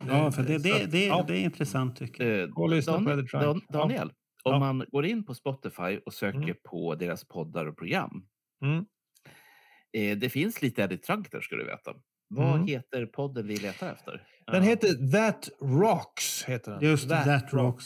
Ja, 0.08 0.32
för 0.32 0.44
det, 0.44 0.58
det, 0.58 0.86
det, 0.92 1.06
ja. 1.06 1.26
det 1.28 1.38
är 1.38 1.42
intressant 1.42 1.96
tycker 1.98 2.26
jag. 2.32 2.50
Gå 2.52 2.62
och 2.64 2.70
lyssna 2.70 2.94
på 2.94 3.00
Dan-. 3.00 3.26
Dan- 3.32 3.62
Ja. 3.70 3.80
Daniel, 3.80 4.08
om 4.44 4.54
Ja. 4.54 4.60
man 4.60 4.86
går 4.92 5.06
in 5.06 5.26
på 5.26 5.36
Spotify 5.36 5.98
och 6.06 6.14
söker 6.14 6.56
på 6.70 6.96
deras 6.96 7.28
poddar 7.28 7.66
och 7.66 7.78
program. 7.78 8.24
Mm. 8.64 8.86
Eh, 9.98 10.18
det 10.18 10.30
finns 10.30 10.62
lite 10.62 10.82
Eddie 10.82 10.98
Trunk 10.98 11.32
där 11.32 11.42
ska 11.42 11.56
du 11.56 11.66
veta. 11.66 11.94
Vad 12.30 12.56
Mm. 12.56 12.68
heter 12.68 13.06
podden 13.06 13.48
vi 13.48 13.58
letar 13.58 13.92
efter? 13.92 14.24
Den 14.52 14.64
heter 14.64 15.12
That 15.12 15.50
Rocks. 15.62 16.44
Heter 16.46 16.72
den. 16.72 16.82
Just 16.90 17.10
det, 17.10 17.24
That 17.26 17.54
Rocks. 17.54 17.86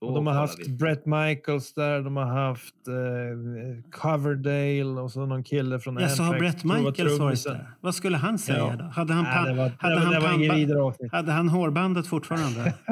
Och 0.00 0.14
de 0.14 0.26
har 0.26 0.34
haft 0.34 0.58
vi. 0.68 0.72
Brett 0.72 1.06
Michaels 1.06 1.74
där, 1.74 2.02
de 2.02 2.16
har 2.16 2.24
haft 2.24 2.88
eh, 2.88 3.90
Coverdale 4.00 5.00
och 5.00 5.12
så 5.12 5.26
någon 5.26 5.44
kille 5.44 5.80
från 5.80 5.96
Ja, 6.00 6.08
så 6.08 6.22
har 6.22 6.38
Brett 6.38 6.64
Michaels 6.64 7.18
varit 7.18 7.44
där. 7.44 7.70
Vad 7.80 7.94
skulle 7.94 8.16
han 8.16 8.38
säga 8.38 8.58
Ja. 8.58 8.76
då? 8.78 8.84
Hade 8.84 9.12
han, 9.12 9.24
Nej, 9.24 9.34
pa- 9.34 9.44
det 9.50 9.54
var- 9.54 9.72
hade 9.78 9.94
det 9.94 10.00
han, 10.00 10.10
det 10.40 10.46
pampa- 10.48 11.08
hade 11.16 11.32
han 11.32 11.48
hårbandet 11.48 12.06
fortfarande? 12.06 12.74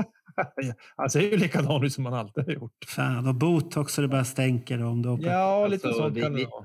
Han 0.97 1.11
ser 1.11 1.21
ju 1.21 1.37
likadan 1.37 1.85
ut 1.85 1.93
som 1.93 2.05
han 2.05 2.15
alltid 2.15 2.45
har 2.45 2.53
gjort. 2.53 2.85
Fan, 2.87 3.29
och 3.29 3.35
botox 3.35 3.93
så 3.95 4.01
det 4.03 4.09
bara 4.09 4.25
stänker 4.25 4.85
om 4.85 5.03
det. 5.03 5.09
Ja, 5.29 5.67
lite 5.67 5.87
Alltså, 5.89 6.03
sånt 6.03 6.21
kan 6.23 6.33
det 6.33 6.47
vara. 6.47 6.65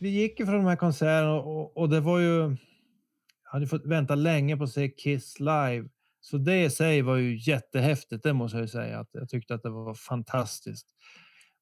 Vi 0.00 0.08
gick 0.08 0.40
ju 0.40 0.46
från 0.46 0.56
de 0.56 0.66
här 0.66 0.76
konserterna 0.76 1.32
och, 1.32 1.76
och, 1.76 1.88
det 1.88 2.00
var 2.00 2.18
ju... 2.18 2.56
Jag 3.44 3.52
hade 3.52 3.66
fått 3.66 3.86
vänta 3.86 4.14
länge 4.14 4.56
på 4.56 4.64
att 4.64 4.70
se 4.70 4.88
Kiss 4.88 5.40
live. 5.40 5.88
Så 6.20 6.38
det 6.38 6.64
i 6.64 6.70
sig 6.70 7.02
var 7.02 7.16
ju 7.16 7.38
jättehäftigt, 7.50 8.22
det 8.22 8.32
måste 8.32 8.56
jag 8.56 8.62
ju 8.62 8.68
säga. 8.68 9.00
Att 9.00 9.08
jag 9.12 9.28
tyckte 9.28 9.54
att 9.54 9.62
det 9.62 9.70
var 9.70 9.94
fantastiskt. 9.94 10.86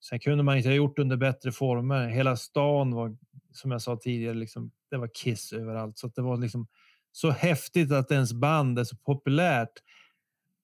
Sen 0.08 0.20
kunde 0.20 0.44
man 0.44 0.56
inte 0.56 0.68
ha 0.68 0.74
gjort 0.74 0.98
under 0.98 1.16
bättre 1.16 1.52
former. 1.52 2.08
Hela 2.08 2.36
stan 2.36 2.94
var, 2.94 3.16
som 3.52 3.70
jag 3.70 3.82
sa 3.82 3.96
tidigare, 3.96 4.34
liksom, 4.34 4.70
det 4.90 4.96
var 4.96 5.10
Kiss 5.14 5.52
överallt. 5.52 5.98
Så 5.98 6.06
att 6.06 6.14
det 6.14 6.22
var 6.22 6.36
liksom 6.36 6.66
så 7.12 7.30
häftigt 7.30 7.92
att 7.92 8.10
ens 8.10 8.32
band 8.32 8.78
är 8.78 8.84
så 8.84 8.96
populärt. 8.96 9.72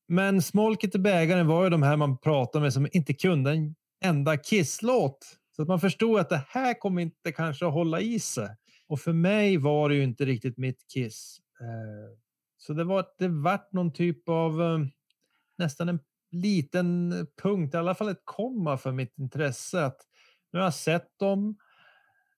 Men 0.09 0.43
smolket 0.43 0.95
i 0.95 0.99
bägaren 0.99 1.47
var 1.47 1.65
ju 1.65 1.71
de 1.71 1.83
här 1.83 1.97
man 1.97 2.19
pratade 2.19 2.63
med 2.63 2.73
som 2.73 2.89
inte 2.93 3.15
kunde 3.15 3.51
en 3.51 3.75
enda 4.05 4.37
Kiss-låt. 4.37 5.39
Så 5.57 5.63
att 5.63 5.69
man 5.69 5.81
förstod 5.81 6.21
att 6.21 6.29
det 6.29 6.45
här 6.49 6.75
kommer 6.75 7.03
inte 7.03 7.33
kanske 7.33 7.67
att 7.67 7.73
hålla 7.73 8.01
i 8.01 8.21
sig. 8.21 8.49
Och 8.87 9.01
för 9.01 9.13
mig 9.13 9.57
var 9.57 9.89
det 9.89 9.95
ju 9.95 10.03
inte 10.03 10.25
riktigt 10.25 10.59
mitt 10.59 10.87
Kiss. 10.93 11.39
Eh, 11.61 12.19
så 12.57 12.73
det 12.73 12.85
var 12.85 13.07
det 13.19 13.29
vart 13.29 13.73
någon 13.73 13.93
typ 13.93 14.29
av 14.29 14.63
eh, 14.63 14.79
nästan 15.59 15.89
en 15.89 16.01
liten 16.31 17.13
punkt, 17.43 17.75
i 17.75 17.77
alla 17.77 17.95
fall 17.95 18.09
ett 18.09 18.23
komma 18.25 18.77
för 18.77 18.93
mitt 18.93 19.19
intresse. 19.19 19.85
Att 19.85 19.99
nu 20.53 20.59
har 20.59 20.67
jag 20.67 20.75
sett 20.75 21.19
dem. 21.19 21.57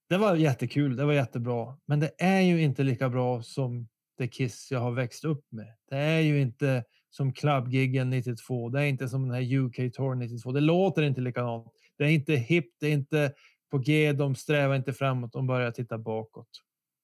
Det 0.09 0.17
var 0.17 0.35
jättekul, 0.35 0.95
det 0.95 1.05
var 1.05 1.13
jättebra. 1.13 1.77
Men 1.85 1.99
det 1.99 2.11
är 2.17 2.41
ju 2.41 2.61
inte 2.61 2.83
lika 2.83 3.09
bra 3.09 3.41
som 3.43 3.87
det 4.17 4.27
Kiss 4.27 4.71
jag 4.71 4.79
har 4.79 4.91
växt 4.91 5.25
upp 5.25 5.45
med. 5.51 5.73
Det 5.89 5.97
är 5.97 6.19
ju 6.19 6.41
inte 6.41 6.83
som 7.09 7.33
klubbgiggen 7.33 8.09
92. 8.09 8.69
Det 8.69 8.81
är 8.81 8.85
inte 8.85 9.09
som 9.09 9.27
den 9.27 9.35
här 9.35 9.57
UK 9.57 9.93
Tour 9.93 10.15
92. 10.15 10.51
Det 10.51 10.59
låter 10.59 11.03
inte 11.03 11.21
likadant. 11.21 11.73
Det 11.97 12.03
är 12.03 12.09
inte 12.09 12.33
hippt, 12.33 12.75
det 12.79 12.87
är 12.87 12.91
inte 12.91 13.33
på 13.71 13.77
G. 13.77 14.13
De 14.13 14.35
strävar 14.35 14.75
inte 14.75 14.93
framåt, 14.93 15.31
de 15.33 15.47
börjar 15.47 15.71
titta 15.71 15.97
bakåt. 15.97 16.49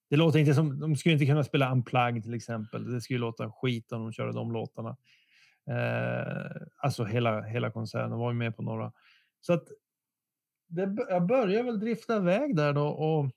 Det 0.09 0.15
låter 0.15 0.39
inte 0.39 0.53
som, 0.53 0.79
de 0.79 0.95
skulle 0.95 1.13
inte 1.13 1.25
kunna 1.25 1.43
spela 1.43 1.71
Unplugged 1.71 2.23
till 2.23 2.33
exempel. 2.33 2.91
Det 2.91 3.01
skulle 3.01 3.19
låta 3.19 3.51
skit 3.51 3.91
om 3.91 4.03
de 4.03 4.13
körde 4.13 4.33
de 4.33 4.51
låtarna. 4.51 4.97
Eh, 5.69 6.61
alltså 6.77 7.03
hela, 7.03 7.41
hela 7.41 7.71
koncernen 7.71 8.17
var 8.17 8.31
ju 8.31 8.37
med 8.37 8.55
på 8.55 8.63
några. 8.63 8.91
Så 9.41 9.53
att 9.53 9.67
det, 10.67 10.95
jag 11.09 11.25
började 11.25 11.63
väl 11.63 11.79
drifta 11.79 12.17
iväg 12.17 12.55
där 12.55 12.73
då 12.73 12.87
och 12.87 13.31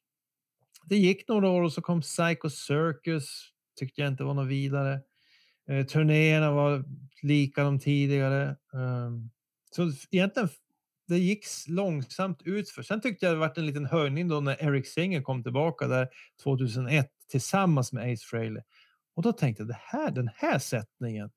det 0.84 0.96
gick 0.96 1.28
några 1.28 1.48
år 1.48 1.62
och 1.62 1.72
så 1.72 1.82
kom 1.82 2.00
Psycho 2.00 2.50
Circus. 2.50 3.52
Tyckte 3.78 4.00
jag 4.00 4.08
inte 4.08 4.24
var 4.24 4.34
något 4.34 4.48
vidare. 4.48 5.00
Eh, 5.68 5.86
turnéerna 5.86 6.50
var 6.50 6.84
lika 7.22 7.64
de 7.64 7.78
tidigare. 7.78 8.48
Eh, 8.48 9.10
så 9.70 9.92
egentligen 10.10 10.48
det 11.08 11.18
gick 11.18 11.44
långsamt 11.68 12.42
utför. 12.44 12.82
Sen 12.82 13.00
tyckte 13.00 13.26
jag 13.26 13.34
det 13.34 13.38
varit 13.38 13.58
en 13.58 13.66
liten 13.66 13.86
höjning 13.86 14.28
då 14.28 14.40
när 14.40 14.62
Eric 14.64 14.92
Singer 14.92 15.22
kom 15.22 15.42
tillbaka 15.42 15.88
där 15.88 16.08
2001 16.42 17.10
tillsammans 17.30 17.92
med 17.92 18.12
Ace 18.12 18.24
Frehley. 18.30 18.62
Och 19.16 19.22
då 19.22 19.32
tänkte 19.32 19.62
jag 19.62 19.68
det 19.68 19.78
här, 19.80 20.10
den 20.10 20.30
här 20.34 20.58
sättningen. 20.58 21.30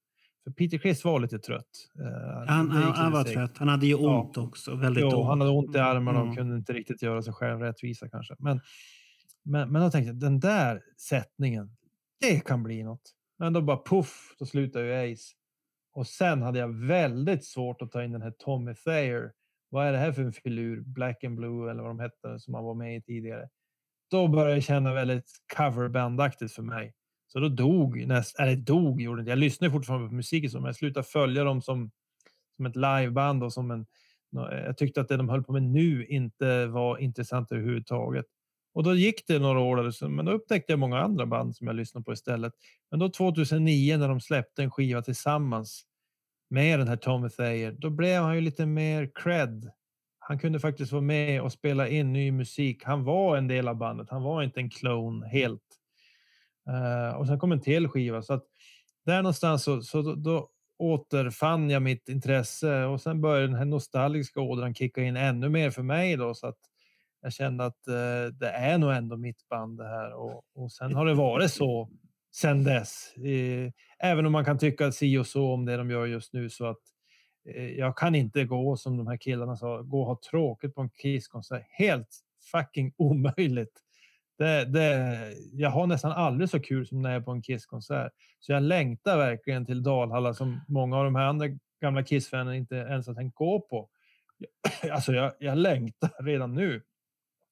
För 0.43 0.51
Peter 0.51 0.77
Criss 0.77 1.03
var 1.05 1.19
lite 1.19 1.39
trött. 1.39 1.65
Eh, 1.99 2.47
Han, 2.47 2.71
han, 2.71 2.93
han 2.93 3.11
var 3.11 3.23
trött. 3.23 3.57
Han 3.57 3.67
hade 3.67 3.85
ju 3.85 3.91
Ja. 3.91 4.21
ont 4.21 4.37
också. 4.37 4.75
Väldigt 4.75 5.01
Jo, 5.01 5.17
ont. 5.17 5.27
han 5.27 5.41
hade 5.41 5.51
ont 5.53 5.75
i 5.75 5.79
armarna 5.79 6.19
och 6.19 6.25
Mm. 6.25 6.35
kunde 6.37 6.55
inte 6.55 6.73
riktigt 6.73 7.01
göra 7.01 7.21
sig 7.21 7.33
själv 7.33 7.59
rättvisa 7.59 8.09
kanske. 8.09 8.35
Men, 8.39 8.61
men, 9.43 9.71
men 9.71 9.81
då 9.81 9.91
tänkte 9.91 10.07
jag, 10.07 10.15
den 10.19 10.39
där 10.39 10.81
sättningen, 10.97 11.77
det 12.21 12.39
kan 12.45 12.63
bli 12.63 12.83
något. 12.83 13.01
Men 13.39 13.53
då 13.53 13.61
bara 13.61 13.83
puff, 13.85 14.35
då 14.39 14.45
slutade 14.45 14.85
ju 15.05 15.13
Ace. 15.13 15.23
Och 15.93 16.07
sen 16.07 16.41
hade 16.41 16.59
jag 16.59 16.87
väldigt 16.87 17.45
svårt 17.45 17.81
att 17.81 17.91
ta 17.91 18.03
in 18.03 18.11
den 18.11 18.21
här 18.21 18.31
Tommy 18.39 18.75
Thayer. 18.75 19.31
Vad 19.69 19.87
är 19.87 19.91
det 19.91 19.97
här 19.97 20.11
för 20.11 20.21
en 20.21 20.33
filur? 20.33 20.81
Black 20.81 21.23
and 21.23 21.35
Blue 21.35 21.71
eller 21.71 21.81
vad 21.81 21.89
de 21.89 21.99
hette 21.99 22.39
som 22.39 22.53
han 22.53 22.63
var 22.63 22.73
med 22.73 22.97
i 22.97 23.01
tidigare. 23.01 23.49
Då 24.11 24.27
började 24.27 24.53
jag 24.53 24.63
känna 24.63 24.93
väldigt 24.93 25.31
coverbandaktigt 25.57 26.53
för 26.53 26.63
mig. 26.63 26.93
Så 27.27 27.39
då 27.39 27.49
dog 27.49 28.07
nästan, 28.07 28.47
eller 28.47 28.55
dog 28.55 29.01
gjorde 29.01 29.21
inte. 29.21 29.31
Jag 29.31 29.39
lyssnar 29.39 29.69
fortfarande 29.69 30.07
på 30.07 30.15
musiken 30.15 30.49
som 30.49 30.65
jag 30.65 30.75
slutade 30.75 31.03
följa 31.03 31.43
dem 31.43 31.61
som, 31.61 31.91
som 32.55 32.65
ett 32.65 32.75
liveband 32.75 33.43
och 33.43 33.53
som 33.53 33.71
en 33.71 33.85
jag 34.31 34.77
tyckte 34.77 35.01
att 35.01 35.07
det 35.07 35.17
de 35.17 35.29
höll 35.29 35.43
på 35.43 35.53
med 35.53 35.63
nu 35.63 36.05
inte 36.05 36.65
var 36.65 36.97
intressant 36.97 37.51
överhuvudtaget. 37.51 38.25
Och 38.73 38.83
då 38.83 38.95
gick 38.95 39.27
det 39.27 39.39
några 39.39 39.59
år, 39.59 39.77
där, 39.77 40.07
men 40.07 40.25
då 40.25 40.31
upptäckte 40.31 40.71
jag 40.73 40.79
många 40.79 40.99
andra 40.99 41.25
band 41.25 41.55
som 41.55 41.67
jag 41.67 41.75
lyssnade 41.75 42.03
på 42.03 42.13
istället. 42.13 42.53
Men 42.91 42.99
då 42.99 43.09
2009 43.09 43.97
när 43.97 44.07
de 44.09 44.21
släppte 44.21 44.63
en 44.63 44.71
skiva 44.71 45.01
tillsammans 45.01 45.85
med 46.49 46.79
den 46.79 46.87
här 46.87 46.95
Tommy 46.95 47.29
Thayer, 47.29 47.71
då 47.71 47.89
blev 47.89 48.23
han 48.23 48.35
ju 48.35 48.41
lite 48.41 48.65
mer 48.65 49.11
cred. 49.15 49.71
Han 50.19 50.39
kunde 50.39 50.59
faktiskt 50.59 50.91
vara 50.91 51.01
med 51.01 51.41
och 51.41 51.51
spela 51.51 51.87
in 51.87 52.13
ny 52.13 52.31
musik. 52.31 52.83
Han 52.83 53.03
var 53.03 53.37
en 53.37 53.47
del 53.47 53.67
av 53.67 53.75
bandet. 53.75 54.09
Han 54.09 54.23
var 54.23 54.43
inte 54.43 54.59
en 54.59 54.69
klon 54.69 55.23
helt. 55.23 55.63
Uh, 56.69 57.15
och 57.15 57.27
sen 57.27 57.39
kom 57.39 57.51
en 57.51 57.61
till 57.61 57.87
skiva. 57.87 58.21
Så 58.21 58.33
att 58.33 58.45
där 59.05 59.21
någonstans 59.21 59.63
så, 59.63 59.81
så 59.81 60.01
då, 60.01 60.15
då 60.15 60.49
återfann 60.77 61.69
jag 61.69 61.81
mitt 61.81 62.09
intresse 62.09 62.85
och 62.85 63.01
sen 63.01 63.21
började 63.21 63.47
den 63.47 63.55
här 63.55 63.65
nostalgiska 63.65 64.41
ådran 64.41 64.75
kicka 64.75 65.01
in 65.01 65.17
ännu 65.17 65.49
mer 65.49 65.69
för 65.69 65.83
mig 65.83 66.17
då 66.17 66.33
så 66.33 66.47
att 66.47 66.57
jag 67.21 67.33
kände 67.33 67.65
att 67.65 67.87
eh, 67.87 68.33
det 68.33 68.49
är 68.49 68.77
nog 68.77 68.91
ändå 68.91 69.17
mitt 69.17 69.47
band 69.49 69.77
det 69.77 69.87
här 69.87 70.13
och, 70.13 70.43
och 70.55 70.71
sen 70.71 70.95
har 70.95 71.05
det 71.05 71.13
varit 71.13 71.51
så 71.51 71.89
sen 72.35 72.63
dess. 72.63 73.13
Även 73.99 74.25
om 74.25 74.31
man 74.31 74.45
kan 74.45 74.57
tycka 74.57 74.91
si 74.91 75.17
och 75.17 75.27
så 75.27 75.53
om 75.53 75.65
det 75.65 75.77
de 75.77 75.91
gör 75.91 76.05
just 76.05 76.33
nu 76.33 76.49
så 76.49 76.65
att 76.65 76.81
eh, 77.55 77.69
jag 77.69 77.97
kan 77.97 78.15
inte 78.15 78.43
gå 78.43 78.77
som 78.77 78.97
de 78.97 79.07
här 79.07 79.17
killarna 79.17 79.55
sa, 79.55 79.81
gå 79.81 80.01
och 80.01 80.07
ha 80.07 80.19
tråkigt 80.29 80.75
på 80.75 80.81
en 80.81 80.89
Kiss 80.89 81.29
Helt 81.69 82.19
fucking 82.51 82.93
omöjligt. 82.97 83.83
Det, 84.37 84.65
det, 84.65 85.17
jag 85.53 85.69
har 85.69 85.87
nästan 85.87 86.11
aldrig 86.11 86.49
så 86.49 86.59
kul 86.59 86.87
som 86.87 87.01
när 87.01 87.09
jag 87.09 87.21
är 87.21 87.25
på 87.25 87.31
en 87.31 87.41
Kiss-konsert. 87.41 88.11
Så 88.39 88.51
jag 88.51 88.63
längtar 88.63 89.17
verkligen 89.17 89.65
till 89.65 89.83
Dalhalla 89.83 90.33
som 90.33 90.61
många 90.67 90.97
av 90.97 91.03
de 91.03 91.15
här 91.15 91.25
andra 91.25 91.47
gamla 91.81 92.03
Kiss-fanen 92.03 92.55
inte 92.55 92.75
ens 92.75 93.07
har 93.07 93.13
tänkt 93.13 93.35
gå 93.35 93.61
på. 93.61 93.89
Alltså 94.91 95.13
jag, 95.13 95.33
jag 95.39 95.57
längtar 95.57 96.23
redan 96.23 96.53
nu. 96.53 96.81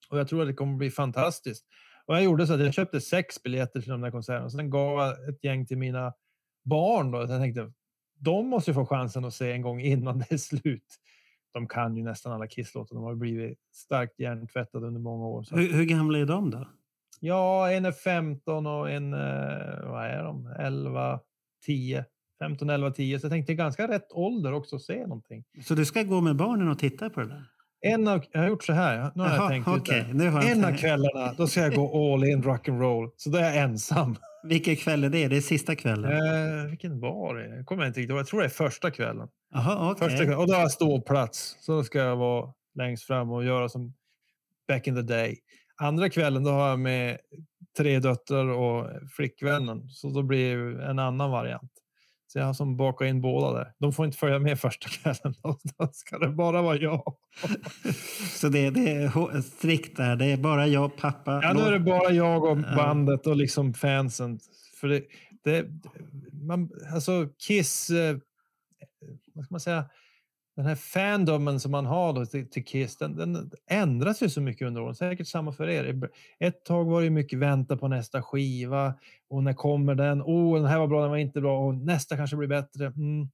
Och 0.09 0.19
jag 0.19 0.27
tror 0.27 0.41
att 0.41 0.47
det 0.47 0.53
kommer 0.53 0.77
bli 0.77 0.91
fantastiskt. 0.91 1.65
Och 2.07 2.15
jag 2.15 2.23
gjorde 2.23 2.47
så 2.47 2.53
att 2.53 2.59
jag 2.59 2.73
köpte 2.73 3.01
sex 3.01 3.43
biljetter 3.43 3.81
till 3.81 3.91
de 3.91 4.01
där 4.01 4.11
konserterna 4.11 4.45
och 4.45 4.51
sen 4.51 4.69
gav 4.69 4.99
jag 4.99 5.29
ett 5.29 5.43
gäng 5.43 5.65
till 5.65 5.77
mina 5.77 6.13
barn. 6.65 7.11
Då. 7.11 7.19
Jag 7.19 7.29
tänkte, 7.29 7.71
de 8.19 8.47
måste 8.47 8.71
ju 8.71 8.75
få 8.75 8.85
chansen 8.85 9.25
att 9.25 9.33
se 9.33 9.51
en 9.51 9.61
gång 9.61 9.81
innan 9.81 10.19
det 10.29 10.31
är 10.31 10.37
slut. 10.37 10.99
De 11.53 11.67
kan 11.67 11.97
ju 11.97 12.03
nästan 12.03 12.33
alla 12.33 12.47
Kiss-låtar. 12.47 12.95
De 12.95 13.03
har 13.03 13.15
blivit 13.15 13.59
starkt 13.71 14.19
hjärntvättade 14.19 14.87
under 14.87 15.01
många 15.01 15.27
år. 15.27 15.45
Hur, 15.51 15.73
hur 15.73 15.85
gamla 15.85 16.17
är 16.17 16.25
de 16.25 16.51
då? 16.51 16.67
Ja, 17.19 17.71
en 17.71 17.85
är 17.85 17.91
15 17.91 18.67
och 18.67 18.91
en, 18.91 19.13
eh, 19.13 19.19
vad 19.83 20.05
är 20.05 20.23
de, 20.23 20.47
11, 20.59 21.19
10. 21.65 22.05
15, 22.39 22.69
11, 22.69 22.91
10. 22.91 23.19
Så 23.19 23.25
jag 23.25 23.31
tänkte 23.31 23.53
ganska 23.53 23.87
rätt 23.87 24.11
ålder 24.11 24.53
också 24.53 24.75
att 24.75 24.81
se 24.81 25.01
någonting. 25.01 25.43
Så 25.63 25.73
du 25.73 25.85
ska 25.85 26.03
gå 26.03 26.21
med 26.21 26.35
barnen 26.35 26.69
och 26.69 26.79
titta 26.79 27.09
på 27.09 27.19
det 27.19 27.27
där? 27.27 27.45
En 27.93 28.07
av, 28.07 28.23
jag 28.31 28.39
har 28.41 28.47
gjort 28.47 28.63
så 28.63 28.73
här. 28.73 29.11
Nu 29.15 29.23
har 29.23 29.35
jag 29.35 29.49
tänkt 29.49 29.67
ut 29.67 29.73
okej, 29.81 30.05
det. 30.07 30.13
nu 30.13 30.29
har 30.29 30.41
jag 30.43 30.51
En 30.51 30.63
av 30.63 30.67
tänkt. 30.67 30.79
kvällarna, 30.79 31.33
då 31.37 31.47
ska 31.47 31.59
jag 31.61 31.75
gå 31.75 32.13
all 32.13 32.23
in 32.23 32.43
rock'n'roll. 32.43 33.11
Så 33.17 33.29
då 33.29 33.37
är 33.37 33.43
jag 33.43 33.57
ensam. 33.57 34.15
Vilken 34.43 34.75
kväll 34.75 35.03
är 35.03 35.09
det? 35.09 35.27
Det 35.27 35.37
är 35.37 35.41
sista 35.41 35.75
kvällen? 35.75 36.11
Eh, 36.11 36.69
vilken 36.69 36.99
var 36.99 37.35
det? 37.35 37.55
Jag 37.55 37.65
kommer 37.65 37.85
inte 37.87 37.99
riktigt 37.99 38.09
ihåg. 38.09 38.19
Jag 38.19 38.27
tror 38.27 38.39
det 38.39 38.45
är 38.45 38.49
första 38.49 38.91
kvällen. 38.91 39.27
Jaha, 39.53 39.91
okej. 39.91 40.09
Första 40.09 40.23
kvällen. 40.23 40.39
Och 40.39 40.47
då 40.47 40.53
har 40.53 40.61
jag 40.61 40.71
ståplats. 40.71 41.57
Så 41.59 41.71
då 41.71 41.83
ska 41.83 41.99
jag 41.99 42.15
vara 42.15 42.53
längst 42.75 43.03
fram 43.07 43.31
och 43.31 43.43
göra 43.45 43.69
som 43.69 43.93
back 44.67 44.87
in 44.87 44.95
the 44.95 45.01
day. 45.01 45.37
Andra 45.81 46.09
kvällen 46.09 46.43
då 46.43 46.51
har 46.51 46.69
jag 46.69 46.79
med 46.79 47.17
tre 47.77 47.99
döttrar 47.99 48.47
och 48.49 48.89
flickvännen. 49.15 49.89
Så 49.89 50.09
då 50.09 50.23
blir 50.23 50.57
det 50.57 50.85
en 50.85 50.99
annan 50.99 51.31
variant. 51.31 51.71
Så 52.27 52.39
jag 52.39 52.45
har 52.45 52.53
som 52.53 52.77
bakat 52.77 53.05
in 53.05 53.21
båda 53.21 53.53
där. 53.53 53.73
De 53.79 53.93
får 53.93 54.05
inte 54.05 54.17
följa 54.17 54.39
med 54.39 54.59
första 54.59 54.89
kvällen. 54.89 55.35
Då 55.43 55.57
då 55.77 55.89
ska 55.93 56.17
det 56.17 56.29
bara 56.29 56.61
vara 56.61 56.77
jag. 56.77 57.15
Så 58.33 58.49
det, 58.49 58.69
det 58.69 58.91
är 58.91 59.41
strikt 59.41 59.97
där. 59.97 60.15
Det 60.15 60.25
är 60.25 60.37
bara 60.37 60.67
jag, 60.67 60.97
pappa. 60.97 61.39
Ja, 61.43 61.53
nu 61.53 61.61
är 61.61 61.71
det 61.71 61.79
bara 61.79 62.11
jag 62.11 62.43
och 62.43 62.57
bandet 62.57 63.27
och 63.27 63.35
liksom 63.35 63.73
fansen. 63.73 64.39
För 64.79 64.87
det, 64.87 65.03
det, 65.43 65.65
man, 66.31 66.69
alltså 66.93 67.27
Kiss, 67.47 67.89
eh, 67.89 68.17
vad 69.33 69.45
ska 69.45 69.53
man 69.53 69.59
säga, 69.59 69.85
den 70.57 70.65
här 70.65 70.75
fandomen 70.75 71.59
som 71.59 71.71
man 71.71 71.85
har 71.85 72.13
då 72.13 72.25
till, 72.25 72.49
till 72.49 72.65
Kiss, 72.65 72.97
den, 72.97 73.15
den 73.15 73.51
ändras 73.69 74.23
ju 74.23 74.29
så 74.29 74.41
mycket 74.41 74.67
under 74.67 74.81
åren. 74.81 74.95
Säkert 74.95 75.27
samma 75.27 75.51
för 75.51 75.69
er. 75.69 76.09
Ett 76.39 76.65
tag 76.65 76.85
var 76.85 77.01
det 77.01 77.09
mycket 77.09 77.39
vänta 77.39 77.77
på 77.77 77.87
nästa 77.87 78.21
skiva 78.21 78.93
och 79.29 79.43
när 79.43 79.53
kommer 79.53 79.95
den? 79.95 80.21
Oh, 80.21 80.57
den 80.57 80.65
här 80.65 80.79
var 80.79 80.87
bra, 80.87 81.01
den 81.01 81.09
var 81.09 81.17
inte 81.17 81.41
bra 81.41 81.65
och 81.65 81.75
nästa 81.75 82.17
kanske 82.17 82.37
blir 82.37 82.47
bättre. 82.47 82.85
Mm. 82.85 83.29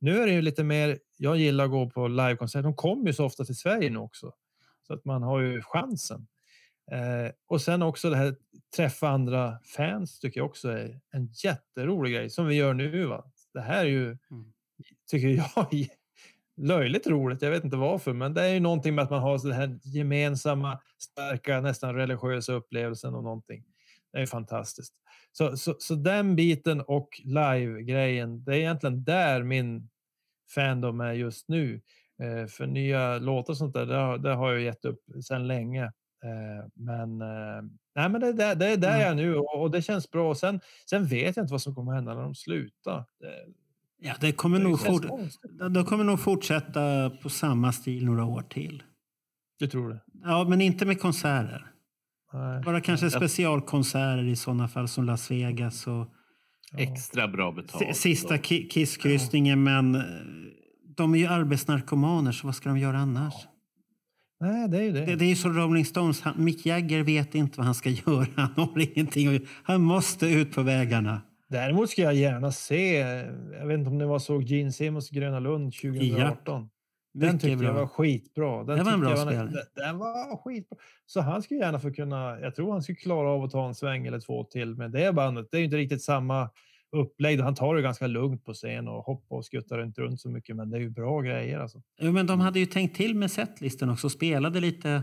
Nu 0.00 0.22
är 0.22 0.26
det 0.26 0.32
ju 0.32 0.42
lite 0.42 0.64
mer, 0.64 0.98
jag 1.16 1.36
gillar 1.36 1.64
att 1.64 1.70
gå 1.70 1.90
på 1.90 2.08
livekonserter. 2.08 2.62
De 2.62 2.74
kommer 2.74 3.06
ju 3.06 3.12
så 3.12 3.24
ofta 3.24 3.44
till 3.44 3.56
Sverige 3.56 3.90
nu 3.90 3.98
också. 3.98 4.32
Så 4.86 4.94
att 4.94 5.04
man 5.04 5.22
har 5.22 5.40
ju 5.40 5.62
chansen. 5.62 6.26
Eh, 6.92 7.32
och 7.48 7.60
sen 7.60 7.82
också 7.82 8.10
det 8.10 8.16
här 8.16 8.36
träffa 8.76 9.08
andra 9.08 9.58
fans 9.76 10.18
tycker 10.20 10.40
jag 10.40 10.46
också 10.46 10.68
är 10.68 11.00
en 11.10 11.28
jätterolig 11.44 12.12
grej 12.12 12.30
som 12.30 12.46
vi 12.46 12.54
gör 12.54 12.74
nu. 12.74 13.06
Va? 13.06 13.24
Det 13.54 13.60
här 13.60 13.84
är 13.84 13.90
ju, 13.90 14.18
tycker 15.10 15.28
jag, 15.28 15.88
löjligt 16.62 17.06
roligt. 17.06 17.42
Jag 17.42 17.50
vet 17.50 17.64
inte 17.64 17.76
varför, 17.76 18.12
men 18.12 18.34
det 18.34 18.42
är 18.42 18.54
ju 18.54 18.60
någonting 18.60 18.94
med 18.94 19.04
att 19.04 19.10
man 19.10 19.22
har 19.22 19.38
den 19.48 19.52
här 19.52 19.78
gemensamma, 19.82 20.80
starka, 20.98 21.60
nästan 21.60 21.94
religiösa 21.94 22.52
upplevelsen 22.52 23.14
och 23.14 23.24
någonting. 23.24 23.64
Det 24.12 24.18
är 24.20 24.26
fantastiskt. 24.26 24.94
Så, 25.32 25.56
så, 25.56 25.74
så 25.78 25.94
den 25.94 26.36
biten 26.36 26.80
och 26.80 27.08
live-grejen, 27.24 28.44
det 28.44 28.52
är 28.52 28.58
egentligen 28.58 29.04
där 29.04 29.42
min 29.42 29.88
fandom 30.54 31.00
är 31.00 31.12
just 31.12 31.48
nu. 31.48 31.80
Eh, 32.22 32.46
för 32.46 32.66
nya 32.66 33.18
låtar 33.18 33.52
och 33.52 33.56
sånt 33.56 33.74
där, 33.74 33.86
det 33.86 33.96
har, 33.96 34.18
det 34.18 34.34
har 34.34 34.52
jag 34.52 34.60
gett 34.60 34.84
upp 34.84 35.00
sedan 35.24 35.46
länge. 35.46 35.84
Eh, 36.24 36.66
men, 36.74 37.20
eh, 37.20 37.62
nej, 37.94 38.08
men 38.08 38.20
det, 38.20 38.26
är 38.26 38.32
där- 38.32 38.54
det 38.54 38.66
är 38.66 38.76
där 38.76 39.00
jag 39.00 39.08
är 39.08 39.14
nu 39.14 39.36
och, 39.36 39.60
och 39.60 39.70
det 39.70 39.82
känns 39.82 40.10
bra. 40.10 40.34
Sen, 40.34 40.60
sen 40.90 41.06
vet 41.06 41.36
jag 41.36 41.42
inte 41.44 41.52
vad 41.52 41.62
som 41.62 41.74
kommer 41.74 41.92
hända 41.92 42.14
när 42.14 42.22
de 42.22 42.34
slutar. 42.34 43.04
Det, 43.20 43.44
Ja, 44.04 44.14
det 44.20 44.32
kommer, 44.32 44.58
Det 44.58 44.64
nog 44.64 44.80
fort, 44.80 45.08
konstigt. 45.08 45.50
de 45.74 45.84
kommer 45.84 46.04
nog 46.04 46.20
fortsätta 46.20 47.10
på 47.22 47.28
samma 47.28 47.72
stil 47.72 48.04
några 48.04 48.24
år 48.24 48.42
till. 48.42 48.82
Du 49.58 49.66
tror 49.66 49.88
det? 49.90 50.00
Ja, 50.24 50.46
men 50.48 50.60
inte 50.60 50.86
med 50.86 51.00
konserter. 51.00 51.66
Nej. 52.32 52.62
Bara 52.64 52.80
kanske 52.80 53.06
Ja. 53.06 53.10
specialkonserter 53.10 54.24
i 54.24 54.36
sådana 54.36 54.68
fall 54.68 54.88
som 54.88 55.04
Las 55.04 55.30
Vegas 55.30 55.86
och 55.86 56.08
Extra 56.78 57.28
bra 57.28 57.52
betalt. 57.52 57.84
si- 57.86 57.94
sista 57.94 58.38
kisskryssningen. 58.38 59.62
Men 59.62 59.94
eh, 59.94 60.02
de 60.96 61.14
är 61.14 61.18
ju 61.18 61.26
arbetsnarkomaner, 61.26 62.32
så 62.32 62.46
vad 62.46 62.56
ska 62.56 62.68
de 62.68 62.78
göra 62.78 62.98
annars? 62.98 63.34
Nej, 64.40 64.68
det 64.68 64.78
är 64.78 64.82
ju 64.82 64.92
det. 64.92 65.06
Det, 65.06 65.16
det 65.16 65.24
är 65.24 65.28
ju 65.28 65.36
som 65.36 65.54
Rolling 65.56 65.84
Stones. 65.84 66.20
Han, 66.20 66.44
Mick 66.44 66.66
Jagger 66.66 67.02
vet 67.02 67.34
inte 67.34 67.58
vad 67.58 67.66
han 67.66 67.74
ska 67.74 67.90
göra. 68.06 68.26
Han 68.36 68.50
har 68.56 68.78
ingenting. 68.96 69.40
Han 69.62 69.80
måste 69.82 70.26
ut 70.26 70.54
på 70.54 70.62
vägarna. 70.62 71.20
Däremot 71.52 71.90
ska 71.90 72.02
jag 72.02 72.14
gärna 72.14 72.52
se, 72.52 72.96
jag 73.60 73.66
vet 73.66 73.78
inte 73.78 73.90
om 73.90 73.98
ni 73.98 74.04
var 74.04 74.18
såg 74.18 74.42
Gene 74.42 74.72
Simmons 74.72 75.10
Gröna 75.10 75.40
Lund 75.40 75.72
2018. 75.74 76.68
Den 77.14 77.26
Mycket 77.26 77.40
tyckte 77.40 77.64
jag 77.64 77.74
bra. 77.74 77.80
var 77.82 77.86
skitbra. 77.86 78.64
Den 78.64 78.78
Det 78.78 78.84
var 78.84 78.92
en 78.92 79.00
bra 79.00 79.10
jag 79.10 79.18
spelning. 79.18 79.54
den, 79.54 79.84
den 79.84 79.98
var 79.98 80.36
skitbra. 80.36 80.78
Så 81.06 81.20
han 81.20 81.42
skulle 81.42 81.60
gärna 81.60 81.78
få 81.78 81.92
kunna, 81.92 82.40
jag 82.40 82.54
tror 82.54 82.72
han 82.72 82.82
skulle 82.82 82.96
klara 82.96 83.28
av 83.30 83.44
att 83.44 83.50
ta 83.50 83.66
en 83.68 83.74
sväng 83.74 84.06
eller 84.06 84.20
två 84.20 84.44
till 84.44 84.74
med 84.74 84.90
det 84.90 85.12
bandet. 85.12 85.48
Det 85.50 85.56
är 85.56 85.58
ju 85.58 85.64
inte 85.64 85.76
riktigt 85.76 86.02
samma 86.02 86.50
upplägg. 86.96 87.40
Han 87.40 87.54
tar 87.54 87.74
det 87.74 87.82
ganska 87.82 88.06
lugnt 88.06 88.44
på 88.44 88.54
scen 88.54 88.88
och 88.88 89.04
hoppar 89.04 89.36
och 89.36 89.44
skuttar 89.44 89.82
inte 89.82 90.00
runt 90.00 90.20
så 90.20 90.28
mycket. 90.28 90.56
Men 90.56 90.70
det 90.70 90.76
är 90.76 90.80
ju 90.80 90.90
bra 90.90 91.20
grejer 91.20 91.58
alltså. 91.58 91.82
Jo, 92.00 92.12
men 92.12 92.26
de 92.26 92.40
hade 92.40 92.58
ju 92.58 92.66
tänkt 92.66 92.96
till 92.96 93.14
med 93.14 93.30
setlisten 93.30 93.90
också. 93.90 94.08
Spelade 94.08 94.60
lite 94.60 95.02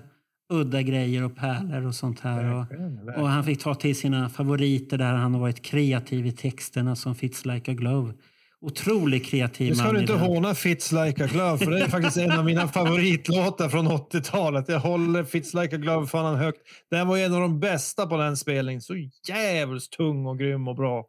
udda 0.50 0.82
grejer 0.82 1.24
och 1.24 1.36
pärlor 1.36 1.86
och 1.86 1.96
sånt 1.96 2.20
här. 2.20 2.54
Och, 2.54 2.60
Verkligen, 2.72 3.00
och 3.16 3.30
han 3.30 3.44
fick 3.44 3.62
ta 3.64 3.76
till 3.76 3.96
sina 3.96 4.30
favoriter 4.30 4.98
där 4.98 5.14
han 5.14 5.34
har 5.34 5.42
varit 5.42 5.62
kreativ 5.62 6.26
i 6.28 6.32
texterna 6.32 6.96
som 6.96 7.16
Fits 7.16 7.46
Like 7.46 7.72
a 7.72 7.74
Glove. 7.74 8.14
Otroligt 8.62 9.26
kreativ 9.26 9.70
Nu 9.70 9.76
ska 9.76 9.86
man 9.86 9.94
du 9.96 10.02
inte 10.02 10.14
den. 10.14 10.22
håna 10.22 10.56
Fits 10.56 10.92
Like 10.92 11.24
a 11.24 11.28
Glove, 11.32 11.58
för 11.58 11.72
det 11.72 11.80
är 11.80 11.88
faktiskt 11.88 12.18
en 12.18 12.32
av 12.32 12.46
mina 12.46 12.68
favoritlåtar 12.68 13.70
från 13.70 13.88
80-talet. 13.88 14.70
Jag 14.70 14.80
håller 14.80 15.24
Fits 15.24 15.54
Like 15.54 15.76
a 15.76 15.80
Glove 15.80 16.08
fan 16.08 16.36
högt. 16.38 16.58
Den 16.92 17.08
var 17.08 17.18
en 17.18 17.34
av 17.34 17.42
de 17.42 17.60
bästa 17.60 18.08
på 18.08 18.18
den 18.18 18.38
spelningen. 18.38 18.82
Så 18.82 18.94
jävligt 19.28 19.90
tung 19.92 20.26
och 20.26 20.40
grym 20.40 20.68
och 20.68 20.76
bra. 20.76 21.06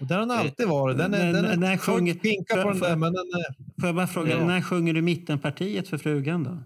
Och 0.00 0.06
den 0.06 0.18
har 0.18 0.26
den 0.26 0.30
alltid 0.38 0.68
varit. 0.68 0.98
Den 0.98 1.14
är, 1.14 1.32
den 1.32 1.62
är, 1.62 1.76
folk 1.76 1.98
sjunger- 1.98 2.14
pinkar 2.14 2.62
på 2.62 2.70
den 2.70 2.80
där, 2.80 2.96
men 2.96 3.12
den 3.12 3.22
är... 3.26 3.80
Får 3.80 3.88
jag 3.88 3.94
bara 3.94 4.06
fråga, 4.06 4.30
Ja. 4.38 4.46
när 4.46 4.60
sjunger 4.60 4.94
du 4.94 5.02
mittenpartiet 5.02 5.88
för 5.88 5.98
frugan 5.98 6.44
då? 6.44 6.50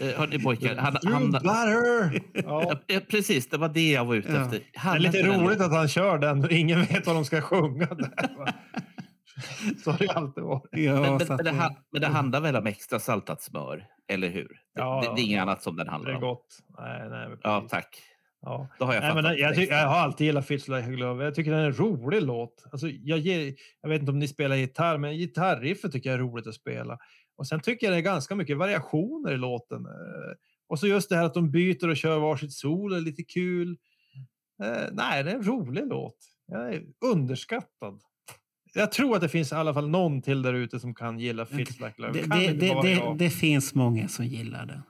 Eh, 0.00 0.06
Hörni 0.18 0.38
pojkar, 0.42 0.76
han, 0.76 0.96
You 1.04 1.14
han! 1.44 2.20
Ja. 2.34 2.80
Ja, 2.86 3.00
precis, 3.10 3.48
det 3.48 3.56
var 3.58 3.68
det 3.68 3.90
jag 3.92 4.04
var 4.04 4.14
ute 4.14 4.32
Ja. 4.32 4.42
efter. 4.44 4.58
Det 4.58 4.88
är 4.96 4.98
lite 4.98 5.22
den 5.22 5.26
roligt 5.40 5.58
låten- 5.58 5.66
att 5.66 5.72
han 5.72 5.88
kör 5.88 6.18
den 6.18 6.44
och 6.44 6.50
ingen 6.52 6.80
vet 6.80 7.06
vad 7.06 7.16
de 7.16 7.24
ska 7.24 7.40
sjunga. 7.40 7.86
Där? 7.86 8.12
Så 9.84 9.90
har 9.90 9.98
det 9.98 10.08
alltid 10.08 10.44
varit. 10.44 10.62
Ja, 10.72 10.92
Men, 11.00 11.02
men, 11.02 11.18
det, 11.18 11.42
det- 11.42 11.50
han- 11.50 11.74
men 11.92 12.00
det 12.00 12.06
handlar 12.06 12.40
väl 12.40 12.56
om 12.56 12.66
extra 12.66 12.98
saltat 12.98 13.42
smör, 13.42 13.84
eller 14.08 14.28
hur? 14.28 14.48
Det, 14.48 14.80
Ja, 14.80 15.00
det, 15.08 15.14
det 15.16 15.20
är 15.20 15.24
inget 15.24 15.36
ja. 15.36 15.42
annat 15.42 15.62
som 15.62 15.76
den 15.76 15.86
Det 15.86 15.92
handlar 15.92 16.10
är 16.10 16.14
om. 16.14 16.20
gott. 16.20 16.46
Nej, 16.78 17.08
nej, 17.10 17.28
Ja, 17.42 17.66
tack. 17.70 17.88
Ja. 18.44 18.68
Då 18.78 18.84
har 18.84 18.94
jag 18.94 19.02
Nej, 19.02 19.14
men 19.22 19.36
jag, 19.38 19.54
texten. 19.54 19.78
jag 19.78 19.88
har 19.88 19.96
alltid 19.98 20.26
gillat 20.26 20.46
Fits 20.46 20.68
Like 20.68 20.90
Glove. 20.90 21.24
Jag 21.24 21.34
tycker 21.34 21.50
den 21.50 21.60
är 21.60 21.64
en 21.66 21.72
rolig 21.72 22.22
låt. 22.22 22.64
Alltså, 22.72 22.88
jag, 22.88 23.18
ger, 23.18 23.54
jag 23.82 23.88
vet 23.90 24.00
inte 24.00 24.12
om 24.12 24.18
ni 24.18 24.28
spelar 24.28 24.56
gitarr, 24.56 24.98
men 24.98 25.14
gitarriffet 25.16 25.92
tycker 25.92 26.10
jag 26.10 26.14
är 26.18 26.22
roligt 26.22 26.46
att 26.46 26.54
spela. 26.54 26.98
Och 27.36 27.46
sen 27.48 27.60
tycker 27.60 27.86
jag 27.86 27.94
det 27.94 27.98
är 27.98 28.02
ganska 28.02 28.34
mycket 28.34 28.56
variationer 28.56 29.32
i 29.32 29.36
låten. 29.36 29.86
Eh, 29.86 30.32
Och 30.68 30.78
så 30.78 30.86
just 30.86 31.08
det 31.08 31.16
här 31.16 31.24
att 31.24 31.34
de 31.34 31.50
byter 31.50 31.88
och 31.88 31.96
kör 31.96 32.18
varsitt 32.18 32.52
solo 32.52 32.96
är 32.96 33.00
lite 33.00 33.22
kul. 33.22 33.76
Eh, 34.64 34.82
nej, 34.92 35.24
det 35.24 35.30
är 35.30 35.34
en 35.34 35.42
rolig 35.42 35.86
låt. 35.86 36.16
Jag 36.46 36.74
är 36.74 36.82
underskattad. 37.04 38.00
Jag 38.74 38.92
tror 38.92 39.14
att 39.14 39.20
det 39.20 39.28
finns 39.28 39.52
i 39.52 39.54
alla 39.54 39.74
fall 39.74 39.88
någon 39.88 40.22
till 40.22 40.42
där 40.42 40.54
ute 40.54 40.80
som 40.80 40.94
kan 40.94 41.18
gilla 41.18 41.46
Fits 41.46 41.80
Like 41.80 41.86
a 41.86 41.92
Glove. 41.96 42.12
Det, 42.12 42.52
det, 42.52 42.82
det, 42.82 43.14
det, 43.18 43.30
finns 43.30 43.74
många 43.74 44.08
som 44.08 44.24
gillar 44.26 44.66
den. 44.66 44.82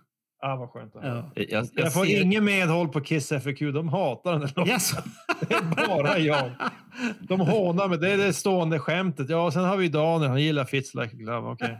Ah, 0.44 0.56
vad 0.56 0.70
skönt. 0.70 0.93
Ja. 0.94 1.31
Jag, 1.35 1.47
jag, 1.51 1.69
Jag 1.74 1.93
får 1.94 2.05
ser- 2.05 2.23
ingen 2.23 2.44
medhåll 2.44 2.89
på 2.89 3.01
Kiss 3.01 3.28
FAQ. 3.28 3.59
De 3.60 3.89
hatar 3.89 4.32
den 4.32 4.40
låten. 4.40 4.66
Jaså? 4.66 4.97
Det 5.48 5.55
är 5.55 5.86
bara 5.89 6.19
jag. 6.19 6.51
De 7.20 7.40
hånar 7.40 7.89
mig. 7.89 7.98
Det 7.98 8.10
är 8.12 8.19
det 8.19 8.32
stående 8.32 8.78
skämtet. 8.78 9.31
Ja, 9.31 9.44
och 9.47 9.52
sen 9.52 9.64
har 9.64 9.77
vi 9.77 9.89
Daniel. 9.89 10.31
Han 10.31 10.43
gillar 10.43 10.64
Fits 10.64 10.94
Like 10.94 11.06
a 11.16 11.19
Glove. 11.19 11.78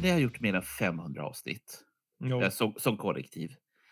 För 0.00 0.06
ni 0.06 0.12
har 0.12 0.18
gjort 0.18 0.40
mer 0.40 0.54
än 0.54 0.62
500 0.62 1.24
avsnitt 1.24 1.84
eh, 2.42 2.50
som, 2.50 2.74
som 2.76 2.96
kollektiv. 2.96 3.50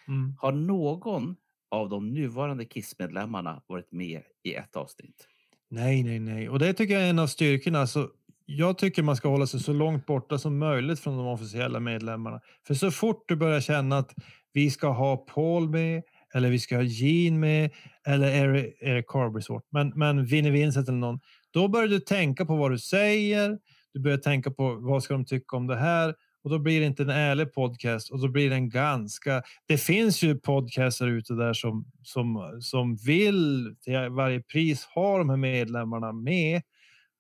Mm. 0.09 0.35
Har 0.39 0.52
någon 0.52 1.36
av 1.70 1.89
de 1.89 2.14
nuvarande 2.14 2.64
Kiss-medlemmarna 2.64 3.62
varit 3.66 3.93
med 3.93 4.22
i 4.43 4.55
ett 4.55 4.76
avsnitt? 4.76 5.28
Nej, 5.70 6.02
nej, 6.02 6.18
nej. 6.18 6.48
Och 6.48 6.59
det 6.59 6.72
tycker 6.72 6.94
jag 6.94 7.02
är 7.02 7.10
en 7.10 7.18
av 7.18 7.26
styrkorna. 7.26 7.80
Alltså, 7.80 8.10
jag 8.47 8.78
tycker 8.78 9.02
man 9.02 9.16
ska 9.16 9.28
hålla 9.28 9.47
sig 9.47 9.60
så 9.60 9.72
långt 9.72 10.06
borta 10.06 10.39
som 10.39 10.59
möjligt 10.59 11.01
från 11.01 11.16
de 11.16 11.26
officiella 11.26 11.80
medlemmarna. 11.80 12.40
För 12.66 12.74
så 12.74 12.90
fort 12.90 13.24
du 13.28 13.36
börjar 13.36 13.60
känna 13.60 13.98
att 13.98 14.14
vi 14.52 14.70
ska 14.70 14.89
ha 14.89 15.16
Paul 15.16 15.68
med 15.68 16.02
eller 16.35 16.51
vi 16.51 16.59
ska 16.59 16.76
ha 16.76 16.82
Gene 16.82 17.39
med 17.39 17.70
eller 18.06 18.28
Eric, 18.28 18.74
Eric 18.80 19.06
Carberry 19.09 19.43
svårt, 19.43 19.66
men, 19.70 19.89
men 19.89 20.24
Vinnie 20.24 20.51
Vincent 20.51 20.89
eller 20.89 20.98
någon. 20.98 21.20
Då 21.51 21.68
börjar 21.68 21.89
du 21.89 22.01
tänka 22.01 22.47
på 22.47 22.56
vad 22.56 22.70
du 22.70 22.78
säger. 22.78 23.59
Du 23.94 24.01
börjar 24.01 24.19
tänka 24.19 24.51
på 24.51 24.74
vad 24.74 25.02
ska 25.02 25.15
de 25.15 25.24
tycka 25.24 25.56
om 25.56 25.66
det 25.66 25.77
här 25.77 26.15
och 26.44 26.51
då 26.51 26.59
blir 26.59 26.81
det 26.81 26.86
inte 26.86 27.02
en 27.02 27.10
ärlig 27.10 27.52
podcast 27.52 28.10
och 28.10 28.20
då 28.20 28.28
blir 28.28 28.51
det 28.51 28.56
en 28.56 28.69
ganska. 28.69 29.43
Det 29.69 29.78
finns 29.78 30.23
ju 30.23 30.39
podcaster 30.39 31.06
ute 31.06 31.35
där 31.35 31.52
som 31.52 31.85
som 32.02 32.59
som 32.60 32.97
vill 32.97 33.77
till 33.81 34.09
varje 34.10 34.40
pris 34.43 34.85
ha 34.85 35.19
de 35.19 35.28
här 35.31 35.36
medlemmarna 35.36 36.12
med 36.12 36.62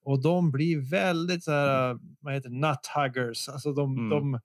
Och 0.04 0.22
de 0.22 0.50
blir 0.50 0.90
väldigt 0.90 1.44
så 1.44 1.50
här, 1.50 1.98
vad 2.20 2.34
heter 2.34 2.50
nuthuggers. 2.50 3.48
Alltså 3.48 3.72
de, 3.72 3.96
Mm. 3.98 4.10
de 4.10 4.40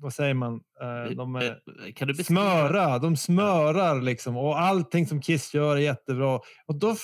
vad 0.00 0.12
säger 0.12 0.34
man? 0.34 0.54
Eh, 0.80 1.16
De 1.16 1.36
är 1.36 1.42
Eh, 1.44 1.92
Kan 1.94 2.08
du 2.08 2.14
beskriva? 2.14 2.40
smöra, 2.40 2.98
de 2.98 3.16
smörar 3.16 4.00
liksom 4.02 4.36
och 4.36 4.60
allting 4.60 5.06
som 5.06 5.20
Kiss 5.20 5.54
gör 5.54 5.76
är 5.76 5.80
jättebra. 5.80 6.40
Och 6.66 6.74
då 6.78 6.96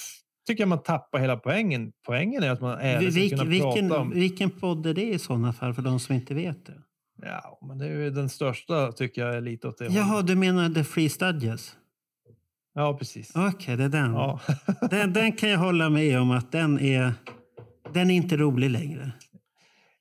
tycker 0.47 0.63
jag 0.63 0.69
man 0.69 0.83
tappar 0.83 1.19
hela 1.19 1.37
poängen. 1.37 1.93
Poängen 2.07 2.43
är 2.43 2.51
att 2.51 2.61
man 2.61 2.79
ärligt 2.79 3.13
ska 3.13 3.21
Vil, 3.21 3.31
kunna 3.31 3.45
vilken, 3.45 3.89
prata 3.89 4.01
om. 4.01 4.11
vilken 4.11 4.51
podd 4.51 4.87
är 4.87 4.95
det 4.95 5.13
i 5.13 5.19
sådana 5.19 5.53
fall 5.53 5.75
för 5.75 5.83
de 5.83 6.01
som 6.01 6.15
inte 6.15 6.35
vet 6.35 6.67
det? 6.67 6.83
Ja, 7.23 7.59
men 7.69 7.79
det 7.79 7.87
är 7.87 7.91
ju 7.91 8.11
den 8.11 8.29
största 8.29 8.93
tycker 8.93 9.27
jag 9.27 9.37
är 9.37 9.41
lite 9.41 9.69
åt 9.69 9.79
det 9.79 9.87
Jaha, 9.87 10.23
du 10.23 10.35
menar 10.35 10.71
The 10.71 10.85
Free 10.85 11.09
Studios? 11.09 11.77
Ja, 12.75 12.97
precis. 12.99 13.33
Okej, 13.35 13.77
det 13.77 13.85
är 13.85 13.89
den. 13.89 14.13
Ja. 14.13 14.41
den. 14.91 15.13
Den 15.13 15.33
kan 15.33 15.49
jag 15.49 15.59
hålla 15.59 15.91
med 15.91 16.21
om 16.21 16.31
att 16.31 16.53
den 16.53 16.81
är, 16.81 17.13
den 17.93 18.11
är 18.11 18.15
inte 18.15 18.37
rolig 18.37 18.71
längre. 18.71 19.13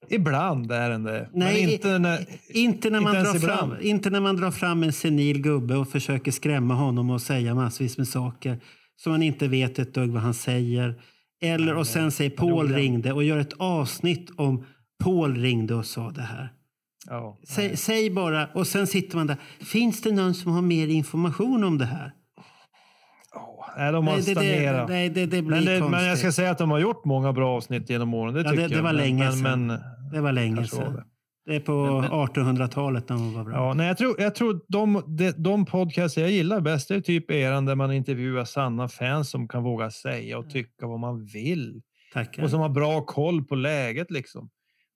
Ibland 0.10 0.72
är 0.72 0.90
den 0.90 1.04
det. 1.04 1.30
Nej, 1.34 1.62
men 1.62 1.74
inte 1.74 2.00
när, 2.00 2.26
Inte 2.50 2.90
när, 2.90 3.00
man 3.00 3.14
drar 3.14 3.40
fram, 3.40 3.76
inte 3.82 4.10
när 4.10 4.20
man 4.20 4.36
drar 4.36 4.52
fram 4.52 4.84
en 4.84 4.94
senil 4.94 5.42
gubbe 5.42 5.76
och 5.76 5.90
försöker 5.90 6.32
skrämma 6.32 6.74
honom 6.74 7.10
och 7.10 7.22
säga 7.22 7.56
massvis 7.56 7.98
med 7.98 8.08
saker 8.08 8.60
som 8.96 9.12
man 9.12 9.22
inte 9.24 9.48
vet 9.48 9.80
ett 9.80 9.94
dugg 9.94 10.10
vad 10.12 10.22
han 10.22 10.34
säger. 10.34 11.02
Eller 11.44 11.76
och 11.76 11.88
sen 11.88 12.12
säger 12.12 12.30
Paul 12.30 12.74
ringde 12.74 13.14
och 13.14 13.24
gör 13.24 13.38
ett 13.38 13.54
avsnitt 13.54 14.30
om 14.38 14.66
Paul 15.04 15.36
ringde 15.38 15.76
och 15.76 15.86
sa 15.86 16.12
det 16.12 16.22
här. 16.22 16.50
Säg, 17.48 17.78
säg 17.78 18.10
bara, 18.10 18.48
och 18.48 18.68
sen 18.68 18.88
sitter 18.88 19.18
man 19.18 19.28
där. 19.28 19.38
Finns 19.60 20.02
det 20.02 20.12
någon 20.12 20.34
som 20.34 20.52
har 20.52 20.62
mer 20.62 20.88
information 20.88 21.64
om 21.64 21.78
det 21.78 21.86
här? 21.86 22.12
Nej, 23.78 23.92
de 23.92 24.06
Nej, 24.06 24.16
måste 24.16 24.34
det- 24.34 24.40
det- 24.42 24.86
nej, 24.90 25.10
det- 25.10 25.26
det 25.26 25.42
blir 25.42 25.80
men, 25.80 25.92
men 25.92 26.06
jag 26.06 26.18
ska 26.18 26.32
säga 26.32 26.52
att 26.52 26.58
de 26.58 26.72
har 26.72 26.80
gjort 26.80 27.06
många 27.06 27.34
bra 27.34 27.56
avsnitt 27.58 27.90
genom 27.90 28.14
åren. 28.14 28.34
Det 28.34 28.42
Ja, 28.42 28.50
tycker 28.50 28.62
det, 28.64 28.68
det 28.70 28.76
jag. 28.76 28.84
var 28.84 28.94
länge 28.94 29.24
men, 29.24 29.34
sedan. 29.34 29.68
Men, 29.68 29.80
det 30.14 30.22
var 30.22 30.32
länge 30.32 30.68
sedan. 30.68 31.02
Det. 31.46 31.52
Det 31.52 31.56
är 31.56 31.60
på 31.60 31.72
1800-talet 31.72 33.10
när 33.10 33.18
man 33.18 33.34
var 33.34 33.44
bra. 33.44 33.56
Ja, 33.56 33.74
nej, 33.74 33.88
jag 33.88 33.98
tror, 33.98 34.22
jag 34.22 34.36
tror 34.36 34.62
de, 34.68 35.04
de, 35.08 35.32
de 35.32 35.66
podcasts 35.66 36.18
jag 36.18 36.32
gillar 36.32 36.62
bäst 36.62 36.88
det 36.88 36.96
är 36.96 37.02
typ 37.02 37.32
eran 37.32 37.66
där 37.66 37.76
man 37.76 37.94
intervjuar 37.94 38.46
sanna 38.46 38.88
fans 38.88 39.30
som 39.30 39.48
kan 39.48 39.64
våga 39.64 39.92
säga 39.92 40.38
och 40.38 40.50
tycka 40.50 40.88
vad 40.88 41.00
man 41.00 41.26
vill. 41.26 41.82
Tackar. 42.14 42.44
Och 42.44 42.50
som 42.50 42.60
har 42.60 42.70
bra 42.70 43.02
koll 43.02 43.44
på 43.44 43.56
läget 43.56 44.12
liksom. 44.12 44.50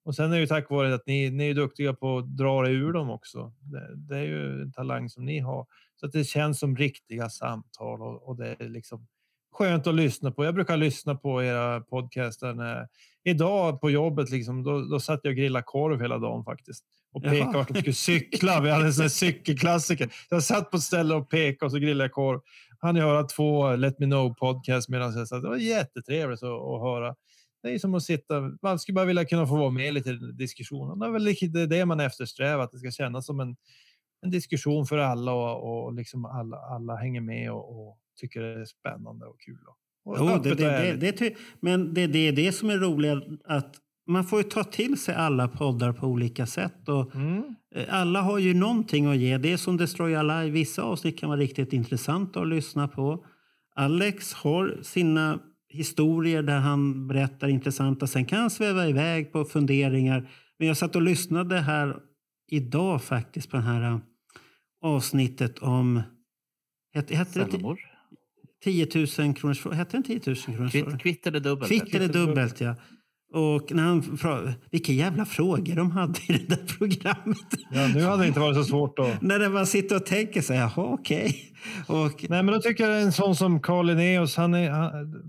Och 0.05 0.15
sen 0.15 0.25
är 0.25 0.35
det 0.35 0.39
ju 0.39 0.47
tack 0.47 0.69
vare 0.69 0.93
att 0.93 1.07
ni, 1.07 1.29
ni 1.29 1.49
är 1.49 1.53
duktiga 1.53 1.93
på 1.93 2.17
att 2.17 2.37
dra 2.37 2.67
er 2.67 2.71
ur 2.71 2.93
dem 2.93 3.09
också. 3.09 3.53
Det, 3.59 3.95
det 3.95 4.17
är 4.17 4.23
ju 4.23 4.61
en 4.61 4.71
talang 4.71 5.09
som 5.09 5.25
ni 5.25 5.39
har. 5.39 5.65
Så 5.95 6.05
att 6.05 6.11
det 6.11 6.23
känns 6.23 6.59
som 6.59 6.75
riktiga 6.75 7.29
samtal 7.29 8.01
och, 8.01 8.27
och 8.27 8.37
det 8.37 8.55
är 8.59 8.69
liksom 8.69 9.07
skönt 9.55 9.87
att 9.87 9.95
lyssna 9.95 10.31
på. 10.31 10.45
Jag 10.45 10.55
brukar 10.55 10.77
lyssna 10.77 11.15
på 11.15 11.43
era 11.43 11.81
podcaster. 11.81 12.53
När, 12.53 12.87
idag 13.23 13.81
på 13.81 13.89
jobbet 13.89 14.29
liksom, 14.29 14.63
då, 14.63 14.81
då 14.81 14.99
satt 14.99 15.19
jag 15.23 15.31
och 15.31 15.37
grillade 15.37 15.63
korv 15.63 16.01
hela 16.01 16.17
dagen 16.17 16.43
faktiskt. 16.43 16.85
Och 17.13 17.23
pekade 17.23 17.57
vart 17.57 17.67
de 17.67 17.79
skulle 17.79 17.93
cykla. 17.93 18.61
Vi 18.61 18.69
hade 18.69 18.85
en 18.85 18.93
sån 18.93 19.09
cykelklassiker. 19.09 20.09
Jag 20.29 20.43
satt 20.43 20.71
på 20.71 20.77
ett 20.77 20.83
ställe 20.83 21.15
och 21.15 21.29
pekade 21.29 21.65
och 21.65 21.71
så 21.71 21.77
grillade 21.77 22.03
jag 22.03 22.11
korv. 22.11 22.39
Han 22.79 22.95
höra 22.95 23.23
två 23.23 23.75
Let 23.75 23.99
Me 23.99 24.05
Know 24.05 24.33
podcast 24.33 24.89
medan 24.89 25.17
jag 25.17 25.27
satt. 25.27 25.41
Det 25.41 25.49
var 25.49 25.57
jättetrevligt 25.57 26.43
att, 26.43 26.49
att 26.49 26.81
höra. 26.81 27.15
Det 27.63 27.73
är 27.73 27.79
som 27.79 27.95
att 27.95 28.03
sitta, 28.03 28.51
man 28.61 28.79
skulle 28.79 28.93
bara 28.93 29.05
vilja 29.05 29.25
kunna 29.25 29.47
få 29.47 29.55
vara 29.55 29.69
med 29.69 29.93
lite 29.93 30.09
i 30.09 30.17
diskussionen. 30.33 30.99
Det 30.99 31.05
är 31.05 31.09
väl 31.09 31.69
det 31.69 31.85
man 31.85 31.99
eftersträvar, 31.99 32.63
att 32.63 32.71
det 32.71 32.77
ska 32.77 32.91
kännas 32.91 33.25
som 33.25 33.39
en, 33.39 33.55
en 34.21 34.31
diskussion 34.31 34.85
för 34.85 34.97
alla 34.97 35.33
och, 35.33 35.85
och 35.85 35.93
liksom 35.93 36.25
alla, 36.25 36.57
alla 36.57 36.95
hänger 36.95 37.21
med 37.21 37.51
och, 37.51 37.89
och 37.89 37.97
tycker 38.17 38.41
det 38.41 38.61
är 38.61 38.65
spännande 38.65 39.25
och 39.25 39.39
kul. 39.39 39.59
Och, 40.05 40.15
Jo, 40.19 40.25
det, 40.43 40.55
det, 40.55 40.97
det, 40.99 41.17
det, 41.19 41.33
men 41.59 41.93
det, 41.93 42.07
det 42.07 42.27
är 42.27 42.31
det 42.31 42.51
som 42.51 42.69
är 42.69 42.77
roligt. 42.77 43.23
Att 43.45 43.75
man 44.07 44.25
får 44.25 44.39
ju 44.39 44.43
ta 44.43 44.63
till 44.63 44.97
sig 45.01 45.15
alla 45.15 45.47
poddar 45.47 45.93
på 45.93 46.07
olika 46.07 46.45
sätt. 46.45 46.89
Och 46.89 47.15
Mm. 47.15 47.55
eh, 47.75 47.85
Alla 47.89 48.21
har 48.21 48.39
ju 48.39 48.53
någonting 48.53 49.05
att 49.05 49.17
ge. 49.17 49.37
Det 49.37 49.51
är 49.51 49.57
som 49.57 49.77
Destroy 49.77 50.15
Alive. 50.15 50.49
Vissa 50.49 50.81
avsnitt 50.81 51.19
kan 51.19 51.29
vara 51.29 51.39
riktigt 51.39 51.73
intressanta 51.73 52.41
att 52.41 52.47
lyssna 52.47 52.87
på. 52.87 53.25
Alex 53.75 54.33
har 54.33 54.79
sina 54.81 55.39
historier 55.69 56.43
där 56.43 56.59
han 56.59 57.07
berättar 57.07 57.47
intressanta. 57.47 58.07
Sen 58.07 58.25
kan 58.25 58.39
han 58.39 58.49
sväva 58.49 58.87
iväg 58.87 59.31
på 59.31 59.45
funderingar. 59.45 60.29
Men 60.59 60.67
jag 60.67 60.77
satt 60.77 60.95
och 60.95 61.01
lyssnade 61.01 61.59
här 61.59 61.95
idag 62.51 63.03
faktiskt 63.03 63.49
på 63.51 63.57
det 63.57 63.63
här 63.63 63.81
eh, 63.91 63.99
avsnittet 64.81 65.59
om... 65.59 66.01
Hette, 66.93 67.15
hette 67.15 67.39
det 67.39 67.45
Säljamor. 67.45 67.79
10 68.65 68.87
000 69.19 69.33
kronors? 69.33 69.65
Hette 69.65 69.97
den 69.97 70.03
10 70.03 70.21
000 70.25 70.35
kronors 70.35 71.01
Kvitt, 71.01 71.27
eller 71.27 71.39
dubbelt? 71.39 71.71
Kvitt 71.71 71.95
eller 71.95 72.07
dubbelt, 72.07 72.61
ja. 72.61 72.75
Och 73.33 73.71
när 73.71 73.83
han 73.83 74.53
vilka 74.71 74.91
jävla 74.91 75.25
frågor 75.25 75.75
de 75.75 75.91
hade 75.91 76.19
i 76.27 76.33
det 76.33 76.55
där 76.55 76.77
programmet. 76.77 77.37
Ja, 77.71 77.87
nu 77.87 78.03
hade 78.03 78.23
det 78.23 78.27
inte 78.27 78.39
varit 78.39 78.55
så 78.55 78.63
svårt 78.63 78.97
då. 78.97 79.09
när 79.21 79.49
man 79.49 79.67
sitter 79.67 79.95
och 79.95 80.05
tänker 80.05 80.41
sig, 80.41 80.57
jaha 80.57 80.71
okej. 80.75 81.53
Och, 81.87 82.25
Nej, 82.29 82.43
men 82.43 82.47
då 82.53 82.61
tycker 82.61 82.89
jag 82.89 83.01
en 83.01 83.11
sån 83.11 83.35
som 83.35 83.59
Carl 83.59 83.85
Linnaeus, 83.85 84.37
han 84.37 84.53
är, 84.53 84.69
han, 84.69 85.23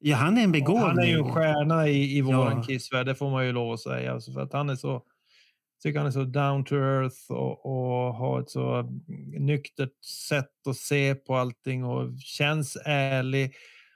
ja, 0.00 0.16
han 0.16 0.38
är 0.38 0.44
en 0.44 0.52
begåvning. 0.52 0.86
han 0.86 0.98
är 0.98 1.06
ju 1.06 1.18
en 1.18 1.32
stjärna 1.32 1.88
i, 1.88 2.16
i 2.16 2.20
våran 2.20 2.56
Ja. 2.56 2.62
Kissvärld, 2.62 3.06
det 3.06 3.14
får 3.14 3.30
man 3.30 3.46
ju 3.46 3.52
lov 3.52 3.72
att 3.72 3.80
säga. 3.80 4.12
Alltså 4.12 4.32
för 4.32 4.40
att 4.40 4.52
han 4.52 4.70
är 4.70 4.76
så, 4.76 5.02
tycker 5.84 5.98
han 5.98 6.06
är 6.06 6.10
så 6.10 6.24
down 6.24 6.64
to 6.64 6.74
earth 6.74 7.30
och, 7.32 7.66
och 7.66 8.14
har 8.14 8.40
ett 8.40 8.50
så 8.50 8.82
nyktert 9.38 10.04
sätt 10.28 10.66
att 10.68 10.76
se 10.76 11.14
på 11.14 11.36
allting 11.36 11.84
och 11.84 12.10
känns 12.18 12.76
ärlig 12.84 13.52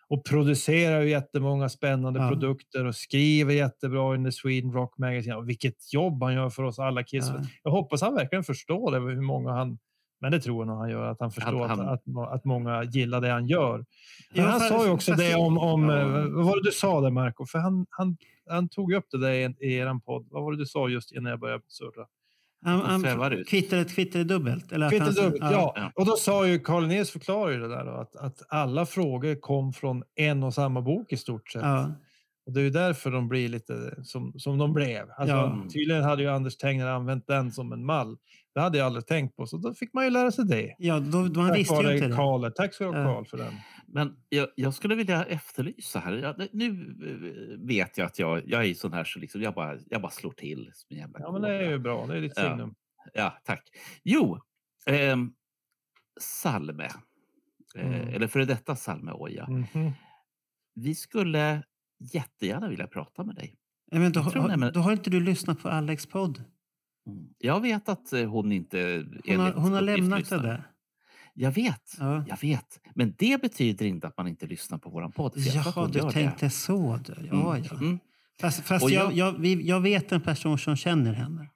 och 0.09 0.25
producerar 0.25 1.01
ju 1.01 1.11
jättemånga 1.11 1.69
spännande 1.69 2.21
Ja. 2.21 2.29
produkter 2.29 2.85
och 2.85 2.95
skriver 2.95 3.55
jättebra 3.55 4.15
i 4.17 4.25
The 4.25 4.33
Sweden 4.33 4.73
Rock 4.73 4.99
Magazine. 4.99 5.37
Och 5.37 5.49
vilket 5.49 5.93
jobb 5.93 6.23
han 6.23 6.35
gör 6.35 6.51
för 6.51 6.63
oss 6.63 6.79
alla 6.79 7.03
Kiss. 7.03 7.29
Ja. 7.29 7.41
Jag 7.63 7.71
hoppas 7.71 8.03
han 8.03 8.15
verkligen 8.15 8.45
förstår 8.45 8.93
det, 8.93 8.99
hur 8.99 9.21
många 9.21 9.53
han 9.53 9.79
men 10.21 10.33
det 10.33 10.41
tror 10.41 10.61
jag 10.61 10.67
nog 10.67 10.77
han 10.79 10.91
gör, 10.91 11.03
att 11.07 11.21
han 11.21 11.31
förstår 11.31 11.69
han- 11.69 11.81
att, 11.81 11.89
att, 12.09 12.33
att 12.33 12.45
många 12.45 12.85
gillar 12.85 13.21
det 13.21 13.29
han 13.31 13.47
gör. 13.47 13.77
Men 14.35 14.45
Ja, 14.45 14.51
han 14.51 14.61
sa 14.61 14.85
ju 14.85 14.91
också 14.91 15.13
det 15.13 15.35
om, 15.35 15.59
om 15.59 15.89
ja. 15.89 16.01
eh, 16.01 16.07
vad 16.29 16.45
var 16.47 16.57
det 16.57 16.63
du 16.69 16.73
sa 16.73 17.01
där 17.01 17.11
Marco? 17.11 17.47
För 17.47 17.59
han, 17.59 17.87
han, 17.91 18.17
han 18.51 18.69
tog 18.69 18.93
upp 18.93 19.07
det 19.11 19.19
där 19.19 19.33
i, 19.33 19.57
i 19.61 19.75
er 19.75 20.01
podd. 20.01 20.27
Vad 20.31 20.43
var 20.43 20.53
det 20.53 20.59
du 20.59 20.67
sa 20.67 20.89
just 20.89 21.13
innan 21.13 21.31
jag 21.31 21.41
började 21.41 21.63
surra? 21.69 22.07
han, 22.65 22.81
han, 22.81 23.45
kvittar 23.45 24.19
det 24.19 24.25
dubbelt? 24.25 24.73
Eller 24.73 24.87
att 24.87 24.93
Kvitt 24.93 25.03
han- 25.03 25.15
dubbelt, 25.15 25.43
ja. 25.43 25.73
ja. 25.77 25.93
Och 25.95 26.07
då 26.07 26.17
sa 26.17 26.47
ju 26.47 26.59
Carl 26.59 26.83
Linnaeus 26.83 27.11
förklarar 27.11 27.53
ju 27.53 27.61
det 27.61 27.69
där 27.69 27.85
då, 27.85 27.91
att, 27.91 28.17
att 28.17 28.43
alla 28.49 28.87
frågor 28.87 29.35
kom 29.35 29.73
från 29.73 30.03
en 30.15 30.43
och 30.43 30.55
samma 30.55 30.81
bok 30.81 31.13
i 31.13 31.17
stort 31.17 31.49
sett. 31.49 31.63
Ja. 31.63 31.93
Och 32.47 32.55
det 32.55 32.61
är 32.61 32.65
ju 32.65 32.71
därför 32.71 33.11
de 33.11 33.29
blir 33.29 33.49
lite 33.49 34.05
som, 34.05 34.33
som 34.39 34.59
de 34.59 34.73
blev. 34.73 35.11
Alltså, 35.17 35.37
Ja. 35.37 35.63
Tydligen 35.73 36.03
hade 36.03 36.23
ju 36.23 36.29
Anders 36.29 36.57
Tegnér 36.57 36.87
använt 36.87 37.27
den 37.27 37.53
som 37.53 37.73
en 37.73 37.85
mall. 37.85 38.17
Det 38.55 38.61
hade 38.61 38.79
jag 38.79 38.87
aldrig 38.87 39.07
tänkt 39.07 39.37
på, 39.37 39.47
så 39.47 39.57
då 39.57 39.75
fick 39.75 39.93
man 39.95 40.05
ju 40.05 40.11
lära 40.11 40.31
sig 40.31 40.45
det. 40.45 40.75
Ja, 40.79 41.01
då, 41.01 41.29
då 41.29 41.41
man 41.41 41.49
Tack 41.49 41.59
visste 41.59 41.75
ju 41.75 41.95
inte 41.95 42.09
det. 42.09 42.17
Karl. 42.17 42.51
Tack 42.51 42.75
så 42.75 42.85
mycket 42.85 42.99
Ja. 42.99 43.05
Karl 43.05 43.25
för 43.25 43.37
den. 43.37 43.55
Men 43.93 44.17
jag, 44.29 44.49
jag 44.57 44.75
skulle 44.75 44.95
vilja 44.95 45.25
efterlysa 45.25 45.99
här. 45.99 46.13
Jag, 46.13 46.49
nu 46.53 46.67
eh, 47.03 47.67
vet 47.67 47.99
jag 47.99 48.07
att 48.07 48.19
jag, 48.19 48.43
jag 48.49 48.65
är 48.65 48.75
sån 48.75 48.93
här 48.93 49.05
så 49.05 49.19
liksom 49.19 49.43
jag, 49.43 49.55
bara, 49.55 49.79
jag 49.87 50.03
bara 50.03 50.11
slår 50.11 50.33
till. 50.33 50.71
Som 50.75 50.97
jävla 50.97 51.19
Ja, 51.21 51.33
men 51.33 51.43
det 51.43 51.55
är 51.55 51.71
ju 51.71 51.79
bra. 51.79 52.07
Det 52.07 52.17
är 52.17 52.21
ditt 52.21 52.33
Ja. 52.37 52.43
signum. 52.51 52.75
Ja, 53.15 53.39
tack. 53.45 53.63
Jo, 54.03 54.39
ehm, 54.87 55.33
Salme. 56.21 56.85
Eh, 56.85 56.91
Mm. 57.87 58.09
Eller 58.09 58.27
före 58.27 58.45
detta 58.45 58.77
Salme 58.77 59.13
Oja. 59.13 59.47
Mhm. 59.51 59.93
Vi 60.75 60.95
skulle 60.95 61.63
jättegärna 62.13 62.69
vilja 62.69 62.87
prata 62.87 63.25
med 63.25 63.35
dig. 63.35 63.55
Men 63.93 64.13
då, 64.13 64.21
Jag 64.21 64.33
tror 64.33 64.43
har, 64.43 64.49
nämligen- 64.49 64.75
då 64.75 64.81
har 64.81 64.93
inte 64.93 65.11
du 65.11 65.21
lyssnat 65.21 65.63
på 65.63 65.69
Alex 65.69 66.07
podd. 66.07 66.45
Jag 67.39 67.61
vet 67.61 67.89
att 67.89 68.13
eh, 68.13 68.31
hon 68.31 68.53
inte... 68.53 69.07
Hon 69.27 69.37
har, 69.41 69.53
hon 69.53 69.73
har 69.73 69.81
lämnat 69.81 70.19
lyssnar. 70.19 70.39
det 70.43 70.49
där. 70.49 70.71
Jag 71.41 71.51
vet, 71.53 71.97
Ja. 71.99 72.25
jag 72.29 72.41
vet. 72.41 72.81
Men 72.95 73.15
det 73.19 73.41
betyder 73.43 73.87
inte 73.87 74.07
att 74.07 74.17
man 74.17 74.29
inte 74.29 74.47
lyssnar 74.47 74.79
på 74.79 74.91
våran 74.91 75.13
podd. 75.13 75.33
Jaha, 75.37 75.87
du 75.87 76.01
tänkte 76.11 76.47
det. 76.47 76.51
så. 76.51 76.97
Du. 77.05 77.13
Ja, 77.27 77.57
Mm, 77.57 77.65
ja. 77.71 77.77
mm. 77.77 77.99
Fast, 78.41 78.65
fast 78.67 78.91
jag, 78.91 79.13
jag- 79.13 79.45
jag, 79.47 79.81
vet 79.81 80.13
en 80.13 80.21
person 80.21 80.59
som 80.59 80.77
känner 80.77 81.13
henne. 81.13 81.51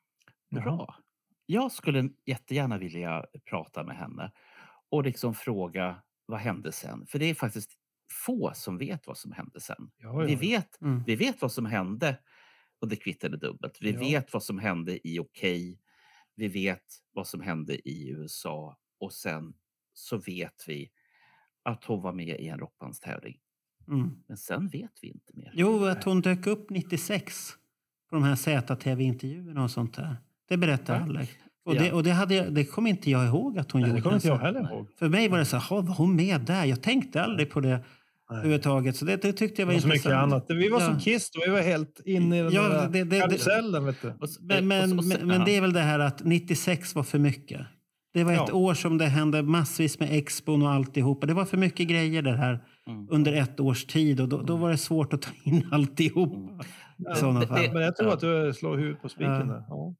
Bra. 0.50 0.94
Jag 1.46 1.72
skulle 1.72 2.09
jättegärna 2.26 2.78
vilja 2.78 3.24
prata 3.50 3.84
med 3.84 3.96
henne 3.96 4.32
och 4.90 5.04
liksom 5.04 5.34
fråga 5.34 5.96
vad 6.26 6.40
hände 6.40 6.72
sen? 6.72 7.06
För 7.06 7.18
det 7.18 7.26
är 7.30 7.34
faktiskt 7.34 7.70
få 8.26 8.52
som 8.54 8.78
vet 8.78 9.06
vad 9.06 9.18
som 9.18 9.32
hände 9.32 9.60
sen. 9.60 9.90
Ja, 9.98 10.16
Vi, 10.16 10.34
vet, 10.34 10.80
Mm. 10.80 11.02
vi 11.06 11.16
vet 11.16 11.42
vad 11.42 11.52
som 11.52 11.66
hände 11.66 12.18
och 12.80 12.88
det 12.88 12.96
kvittade 12.96 13.36
dubbelt. 13.36 13.78
Vi 13.80 13.92
vet 13.92 14.32
vad 14.32 14.42
som 14.42 14.59
hände 14.59 15.09
i 15.09 15.18
OK. 15.18 15.42
Vi 16.36 16.48
vet 16.48 16.84
vad 17.12 17.26
som 17.26 17.40
hände 17.40 17.88
i 17.88 18.09
USA 18.10 18.76
och 19.00 19.12
sen 19.12 19.52
så 19.94 20.16
vet 20.19 20.64
vi 20.66 20.90
att 21.64 21.85
hon 21.85 22.02
var 22.02 22.12
med 22.12 22.40
i 22.40 22.48
en 22.48 22.59
rockbandstävling. 22.59 23.36
Mm. 23.89 24.10
Men 24.28 24.36
sen 24.36 24.69
vet 24.69 24.90
vi 25.02 25.09
inte 25.09 25.32
mer. 25.35 25.51
Jo, 25.55 25.85
att 25.85 26.05
hon 26.05 26.20
dök 26.20 26.47
upp 26.47 26.70
96 26.70 27.51
på 28.10 28.16
de 28.16 28.23
här 28.24 28.35
ZTV-intervjuerna 28.36 29.62
och 29.64 29.70
sånt 29.70 29.94
där. 29.97 30.16
Det 30.48 30.56
berättar 30.56 30.94
Ja. 30.97 31.02
Alex. 31.02 31.32
Och, 31.64 31.74
Ja. 31.74 31.82
det, 31.82 31.93
och 31.93 32.02
det, 32.02 32.10
hade 32.10 32.35
jag, 32.35 32.55
det 32.55 32.64
kom 32.64 32.86
inte 32.86 33.10
jag 33.10 33.27
ihåg 33.27 33.59
att 33.59 33.70
hon 33.73 33.81
Nej, 33.81 33.90
gjorde. 33.90 33.98
det 33.98 34.02
kommer 34.02 34.16
inte 34.16 34.28
jag 34.28 34.39
heller 34.39 34.73
ihåg. 34.73 34.89
För 34.98 35.09
mig 35.09 35.28
var 35.28 35.39
det 35.39 35.44
så 35.44 35.56
här, 35.56 35.69
"Ha, 35.69 35.81
var 35.81 35.94
hon 35.94 36.16
med 36.16 36.40
där? 36.40 36.64
Jag 36.64 36.82
tänkte 36.82 37.23
aldrig 37.23 37.51
på 37.51 37.60
det. 37.60 37.85
överhuvudtaget. 38.31 38.97
Så 38.97 39.05
det, 39.05 39.23
det 39.23 39.32
tyckte 39.32 39.62
jag 39.62 39.66
var 39.66 39.74
Och 39.74 39.81
så 39.81 39.89
mycket 39.89 40.05
intressant. 40.05 40.32
annat. 40.32 40.47
Vi 40.48 40.69
var 40.69 40.81
som 40.81 40.93
Ja. 40.94 41.01
Kiss 41.01 41.31
då. 41.31 41.40
Vi 41.47 41.51
var 41.52 41.60
helt 41.60 42.01
inne 42.05 42.39
i 42.39 42.43
den 42.43 42.52
Ja, 42.52 42.69
där 42.69 42.89
det- 42.89 43.05
det- 43.05 43.20
karusellen. 43.20 43.85
vet 43.85 44.02
du. 44.02 44.12
Men, 44.40 44.69
men, 44.69 44.97
men, 44.97 45.27
men 45.27 45.44
det 45.44 45.56
är 45.56 45.60
väl 45.60 45.73
det 45.73 45.81
här 45.81 45.98
att 45.98 46.24
96 46.24 46.94
var 46.94 47.02
för 47.02 47.19
mycket. 47.19 47.60
Det 48.12 48.24
var 48.24 48.32
ett 48.32 48.48
Ja. 48.48 48.55
år 48.55 48.74
som 48.74 48.98
det 48.98 49.06
hände 49.06 49.43
massvis 49.43 50.01
med 50.01 50.09
expon 50.12 50.62
och 50.62 50.70
alltihopa. 50.70 51.26
Det 51.26 51.34
var 51.34 51.44
för 51.44 51.56
mycket 51.56 51.89
grejer 51.89 52.22
det 52.22 52.36
här 52.36 52.64
Mm. 52.86 53.06
under 53.10 53.32
ett 53.32 53.60
års 53.60 53.84
tid 53.86 54.20
och 54.20 54.28
då, 54.28 54.43
då 54.43 54.56
var 54.56 54.70
det 54.70 54.78
svårt 54.78 55.12
att 55.12 55.22
ta 55.22 55.30
in 55.44 55.68
alltihopa. 55.72 56.64
I 57.14 57.16
sådana 57.16 57.47
fall. 57.47 57.72
Men 57.72 57.82
jag 57.82 57.97
tror 57.97 58.12
att 58.12 58.20
du 58.20 58.52
slår 58.55 58.76
huvudet 58.76 59.02
på 59.02 59.09
spiken 59.09 59.32
Ja. 59.32 59.39
där. 59.44 59.64
Ja. 59.68 59.94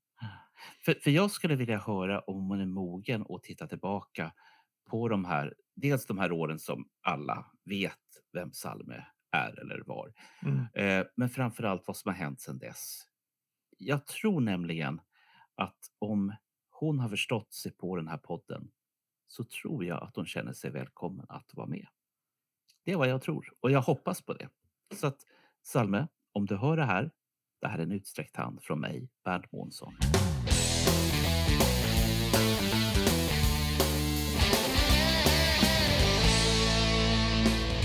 För, 0.85 0.95
för 1.03 1.11
jag 1.11 1.31
skulle 1.31 1.55
vilja 1.57 1.79
höra 1.79 2.21
om 2.21 2.49
hon 2.49 2.61
är 2.61 2.67
mogen 2.67 3.23
och 3.23 3.43
titta 3.43 3.67
tillbaka 3.67 4.33
på 4.91 5.09
de 5.09 5.25
här, 5.25 5.55
dels 5.77 6.07
de 6.07 6.19
här 6.19 6.33
åren 6.33 6.59
som 6.59 6.85
alla 7.03 7.47
vet 7.65 7.93
vem 8.33 8.53
Salme 8.53 9.05
är 9.33 9.61
eller 9.61 9.83
var. 9.87 10.13
Mm. 10.43 10.67
Eh, 10.75 11.07
men 11.17 11.29
framför 11.29 11.63
allt 11.65 11.83
vad 11.87 11.97
som 11.97 12.09
har 12.09 12.17
hänt 12.17 12.41
sedan 12.41 12.59
dess. 12.59 13.03
Jag 13.79 14.07
tror 14.07 14.41
nämligen 14.41 15.01
att 15.55 15.79
om 15.99 16.33
hon 16.87 17.01
har 17.01 17.09
förstått 17.09 17.53
sig 17.53 17.73
på 17.73 17.97
den 17.97 18.09
här 18.09 18.17
podden 18.17 18.71
så 19.27 19.45
tror 19.45 19.85
jag 19.85 20.03
att 20.03 20.17
hon 20.17 20.27
känner 20.27 20.53
sig 20.53 20.71
välkommen 20.71 21.27
att 21.29 21.55
vara 21.55 21.67
med. 21.67 21.87
Det 22.85 22.93
är 22.93 22.97
vad 22.97 23.09
jag 23.09 23.23
tror 23.23 23.53
och 23.61 23.71
jag 23.71 23.83
hoppas 23.83 24.23
på 24.23 24.33
det. 24.33 24.49
Så 24.95 25.07
att 25.07 25.17
Salme, 25.63 26.07
om 26.33 26.47
du 26.47 26.57
hör 26.57 26.77
det 26.77 26.85
här, 26.85 27.11
det 27.61 27.69
här 27.69 27.79
är 27.79 27.83
en 27.83 27.93
utsträckt 27.93 28.37
hand 28.37 28.63
från 28.63 28.81
mig, 28.81 29.09
Bernt 29.25 29.53
Månsson. 29.53 29.95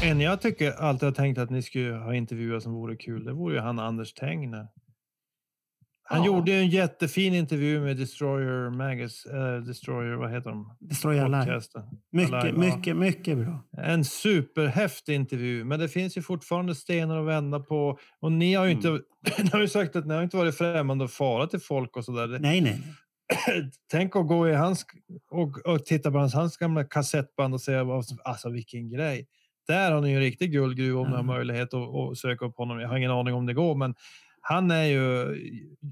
En 0.03 0.21
jag 0.21 0.41
tycker 0.41 0.71
alltid 0.71 1.07
har 1.07 1.13
tänkt 1.13 1.37
att 1.37 1.49
ni 1.49 1.61
skulle 1.61 1.93
ha 1.93 2.15
intervjuat 2.15 2.63
som 2.63 2.73
vore 2.73 2.95
kul, 2.95 3.23
det 3.23 3.33
vore 3.33 3.55
ju 3.55 3.59
han 3.61 3.79
Anders 3.79 4.13
Tengner. 4.13 4.67
Han 6.09 6.19
Ja. 6.19 6.25
gjorde 6.25 6.53
en 6.53 6.69
jättefin 6.69 7.33
intervju 7.33 7.79
med 7.81 7.97
Destroyer 7.97 8.69
Magaz, 8.69 9.25
eh, 9.25 9.57
Destroyer, 9.61 10.15
vad 10.15 10.31
heter 10.31 10.49
de? 10.49 10.75
Destroyer 10.79 11.23
Alive. 11.25 11.61
Mycket, 12.11 12.33
Alive, 12.33 12.65
ja. 12.67 12.75
mycket, 12.75 12.97
mycket 12.97 13.37
bra. 13.37 13.63
En 13.77 14.05
superhäftig 14.05 15.13
intervju, 15.15 15.63
men 15.63 15.79
det 15.79 15.89
finns 15.89 16.17
ju 16.17 16.21
fortfarande 16.21 16.75
stenar 16.75 17.19
att 17.19 17.27
vända 17.27 17.59
på. 17.59 17.99
Och 18.19 18.31
ni 18.31 18.53
har 18.53 18.65
ju 18.65 18.71
inte, 18.71 18.89
ni 19.43 19.49
har 19.51 19.59
ju 19.61 19.67
sagt 19.67 19.95
att 19.95 20.05
ni 20.07 20.13
har 20.13 20.23
inte 20.23 20.37
varit 20.37 20.57
främmande 20.57 21.05
att 21.05 21.11
fara 21.11 21.47
till 21.47 21.59
folk 21.59 21.97
och 21.97 22.05
sådär. 22.05 22.37
Nej, 22.39 22.61
nej. 22.61 22.81
Tänk 23.91 24.15
att 24.15 24.27
gå 24.27 24.49
i 24.49 24.53
hans 24.53 24.85
och, 25.31 25.67
och 25.73 25.85
titta 25.85 26.11
på 26.11 26.17
hans, 26.17 26.33
hans 26.33 26.57
gamla 26.57 26.83
kassettband 26.83 27.53
och 27.53 27.61
säga 27.61 27.85
alltså 28.23 28.49
vilken 28.49 28.89
grej. 28.89 29.27
Där 29.67 29.91
har 29.91 30.01
ni 30.01 30.09
ju 30.09 30.15
en 30.15 30.21
riktig 30.21 30.51
guldgruva 30.51 30.99
om 30.99 31.09
ni 31.09 31.15
har 31.15 31.23
möjlighet 31.23 31.73
att, 31.73 31.95
att 31.95 32.17
söka 32.17 32.45
upp 32.45 32.57
honom. 32.57 32.79
Jag 32.79 32.89
har 32.89 32.97
ingen 32.97 33.11
aning 33.11 33.33
om 33.33 33.45
det 33.45 33.53
går, 33.53 33.75
men 33.75 33.95
han 34.49 34.71
är 34.71 34.83
ju 34.83 35.25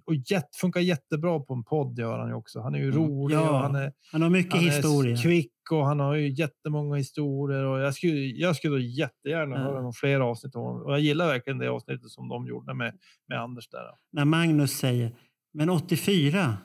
och 0.06 0.16
jätt, 0.16 0.56
funkar 0.56 0.80
jättebra 0.80 1.40
på 1.40 1.54
en 1.54 1.64
podd 1.64 2.00
gör 2.00 2.20
han 2.20 2.28
ju 2.28 2.34
också. 2.34 2.62
Han 2.62 2.76
är 2.76 2.80
ju 2.80 2.92
rolig 2.92 3.36
Ja, 3.36 3.50
och 3.50 3.58
han 3.58 3.76
är 3.76 3.94
han 4.12 4.22
har 4.22 4.30
mycket 4.30 4.54
han 4.54 4.64
historia. 4.64 5.14
Är 5.18 5.22
kvick 5.22 5.52
och 5.72 5.86
han 5.86 6.00
har 6.00 6.16
ju 6.16 6.30
jättemånga 6.30 6.96
historier 6.96 7.64
och 7.64 7.80
jag 7.80 7.94
skulle, 7.96 8.14
jag 8.16 8.56
skulle 8.56 8.82
jättegärna 8.82 9.56
Ja. 9.56 9.62
höra 9.62 9.92
fler 9.92 10.20
avsnitt 10.20 10.56
av 10.56 10.62
honom. 10.62 10.82
Och 10.86 10.92
jag 10.92 11.00
gillar 11.00 11.28
verkligen 11.28 11.58
det 11.60 11.70
avsnittet 11.70 12.10
som 12.10 12.28
de 12.30 12.48
gjorde 12.48 12.74
med, 12.74 12.94
med 13.28 13.40
Anders 13.42 13.70
där. 13.70 13.82
När 14.12 14.26
Magnus 14.26 14.72
säger, 14.72 15.16
men 15.54 15.70
84? 15.70 16.58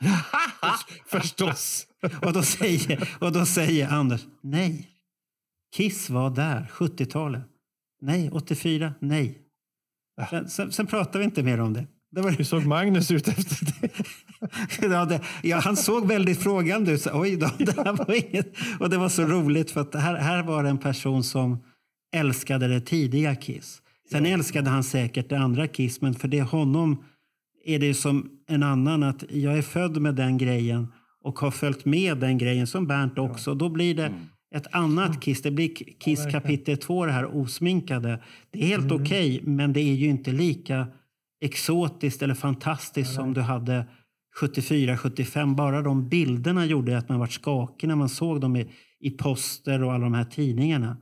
Förstås. 1.06 1.86
och, 2.22 2.32
då 2.32 2.42
säger, 2.42 3.08
och 3.20 3.32
då 3.32 3.46
säger 3.46 3.88
Anders, 3.88 4.26
nej. 4.42 4.88
Kiss 5.76 6.10
var 6.10 6.30
där, 6.30 6.70
70-talet. 6.72 7.42
Nej, 8.00 8.30
84, 8.30 8.94
nej. 9.00 9.46
Sen, 10.30 10.48
sen, 10.48 10.72
sen 10.72 10.86
pratar 10.86 11.18
vi 11.18 11.24
inte 11.24 11.42
mer 11.42 11.60
om 11.60 11.72
det. 11.72 11.86
det 12.12 12.20
var... 12.20 12.30
Hur 12.30 12.44
såg 12.44 12.66
Magnus 12.66 13.10
ut 13.10 13.28
efter 13.28 13.66
det? 13.66 13.90
ja, 14.94 15.04
det 15.04 15.20
ja, 15.42 15.56
han 15.56 15.76
såg 15.76 16.06
väldigt 16.06 16.42
frågande 16.42 16.92
ut. 16.92 17.06
Oj 17.12 17.36
då, 17.36 17.50
det 17.58 17.76
här 17.76 17.92
var 17.92 18.14
inget. 18.14 18.54
Och 18.80 18.90
det 18.90 18.98
var 18.98 19.08
så 19.08 19.22
roligt 19.22 19.70
för 19.70 19.80
att 19.80 19.94
här, 19.94 20.16
här 20.16 20.42
var 20.42 20.62
det 20.62 20.68
en 20.68 20.78
person 20.78 21.24
som 21.24 21.58
älskade 22.12 22.68
det 22.68 22.80
tidiga 22.80 23.34
Kiss. 23.34 23.82
Sen 24.10 24.26
älskade 24.26 24.70
han 24.70 24.84
säkert 24.84 25.28
det 25.28 25.38
andra 25.38 25.66
Kiss, 25.66 26.00
men 26.00 26.14
för 26.14 26.28
det 26.28 26.42
honom 26.42 27.04
är 27.64 27.78
det 27.78 27.94
som 27.94 28.30
en 28.48 28.62
annan 28.62 29.02
att 29.02 29.24
jag 29.30 29.58
är 29.58 29.62
född 29.62 30.02
med 30.02 30.14
den 30.14 30.38
grejen 30.38 30.92
och 31.24 31.38
har 31.38 31.50
följt 31.50 31.84
med 31.84 32.18
den 32.18 32.38
grejen 32.38 32.66
som 32.66 32.86
Bernt 32.86 33.18
också. 33.18 33.54
Då 33.54 33.68
blir 33.68 33.94
det 33.94 34.12
ett 34.54 34.66
annat 34.74 35.20
Kiss. 35.22 35.42
Det 35.42 35.50
blir 35.50 35.68
Kiss 36.00 36.20
verkligen. 36.20 36.40
kapitel 36.42 36.76
2, 36.76 37.06
det 37.06 37.12
här 37.12 37.36
osminkade. 37.36 38.22
Det 38.50 38.62
är 38.62 38.66
helt 38.66 38.90
Mm. 38.90 39.02
okej, 39.02 39.40
men 39.42 39.72
det 39.72 39.80
är 39.80 39.94
ju 39.94 40.06
inte 40.08 40.32
lika 40.32 40.86
exotiskt 41.44 42.22
eller 42.22 42.34
fantastiskt 42.34 43.14
som 43.14 43.34
du 43.34 43.40
hade 43.40 43.86
74, 44.40 44.96
75. 44.96 45.56
Bara 45.56 45.82
de 45.82 46.08
bilderna 46.08 46.66
gjorde 46.66 46.98
att 46.98 47.08
man 47.08 47.18
var 47.18 47.26
skakig 47.26 47.88
när 47.88 47.96
man 47.96 48.08
såg 48.08 48.40
dem 48.40 48.56
i, 48.56 48.70
i 49.00 49.10
poster 49.10 49.82
och 49.82 49.92
alla 49.92 50.04
de 50.04 50.14
här 50.14 50.24
tidningarna. 50.24 50.96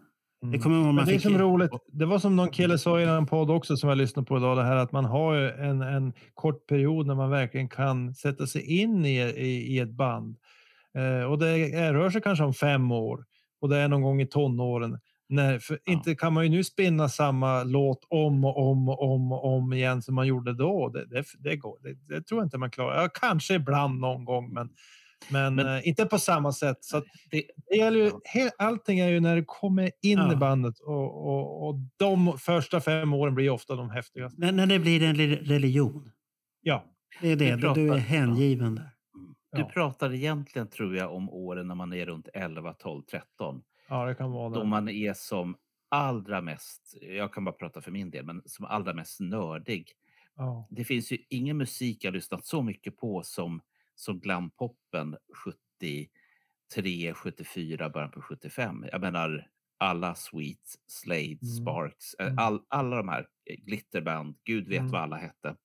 Det 0.52 0.58
kommer 0.58 0.76
Men 0.76 0.94
man 0.94 1.06
det 1.06 1.14
är 1.14 1.18
som 1.18 1.38
roligt. 1.38 1.70
Det 1.92 2.06
var 2.06 2.18
som 2.18 2.36
någon 2.36 2.48
kille 2.50 2.78
sa 2.78 3.00
i 3.00 3.04
en 3.04 3.26
podd 3.26 3.50
också 3.50 3.76
som 3.76 3.88
jag 3.88 3.98
lyssnade 3.98 4.26
på 4.26 4.36
idag. 4.36 4.56
Det 4.56 4.64
här 4.64 4.76
att 4.76 4.92
man 4.92 5.04
har 5.04 5.34
en, 5.36 5.82
en 5.82 6.12
kort 6.34 6.66
period 6.66 7.06
när 7.06 7.14
man 7.14 7.30
verkligen 7.30 7.68
kan 7.68 8.14
sätta 8.14 8.46
sig 8.46 8.80
in 8.80 9.04
i, 9.06 9.18
i, 9.20 9.74
i 9.74 9.78
ett 9.78 9.90
band. 9.90 10.36
Eh, 10.98 11.30
och 11.30 11.38
det 11.38 11.74
är, 11.74 11.94
rör 11.94 12.10
sig 12.10 12.22
kanske 12.22 12.44
om 12.44 12.54
fem 12.54 12.92
år 12.92 13.24
och 13.60 13.68
det 13.68 13.76
är 13.76 13.88
någon 13.88 14.02
gång 14.02 14.20
i 14.20 14.26
tonåren. 14.26 14.98
Nej, 15.28 15.60
för 15.60 15.78
inte 15.86 16.14
kan 16.14 16.32
man 16.32 16.44
ju 16.44 16.50
nu 16.50 16.64
spinna 16.64 17.08
samma 17.08 17.62
låt 17.64 18.06
om 18.08 18.44
och 18.44 18.70
om 18.70 18.88
och 18.88 19.14
om 19.14 19.32
och 19.32 19.44
om 19.56 19.72
igen 19.72 20.02
som 20.02 20.14
man 20.14 20.26
gjorde 20.26 20.52
då. 20.54 20.88
Det, 20.88 21.06
det, 21.06 21.24
det, 21.38 21.56
går, 21.56 21.78
det, 21.82 22.14
det 22.14 22.22
tror 22.22 22.40
jag 22.40 22.46
inte 22.46 22.58
man 22.58 22.70
klarar. 22.70 23.02
Ja, 23.02 23.08
kanske 23.08 23.54
ibland 23.54 24.00
någon 24.00 24.24
gång, 24.24 24.52
men, 24.52 24.68
men, 25.30 25.58
eh, 25.58 25.88
inte 25.88 26.04
på 26.04 26.18
samma 26.18 26.52
sätt. 26.52 26.76
Så 26.80 27.02
det, 27.30 27.42
det 27.70 27.76
gäller 27.76 28.00
ju, 28.00 28.10
he, 28.24 28.50
allting 28.58 28.98
är 28.98 29.08
ju 29.08 29.20
när 29.20 29.36
det 29.36 29.44
kommer 29.46 29.90
in 30.02 30.18
Ja. 30.18 30.32
i 30.32 30.36
bandet 30.36 30.78
och, 30.80 31.26
och, 31.26 31.68
och 31.68 31.74
de 31.96 32.38
första 32.38 32.80
fem 32.80 33.14
åren 33.14 33.34
blir 33.34 33.50
ofta 33.50 33.74
de 33.74 33.90
häftigaste. 33.90 34.40
När, 34.40 34.52
när 34.52 34.66
det 34.66 34.78
blir 34.78 35.02
en 35.02 35.16
re- 35.16 35.44
religion. 35.44 36.10
Ja. 36.62 36.84
Det 37.20 37.28
är 37.28 37.36
det. 37.36 37.74
Du 37.74 37.92
är 37.92 37.98
hängiven 37.98 38.74
där. 38.74 38.90
Du 39.58 39.64
pratar 39.72 40.12
egentligen, 40.14 40.68
tror 40.68 40.96
jag, 40.96 41.14
om 41.14 41.30
åren 41.30 41.68
när 41.68 41.74
man 41.74 41.92
är 41.92 42.06
runt 42.06 42.28
11, 42.34 42.72
12, 42.72 43.02
13. 43.02 43.62
Ja, 43.88 44.06
det 44.06 44.14
kan 44.14 44.32
vara 44.32 44.48
Då 44.50 44.60
det. 44.62 44.66
man 44.68 44.88
är 44.88 45.12
som 45.12 45.56
allra 45.88 46.40
mest, 46.40 46.94
jag 47.00 47.32
kan 47.32 47.44
bara 47.44 47.52
prata 47.54 47.80
för 47.80 47.90
min 47.90 48.10
del, 48.10 48.24
men 48.24 48.42
som 48.46 48.64
allra 48.64 48.94
mest 48.94 49.20
nördig. 49.20 49.92
Ja. 50.36 50.66
Det 50.70 50.84
finns 50.84 51.12
ju 51.12 51.18
ingen 51.30 51.56
musik 51.56 52.04
jag 52.04 52.14
lyssnat 52.14 52.46
så 52.46 52.62
mycket 52.62 52.96
på 52.96 53.22
som, 53.22 53.60
som 53.94 54.20
glampoppen 54.20 55.16
73, 56.70 57.14
74, 57.14 57.90
början 57.90 58.10
på 58.10 58.20
75. 58.22 58.84
Jag 58.92 59.00
menar 59.00 59.46
alla 59.78 60.14
Sweet, 60.14 60.74
Slade, 60.86 61.24
Mm. 61.42 61.46
Sparks, 61.62 62.14
eh, 62.14 62.26
Mm. 62.26 62.38
all, 62.38 62.60
alla 62.68 62.96
de 62.96 63.08
här, 63.08 63.26
eh, 63.50 63.56
Glitterband, 63.56 64.36
gud 64.44 64.68
vet 64.68 64.78
Mm. 64.80 64.90
vad 64.90 65.00
alla 65.02 65.16
hette. 65.16 65.56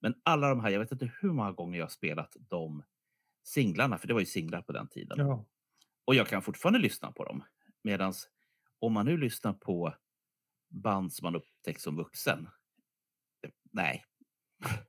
Men 0.00 0.14
alla 0.22 0.48
de 0.48 0.60
här, 0.60 0.70
jag 0.70 0.80
vet 0.80 0.92
inte 0.92 1.10
hur 1.20 1.32
många 1.32 1.52
gånger 1.52 1.78
jag 1.78 1.84
har 1.84 1.90
spelat 1.90 2.36
de 2.48 2.82
singlarna, 3.46 3.98
för 3.98 4.08
det 4.08 4.14
var 4.14 4.20
ju 4.20 4.26
singlar 4.26 4.62
på 4.62 4.72
den 4.72 4.88
tiden. 4.88 5.18
Ja. 5.18 5.44
Och 6.04 6.14
jag 6.14 6.26
kan 6.28 6.42
fortfarande 6.42 6.78
lyssna 6.78 7.12
på 7.12 7.24
dem. 7.24 7.42
Medan 7.84 8.12
om 8.78 8.92
man 8.92 9.06
nu 9.06 9.16
lyssnar 9.16 9.52
på 9.52 9.94
band 10.70 11.12
som 11.12 11.24
man 11.24 11.36
upptäckt 11.36 11.80
som 11.80 11.96
vuxen. 11.96 12.48
eh, 13.44 13.50
Nej. 13.72 14.04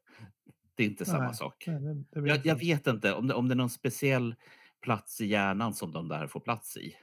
Det 0.75 0.83
är 0.83 0.87
inte 0.87 1.05
samma 1.05 1.25
Nej, 1.25 1.35
sak. 1.35 1.63
nej, 1.67 1.79
det- 1.79 2.21
det 2.21 2.27
jag, 2.27 2.45
jag 2.45 2.55
vet 2.55 2.87
inte 2.87 3.13
om 3.13 3.27
det, 3.27 3.33
om 3.33 3.47
det 3.47 3.53
är 3.53 3.55
någon 3.55 3.69
speciell 3.69 4.35
plats 4.81 5.21
i 5.21 5.25
hjärnan 5.25 5.73
som 5.73 5.91
de 5.91 6.07
där 6.07 6.27
får 6.27 6.39
plats 6.39 6.77
i. 6.77 6.93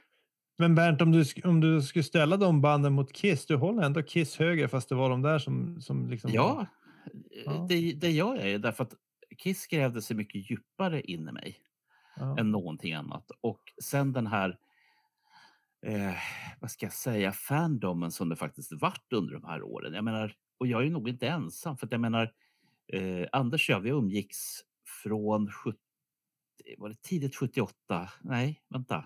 Men 0.57 0.75
Bernt, 0.75 1.01
om 1.01 1.11
du, 1.11 1.25
om 1.43 1.61
du 1.61 1.81
skulle 1.81 2.03
ställa 2.03 2.37
de 2.37 2.61
banden 2.61 2.93
mot 2.93 3.13
Kiss, 3.13 3.45
du 3.45 3.55
håller 3.55 3.83
ändå 3.83 4.03
Kiss 4.03 4.35
högre 4.37 4.67
fast 4.67 4.89
det 4.89 4.95
var 4.95 5.09
de 5.09 5.21
där 5.21 5.39
som, 5.39 5.81
som 5.81 6.09
liksom... 6.09 6.31
Ja, 6.33 6.65
Ja. 7.45 7.65
Det, 7.69 7.93
det 7.93 8.11
gör 8.11 8.35
jag 8.35 8.49
ju 8.49 8.57
därför 8.57 8.83
att 8.83 8.93
Kiss 9.37 9.67
grävde 9.67 10.01
sig 10.01 10.15
mycket 10.17 10.51
djupare 10.51 11.01
in 11.01 11.29
i 11.29 11.31
mig 11.31 11.57
Ja. 12.17 12.39
än 12.39 12.51
någonting 12.51 12.93
annat. 12.93 13.31
Och 13.41 13.61
sen 13.83 14.13
den 14.13 14.27
här, 14.27 14.59
eh, 15.85 16.13
vad 16.59 16.71
ska 16.71 16.85
jag 16.85 16.93
säga, 16.93 17.31
fandomen 17.31 18.11
som 18.11 18.29
det 18.29 18.35
faktiskt 18.35 18.71
varit 18.73 19.13
under 19.13 19.33
de 19.33 19.43
här 19.45 19.63
åren. 19.63 19.93
Jag 19.93 20.03
menar, 20.03 20.35
och 20.57 20.67
jag 20.67 20.85
är 20.85 20.89
nog 20.89 21.09
inte 21.09 21.27
ensam 21.27 21.77
för 21.77 21.87
jag 21.91 22.01
menar, 22.01 22.33
eh, 22.93 23.27
Anders 23.31 23.69
och 23.69 23.73
jag, 23.75 23.79
vi 23.79 23.89
umgicks 23.89 24.61
från 25.03 25.51
70, 25.51 25.79
var 26.77 26.89
det 26.89 27.01
tidigt 27.01 27.35
78? 27.35 28.11
Nej, 28.21 28.61
vänta. 28.69 29.05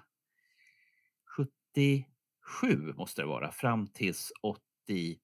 77 1.26 2.94
måste 2.98 3.22
det 3.22 3.26
vara, 3.28 3.52
fram 3.52 3.88
tills 3.88 4.32
80, 4.42 5.20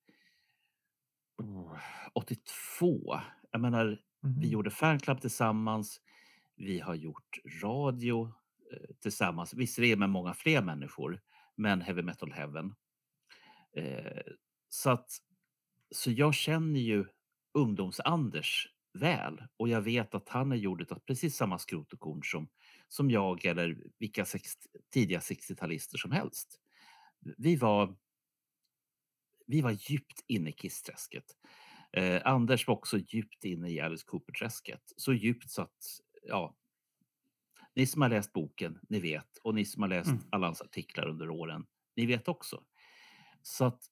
oh, 1.38 1.78
82. 2.14 3.20
Jag 3.52 3.62
menar, 3.62 4.02
vi 4.34 4.48
Mhm. 4.48 4.50
gjorde 4.50 4.72
fanclub 4.72 5.22
tillsammans. 5.22 6.02
Vi 6.56 6.80
har 6.80 6.96
gjort 6.96 7.40
radio 7.64 8.34
eh, 8.74 8.96
tillsammans, 9.02 9.54
visserligen 9.54 10.00
med 10.00 10.10
många 10.10 10.34
fler 10.34 10.62
människor, 10.62 11.22
men 11.56 11.82
Heavy 11.82 12.02
Metal 12.02 12.32
Heaven. 12.32 12.76
Eh, 13.78 14.22
så 14.70 14.90
att 14.90 15.10
så 15.92 16.12
jag 16.12 16.34
känner 16.36 16.80
ju 16.80 17.06
ungdoms-Anders 17.54 18.68
väl 18.94 19.44
och 19.58 19.70
jag 19.70 19.82
vet 19.82 20.16
att 20.16 20.30
han 20.30 20.52
är 20.52 20.56
gjord 20.56 20.92
av 20.92 21.00
precis 21.00 21.36
samma 21.38 21.60
skrot 21.60 21.94
och 21.94 22.00
korn 22.00 22.22
som, 22.24 22.50
som 22.88 23.12
jag 23.12 23.46
eller 23.46 23.78
vilka 24.00 24.26
60, 24.26 24.68
tidiga 24.94 25.20
60-talister 25.22 25.98
som 25.98 26.12
helst. 26.12 26.60
Vi 27.38 27.56
var, 27.56 27.96
vi 29.48 29.62
var 29.62 29.72
djupt 29.72 30.24
inne 30.28 30.50
i 30.50 30.54
kissträsket. 30.54 31.26
Eh, 31.98 32.22
Anders 32.26 32.68
var 32.68 32.76
också 32.76 32.98
djupt 32.98 33.46
inne 33.46 33.70
i 33.70 33.80
Alice 33.80 34.06
Cooper-träsket. 34.08 34.94
Så 34.98 35.14
djupt 35.14 35.50
så 35.52 35.62
att, 35.62 35.78
ja, 36.24 36.58
ni 37.76 37.86
som 37.86 38.02
har 38.02 38.10
läst 38.10 38.34
boken, 38.34 38.80
ni 38.90 39.00
vet. 39.00 39.38
Och 39.44 39.56
ni 39.56 39.66
som 39.66 39.82
har 39.82 39.90
läst 39.90 40.10
Mm. 40.10 40.22
alla 40.32 40.48
hans 40.48 40.62
artiklar 40.62 41.08
under 41.10 41.30
åren, 41.30 41.66
ni 41.96 42.06
vet 42.06 42.28
också. 42.28 42.64
Så, 43.42 43.66
att, 43.66 43.84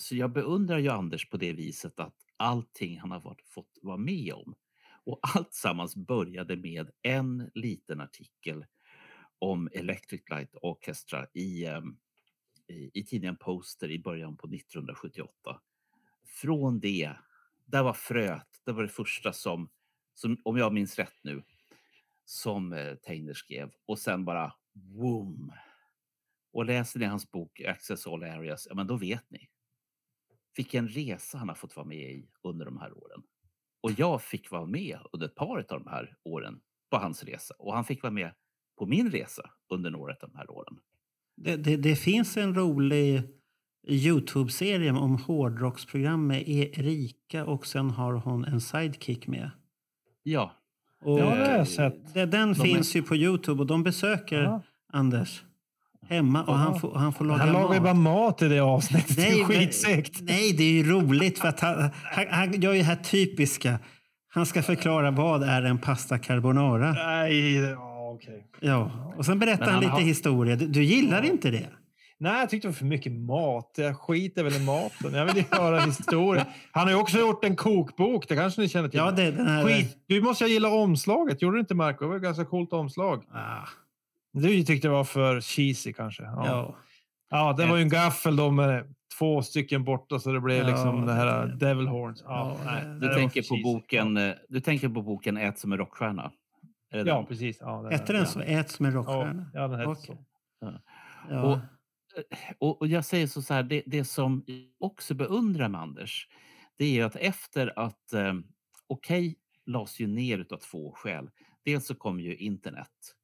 så 0.00 0.16
jag 0.16 0.32
beundrar 0.32 0.78
ju 0.78 0.88
Anders 0.88 1.30
på 1.30 1.36
det 1.36 1.52
viset 1.52 2.00
att 2.00 2.16
allting 2.36 2.98
han 3.00 3.10
har 3.10 3.20
varit, 3.20 3.48
fått 3.48 3.78
vara 3.82 3.96
med 3.96 4.32
om. 4.32 4.54
Och 5.04 5.18
allt 5.36 5.54
sammans 5.54 5.96
började 5.96 6.56
med 6.56 6.90
en 7.02 7.50
liten 7.54 8.00
artikel 8.00 8.64
om 9.38 9.68
Electric 9.72 10.22
Light 10.30 10.54
Orchestra 10.62 11.26
i, 11.34 11.66
ehm, 11.66 11.96
i, 12.68 12.90
i 13.00 13.04
tidningen 13.04 13.36
Poster 13.36 13.90
i 13.90 13.98
början 13.98 14.36
på 14.36 14.46
1978. 14.46 15.60
Från 16.26 16.80
det, 16.80 17.16
där 17.64 17.82
var 17.82 17.92
fröet, 17.92 18.48
det 18.64 18.72
var 18.72 18.82
det 18.82 18.88
första 18.88 19.32
som, 19.32 19.70
som 20.14 20.40
om 20.44 20.56
jag 20.56 20.72
minns 20.72 20.98
rätt 20.98 21.18
nu, 21.22 21.42
som 22.24 22.72
eh, 22.72 22.94
Teiner 22.94 23.34
skrev. 23.34 23.70
Och 23.86 23.98
sen 23.98 24.24
bara 24.24 24.54
boom. 24.72 25.52
Och 26.52 26.64
läser 26.64 27.00
ni 27.00 27.06
hans 27.06 27.30
bok 27.30 27.60
Access 27.60 28.06
All 28.06 28.22
Areas, 28.22 28.66
ja 28.68 28.74
men 28.74 28.86
då 28.86 28.96
vet 28.96 29.30
ni. 29.30 29.48
Vilken 30.56 30.88
resa 30.88 31.38
han 31.38 31.48
har 31.48 31.56
fått 31.56 31.76
vara 31.76 31.86
med 31.86 32.10
i 32.12 32.28
under 32.42 32.64
de 32.64 32.78
här 32.78 32.98
åren. 32.98 33.22
Och 33.80 33.92
jag 33.92 34.22
fick 34.22 34.50
vara 34.50 34.66
med 34.66 34.98
under 35.12 35.26
ett 35.26 35.34
par 35.34 35.58
av 35.58 35.64
de 35.64 35.86
här 35.86 36.16
åren 36.24 36.60
på 36.90 36.96
hans 36.96 37.24
resa. 37.24 37.54
Och 37.58 37.74
han 37.74 37.84
fick 37.84 38.02
vara 38.02 38.12
med 38.12 38.34
på 38.78 38.86
min 38.86 39.10
resa 39.10 39.50
under 39.68 39.90
några 39.90 40.12
av 40.12 40.18
de 40.20 40.34
här 40.34 40.50
åren. 40.50 40.78
Det, 41.36 41.56
det, 41.56 41.76
det 41.76 41.96
finns 41.96 42.36
en 42.36 42.54
rolig 42.54 43.22
Youtube-serie 43.88 44.90
om 44.92 45.16
hårdrocksprogram 45.18 46.26
med 46.26 46.48
Erika 46.48 47.44
och 47.44 47.66
sen 47.66 47.90
har 47.90 48.12
hon 48.12 48.44
en 48.44 48.60
sidekick 48.60 49.26
med. 49.26 49.50
Ja. 50.22 50.52
Och 51.04 51.20
Ja, 51.20 51.24
det 51.24 51.30
har 51.46 51.56
jag 51.58 51.68
sett. 51.68 52.14
det- 52.14 52.26
Den 52.26 52.52
De 52.52 52.60
är- 52.60 52.64
finns 52.64 52.96
ju 52.96 53.02
på 53.02 53.16
Youtube 53.16 53.60
och 53.60 53.66
de 53.66 53.82
besöker 53.82 54.42
Ja. 54.42 54.62
Anders 54.92 55.42
hemma 56.08 56.44
och 56.44 56.54
han 56.54 56.80
får, 56.80 56.94
han 56.94 57.12
får 57.12 57.24
laga 57.24 57.38
Han 57.44 57.52
lagar 57.52 57.74
ju 57.74 57.80
mat. 57.80 57.84
bara 57.84 57.94
mat 57.94 58.42
i 58.42 58.48
det 58.48 58.60
avsnittet. 58.60 59.16
det 59.16 59.28
är 59.40 59.44
skitsegt. 59.44 60.20
Nej, 60.22 60.52
det 60.52 60.64
är 60.64 60.72
ju 60.72 60.90
roligt 60.90 61.38
för 61.38 61.48
att 61.48 61.60
han, 61.60 61.90
han, 62.04 62.26
han 62.30 62.60
gör 62.60 62.72
ju 62.72 62.78
det 62.78 62.84
här 62.84 62.96
typiska. 62.96 63.78
Han 64.28 64.46
ska 64.46 64.62
förklara 64.62 65.10
vad 65.10 65.42
är 65.42 65.62
en 65.62 65.78
pasta 65.78 66.18
carbonara. 66.18 66.92
Nej, 66.92 67.54
ja, 67.56 68.10
okej. 68.16 68.46
Ja, 68.60 68.90
och 69.16 69.24
sen 69.26 69.38
berättar 69.38 69.64
han 69.64 69.74
han 69.74 69.80
lite 69.82 69.92
har- 69.92 70.00
historia. 70.00 70.56
Du, 70.56 70.66
du 70.66 70.82
gillar 70.84 71.22
inte 71.22 71.50
det? 71.50 71.66
Nej, 72.18 72.40
jag 72.40 72.50
tyckte 72.50 72.68
det 72.68 72.70
var 72.70 72.76
för 72.76 72.84
mycket 72.84 73.12
mat. 73.12 73.72
Jag 73.76 73.96
skiter 73.96 74.44
väl 74.44 74.52
i 74.52 74.64
maten. 74.64 75.14
Jag 75.14 75.34
vill 75.34 75.44
höra 75.50 75.80
historia. 75.80 76.46
Han 76.72 76.82
har 76.84 76.90
ju 76.90 76.96
också 77.00 77.18
gjort 77.18 77.44
en 77.44 77.56
kokbok. 77.56 78.28
Det 78.28 78.36
kanske 78.36 78.60
ni 78.60 78.68
känner 78.68 78.88
till? 78.88 78.98
Ja, 78.98 79.10
det- 79.10 79.30
den 79.30 79.46
här- 79.46 79.64
Skit. 79.64 79.98
Du 80.06 80.20
måste 80.22 80.44
ju 80.44 80.50
gilla 80.52 80.68
omslaget. 80.68 81.42
Gjorde 81.42 81.56
du 81.56 81.60
inte 81.60 81.74
Marco? 81.74 82.04
Det 82.04 82.08
var 82.08 82.16
ett 82.16 82.22
ganska 82.22 82.44
coolt 82.44 82.72
omslag. 82.72 83.24
Ah. 83.32 83.68
Du 84.32 84.62
tyckte 84.62 84.88
det 84.88 84.92
var 84.92 85.04
för 85.04 85.40
cheesy 85.40 85.92
kanske. 85.92 86.22
Ja, 86.22 86.46
Ja. 86.46 86.74
ja. 87.30 87.52
det 87.52 87.66
var 87.66 87.76
ju 87.76 87.82
en 87.82 87.88
gaffel 87.88 88.36
då 88.36 88.50
med 88.50 88.94
två 89.18 89.42
stycken 89.42 89.84
borta 89.84 90.18
så 90.18 90.32
det 90.32 90.40
blev 90.40 90.58
Ja, 90.58 90.66
liksom 90.66 91.06
det 91.06 91.12
här 91.12 91.46
det- 91.46 91.56
Devil 91.56 91.86
Horns. 91.86 92.24
Ja, 92.26 92.56
Ja, 92.64 92.70
nej, 92.72 93.00
Du 93.00 93.14
tänker, 93.14 93.40
på 93.42 93.46
cheesy. 93.48 93.62
boken, 93.62 94.16
eh, 94.16 94.32
du 94.48 94.60
tänker 94.60 94.88
på 94.88 95.02
boken 95.02 95.36
Ät 95.36 95.58
som 95.58 95.72
en 95.72 95.78
rockstjärna? 95.78 96.30
Ja, 96.90 97.04
den? 97.04 97.26
precis. 97.26 97.56
Ja, 97.60 97.88
Hette 97.90 98.12
den 98.12 98.20
ja. 98.22 98.26
så? 98.26 98.40
Ät 98.40 98.70
som 98.70 98.86
en 98.86 98.92
rockstjärna? 98.92 99.46
Ja, 99.54 99.68
den 99.68 99.78
hette 99.78 99.90
Okej. 99.90 100.04
så. 100.06 100.16
Ja. 100.60 100.72
Ja. 101.30 101.42
Och, 101.42 101.58
och, 102.58 102.80
och 102.80 102.88
jag 102.88 103.04
säger 103.04 103.26
så, 103.26 103.42
så 103.42 103.54
här, 103.54 103.62
det, 103.62 103.82
det 103.86 104.04
som 104.04 104.44
också 104.78 105.14
beundrar 105.14 105.68
med 105.68 105.80
Anders, 105.80 106.28
det 106.76 106.98
är 106.98 107.04
att 107.04 107.16
efter 107.16 107.78
att 107.78 108.12
eh, 108.12 108.34
Okej 108.86 109.38
lades 109.66 110.00
ju 110.00 110.06
ner 110.06 110.38
utav 110.38 110.56
två 110.56 110.92
skäl. 110.92 111.30
Dels 111.64 111.86
så 111.86 111.94
kom 111.94 112.20
ju 112.20 112.36
internet 112.36 113.14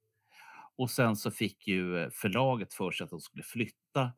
och 0.80 0.90
sen 0.90 1.16
så 1.16 1.30
fick 1.30 1.68
ju 1.68 2.10
förlaget 2.10 2.74
för 2.74 2.90
sig 2.90 3.04
att 3.04 3.10
de 3.10 3.20
skulle 3.20 3.42
flytta 3.42 4.12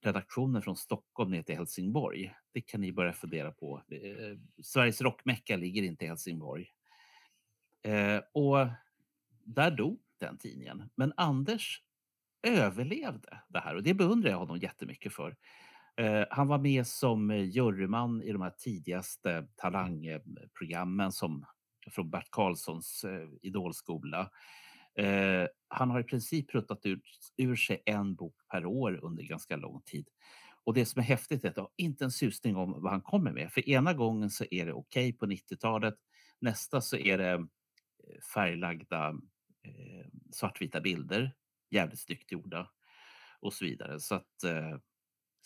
redaktionen 0.00 0.62
från 0.62 0.76
Stockholm 0.76 1.30
ner 1.30 1.42
till 1.42 1.56
Helsingborg. 1.56 2.34
Det 2.52 2.60
kan 2.60 2.80
ni 2.80 2.92
börja 2.92 3.12
fundera 3.12 3.52
på. 3.52 3.82
Eh, 3.88 4.38
Sveriges 4.62 5.00
rockmecka 5.00 5.56
ligger 5.56 5.82
inte 5.82 6.04
i 6.04 6.08
Helsingborg. 6.08 6.70
Eh, 7.82 8.20
och 8.32 8.66
där 9.44 9.70
dog 9.70 10.00
den 10.18 10.38
tidningen. 10.38 10.90
Men 10.94 11.12
Anders 11.16 11.82
överlevde 12.42 13.40
det 13.48 13.60
här 13.60 13.74
och 13.74 13.82
det 13.82 13.94
beundrar 13.94 14.30
jag 14.30 14.38
honom 14.38 14.58
jättemycket 14.58 15.12
för. 15.12 15.36
Eh, 16.00 16.24
han 16.30 16.48
var 16.48 16.58
med 16.58 16.86
som 16.86 17.30
eh, 17.30 17.42
juryman 17.42 18.22
i 18.22 18.32
de 18.32 18.42
här 18.42 18.52
tidigaste 18.58 19.46
talangprogrammen 19.56 21.12
som 21.12 21.44
från 21.90 22.10
Bert 22.10 22.30
Karlssons 22.30 23.04
eh, 23.04 23.28
idolskola. 23.42 24.30
Han 25.68 25.90
har 25.90 26.00
i 26.00 26.04
princip 26.04 26.50
pruttat 26.50 26.86
ut 26.86 27.02
ur 27.36 27.56
sig 27.56 27.82
en 27.86 28.14
bok 28.14 28.34
per 28.50 28.66
år 28.66 29.00
under 29.04 29.22
ganska 29.22 29.56
lång 29.56 29.82
tid. 29.84 30.08
Och 30.64 30.74
det 30.74 30.86
som 30.86 31.00
är 31.00 31.04
häftigt 31.04 31.44
är 31.44 31.48
att 31.48 31.56
jag 31.56 31.62
har 31.64 31.72
inte 31.76 32.04
en 32.04 32.10
susning 32.10 32.56
om 32.56 32.82
vad 32.82 32.92
han 32.92 33.00
kommer 33.00 33.32
med. 33.32 33.52
För 33.52 33.68
ena 33.68 33.92
gången 33.92 34.30
så 34.30 34.44
är 34.50 34.66
det 34.66 34.72
okej 34.72 35.12
på 35.12 35.26
90-talet. 35.26 35.94
Nästa 36.40 36.80
så 36.80 36.96
är 36.96 37.18
det 37.18 37.46
färglagda 38.34 39.14
svartvita 40.32 40.80
bilder. 40.80 41.32
Jävligt 41.70 42.00
snyggt 42.00 42.32
gjorda. 42.32 42.66
Och 43.40 43.52
så 43.52 43.64
vidare. 43.64 44.00
Så 44.00 44.14
att, 44.14 44.44
eh, 44.44 44.78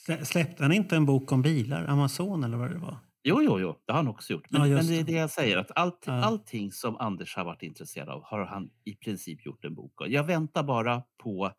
Slä- 0.06 0.24
Släppte 0.24 0.62
han 0.62 0.72
inte 0.72 0.96
en 0.96 1.06
bok 1.06 1.32
om 1.32 1.42
bilar? 1.42 1.84
Amazon 1.84 2.44
eller 2.44 2.56
vad 2.56 2.70
det 2.70 2.78
var? 2.78 2.98
Jo, 3.22 3.42
jo, 3.42 3.60
jo, 3.60 3.76
det 3.86 3.92
har 3.92 3.96
han 3.96 4.08
också 4.08 4.32
gjort. 4.32 4.50
Men, 4.50 4.70
Ja, 4.70 4.76
men 4.76 4.86
det 4.86 5.00
är 5.00 5.04
det 5.04 5.12
jag 5.12 5.30
säger, 5.30 5.56
att 5.56 5.70
allt, 5.74 6.04
Ja. 6.06 6.12
allting 6.12 6.72
som 6.72 6.96
Anders 6.96 7.36
har 7.36 7.44
varit 7.44 7.62
intresserad 7.62 8.08
av 8.08 8.22
har 8.24 8.44
han 8.44 8.70
i 8.84 8.94
princip 8.96 9.46
gjort 9.46 9.64
en 9.64 9.74
bok 9.74 10.00
av. 10.00 10.08
Jag 10.08 10.24
väntar 10.24 10.62
bara 10.62 11.02
på 11.22 11.52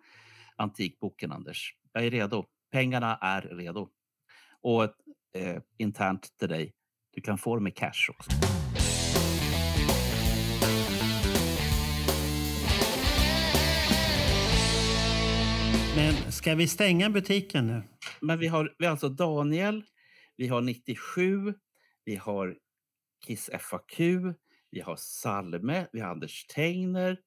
antikboken, 0.56 1.32
Anders. 1.32 1.76
Jag 1.94 2.06
är 2.06 2.12
redo. 2.12 2.46
Pengarna 2.72 3.16
är 3.22 3.42
redo. 3.42 3.90
Och 4.62 4.84
eh, 4.84 5.62
internt 5.78 6.38
till 6.40 6.50
dig, 6.50 6.74
du 7.14 7.22
kan 7.22 7.38
få 7.38 7.56
dem 7.56 7.68
i 7.68 7.72
cash 7.72 8.10
också. 8.10 8.32
Men 15.95 16.31
ska 16.31 16.55
vi 16.55 16.67
stänga 16.67 17.09
butiken 17.09 17.67
nu? 17.67 17.84
Men 18.22 18.39
vi 18.39 18.47
har, 18.47 18.73
vi 18.77 18.85
har 18.85 18.91
alltså 18.91 19.09
Daniel, 19.09 19.84
vi 20.38 20.47
har 20.47 20.61
97, 20.61 21.53
vi 22.05 22.15
har 22.15 22.55
Kiss 23.26 23.49
FAQ, 23.59 23.99
vi 24.72 24.80
har 24.81 24.95
Salme, 24.95 25.88
vi 25.91 25.99
har 25.99 26.09
Anders 26.09 26.45
Teigner 26.45 27.17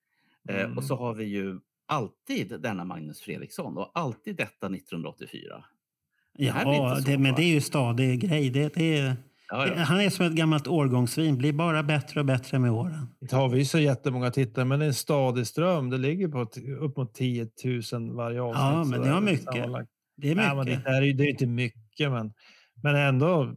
eh, 0.49 0.77
och 0.77 0.85
så 0.85 0.97
har 0.97 1.15
vi 1.15 1.25
ju 1.25 1.61
alltid 1.87 2.61
denna 2.61 2.85
Magnus 2.85 3.21
Fredriksson 3.21 3.79
och 3.79 3.91
alltid 3.95 4.37
detta 4.37 4.67
1984. 4.67 5.65
Det 6.35 6.45
Ja, 6.45 7.01
det, 7.07 7.19
men 7.19 7.35
det 7.35 7.43
är 7.43 7.55
ju 7.55 7.61
stadig 7.61 8.21
grej. 8.21 8.51
Det, 8.51 8.75
det 8.75 8.99
är, 8.99 9.17
Ja, 9.51 9.67
ja. 9.67 9.75
Han 9.83 10.01
är 10.01 10.11
som 10.11 10.27
ett 10.27 10.33
gammalt 10.33 10.67
årgångsvin, 10.67 11.39
blir 11.39 11.53
bara 11.53 11.83
bättre 11.83 12.21
och 12.21 12.27
bättre 12.27 12.59
med 12.59 12.71
åren. 12.71 13.07
Inte 13.23 13.37
har 13.37 13.49
vi 13.49 13.65
så 13.65 13.79
jättemånga 13.79 14.31
tittare, 14.31 14.65
men 14.65 14.79
det 14.79 14.85
är 14.85 14.89
en 14.89 14.95
stadig 14.95 15.47
ström. 15.47 15.91
Det 15.91 15.99
ligger 15.99 16.29
på 16.29 16.41
upp 16.81 16.97
mot 16.97 17.15
10 17.15 17.49
000 17.93 18.13
varje 18.17 18.43
avsnitt. 18.43 18.61
Ja, 18.61 18.85
men 18.85 19.03
det 19.03 19.13
var 19.13 19.21
mycket. 19.21 19.45
sammanlagt. 19.45 19.91
Det 20.17 20.31
är 20.31 20.35
Nej, 20.35 20.57
men 20.57 20.65
mycket. 20.65 20.85
det, 20.85 20.91
är, 20.91 21.13
det 21.15 21.25
är 21.25 21.31
inte 21.31 21.47
mycket, 21.47 22.11
men, 22.11 22.33
men 22.83 22.97
ändå. 22.97 23.55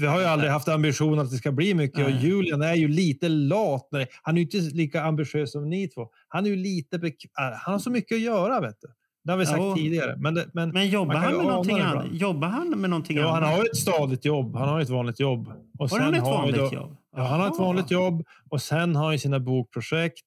Vi 0.00 0.06
har 0.06 0.20
ju 0.20 0.26
aldrig 0.26 0.50
haft 0.52 0.68
ambition 0.68 1.18
att 1.18 1.30
det 1.30 1.36
ska 1.36 1.52
bli 1.52 1.74
mycket 1.74 2.04
och 2.04 2.10
Nej. 2.10 2.26
Julian 2.26 2.62
är 2.62 2.74
ju 2.74 2.88
lite 2.88 3.28
lat. 3.28 3.88
När 3.92 3.98
det, 3.98 4.06
han 4.22 4.34
är 4.36 4.38
ju 4.40 4.44
inte 4.44 4.76
lika 4.76 5.02
ambitiös 5.02 5.52
som 5.52 5.70
ni 5.70 5.88
två. 5.88 6.08
Han 6.28 6.46
är 6.46 6.50
ju 6.50 6.56
lite... 6.56 6.96
äh, 6.96 7.02
Han 7.36 7.72
har 7.72 7.78
så 7.78 7.90
mycket 7.90 8.16
att 8.16 8.22
göra, 8.22 8.60
vet 8.60 8.76
du. 8.80 8.88
Det 9.24 9.30
har 9.32 9.38
vi 9.38 9.46
sagt 9.46 9.58
Jo. 9.62 9.74
tidigare. 9.76 10.16
Men, 10.16 10.34
det, 10.34 10.46
men, 10.52 10.70
Men 10.70 10.88
jobbar 10.88 11.14
han 11.14 11.36
med 11.36 11.46
någonting 11.46 11.80
annat? 11.80 12.06
Jobbar 12.12 12.48
han 12.48 12.80
med 12.80 12.90
någonting 12.90 13.16
Ja, 13.16 13.28
annat? 13.28 13.42
han 13.42 13.52
har 13.52 13.58
ju 13.58 13.64
ett 13.70 13.76
stadigt 13.76 14.24
jobb. 14.24 14.56
Han 14.56 14.68
har 14.68 14.80
ett 14.80 14.88
vanligt 14.90 15.20
jobb. 15.20 15.48
Och 15.78 15.90
Har 15.90 15.98
han 16.00 16.14
ett 16.14 16.22
har 16.22 16.32
vanligt 16.32 16.56
då- 16.56 16.70
jobb? 16.74 16.96
Ja, 17.16 17.22
han 17.22 17.40
har 17.40 17.48
ett 17.48 17.58
vanligt 17.58 17.90
jobb 17.90 18.24
och 18.50 18.62
sen 18.62 18.96
har 18.96 19.04
han 19.04 19.12
ju 19.12 19.18
sina 19.18 19.40
bokprojekt. 19.40 20.24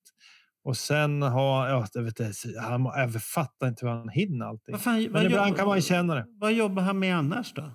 Och 0.64 0.78
sen 0.78 1.22
har... 1.22 1.68
Ja, 1.70 1.86
jag, 1.94 2.04
vet, 2.04 2.20
inte, 2.20 2.60
han, 2.62 2.84
jag 2.86 3.24
fattar 3.24 3.68
inte 3.68 3.86
hur 3.86 3.94
han 3.94 4.10
hinner 4.10 4.46
allting. 4.46 4.72
Vad 4.72 4.82
fan- 4.82 5.04
Men 5.04 5.14
vad 5.14 5.24
ibland 5.26 5.48
jobbar- 5.48 5.58
kan 5.58 5.68
man 5.68 5.82
känna 5.82 6.16
det. 6.16 6.26
Vad 6.40 6.54
jobbar 6.54 6.84
han 6.84 7.00
med 7.00 7.18
annars 7.18 7.54
då? 7.54 7.72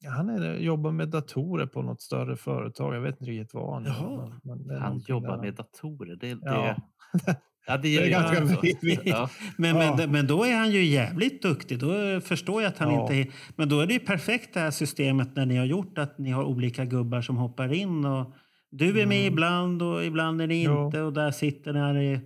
Ja, 0.00 0.10
Han 0.10 0.28
är, 0.28 0.54
jobbar 0.54 0.92
med 0.92 1.08
datorer 1.08 1.66
på 1.66 1.82
något 1.82 2.00
större 2.00 2.36
företag. 2.36 2.94
Jag 2.94 3.00
vet 3.00 3.20
inte 3.20 3.30
riktigt 3.32 3.54
vad 3.54 3.74
han 3.74 3.84
Jaha. 3.84 4.32
gör. 4.46 4.78
Han 4.78 4.98
jobbar 4.98 5.30
där. 5.36 5.42
med 5.42 5.54
datorer. 5.54 6.16
Det, 6.16 6.34
det, 6.34 6.40
Ja. 6.44 6.76
Ja, 7.68 7.76
det 7.76 7.82
Det 7.82 7.96
är 7.96 8.04
ju- 8.04 8.10
ganska 8.10 9.00
ja. 9.04 9.30
Men, 9.56 9.76
Ja. 9.76 9.96
men, 9.96 10.12
men 10.12 10.26
då 10.26 10.44
är 10.44 10.56
han 10.56 10.70
ju 10.70 10.84
jävligt 10.84 11.42
duktig. 11.42 11.78
Då 11.78 12.20
förstår 12.20 12.62
jag 12.62 12.68
att 12.68 12.78
han 12.78 12.94
Ja. 12.94 13.12
inte... 13.14 13.32
Men 13.56 13.68
då 13.68 13.80
är 13.80 13.86
det 13.86 13.92
ju 13.92 13.98
perfekt 14.00 14.54
det 14.54 14.60
här 14.60 14.70
systemet 14.70 15.36
när 15.36 15.46
ni 15.46 15.56
har 15.56 15.64
gjort 15.64 15.98
att 15.98 16.18
ni 16.18 16.30
har 16.30 16.44
olika 16.44 16.84
gubbar 16.84 17.20
som 17.22 17.36
hoppar 17.36 17.72
in. 17.72 18.04
Och 18.04 18.32
du 18.70 19.00
är 19.00 19.06
med 19.06 19.26
ibland 19.26 19.82
och 19.82 20.04
ibland 20.04 20.42
är 20.42 20.46
ni 20.46 20.64
Mm. 20.64 20.78
Inte. 20.84 21.00
Och 21.00 21.12
där 21.12 21.30
sitter 21.30 21.92
ni. 21.92 22.20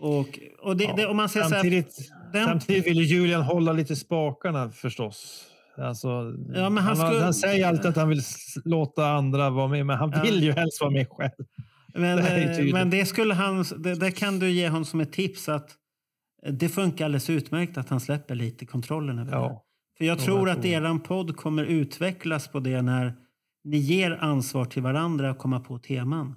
Och, 0.00 0.38
och 0.62 0.76
det, 0.76 0.90
det, 0.96 1.06
om 1.06 1.16
man 1.16 1.28
säger 1.28 1.46
så 1.46 1.54
här, 1.54 1.60
Samtidigt, 1.62 1.96
den- 2.32 2.44
samtidigt 2.46 2.86
vill 2.86 2.96
ju 2.98 3.04
Julian 3.04 3.42
hålla 3.42 3.72
lite 3.72 3.96
spakarna 3.96 4.70
förstås. 4.70 5.44
Alltså, 5.78 6.08
Ja, 6.54 6.62
han 6.62 6.78
han, 6.78 6.96
skulle- 6.96 7.20
han 7.24 7.34
säger 7.34 7.66
alltid 7.66 7.86
att 7.86 7.96
han 7.96 8.08
vill 8.08 8.20
låta 8.64 9.06
andra 9.06 9.50
vara 9.50 9.68
med, 9.68 9.86
men 9.86 9.96
han 9.96 10.12
Ja. 10.16 10.22
vill 10.22 10.42
ju 10.44 10.52
helst 10.52 10.80
vara 10.80 10.90
med 10.90 11.06
själv. 11.10 11.30
Men, 11.94 12.16
Det 12.16 12.58
eh, 12.60 12.72
men 12.72 12.90
det, 12.90 13.06
skulle 13.06 13.34
han, 13.34 13.64
det, 13.78 13.94
det 13.94 14.10
kan 14.10 14.38
du 14.38 14.50
ge 14.50 14.68
honom 14.68 14.84
som 14.84 15.00
ett 15.00 15.12
tips 15.12 15.48
att 15.48 15.70
det 16.52 16.68
funkar 16.68 17.04
alldeles 17.04 17.30
utmärkt 17.30 17.78
att 17.78 17.88
han 17.88 18.00
släpper 18.00 18.34
lite 18.34 18.66
kontrollen 18.66 19.18
över 19.18 19.30
det. 19.30 19.36
Ja. 19.36 19.64
För 19.98 20.04
jag 20.04 20.18
Ja, 20.18 20.24
tror 20.24 20.50
att 20.50 20.62
det. 20.62 20.68
eran 20.68 21.00
podd 21.00 21.36
kommer 21.36 21.64
utvecklas 21.64 22.48
på 22.48 22.60
det 22.60 22.82
när 22.82 23.14
ni 23.64 23.76
ger 23.76 24.10
ansvar 24.10 24.64
till 24.64 24.82
varandra 24.82 25.30
att 25.30 25.38
komma 25.38 25.60
på 25.60 25.78
teman. 25.78 26.34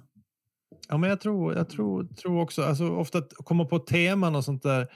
Ja, 0.88 0.98
men 0.98 1.10
jag 1.10 1.20
tror, 1.20 1.54
jag 1.54 1.68
tror, 1.70 2.04
tror 2.04 2.40
också, 2.40 2.62
alltså 2.62 2.88
ofta 2.90 3.18
att 3.18 3.32
komma 3.36 3.64
på 3.64 3.78
teman 3.78 4.36
och 4.36 4.44
sånt 4.44 4.62
där, 4.62 4.86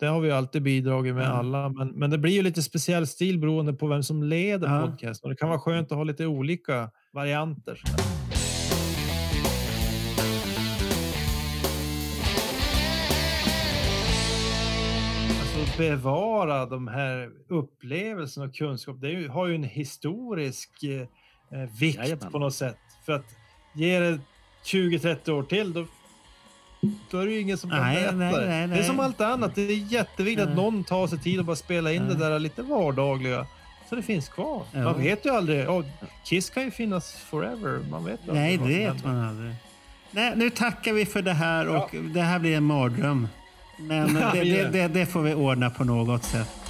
det 0.00 0.06
har 0.06 0.20
vi 0.20 0.30
alltid 0.30 0.62
bidragit 0.62 1.14
med 1.14 1.24
Ja. 1.24 1.28
alla, 1.28 1.68
men, 1.68 1.88
men 1.88 2.10
det 2.10 2.18
blir 2.18 2.32
ju 2.32 2.42
lite 2.42 2.62
speciell 2.62 3.06
stil 3.06 3.38
beroende 3.38 3.72
på 3.72 3.86
vem 3.86 4.02
som 4.02 4.22
leder 4.22 4.68
Ja. 4.68 4.86
podcasten. 4.86 5.30
Det 5.30 5.36
kan 5.36 5.48
vara 5.48 5.58
skönt 5.60 5.92
att 5.92 5.96
ha 5.98 6.04
lite 6.04 6.26
olika 6.26 6.90
varianter. 7.12 7.74
sådär. 7.84 8.23
Bevara 15.78 16.66
de 16.66 16.88
här 16.88 17.30
upplevelserna 17.48 18.46
och 18.46 18.54
kunskap, 18.54 18.96
det 19.00 19.10
ju, 19.10 19.28
har 19.28 19.46
ju 19.46 19.54
en 19.54 19.64
historisk 19.64 20.70
eh, 20.82 21.00
eh, 21.60 21.68
vikt 21.80 21.98
Jajamän. 21.98 22.30
på 22.32 22.38
något 22.38 22.54
sätt. 22.54 22.78
För 23.06 23.12
att 23.12 23.26
ge 23.74 23.98
det 23.98 24.18
20-30 24.64 25.30
år 25.30 25.42
till, 25.42 25.72
då, 25.72 25.86
då 27.10 27.18
är 27.18 27.26
det 27.26 27.32
ju 27.32 27.40
ingen 27.40 27.58
som 27.58 27.70
kan 27.70 27.80
Nej, 27.80 28.12
nej, 28.14 28.32
det. 28.34 28.46
nej, 28.48 28.68
Det 28.68 28.76
är 28.76 28.82
som 28.82 28.96
nej. 28.96 29.04
allt 29.04 29.20
annat, 29.20 29.54
det 29.54 29.62
är 29.62 29.92
jätteviktigt 29.92 30.42
att 30.42 30.54
Nej. 30.54 30.64
någon 30.64 30.84
tar 30.84 31.06
sig 31.06 31.18
tid 31.18 31.38
och 31.38 31.44
bara 31.44 31.56
spela 31.56 31.92
in 31.92 32.02
det 32.02 32.08
Nej. 32.08 32.28
där 32.30 32.38
lite 32.38 32.62
vardagliga. 32.62 33.46
Så 33.88 33.94
det 33.96 34.02
finns 34.02 34.28
kvar. 34.28 34.62
Ja. 34.72 34.82
Man 34.82 35.02
vet 35.02 35.26
ju 35.26 35.30
aldrig. 35.30 35.64
Ja, 35.64 35.82
Kiss 36.24 36.50
kan 36.50 36.62
ju 36.62 36.70
finnas 36.70 37.14
forever. 37.14 37.78
Man 37.90 38.04
vet 38.04 38.20
ju 38.28 38.32
Nej, 38.32 38.58
aldrig 38.58 38.60
vad 38.60 38.68
det 38.88 38.92
vet 38.94 39.04
man 39.04 39.24
aldrig. 39.24 39.54
Nej, 40.10 40.32
nu 40.36 40.50
tackar 40.50 40.92
vi 40.92 41.06
för 41.06 41.22
det 41.22 41.32
här 41.32 41.68
och 41.68 41.94
det 42.14 42.20
här 42.20 42.38
blir 42.38 42.56
en 42.56 42.64
mardröm. 42.64 43.28
Men 43.76 44.14
det, 44.14 44.44
det, 44.44 44.68
det, 44.68 44.88
det 44.88 45.06
får 45.06 45.22
vi 45.22 45.34
ordna 45.34 45.70
på 45.70 45.84
något 45.84 46.24
sätt. 46.24 46.63